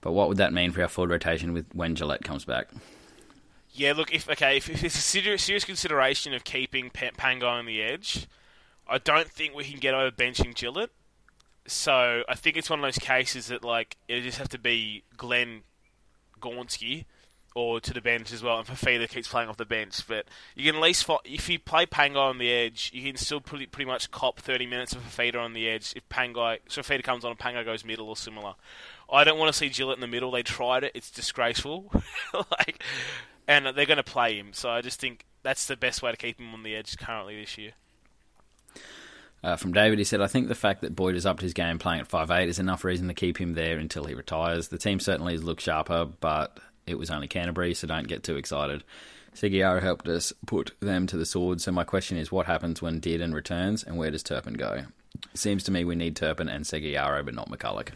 But 0.01 0.13
what 0.13 0.29
would 0.29 0.37
that 0.37 0.53
mean 0.53 0.71
for 0.71 0.81
our 0.81 0.87
forward 0.87 1.11
rotation 1.11 1.51
with 1.53 1.65
when 1.73 1.95
Gillett 1.95 2.23
comes 2.23 2.45
back? 2.45 2.69
Yeah, 3.71 3.93
look, 3.93 4.13
if 4.13 4.29
okay, 4.29 4.57
if, 4.57 4.69
if 4.69 4.83
it's 4.83 4.95
a 4.95 5.01
serious, 5.01 5.43
serious 5.43 5.65
consideration 5.65 6.33
of 6.33 6.43
keeping 6.43 6.89
Pangai 6.89 7.43
on 7.43 7.65
the 7.65 7.81
edge, 7.81 8.27
I 8.87 8.97
don't 8.97 9.27
think 9.29 9.55
we 9.55 9.63
can 9.63 9.79
get 9.79 9.93
over 9.93 10.11
benching 10.11 10.53
Gillett. 10.53 10.89
So 11.67 12.23
I 12.27 12.35
think 12.35 12.57
it's 12.57 12.69
one 12.69 12.79
of 12.79 12.83
those 12.83 12.97
cases 12.97 13.47
that 13.47 13.63
like 13.63 13.97
it 14.07 14.21
just 14.21 14.37
have 14.37 14.49
to 14.49 14.59
be 14.59 15.03
Glenn 15.17 15.61
Gornsky 16.41 17.05
or 17.55 17.79
to 17.79 17.93
the 17.93 18.01
bench 18.01 18.31
as 18.31 18.43
well, 18.43 18.59
and 18.59 18.67
Fifita 18.67 19.09
keeps 19.09 19.27
playing 19.27 19.49
off 19.49 19.57
the 19.57 19.65
bench. 19.65 20.07
But 20.07 20.25
you 20.55 20.65
can 20.65 20.75
at 20.75 20.81
least 20.81 21.09
if 21.25 21.49
you 21.49 21.59
play 21.59 21.85
Pangai 21.85 22.15
on 22.15 22.37
the 22.37 22.51
edge, 22.51 22.91
you 22.93 23.03
can 23.03 23.17
still 23.17 23.41
pretty 23.41 23.65
pretty 23.65 23.89
much 23.89 24.11
cop 24.11 24.39
thirty 24.39 24.65
minutes 24.65 24.93
of 24.93 25.01
Fifita 25.01 25.35
on 25.35 25.53
the 25.53 25.67
edge. 25.67 25.93
If 25.95 26.07
Pangai, 26.09 26.59
so 26.67 26.81
Fifita 26.81 27.03
comes 27.03 27.25
on 27.25 27.31
and 27.31 27.39
Pangai 27.39 27.65
goes 27.65 27.83
middle 27.83 28.09
or 28.09 28.15
similar. 28.15 28.55
I 29.11 29.23
don't 29.23 29.39
want 29.39 29.51
to 29.51 29.57
see 29.57 29.69
Gillett 29.69 29.95
in 29.95 30.01
the 30.01 30.07
middle. 30.07 30.31
They 30.31 30.43
tried 30.43 30.83
it; 30.83 30.91
it's 30.93 31.11
disgraceful. 31.11 31.91
like, 32.33 32.83
and 33.47 33.65
they're 33.65 33.85
going 33.85 33.97
to 33.97 34.03
play 34.03 34.37
him. 34.37 34.53
So 34.53 34.69
I 34.69 34.81
just 34.81 34.99
think 34.99 35.25
that's 35.43 35.65
the 35.65 35.75
best 35.75 36.01
way 36.01 36.11
to 36.11 36.17
keep 36.17 36.39
him 36.39 36.53
on 36.53 36.63
the 36.63 36.75
edge 36.75 36.97
currently 36.97 37.39
this 37.39 37.57
year. 37.57 37.73
Uh, 39.43 39.55
from 39.55 39.71
David, 39.71 39.99
he 39.99 40.03
said, 40.03 40.21
I 40.21 40.27
think 40.27 40.47
the 40.47 40.55
fact 40.55 40.81
that 40.81 40.95
Boyd 40.95 41.15
has 41.15 41.25
upped 41.25 41.41
his 41.41 41.53
game 41.53 41.79
playing 41.79 42.01
at 42.01 42.09
5'8 42.09 42.47
is 42.47 42.59
enough 42.59 42.83
reason 42.83 43.07
to 43.07 43.13
keep 43.13 43.37
him 43.37 43.53
there 43.53 43.77
until 43.77 44.03
he 44.03 44.13
retires. 44.13 44.67
The 44.67 44.77
team 44.77 44.99
certainly 44.99 45.33
has 45.33 45.43
looked 45.43 45.61
sharper, 45.61 46.05
but 46.19 46.59
it 46.85 46.97
was 46.97 47.09
only 47.09 47.27
Canterbury, 47.27 47.73
so 47.73 47.87
don't 47.87 48.07
get 48.07 48.23
too 48.23 48.35
excited. 48.35 48.83
Seguiaro 49.35 49.81
helped 49.81 50.07
us 50.07 50.33
put 50.45 50.71
them 50.81 51.07
to 51.07 51.17
the 51.17 51.25
sword, 51.25 51.61
so 51.61 51.71
my 51.71 51.83
question 51.83 52.17
is 52.17 52.31
what 52.31 52.47
happens 52.47 52.81
when 52.81 52.99
Dearden 52.99 53.33
returns 53.33 53.83
and 53.83 53.97
where 53.97 54.11
does 54.11 54.23
Turpin 54.23 54.55
go? 54.55 54.85
Seems 55.33 55.63
to 55.63 55.71
me 55.71 55.85
we 55.85 55.95
need 55.95 56.15
Turpin 56.15 56.49
and 56.49 56.65
Seguiaro, 56.65 57.23
but 57.23 57.35
not 57.35 57.49
McCullough. 57.49 57.89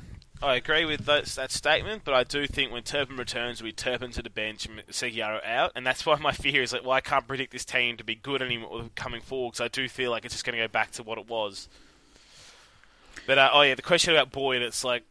I 0.43 0.55
agree 0.55 0.85
with 0.85 1.05
that, 1.05 1.25
that 1.25 1.51
statement, 1.51 2.03
but 2.03 2.13
I 2.13 2.23
do 2.23 2.45
think 2.47 2.71
when 2.71 2.83
Turpin 2.83 3.17
returns, 3.17 3.63
we 3.63 3.71
Turpin 3.71 4.11
to 4.11 4.21
the 4.21 4.29
bench 4.29 4.65
and 4.65 4.85
Seguiaro 4.87 5.43
out, 5.45 5.71
and 5.75 5.85
that's 5.87 6.05
why 6.05 6.17
my 6.17 6.31
fear 6.31 6.61
is 6.61 6.73
like, 6.73 6.83
well, 6.83 6.91
I 6.91 7.01
can't 7.01 7.27
predict 7.27 7.51
this 7.51 7.65
team 7.65 7.97
to 7.97 8.03
be 8.03 8.15
good 8.15 8.41
anymore 8.41 8.89
coming 8.95 9.21
forward 9.21 9.53
because 9.53 9.61
I 9.65 9.67
do 9.69 9.87
feel 9.87 10.11
like 10.11 10.25
it's 10.25 10.33
just 10.33 10.45
going 10.45 10.57
to 10.57 10.63
go 10.63 10.67
back 10.67 10.91
to 10.91 11.03
what 11.03 11.17
it 11.17 11.27
was. 11.27 11.69
But 13.25 13.37
uh, 13.37 13.49
oh 13.53 13.61
yeah, 13.61 13.75
the 13.75 13.81
question 13.81 14.13
about 14.13 14.31
Boyd, 14.31 14.61
it's 14.61 14.83
like 14.83 15.03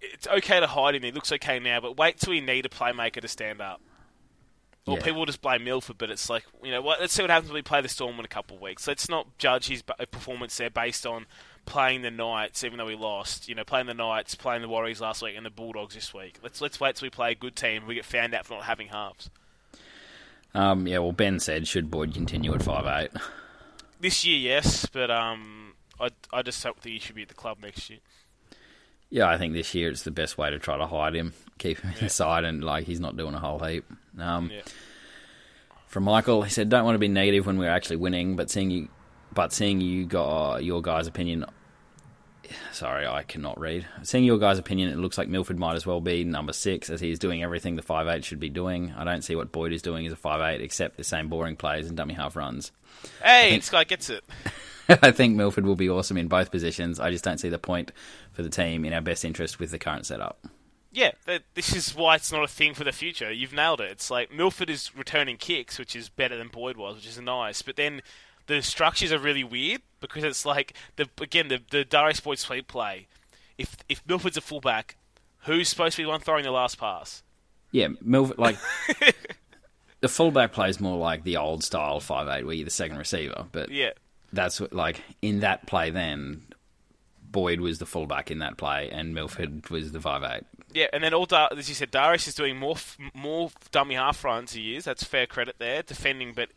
it's 0.00 0.26
okay 0.26 0.60
to 0.60 0.66
hide 0.66 0.94
him. 0.94 1.02
He 1.02 1.12
looks 1.12 1.30
okay 1.32 1.58
now, 1.58 1.80
but 1.80 1.96
wait 1.96 2.18
till 2.18 2.32
we 2.32 2.40
need 2.40 2.66
a 2.66 2.68
playmaker 2.68 3.20
to 3.20 3.28
stand 3.28 3.60
up. 3.60 3.80
Or 4.86 4.96
Yeah. 4.96 5.02
people 5.04 5.20
will 5.20 5.26
just 5.26 5.42
blame 5.42 5.64
Milford, 5.64 5.98
but 5.98 6.10
it's 6.10 6.28
like 6.30 6.44
you 6.64 6.70
know 6.72 6.80
what? 6.82 7.00
Let's 7.00 7.12
see 7.12 7.22
what 7.22 7.30
happens 7.30 7.50
when 7.50 7.56
we 7.56 7.62
play 7.62 7.80
the 7.80 7.88
Storm 7.88 8.18
in 8.18 8.24
a 8.24 8.28
couple 8.28 8.56
of 8.56 8.62
weeks. 8.62 8.88
Let's 8.88 9.08
not 9.08 9.38
judge 9.38 9.68
his 9.68 9.82
performance 9.82 10.56
there 10.56 10.70
based 10.70 11.06
on 11.06 11.26
playing 11.68 12.02
the 12.02 12.10
Knights, 12.10 12.64
even 12.64 12.78
though 12.78 12.86
we 12.86 12.96
lost. 12.96 13.48
You 13.48 13.54
know, 13.54 13.62
playing 13.64 13.86
the 13.86 13.94
Knights, 13.94 14.34
playing 14.34 14.62
the 14.62 14.68
Warriors 14.68 15.00
last 15.00 15.22
week, 15.22 15.36
and 15.36 15.44
the 15.44 15.50
Bulldogs 15.50 15.94
this 15.94 16.12
week. 16.14 16.38
Let's 16.42 16.60
let's 16.60 16.80
wait 16.80 16.96
till 16.96 17.06
we 17.06 17.10
play 17.10 17.32
a 17.32 17.34
good 17.34 17.54
team. 17.56 17.86
We 17.86 17.94
get 17.94 18.04
found 18.04 18.34
out 18.34 18.46
for 18.46 18.54
not 18.54 18.64
having 18.64 18.88
halves 18.88 19.30
Um, 20.54 20.86
yeah, 20.86 20.98
well, 20.98 21.12
Ben 21.12 21.38
said, 21.38 21.68
should 21.68 21.90
Boyd 21.90 22.14
continue 22.14 22.54
at 22.54 22.62
five 22.62 22.86
eight 22.86 23.10
this 24.00 24.24
year. 24.24 24.38
Yes, 24.38 24.86
but 24.86 25.10
um, 25.10 25.74
I 26.00 26.08
I 26.32 26.42
just 26.42 26.62
hope 26.64 26.80
that 26.80 26.88
he 26.88 26.98
should 26.98 27.14
be 27.14 27.22
at 27.22 27.28
the 27.28 27.34
club 27.34 27.58
next 27.62 27.90
year. 27.90 28.00
Yeah, 29.10 29.28
I 29.28 29.38
think 29.38 29.54
this 29.54 29.74
year 29.74 29.90
it's 29.90 30.02
the 30.02 30.10
best 30.10 30.36
way 30.36 30.50
to 30.50 30.58
try 30.58 30.76
to 30.76 30.86
hide 30.86 31.14
him, 31.14 31.32
keep 31.58 31.80
him 31.80 31.92
inside, 32.00 32.44
and 32.44 32.62
like 32.64 32.86
he's 32.86 33.00
not 33.00 33.16
doing 33.16 33.34
a 33.34 33.38
whole 33.38 33.58
heap. 33.58 33.84
Um, 34.18 34.50
Yeah. 34.52 34.62
From 35.86 36.04
Michael, 36.04 36.42
he 36.42 36.50
said, 36.50 36.68
"Don't 36.68 36.84
want 36.84 36.94
to 36.96 36.98
be 36.98 37.08
negative 37.08 37.46
when 37.46 37.56
we're 37.58 37.70
actually 37.70 37.96
winning, 37.96 38.36
but 38.36 38.50
seeing 38.50 38.70
you, 38.70 38.88
but 39.32 39.54
seeing 39.54 39.80
you 39.80 40.04
got 40.04 40.62
your 40.62 40.82
guys' 40.82 41.06
opinion, 41.06 41.46
Sorry, 42.72 43.06
I 43.06 43.22
cannot 43.22 43.58
read. 43.58 43.86
Seeing 44.02 44.24
your 44.24 44.38
guys' 44.38 44.58
opinion, 44.58 44.90
it 44.90 44.96
looks 44.98 45.18
like 45.18 45.28
Milford 45.28 45.58
might 45.58 45.74
as 45.76 45.86
well 45.86 46.00
be 46.00 46.24
number 46.24 46.52
six, 46.52 46.90
as 46.90 47.00
he 47.00 47.10
is 47.10 47.18
doing 47.18 47.42
everything 47.42 47.76
the 47.76 47.82
five 47.82 48.06
eight 48.08 48.24
should 48.24 48.40
be 48.40 48.48
doing. 48.48 48.92
I 48.96 49.04
don't 49.04 49.22
see 49.22 49.34
what 49.36 49.52
Boyd 49.52 49.72
is 49.72 49.82
doing 49.82 50.06
as 50.06 50.12
a 50.12 50.16
five 50.16 50.40
eight, 50.40 50.62
except 50.62 50.96
the 50.96 51.04
same 51.04 51.28
boring 51.28 51.56
plays 51.56 51.88
and 51.88 51.96
dummy 51.96 52.14
half 52.14 52.36
runs. 52.36 52.72
Hey, 53.22 53.50
think- 53.50 53.62
this 53.62 53.70
guy 53.70 53.84
gets 53.84 54.10
it. 54.10 54.24
I 54.88 55.10
think 55.10 55.36
Milford 55.36 55.66
will 55.66 55.76
be 55.76 55.90
awesome 55.90 56.16
in 56.16 56.28
both 56.28 56.50
positions. 56.50 56.98
I 56.98 57.10
just 57.10 57.22
don't 57.22 57.38
see 57.38 57.50
the 57.50 57.58
point 57.58 57.92
for 58.32 58.42
the 58.42 58.48
team 58.48 58.86
in 58.86 58.94
our 58.94 59.02
best 59.02 59.22
interest 59.24 59.58
with 59.58 59.70
the 59.70 59.78
current 59.78 60.06
setup. 60.06 60.46
Yeah, 60.90 61.10
this 61.54 61.76
is 61.76 61.94
why 61.94 62.14
it's 62.14 62.32
not 62.32 62.42
a 62.42 62.48
thing 62.48 62.72
for 62.72 62.84
the 62.84 62.92
future. 62.92 63.30
You've 63.30 63.52
nailed 63.52 63.82
it. 63.82 63.90
It's 63.90 64.10
like 64.10 64.32
Milford 64.32 64.70
is 64.70 64.96
returning 64.96 65.36
kicks, 65.36 65.78
which 65.78 65.94
is 65.94 66.08
better 66.08 66.38
than 66.38 66.48
Boyd 66.48 66.78
was, 66.78 66.96
which 66.96 67.06
is 67.06 67.20
nice. 67.20 67.60
But 67.60 67.76
then 67.76 68.00
the 68.48 68.60
structures 68.60 69.12
are 69.12 69.18
really 69.18 69.44
weird 69.44 69.80
because 70.00 70.24
it's 70.24 70.44
like 70.44 70.74
the 70.96 71.08
again 71.22 71.48
the 71.48 71.60
the 71.70 71.84
Darius 71.84 72.18
Boyd 72.20 72.38
sweep 72.40 72.66
play. 72.68 73.06
If 73.56 73.76
if 73.88 74.02
Milford's 74.06 74.36
a 74.36 74.40
fullback, 74.40 74.96
who's 75.44 75.68
supposed 75.68 75.94
to 75.96 76.02
be 76.02 76.04
the 76.04 76.10
one 76.10 76.20
throwing 76.20 76.44
the 76.44 76.50
last 76.50 76.78
pass? 76.78 77.22
Yeah, 77.70 77.88
Milford 78.02 78.38
like 78.38 78.56
the 80.00 80.08
fullback 80.08 80.52
plays 80.52 80.80
more 80.80 80.96
like 80.98 81.24
the 81.24 81.36
old 81.36 81.62
style 81.64 82.00
five 82.00 82.28
eight, 82.28 82.44
where 82.44 82.54
you're 82.54 82.64
the 82.64 82.70
second 82.70 82.98
receiver. 82.98 83.46
But 83.52 83.70
Yeah, 83.70 83.90
that's 84.32 84.60
what, 84.60 84.72
like 84.72 85.02
in 85.22 85.40
that 85.40 85.66
play. 85.66 85.90
Then 85.90 86.42
Boyd 87.30 87.60
was 87.60 87.78
the 87.78 87.86
fullback 87.86 88.30
in 88.30 88.38
that 88.38 88.56
play, 88.56 88.88
and 88.90 89.14
Milford 89.14 89.68
was 89.70 89.92
the 89.92 90.00
five 90.00 90.22
eight. 90.24 90.44
yeah. 90.72 90.86
And 90.92 91.02
then 91.02 91.12
all 91.14 91.26
Dar- 91.26 91.50
as 91.56 91.68
you 91.68 91.74
said, 91.74 91.90
Darius 91.90 92.26
is 92.28 92.34
doing 92.34 92.56
more 92.56 92.76
f- 92.76 92.96
more 93.12 93.50
dummy 93.70 93.96
half 93.96 94.24
runs. 94.24 94.52
He 94.52 94.76
is. 94.76 94.84
That's 94.84 95.04
fair 95.04 95.26
credit 95.26 95.56
there, 95.58 95.82
defending, 95.82 96.32
but. 96.34 96.50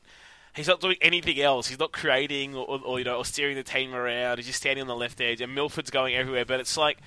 He's 0.55 0.67
not 0.67 0.81
doing 0.81 0.97
anything 1.01 1.39
else. 1.39 1.67
He's 1.67 1.79
not 1.79 1.91
creating 1.91 2.55
or, 2.55 2.65
or, 2.65 2.79
or 2.83 2.99
you 2.99 3.05
know 3.05 3.17
or 3.17 3.25
steering 3.25 3.55
the 3.55 3.63
team 3.63 3.93
around. 3.93 4.37
He's 4.37 4.47
just 4.47 4.59
standing 4.59 4.81
on 4.81 4.87
the 4.87 4.95
left 4.95 5.21
edge, 5.21 5.41
and 5.41 5.55
Milford's 5.55 5.89
going 5.89 6.15
everywhere. 6.15 6.45
But 6.45 6.59
it's 6.59 6.75
like 6.75 6.97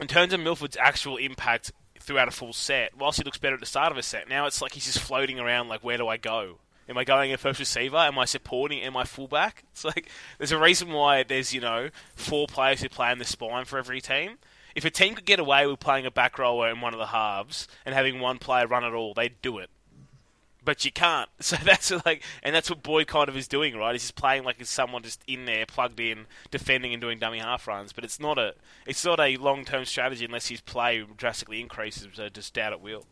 in 0.00 0.06
terms 0.06 0.32
of 0.32 0.40
Milford's 0.40 0.76
actual 0.76 1.16
impact 1.16 1.72
throughout 2.00 2.28
a 2.28 2.30
full 2.30 2.52
set, 2.52 2.96
whilst 2.96 3.18
he 3.18 3.24
looks 3.24 3.38
better 3.38 3.54
at 3.54 3.60
the 3.60 3.66
start 3.66 3.90
of 3.90 3.98
a 3.98 4.02
set, 4.02 4.28
now 4.28 4.46
it's 4.46 4.60
like 4.60 4.72
he's 4.72 4.84
just 4.86 5.00
floating 5.00 5.40
around 5.40 5.68
like, 5.68 5.82
where 5.82 5.96
do 5.96 6.08
I 6.08 6.16
go? 6.16 6.58
Am 6.88 6.96
I 6.96 7.04
going 7.04 7.32
at 7.32 7.40
first 7.40 7.58
receiver? 7.58 7.98
Am 7.98 8.18
I 8.18 8.24
supporting? 8.24 8.80
Am 8.80 8.96
I 8.96 9.04
fullback? 9.04 9.64
It's 9.72 9.84
like 9.84 10.10
there's 10.38 10.52
a 10.52 10.58
reason 10.58 10.90
why 10.90 11.22
there's 11.22 11.54
you 11.54 11.60
know 11.60 11.90
four 12.16 12.46
players 12.48 12.80
who 12.80 12.88
play 12.88 13.12
in 13.12 13.18
the 13.18 13.24
spine 13.24 13.64
for 13.64 13.78
every 13.78 14.00
team. 14.00 14.38
If 14.74 14.84
a 14.84 14.90
team 14.90 15.14
could 15.14 15.24
get 15.24 15.40
away 15.40 15.66
with 15.66 15.80
playing 15.80 16.06
a 16.06 16.10
back 16.10 16.38
rower 16.38 16.68
in 16.68 16.80
one 16.80 16.94
of 16.94 16.98
the 16.98 17.06
halves 17.06 17.66
and 17.84 17.94
having 17.94 18.20
one 18.20 18.38
player 18.38 18.66
run 18.66 18.84
it 18.84 18.92
all, 18.92 19.14
they'd 19.14 19.40
do 19.40 19.58
it. 19.58 19.70
But 20.68 20.84
you 20.84 20.92
can't. 20.92 21.30
So 21.40 21.56
that's 21.56 21.90
like, 22.04 22.22
and 22.42 22.54
that's 22.54 22.68
what 22.68 22.82
Boyd 22.82 23.06
kind 23.06 23.30
of 23.30 23.36
is 23.38 23.48
doing, 23.48 23.74
right? 23.74 23.94
He's 23.94 24.02
just 24.02 24.16
playing 24.16 24.44
like 24.44 24.60
it's 24.60 24.68
someone 24.68 25.02
just 25.02 25.22
in 25.26 25.46
there, 25.46 25.64
plugged 25.64 25.98
in, 25.98 26.26
defending 26.50 26.92
and 26.92 27.00
doing 27.00 27.18
dummy 27.18 27.38
half 27.38 27.66
runs. 27.66 27.94
But 27.94 28.04
it's 28.04 28.20
not 28.20 28.36
a, 28.36 28.52
it's 28.86 29.02
not 29.02 29.18
a 29.18 29.38
long 29.38 29.64
term 29.64 29.86
strategy 29.86 30.26
unless 30.26 30.48
his 30.48 30.60
play 30.60 31.06
drastically 31.16 31.62
increases. 31.62 32.08
So 32.12 32.28
just 32.28 32.52
doubt 32.52 32.74
it 32.74 32.82
will. 32.82 33.06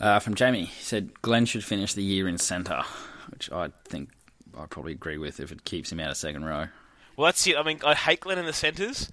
Uh, 0.00 0.18
from 0.18 0.34
Jamie, 0.34 0.64
he 0.64 0.82
said 0.82 1.20
Glenn 1.20 1.44
should 1.44 1.62
finish 1.62 1.92
the 1.92 2.02
year 2.02 2.26
in 2.26 2.38
centre, 2.38 2.84
which 3.30 3.52
I 3.52 3.68
think 3.84 4.08
I 4.58 4.64
probably 4.64 4.92
agree 4.92 5.18
with 5.18 5.40
if 5.40 5.52
it 5.52 5.64
keeps 5.64 5.92
him 5.92 6.00
out 6.00 6.10
of 6.10 6.16
second 6.16 6.46
row. 6.46 6.68
Well, 7.18 7.26
that's 7.26 7.46
it. 7.46 7.58
I 7.58 7.62
mean, 7.62 7.80
I 7.84 7.94
hate 7.94 8.20
Glenn 8.20 8.38
in 8.38 8.46
the 8.46 8.54
centres, 8.54 9.12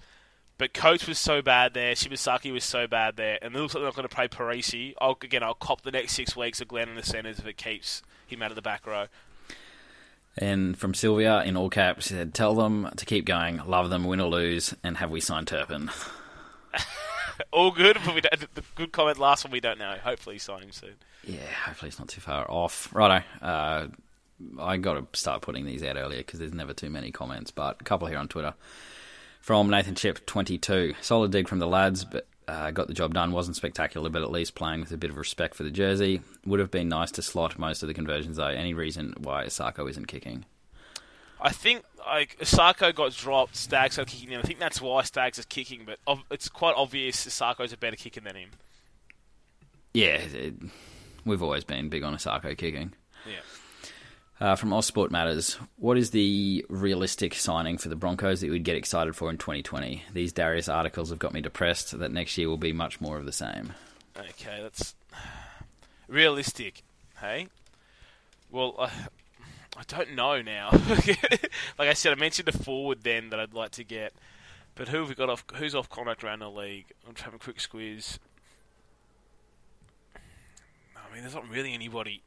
but 0.57 0.73
Coach 0.73 1.07
was 1.07 1.19
so 1.19 1.41
bad 1.41 1.73
there. 1.73 1.93
Shibasaki 1.93 2.51
was 2.51 2.63
so 2.63 2.87
bad 2.87 3.17
there, 3.17 3.37
and 3.41 3.55
it 3.55 3.59
looks 3.59 3.73
like 3.73 3.81
they're 3.81 3.87
not 3.87 3.95
going 3.95 4.07
to 4.07 4.15
play 4.15 4.27
Parisi. 4.27 4.93
I'll 4.99 5.17
again, 5.21 5.43
I'll 5.43 5.53
cop 5.53 5.81
the 5.81 5.91
next 5.91 6.13
six 6.13 6.35
weeks 6.35 6.61
of 6.61 6.67
Glenn 6.67 6.89
in 6.89 6.95
the 6.95 7.03
centres 7.03 7.39
if 7.39 7.45
it 7.45 7.57
keeps 7.57 8.01
him 8.27 8.41
out 8.41 8.51
of 8.51 8.55
the 8.55 8.61
back 8.61 8.87
row. 8.87 9.07
And 10.37 10.77
from 10.77 10.93
Sylvia 10.93 11.43
in 11.43 11.55
all 11.55 11.69
caps, 11.69 12.07
she 12.07 12.13
said, 12.13 12.33
"Tell 12.33 12.55
them 12.55 12.89
to 12.95 13.05
keep 13.05 13.25
going, 13.25 13.61
love 13.65 13.89
them, 13.89 14.03
win 14.03 14.19
or 14.19 14.29
lose, 14.29 14.73
and 14.83 14.97
have 14.97 15.11
we 15.11 15.21
signed 15.21 15.47
Turpin?" 15.47 15.89
All 17.51 17.71
good, 17.71 17.97
but 18.05 18.15
we 18.15 18.21
don't, 18.21 18.55
the 18.55 18.63
good 18.75 18.93
comment 18.93 19.17
last 19.17 19.43
one 19.43 19.51
we 19.51 19.59
don't 19.59 19.77
know. 19.77 19.97
Hopefully, 20.01 20.37
sign 20.37 20.63
him 20.63 20.71
soon. 20.71 20.95
Yeah, 21.25 21.39
hopefully 21.65 21.89
it's 21.89 21.99
not 21.99 22.07
too 22.07 22.21
far 22.21 22.49
off. 22.49 22.87
Righto. 22.93 23.25
Uh, 23.41 23.87
I 24.59 24.77
got 24.77 24.93
to 24.93 25.19
start 25.19 25.41
putting 25.41 25.65
these 25.65 25.83
out 25.83 25.97
earlier 25.97 26.19
because 26.19 26.39
there's 26.39 26.53
never 26.53 26.73
too 26.73 26.89
many 26.89 27.11
comments, 27.11 27.51
but 27.51 27.77
a 27.81 27.83
couple 27.83 28.07
here 28.07 28.17
on 28.17 28.27
Twitter. 28.27 28.53
From 29.45 29.69
Nathan 29.69 29.93
Chip, 29.93 30.25
22. 30.25 30.95
Solid 31.01 31.29
dig 31.29 31.47
from 31.47 31.59
the 31.59 31.67
lads, 31.67 32.03
but 32.03 32.25
uh, 32.47 32.71
got 32.71 32.87
the 32.87 32.95
job 32.95 33.13
done. 33.13 33.31
Wasn't 33.31 33.55
spectacular, 33.55 34.09
but 34.09 34.23
at 34.23 34.31
least 34.31 34.55
playing 34.55 34.79
with 34.79 34.91
a 34.91 34.97
bit 34.97 35.11
of 35.11 35.17
respect 35.17 35.53
for 35.53 35.61
the 35.61 35.69
jersey. 35.69 36.21
Would 36.47 36.59
have 36.59 36.71
been 36.71 36.89
nice 36.89 37.11
to 37.11 37.21
slot 37.21 37.59
most 37.59 37.83
of 37.83 37.87
the 37.87 37.93
conversions, 37.93 38.37
though. 38.37 38.47
Any 38.47 38.73
reason 38.73 39.13
why 39.19 39.47
Sako 39.49 39.85
isn't 39.85 40.07
kicking? 40.07 40.45
I 41.39 41.51
think 41.51 41.83
like 42.07 42.39
Isaako 42.39 42.95
got 42.95 43.11
dropped, 43.11 43.55
Staggs 43.55 43.99
are 43.99 44.05
kicking 44.05 44.31
in. 44.31 44.39
I 44.39 44.41
think 44.41 44.57
that's 44.57 44.81
why 44.81 45.03
Staggs 45.03 45.37
is 45.37 45.45
kicking, 45.45 45.83
but 45.85 45.99
ov- 46.07 46.25
it's 46.31 46.49
quite 46.49 46.73
obvious 46.75 47.27
Isaako's 47.27 47.71
a 47.71 47.77
better 47.77 47.97
kicker 47.97 48.21
than 48.21 48.35
him. 48.35 48.49
Yeah, 49.93 50.21
it, 50.33 50.55
we've 51.23 51.43
always 51.43 51.63
been 51.63 51.89
big 51.89 52.01
on 52.01 52.15
Isaako 52.15 52.57
kicking. 52.57 52.93
Yeah. 53.27 53.41
Uh, 54.39 54.53
from 54.55 54.81
Sport 54.81 55.11
Matters, 55.11 55.57
what 55.77 55.97
is 55.97 56.09
the 56.09 56.65
realistic 56.67 57.35
signing 57.35 57.77
for 57.77 57.87
the 57.87 57.95
Broncos 57.95 58.41
that 58.41 58.47
you 58.47 58.51
would 58.51 58.65
get 58.65 58.75
excited 58.75 59.15
for 59.15 59.29
in 59.29 59.37
2020? 59.37 60.03
These 60.11 60.33
Darius 60.33 60.67
articles 60.67 61.09
have 61.09 61.19
got 61.19 61.31
me 61.33 61.39
depressed 61.39 61.97
that 61.97 62.11
next 62.11 62.37
year 62.37 62.49
will 62.49 62.57
be 62.57 62.73
much 62.73 62.99
more 62.99 63.17
of 63.17 63.25
the 63.25 63.31
same. 63.31 63.73
Okay, 64.17 64.59
that's 64.61 64.93
realistic. 66.09 66.83
Hey, 67.21 67.47
well, 68.51 68.75
uh, 68.77 68.89
I 69.77 69.83
don't 69.87 70.15
know 70.15 70.41
now. 70.41 70.69
like 71.79 71.87
I 71.87 71.93
said, 71.93 72.11
I 72.11 72.19
mentioned 72.19 72.49
a 72.49 72.51
forward 72.51 73.03
then 73.03 73.29
that 73.29 73.39
I'd 73.39 73.53
like 73.53 73.71
to 73.71 73.85
get, 73.85 74.11
but 74.75 74.89
who 74.89 74.97
have 74.97 75.07
we 75.07 75.15
got 75.15 75.29
off? 75.29 75.45
Who's 75.55 75.73
off 75.73 75.89
contract 75.89 76.25
around 76.25 76.39
the 76.39 76.51
league? 76.51 76.87
I'm 77.07 77.13
trying 77.13 77.35
a 77.35 77.39
quick 77.39 77.61
squeeze. 77.61 78.19
I 80.13 81.13
mean, 81.13 81.21
there's 81.21 81.35
not 81.35 81.47
really 81.47 81.73
anybody 81.73 82.21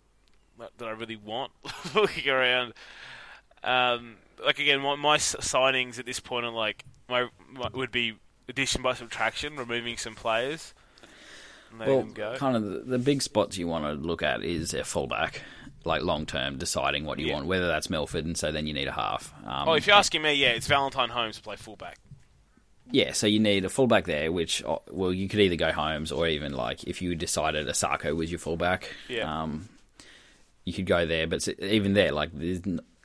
that, 0.58 0.70
that 0.78 0.86
I 0.88 0.92
really 0.92 1.16
want 1.16 1.52
looking 1.94 2.28
around. 2.30 2.72
Um, 3.62 4.16
like 4.44 4.58
again, 4.58 4.80
my, 4.80 4.94
my 4.96 5.16
signings 5.16 5.98
at 5.98 6.06
this 6.06 6.20
point 6.20 6.46
are 6.46 6.52
like 6.52 6.84
my, 7.08 7.28
my 7.52 7.68
would 7.72 7.90
be 7.90 8.14
addition 8.48 8.82
by 8.82 8.94
subtraction, 8.94 9.56
removing 9.56 9.96
some 9.96 10.14
players. 10.14 10.74
Well, 11.78 12.06
kind 12.36 12.56
of 12.56 12.64
the, 12.64 12.78
the 12.80 12.98
big 12.98 13.20
spots 13.20 13.58
you 13.58 13.66
want 13.68 13.84
to 13.84 13.92
look 13.92 14.22
at 14.22 14.42
is 14.42 14.72
a 14.72 14.84
fullback, 14.84 15.42
like 15.84 16.00
long 16.02 16.24
term, 16.24 16.56
deciding 16.56 17.04
what 17.04 17.18
you 17.18 17.26
Yeah. 17.26 17.34
want, 17.34 17.46
whether 17.46 17.66
that's 17.68 17.90
Milford, 17.90 18.24
and 18.24 18.38
so 18.38 18.50
then 18.50 18.66
you 18.66 18.72
need 18.72 18.88
a 18.88 18.92
half. 18.92 19.34
Um, 19.44 19.68
Oh, 19.68 19.72
if 19.74 19.86
you're 19.86 19.96
asking 19.96 20.22
me, 20.22 20.32
yeah, 20.32 20.48
it's 20.48 20.66
Valentine 20.66 21.10
Holmes 21.10 21.36
to 21.36 21.42
play 21.42 21.56
fullback. 21.56 21.98
Yeah, 22.90 23.12
so 23.12 23.26
you 23.26 23.38
need 23.38 23.66
a 23.66 23.68
fullback 23.68 24.06
there, 24.06 24.32
which 24.32 24.64
uh, 24.64 24.78
well, 24.90 25.12
you 25.12 25.28
could 25.28 25.40
either 25.40 25.56
go 25.56 25.70
Holmes 25.70 26.10
or 26.10 26.26
even 26.26 26.54
like 26.54 26.84
if 26.84 27.02
you 27.02 27.14
decided 27.14 27.66
Isaako 27.68 28.16
was 28.16 28.30
your 28.32 28.38
fullback, 28.38 28.90
Yeah. 29.10 29.42
um, 29.42 29.68
you 30.68 30.74
could 30.74 30.86
go 30.86 31.06
there. 31.06 31.26
But 31.26 31.48
even 31.60 31.94
there, 31.94 32.12
like 32.12 32.30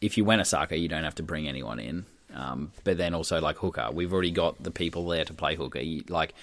if 0.02 0.18
you 0.18 0.26
went 0.26 0.42
Isaako, 0.42 0.80
you 0.80 0.88
don't 0.88 1.04
have 1.04 1.16
to 1.16 1.24
bring 1.24 1.48
anyone 1.48 1.80
in. 1.80 2.06
Um, 2.36 2.72
but 2.84 2.98
then 2.98 3.14
also 3.14 3.40
like 3.40 3.58
hooker, 3.58 3.90
we've 3.92 4.12
already 4.12 4.32
got 4.32 4.62
the 4.62 4.72
people 4.72 5.08
there 5.08 5.26
to 5.26 5.34
play 5.34 5.56
hooker. 5.56 5.80
You, 5.80 6.04
like 6.10 6.34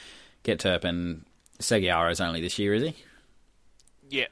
get 0.42 0.60
Turpin, 0.60 1.24
Seguiaro's 1.58 2.20
only 2.20 2.40
this 2.40 2.58
year, 2.58 2.74
is 2.74 2.82
he? 2.82 2.96
Yeah. 4.08 4.26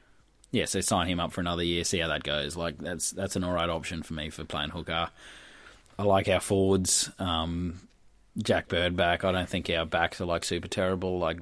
Yeah, 0.51 0.65
so 0.65 0.81
sign 0.81 1.07
him 1.07 1.19
up 1.19 1.31
for 1.31 1.41
another 1.41 1.63
year, 1.63 1.83
see 1.83 1.99
how 1.99 2.07
that 2.07 2.23
goes. 2.23 2.55
Like 2.55 2.77
that's 2.79 3.11
that's 3.11 3.35
an 3.35 3.43
alright 3.43 3.69
option 3.69 4.03
for 4.03 4.13
me 4.13 4.29
for 4.29 4.43
playing 4.45 4.71
hooker. 4.71 5.09
I 5.97 6.03
like 6.03 6.27
our 6.27 6.39
forwards. 6.39 7.11
Um, 7.19 7.81
Jack 8.37 8.67
Bird 8.69 8.95
back. 8.95 9.23
I 9.23 9.31
don't 9.31 9.49
think 9.49 9.69
our 9.69 9.85
backs 9.85 10.21
are 10.21 10.25
like 10.25 10.45
super 10.45 10.67
terrible. 10.67 11.19
Like 11.19 11.39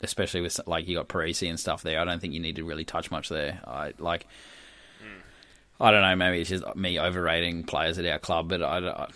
especially 0.00 0.40
with 0.40 0.60
like 0.66 0.86
you 0.88 0.96
got 0.96 1.08
Parisi 1.08 1.48
and 1.48 1.58
stuff 1.58 1.82
there. 1.82 2.00
I 2.00 2.04
don't 2.04 2.20
think 2.20 2.34
you 2.34 2.40
need 2.40 2.56
to 2.56 2.64
really 2.64 2.84
touch 2.84 3.10
much 3.10 3.28
there. 3.28 3.60
I 3.66 3.92
like. 3.98 4.26
Hmm. 5.00 5.20
I 5.80 5.90
don't 5.90 6.02
know. 6.02 6.16
Maybe 6.16 6.40
it's 6.40 6.50
just 6.50 6.64
me 6.76 6.98
overrating 6.98 7.64
players 7.64 7.98
at 7.98 8.06
our 8.06 8.18
club, 8.18 8.48
but 8.48 8.62
I, 8.62 8.78
I- 8.78 9.08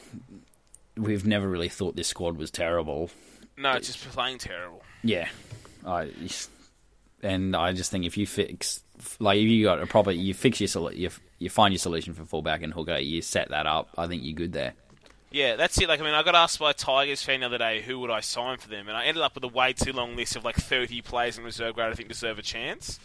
we've 0.96 1.26
never 1.26 1.48
really 1.48 1.68
thought 1.68 1.96
this 1.96 2.08
squad 2.08 2.36
was 2.36 2.50
terrible. 2.50 3.10
No, 3.56 3.72
it's 3.72 3.86
just 3.92 4.08
playing 4.10 4.38
terrible. 4.38 4.82
Yeah, 5.02 5.28
I 5.86 6.10
and 7.22 7.54
I 7.54 7.72
just 7.72 7.90
think 7.90 8.04
if 8.04 8.16
you 8.16 8.26
fix 8.26 8.82
like 9.20 9.38
if 9.38 9.44
you 9.48 9.64
got 9.64 9.80
a 9.82 9.86
proper 9.86 10.10
you 10.10 10.34
fix 10.34 10.60
your 10.60 10.68
solu- 10.68 10.96
you, 10.96 11.10
you 11.38 11.50
find 11.50 11.72
your 11.72 11.78
solution 11.78 12.14
for 12.14 12.24
fullback 12.24 12.62
and 12.62 12.72
hooker, 12.72 12.98
you 12.98 13.22
set 13.22 13.48
that 13.50 13.66
up. 13.66 13.88
I 13.98 14.06
think 14.06 14.22
you're 14.24 14.34
good 14.34 14.52
there. 14.52 14.74
Yeah, 15.32 15.56
that's 15.56 15.80
it. 15.80 15.88
Like, 15.88 16.00
I 16.00 16.04
mean, 16.04 16.14
I 16.14 16.22
got 16.22 16.34
asked 16.34 16.58
by 16.58 16.70
a 16.70 16.74
Tigers 16.74 17.22
fan 17.22 17.40
the 17.40 17.46
other 17.46 17.58
day 17.58 17.80
who 17.80 17.98
would 18.00 18.10
I 18.10 18.20
sign 18.20 18.58
for 18.58 18.68
them, 18.68 18.88
and 18.88 18.96
I 18.96 19.04
ended 19.04 19.22
up 19.22 19.34
with 19.34 19.44
a 19.44 19.48
way 19.48 19.72
too 19.72 19.92
long 19.92 20.14
list 20.14 20.36
of 20.36 20.44
like 20.44 20.56
30 20.56 21.00
players 21.02 21.38
in 21.38 21.44
reserve 21.44 21.74
grade 21.74 21.90
I 21.90 21.94
think 21.94 22.08
deserve 22.08 22.38
a 22.38 22.42
chance. 22.42 23.00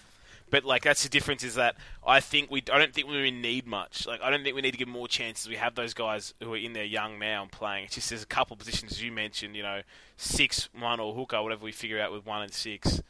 But 0.49 0.63
like, 0.63 0.84
that's 0.84 1.03
the 1.03 1.09
difference 1.09 1.43
is 1.43 1.55
that 1.55 1.75
I 2.05 2.19
think 2.19 2.49
we, 2.49 2.63
I 2.71 2.78
don't 2.78 2.93
think 2.93 3.07
we 3.07 3.32
need 3.32 3.67
much. 3.67 4.07
Like, 4.07 4.21
I 4.21 4.30
don't 4.30 4.43
think 4.43 4.55
we 4.55 4.61
need 4.61 4.71
to 4.71 4.78
give 4.78 4.88
more 4.88 5.07
chances. 5.07 5.47
We 5.47 5.55
have 5.55 5.75
those 5.75 5.93
guys 5.93 6.34
who 6.41 6.53
are 6.53 6.57
in 6.57 6.73
there 6.73 6.86
young 6.86 7.19
now 7.19 7.43
and 7.43 7.51
playing. 7.51 7.86
It's 7.86 7.95
just 7.95 8.09
there's 8.09 8.23
a 8.23 8.28
couple 8.28 8.53
of 8.53 8.59
positions 8.59 8.93
as 8.93 9.03
you 9.03 9.11
mentioned. 9.11 9.55
You 9.55 9.63
know, 9.63 9.82
six, 10.15 10.69
one, 10.78 10.99
or 10.99 11.13
hooker, 11.13 11.41
whatever 11.41 11.65
we 11.65 11.71
figure 11.71 11.99
out 11.99 12.11
with 12.11 12.25
one 12.25 12.43
and 12.43 12.53
six. 12.53 13.01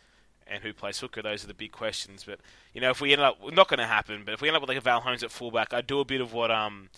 And 0.49 0.63
who 0.63 0.74
plays 0.74 0.99
hooker? 0.99 1.22
Those 1.22 1.43
are 1.43 1.47
the 1.47 1.53
big 1.53 1.74
questions. 1.74 2.24
But 2.24 2.39
you 2.74 2.82
know, 2.82 2.89
if 2.89 3.01
we 3.01 3.11
end 3.11 3.22
up, 3.22 3.38
not 3.53 3.68
going 3.68 3.80
to 3.80 3.86
happen. 3.86 4.24
But 4.26 4.34
if 4.34 4.41
we 4.41 4.47
end 4.47 4.55
up 4.55 4.61
with 4.61 4.70
like 4.70 4.78
a 4.78 4.82
Val 4.82 5.01
Holmes 5.01 5.22
at 5.24 5.30
fullback, 5.30 5.74
I 5.74 5.82
do 5.82 5.99
a 5.99 6.05
bit 6.05 6.22
of 6.22 6.34
what 6.34 6.49
um 6.51 6.89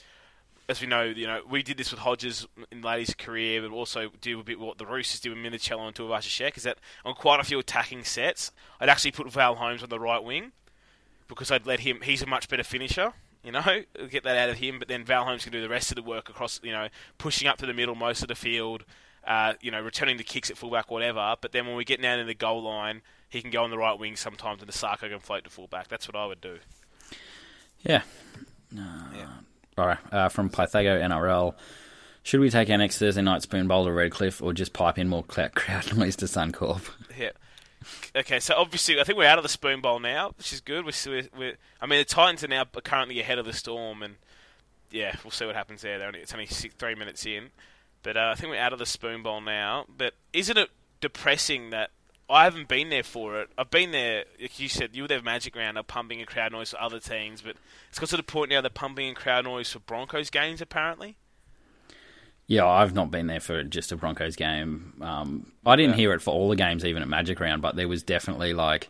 as 0.70 0.80
we 0.80 0.88
know, 0.88 1.02
you 1.02 1.26
know, 1.26 1.42
we 1.50 1.64
did 1.64 1.78
this 1.78 1.90
with 1.90 2.02
Hodges 2.02 2.48
in 2.72 2.84
late 2.84 3.18
career, 3.18 3.60
but 3.62 3.72
also 3.72 4.12
do 4.22 4.40
a 4.40 4.44
bit 4.44 4.60
what 4.60 4.78
the 4.78 4.86
Roosters 4.86 5.20
do 5.20 5.32
with 5.32 5.40
Minichiello 5.40 5.88
and 5.88 5.96
Tuivasa-Sheck, 5.96 6.58
is 6.58 6.64
that 6.64 6.78
on 7.04 7.16
quite 7.16 7.40
a 7.40 7.44
few 7.44 7.58
attacking 7.58 8.04
sets, 8.04 8.52
I'd 8.80 8.88
actually 8.88 9.12
put 9.12 9.32
Val 9.32 9.56
Holmes 9.56 9.82
on 9.82 9.90
the 9.90 10.00
right 10.00 10.24
wing 10.24 10.52
because 11.28 11.50
I'd 11.50 11.66
let 11.66 11.80
him. 11.80 12.02
He's 12.04 12.22
a 12.22 12.28
much 12.28 12.48
better 12.48 12.64
finisher. 12.64 13.14
You 13.44 13.52
know, 13.54 13.64
get 14.12 14.24
that 14.24 14.38
out 14.38 14.50
of 14.50 14.58
him. 14.58 14.78
But 14.78 14.88
then 14.88 15.04
Val 15.04 15.26
Holmes 15.26 15.44
can 15.44 15.52
do 15.52 15.62
the 15.62 15.70
rest 15.70 15.92
of 15.92 15.96
the 15.96 16.04
work 16.04 16.30
across. 16.30 16.60
You 16.62 16.72
know, 16.72 16.88
pushing 17.18 17.48
up 17.48 17.58
to 17.58 17.66
the 17.66 17.74
middle 17.74 17.96
most 17.96 18.22
of 18.22 18.28
the 18.28 18.36
field. 18.36 18.86
Uh, 19.26 19.54
you 19.62 19.72
know, 19.72 19.82
returning 19.82 20.18
the 20.18 20.24
kicks 20.24 20.52
at 20.52 20.58
fullback, 20.58 20.90
whatever. 20.92 21.36
But 21.42 21.52
then 21.52 21.66
when 21.66 21.76
we 21.76 21.84
get 21.84 22.02
down 22.02 22.20
in 22.20 22.28
the 22.28 22.34
goal 22.36 22.64
line, 22.64 23.02
he 23.28 23.42
can 23.42 23.50
go 23.50 23.64
on 23.64 23.72
the 23.72 23.78
right 23.78 23.98
wing 23.98 24.16
sometimes, 24.16 24.62
and 24.62 24.70
the 24.70 24.74
Sako 24.74 25.10
can 25.10 25.20
float 25.20 25.44
to 25.44 25.50
fullback. 25.50 25.88
That's 25.88 26.08
what 26.08 26.16
I 26.16 26.26
would 26.26 26.42
do. 26.42 26.60
Yeah. 27.82 28.04
Uh, 28.76 29.10
yeah. 29.16 29.28
All 29.80 29.88
right. 29.88 29.98
Uh, 30.12 30.28
from 30.28 30.50
Pythago 30.50 31.02
NRL. 31.02 31.56
Should 32.24 32.42
we 32.42 32.50
take 32.50 32.70
our 32.70 32.78
next 32.78 32.98
Thursday 32.98 33.22
night 33.22 33.44
spoon 33.44 33.68
bowl 33.68 33.86
to 33.86 33.94
Redcliffe 33.94 34.42
or 34.42 34.52
just 34.52 34.74
pipe 34.74 35.00
in 35.00 35.08
more 35.08 35.24
crowd 35.56 35.96
noise 35.96 36.18
to 36.18 36.26
Suncorp? 36.26 36.82
Yeah. 37.18 37.32
Okay, 38.14 38.42
so 38.42 38.56
obviously, 38.58 39.00
I 39.00 39.06
think 39.06 39.18
we're 39.18 39.26
out 39.28 39.38
of 39.38 39.44
the 39.44 39.50
spoon 39.50 39.80
bowl 39.80 40.00
now, 40.00 40.34
which 40.38 40.52
is 40.52 40.60
good. 40.60 40.86
We're, 40.86 41.24
we're, 41.38 41.56
I 41.80 41.86
mean, 41.86 42.00
the 42.00 42.06
Titans 42.06 42.44
are 42.44 42.50
now 42.50 42.66
currently 42.66 43.22
ahead 43.22 43.40
of 43.40 43.46
the 43.46 43.54
Storm, 43.54 44.04
and 44.04 44.16
yeah, 44.92 45.16
we'll 45.24 45.32
see 45.32 45.46
what 45.46 45.56
happens 45.56 45.82
there. 45.82 46.04
Only, 46.04 46.20
it's 46.20 46.34
only 46.34 46.46
six, 46.46 46.76
three 46.76 46.96
minutes 46.96 47.26
in, 47.26 47.52
but 48.04 48.18
uh, 48.18 48.34
I 48.34 48.36
think 48.36 48.52
we're 48.52 48.60
out 48.60 48.74
of 48.74 48.80
the 48.80 48.86
spoon 48.86 49.24
bowl 49.24 49.40
now. 49.40 49.86
But 49.88 50.14
isn't 50.34 50.58
it 50.58 50.70
depressing 51.00 51.70
that 51.70 51.92
I 52.30 52.44
haven't 52.44 52.68
been 52.68 52.90
there 52.90 53.04
for 53.04 53.42
it? 53.42 53.50
I've 53.58 53.72
been 53.72 53.92
there, 53.92 54.26
like 54.40 54.60
you 54.60 54.70
said, 54.70 54.96
you 54.96 55.02
were 55.04 55.08
there 55.08 55.22
Magic 55.22 55.56
Round, 55.56 55.78
of 55.78 55.88
pumping 55.88 56.20
and 56.20 56.28
crowd 56.28 56.52
noise 56.52 56.70
for 56.70 56.82
other 56.82 57.00
teams, 57.00 57.42
but 57.42 57.56
it's 57.90 57.98
got 57.98 58.10
to 58.10 58.18
the 58.18 58.24
point 58.24 58.52
now 58.52 58.62
they're 58.62 58.70
pumping 58.70 59.08
and 59.08 59.18
crowd 59.18 59.46
noise 59.46 59.72
for 59.72 59.80
Broncos 59.80 60.30
games, 60.30 60.62
apparently. 60.62 61.18
Yeah, 62.46 62.68
I've 62.68 62.94
not 62.94 63.12
been 63.12 63.28
there 63.28 63.40
for 63.40 63.64
just 63.64 63.92
a 63.92 63.96
Broncos 63.96 64.36
game. 64.36 64.94
Um, 65.02 65.52
I 65.66 65.76
didn't 65.76 65.92
yeah. 65.92 65.98
hear 65.98 66.14
it 66.14 66.22
for 66.22 66.34
all 66.34 66.50
the 66.50 66.56
games, 66.56 66.86
even 66.86 67.02
at 67.02 67.08
Magic 67.08 67.40
Round, 67.40 67.62
but 67.62 67.76
there 67.76 67.88
was 67.88 68.04
definitely 68.04 68.54
like 68.54 68.90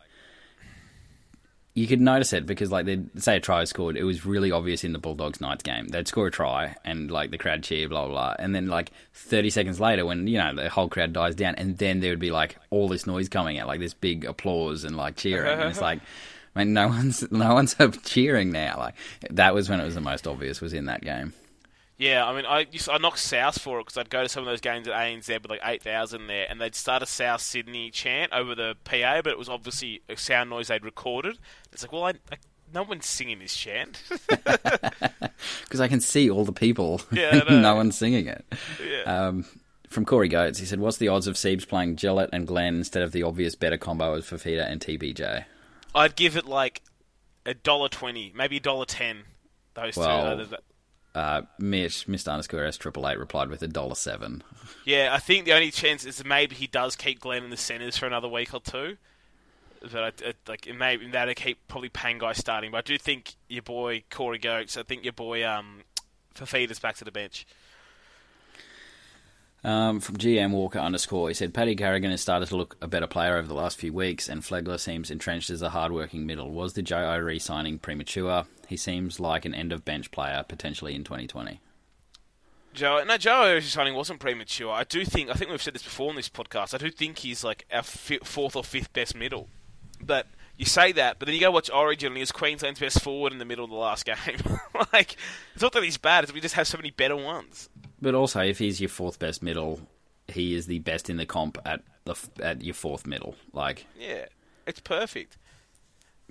you 1.76 1.88
could 1.88 2.01
notice 2.01 2.34
it 2.34 2.45
because 2.45 2.72
like 2.72 2.86
they'd 2.86 3.22
say 3.22 3.38
a 3.38 3.39
try 3.39 3.59
was 3.59 3.70
scored, 3.70 3.95
it 3.95 4.03
was 4.03 4.26
really 4.26 4.51
obvious 4.51 4.84
in 4.84 4.93
the 4.93 4.99
Bulldogs 4.99 5.39
Knights 5.39 5.63
game. 5.63 5.88
They'd 5.88 6.07
score 6.07 6.28
a 6.28 6.32
try 6.32 6.76
and 6.84 7.09
like 7.11 7.32
the 7.32 7.38
crowd 7.38 7.63
cheer, 7.63 7.88
blah 7.88 8.05
blah 8.05 8.13
blah, 8.13 8.36
and 8.39 8.53
then 8.55 8.67
like 8.67 8.91
thirty 9.13 9.49
seconds 9.49 9.80
later, 9.80 10.05
when 10.05 10.28
you 10.28 10.38
know 10.38 10.53
the 10.55 10.70
whole 10.70 10.89
crowd 10.89 11.13
dies 11.13 11.36
down, 11.36 11.55
and 11.55 11.78
then 11.78 11.99
there 11.99 12.11
would 12.11 12.20
be 12.20 12.32
like 12.32 12.57
all 12.70 12.88
this 12.88 13.07
noise 13.07 13.30
coming 13.30 13.59
out, 13.59 13.67
like 13.67 13.80
this 13.80 13.93
big 13.93 14.26
applause 14.26 14.84
and 14.84 14.97
like 14.97 15.15
cheering, 15.15 15.59
and 15.59 15.70
it's 15.70 15.82
like. 15.89 15.99
I 16.55 16.63
mean, 16.63 16.74
no 16.74 16.88
one's 16.88 17.32
no 17.32 17.53
one's 17.53 17.76
cheering 18.03 18.51
now. 18.51 18.76
Like 18.80 18.95
that 19.30 19.53
was 19.53 19.70
when 19.70 19.80
it 19.80 19.86
was 19.86 19.93
the 19.93 20.01
most 20.01 20.26
obvious. 20.28 20.61
Was 20.61 20.74
in 20.74 20.86
that 20.86 21.01
game. 21.01 21.32
Yeah, 21.99 22.25
I 22.25 22.33
mean, 22.33 22.45
I 22.45 22.65
used 22.71 22.87
I 22.87 22.97
knocked 22.97 23.19
South 23.19 23.59
for 23.59 23.77
it 23.79 23.83
because 23.83 23.97
I'd 23.97 24.09
go 24.09 24.23
to 24.23 24.29
some 24.29 24.41
of 24.41 24.47
those 24.47 24.61
games 24.61 24.87
at 24.87 24.93
ANZ 24.93 25.27
with 25.27 25.49
like 25.49 25.59
eight 25.65 25.83
thousand 25.83 26.27
there, 26.27 26.47
and 26.49 26.59
they'd 26.59 26.73
start 26.73 27.03
a 27.03 27.05
South 27.05 27.41
Sydney 27.41 27.91
chant 27.91 28.31
over 28.31 28.55
the 28.55 28.77
PA, 28.85 29.21
but 29.21 29.27
it 29.27 29.37
was 29.37 29.49
obviously 29.49 30.01
a 30.07 30.15
sound 30.15 30.49
noise 30.49 30.69
they'd 30.69 30.85
recorded. 30.85 31.37
It's 31.73 31.83
like, 31.83 31.91
well, 31.91 32.05
I, 32.05 32.11
I, 32.31 32.37
no 32.73 32.83
one's 32.83 33.05
singing 33.05 33.39
this 33.39 33.53
chant 33.53 34.01
because 34.27 35.81
I 35.81 35.89
can 35.89 35.99
see 35.99 36.29
all 36.29 36.45
the 36.45 36.53
people. 36.53 37.01
Yeah, 37.11 37.43
no 37.49 37.75
one's 37.75 37.97
singing 37.97 38.27
it. 38.27 38.45
Yeah. 38.81 39.01
Um, 39.27 39.45
from 39.89 40.05
Corey 40.05 40.29
Goetz, 40.29 40.57
he 40.57 40.65
said, 40.65 40.79
"What's 40.79 40.97
the 40.97 41.09
odds 41.09 41.27
of 41.27 41.35
Siebes 41.35 41.67
playing 41.67 41.97
Gillett 41.97 42.29
and 42.31 42.47
Glenn 42.47 42.75
instead 42.75 43.03
of 43.03 43.11
the 43.11 43.23
obvious 43.23 43.55
better 43.55 43.77
combo 43.77 44.13
of 44.13 44.23
Fifita 44.23 44.71
and 44.71 44.79
TPJ?" 44.79 45.43
I'd 45.93 46.15
give 46.15 46.37
it 46.37 46.45
like 46.45 46.81
a 47.45 47.53
dollar 47.53 47.89
twenty, 47.89 48.31
maybe 48.33 48.55
a 48.55 48.61
dollar 48.61 48.85
ten. 48.85 49.23
Those 49.73 49.97
well, 49.97 50.37
two 50.37 50.55
uh, 51.20 51.41
Mitch, 51.59 52.07
Mr. 52.07 52.32
Underscore 52.32 52.63
S 52.63 52.78
Triple 52.78 53.07
Eight 53.07 53.20
replied 53.20 53.49
with 53.49 53.61
a 53.61 53.67
dollar 53.67 53.95
seven. 53.95 54.41
Yeah, 54.86 55.09
I 55.11 55.20
think 55.20 55.45
the 55.45 55.53
only 55.53 55.70
chance 55.70 56.05
is 56.05 56.24
maybe 56.24 56.55
he 56.55 56.65
does 56.65 56.95
keep 56.95 57.20
Glenn 57.20 57.43
in 57.43 57.49
the 57.49 57.57
centres 57.57 57.97
for 57.97 58.07
another 58.07 58.30
week 58.30 58.53
or 58.53 58.61
two. 58.61 58.97
But 59.82 59.95
I, 59.95 60.30
I, 60.30 60.34
like 60.47 60.67
it 60.67 60.78
may 60.78 60.97
that 61.11 61.28
he 61.28 61.36
keep 61.36 61.67
probably 61.67 61.89
Pangai 61.89 62.36
starting. 62.36 62.72
But 62.72 62.78
I 62.78 62.82
do 62.82 62.97
think 62.97 63.36
your 63.49 63.63
boy 63.63 64.03
Corey 64.09 64.39
Goetz. 64.39 64.78
I 64.78 64.84
think 64.84 65.03
your 65.03 65.13
boy 65.13 65.45
um, 65.45 65.82
Fifita's 66.36 66.80
back 66.80 66.95
to 66.97 67.05
the 67.05 67.11
bench. 67.11 67.45
Um, 69.64 69.99
from 69.99 70.18
GM 70.18 70.51
Walker 70.51 70.80
underscore, 70.80 71.28
he 71.28 71.34
said 71.34 71.53
Paddy 71.53 71.76
Carrigan 71.76 72.12
has 72.12 72.22
started 72.22 72.47
to 72.49 72.55
look 72.55 72.78
a 72.82 72.88
better 72.88 73.07
player 73.07 73.36
over 73.36 73.47
the 73.47 73.53
last 73.53 73.78
few 73.78 73.91
weeks, 73.91 74.30
and 74.30 74.41
Flegler 74.41 74.80
seems 74.80 75.12
entrenched 75.12 75.49
as 75.49 75.62
a 75.62 75.70
hard-working 75.70 76.26
middle. 76.26 76.51
Was 76.51 76.74
the 76.74 76.82
Joe 76.82 77.18
re-signing 77.18 77.80
premature? 77.80 78.45
He 78.68 78.78
seems 78.78 79.20
like 79.20 79.43
an 79.45 79.53
end-of-bench 79.53 80.12
player 80.12 80.45
potentially 80.47 80.95
in 80.95 81.03
2020. 81.03 81.60
Joe, 82.74 83.03
no, 83.05 83.18
Joe 83.18 83.60
signing 83.60 83.95
wasn't 83.95 84.20
premature. 84.20 84.72
I 84.72 84.84
do 84.84 85.03
think, 85.03 85.30
I 85.30 85.34
think 85.34 85.51
we've 85.51 85.62
said 85.62 85.74
this 85.74 85.84
before 85.84 86.10
on 86.10 86.16
this 86.16 86.30
podcast. 86.30 86.74
I 86.74 86.78
do 86.78 86.89
think 86.89 87.18
he's 87.18 87.43
like 87.43 87.66
our 87.74 87.84
fourth 87.84 88.55
or 88.55 88.64
fifth 88.64 88.93
best 88.93 89.16
middle, 89.16 89.49
but 90.01 90.28
you 90.55 90.66
say 90.66 90.91
that, 90.93 91.20
but 91.20 91.26
then 91.26 91.36
you 91.36 91.41
go 91.41 91.51
watch 91.51 91.70
Origin 91.70 92.10
and 92.10 92.18
he's 92.18 92.32
Queensland's 92.32 92.80
best 92.80 93.01
forward 93.01 93.34
in 93.34 93.39
the 93.39 93.45
middle 93.45 93.66
of 93.66 93.72
the 93.72 93.78
last 93.78 94.05
game. 94.05 94.16
like, 94.93 95.18
it's 95.53 95.64
not 95.64 95.74
that 95.74 95.84
he's 95.84 95.97
bad, 95.97 96.24
it's 96.24 96.32
that 96.32 96.36
we 96.36 96.41
just 96.41 96.55
have 96.55 96.68
so 96.68 96.78
many 96.78 96.91
better 96.91 97.16
ones. 97.16 97.70
But 98.01 98.15
also, 98.15 98.41
if 98.41 98.59
he's 98.59 98.79
your 98.79 98.89
fourth 98.89 99.19
best 99.19 99.43
middle, 99.43 99.81
he 100.27 100.55
is 100.55 100.65
the 100.65 100.79
best 100.79 101.09
in 101.09 101.17
the 101.17 101.25
comp 101.25 101.57
at 101.65 101.81
the 102.05 102.15
at 102.41 102.63
your 102.63 102.73
fourth 102.73 103.05
middle. 103.05 103.35
Like, 103.53 103.85
yeah, 103.97 104.25
it's 104.65 104.79
perfect. 104.79 105.37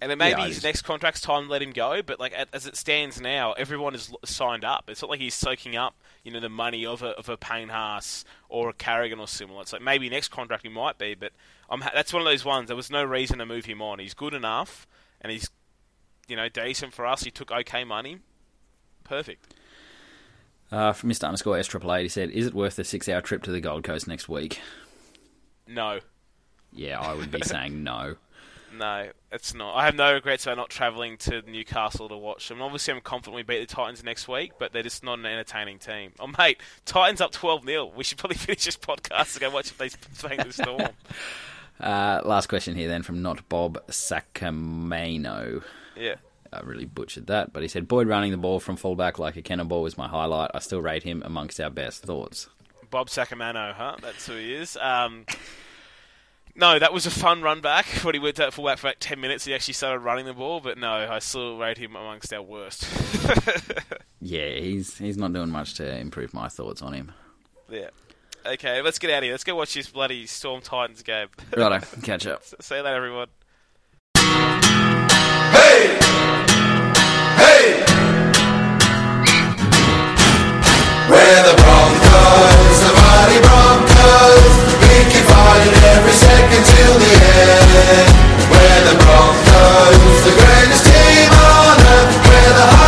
And 0.01 0.11
then 0.11 0.19
maybe 0.19 0.41
yeah, 0.41 0.47
his 0.47 0.57
just... 0.57 0.65
next 0.65 0.83
contract's 0.83 1.21
time 1.21 1.47
to 1.47 1.51
let 1.51 1.61
him 1.61 1.73
go. 1.73 2.03
But 2.03 2.21
like 2.21 2.33
as 2.53 2.67
it 2.67 2.77
stands 2.77 3.21
now, 3.21 3.53
everyone 3.53 3.95
is 3.95 4.13
signed 4.25 4.65
up. 4.65 4.85
It's 4.89 5.03
not 5.03 5.11
like 5.11 5.21
he's 5.21 5.35
soaking 5.35 5.77
up, 5.77 5.97
you 6.23 6.31
know, 6.31 6.41
the 6.41 6.49
money 6.49 6.87
of 6.87 7.03
a 7.03 7.09
of 7.11 7.29
a 7.29 7.37
Payne 7.37 7.69
Haas 7.69 8.25
or 8.49 8.71
a 8.71 8.73
Carrigan 8.73 9.19
or 9.19 9.27
similar. 9.27 9.63
It's 9.63 9.73
like 9.73 9.83
maybe 9.83 10.09
next 10.09 10.29
contract 10.29 10.63
he 10.63 10.69
might 10.69 10.99
be, 10.99 11.15
but 11.15 11.33
I'm 11.69 11.81
ha- 11.81 11.91
that's 11.93 12.13
one 12.13 12.23
of 12.23 12.27
those 12.27 12.45
ones. 12.45 12.69
There 12.69 12.77
was 12.77 12.91
no 12.91 13.05
reason 13.05 13.39
to 13.39 13.47
move 13.47 13.65
him 13.65 13.83
on. 13.83 13.99
He's 13.99 14.15
good 14.15 14.35
enough, 14.35 14.87
and 15.21 15.33
he's, 15.33 15.51
you 16.29 16.37
know, 16.37 16.49
decent 16.49 16.95
for 16.95 17.05
us. 17.05 17.25
He 17.25 17.31
took 17.31 17.51
okay 17.51 17.83
money. 17.85 18.19
Perfect. 19.03 19.55
Uh, 20.71 20.93
from 20.93 21.11
Mr. 21.11 21.25
Underscore 21.25 21.59
S 21.59 21.67
Triple 21.67 21.95
Eight, 21.95 22.03
he 22.03 22.09
said, 22.09 22.31
"Is 22.31 22.47
it 22.47 22.55
worth 22.55 22.77
the 22.77 22.85
six-hour 22.85 23.23
trip 23.23 23.43
to 23.45 23.51
the 23.51 23.61
Gold 23.61 23.85
Coast 23.85 24.07
next 24.07 24.29
week?" 24.29 24.61
No. 25.67 26.01
Yeah, 26.73 27.01
I 27.01 27.15
would 27.15 27.31
be 27.31 27.41
saying 27.43 27.83
no. 27.83 28.17
No, 28.77 29.11
it's 29.33 29.55
not. 29.55 29.75
I 29.75 29.87
have 29.87 29.95
no 29.95 30.13
regrets 30.13 30.45
about 30.45 30.59
not 30.59 30.71
travelling 30.71 31.17
to 31.19 31.43
Newcastle 31.43 32.09
to 32.09 32.17
watch 32.17 32.49
them. 32.49 32.61
Obviously, 32.61 32.95
I'm 32.95 33.01
confident 33.01 33.37
we 33.37 33.43
beat 33.43 33.67
the 33.67 33.75
Titans 33.75 34.05
next 34.05 34.29
week, 34.29 34.53
but 34.59 34.73
they're 34.73 34.83
just 34.83 35.03
not 35.03 35.19
an 35.19 35.27
entertaining 35.27 35.79
team. 35.79 36.13
Oh, 36.21 36.27
mate, 36.39 36.61
Titans 36.85 37.21
up 37.21 37.33
12 37.33 37.65
0. 37.65 37.93
We 37.97 38.05
should 38.05 38.19
probably 38.19 38.37
finish 38.39 38.65
this 38.65 38.77
podcast 38.77 39.35
and 39.35 39.41
go 39.41 39.51
watch 39.51 39.77
these 39.79 39.97
playing 40.19 40.41
the 40.41 40.53
Storm. 40.53 40.89
uh, 41.81 42.21
last 42.25 42.49
question 42.49 42.75
here, 42.75 42.89
then, 42.89 43.03
from 43.03 43.23
not 43.23 43.49
Bob 43.49 43.85
Sacamano. 43.89 45.63
Yeah. 45.97 46.17
I 46.53 46.61
really 46.61 46.87
butchered 46.87 47.27
that, 47.27 47.53
but 47.53 47.63
he 47.63 47.69
said 47.69 47.89
Boyd 47.89 48.09
running 48.09 48.31
the 48.31 48.39
ball 48.39 48.61
from 48.61 48.77
fullback 48.77 49.19
like 49.19 49.37
a 49.37 49.43
cannonball 49.43 49.83
was 49.83 49.99
my 49.99 50.09
highlight. 50.09 50.51
I 50.55 50.61
still 50.61 50.81
rate 50.83 51.03
him 51.03 51.23
amongst 51.25 51.61
our 51.61 51.71
best 51.71 52.03
thoughts. 52.03 52.49
Bob 52.91 53.09
Sacamano, 53.09 53.75
huh? 53.75 53.97
That's 54.01 54.27
who 54.27 54.35
he 54.35 54.55
is. 54.55 54.77
Um, 54.81 55.27
no, 56.55 56.79
that 56.79 56.93
was 56.93 57.07
a 57.07 57.11
fun 57.11 57.43
run 57.43 57.61
back 57.61 57.87
when 58.03 58.15
he 58.15 58.19
went 58.19 58.41
out 58.41 58.53
fullback 58.53 58.79
for 58.79 58.89
like 58.89 58.97
10 58.99 59.21
minutes. 59.21 59.45
He 59.45 59.55
actually 59.55 59.75
started 59.75 60.01
running 60.01 60.27
the 60.27 60.33
ball, 60.33 60.61
but 60.61 60.79
no, 60.79 60.91
I 60.91 61.21
still 61.21 61.57
rate 61.59 61.79
him 61.79 61.95
amongst 61.95 62.33
our 62.33 62.43
worst. 62.43 62.87
yeah, 64.21 64.49
he's 64.51 64.99
he's 64.99 65.17
not 65.17 65.33
doing 65.33 65.51
much 65.51 65.75
to 65.75 65.99
improve 65.99 66.35
my 66.35 66.49
thoughts 66.49 66.83
on 66.83 66.95
him. 66.95 67.13
Yeah. 67.69 67.91
Okay, 68.47 68.81
let's 68.83 68.99
get 68.99 69.11
out 69.11 69.19
of 69.19 69.25
here. 69.25 69.33
Let's 69.33 69.45
go 69.45 69.55
watch 69.55 69.75
this 69.75 69.89
bloody 69.89 70.27
Storm 70.27 70.61
Titans 70.61 71.03
game. 71.03 71.29
Righto, 71.57 71.85
catch 72.03 72.27
up. 72.27 72.43
See 72.45 72.77
you 72.77 72.83
later, 72.83 72.97
everyone. 72.97 73.29
We're 81.29 81.45
the 81.45 81.61
Broncos, 81.61 82.81
the 82.81 82.93
mighty 82.97 83.39
Broncos. 83.45 84.49
We 84.81 85.05
keep 85.13 85.29
fighting 85.29 85.77
every 85.93 86.17
second 86.17 86.65
till 86.65 86.95
the 86.97 87.13
end. 87.21 88.09
We're 88.49 88.83
the 88.89 88.97
Broncos, 88.97 90.25
the 90.25 90.33
greatest 90.33 90.87
team 90.89 91.29
on 91.29 91.77
earth. 91.85 92.17
We're 92.25 92.55
the 92.57 92.88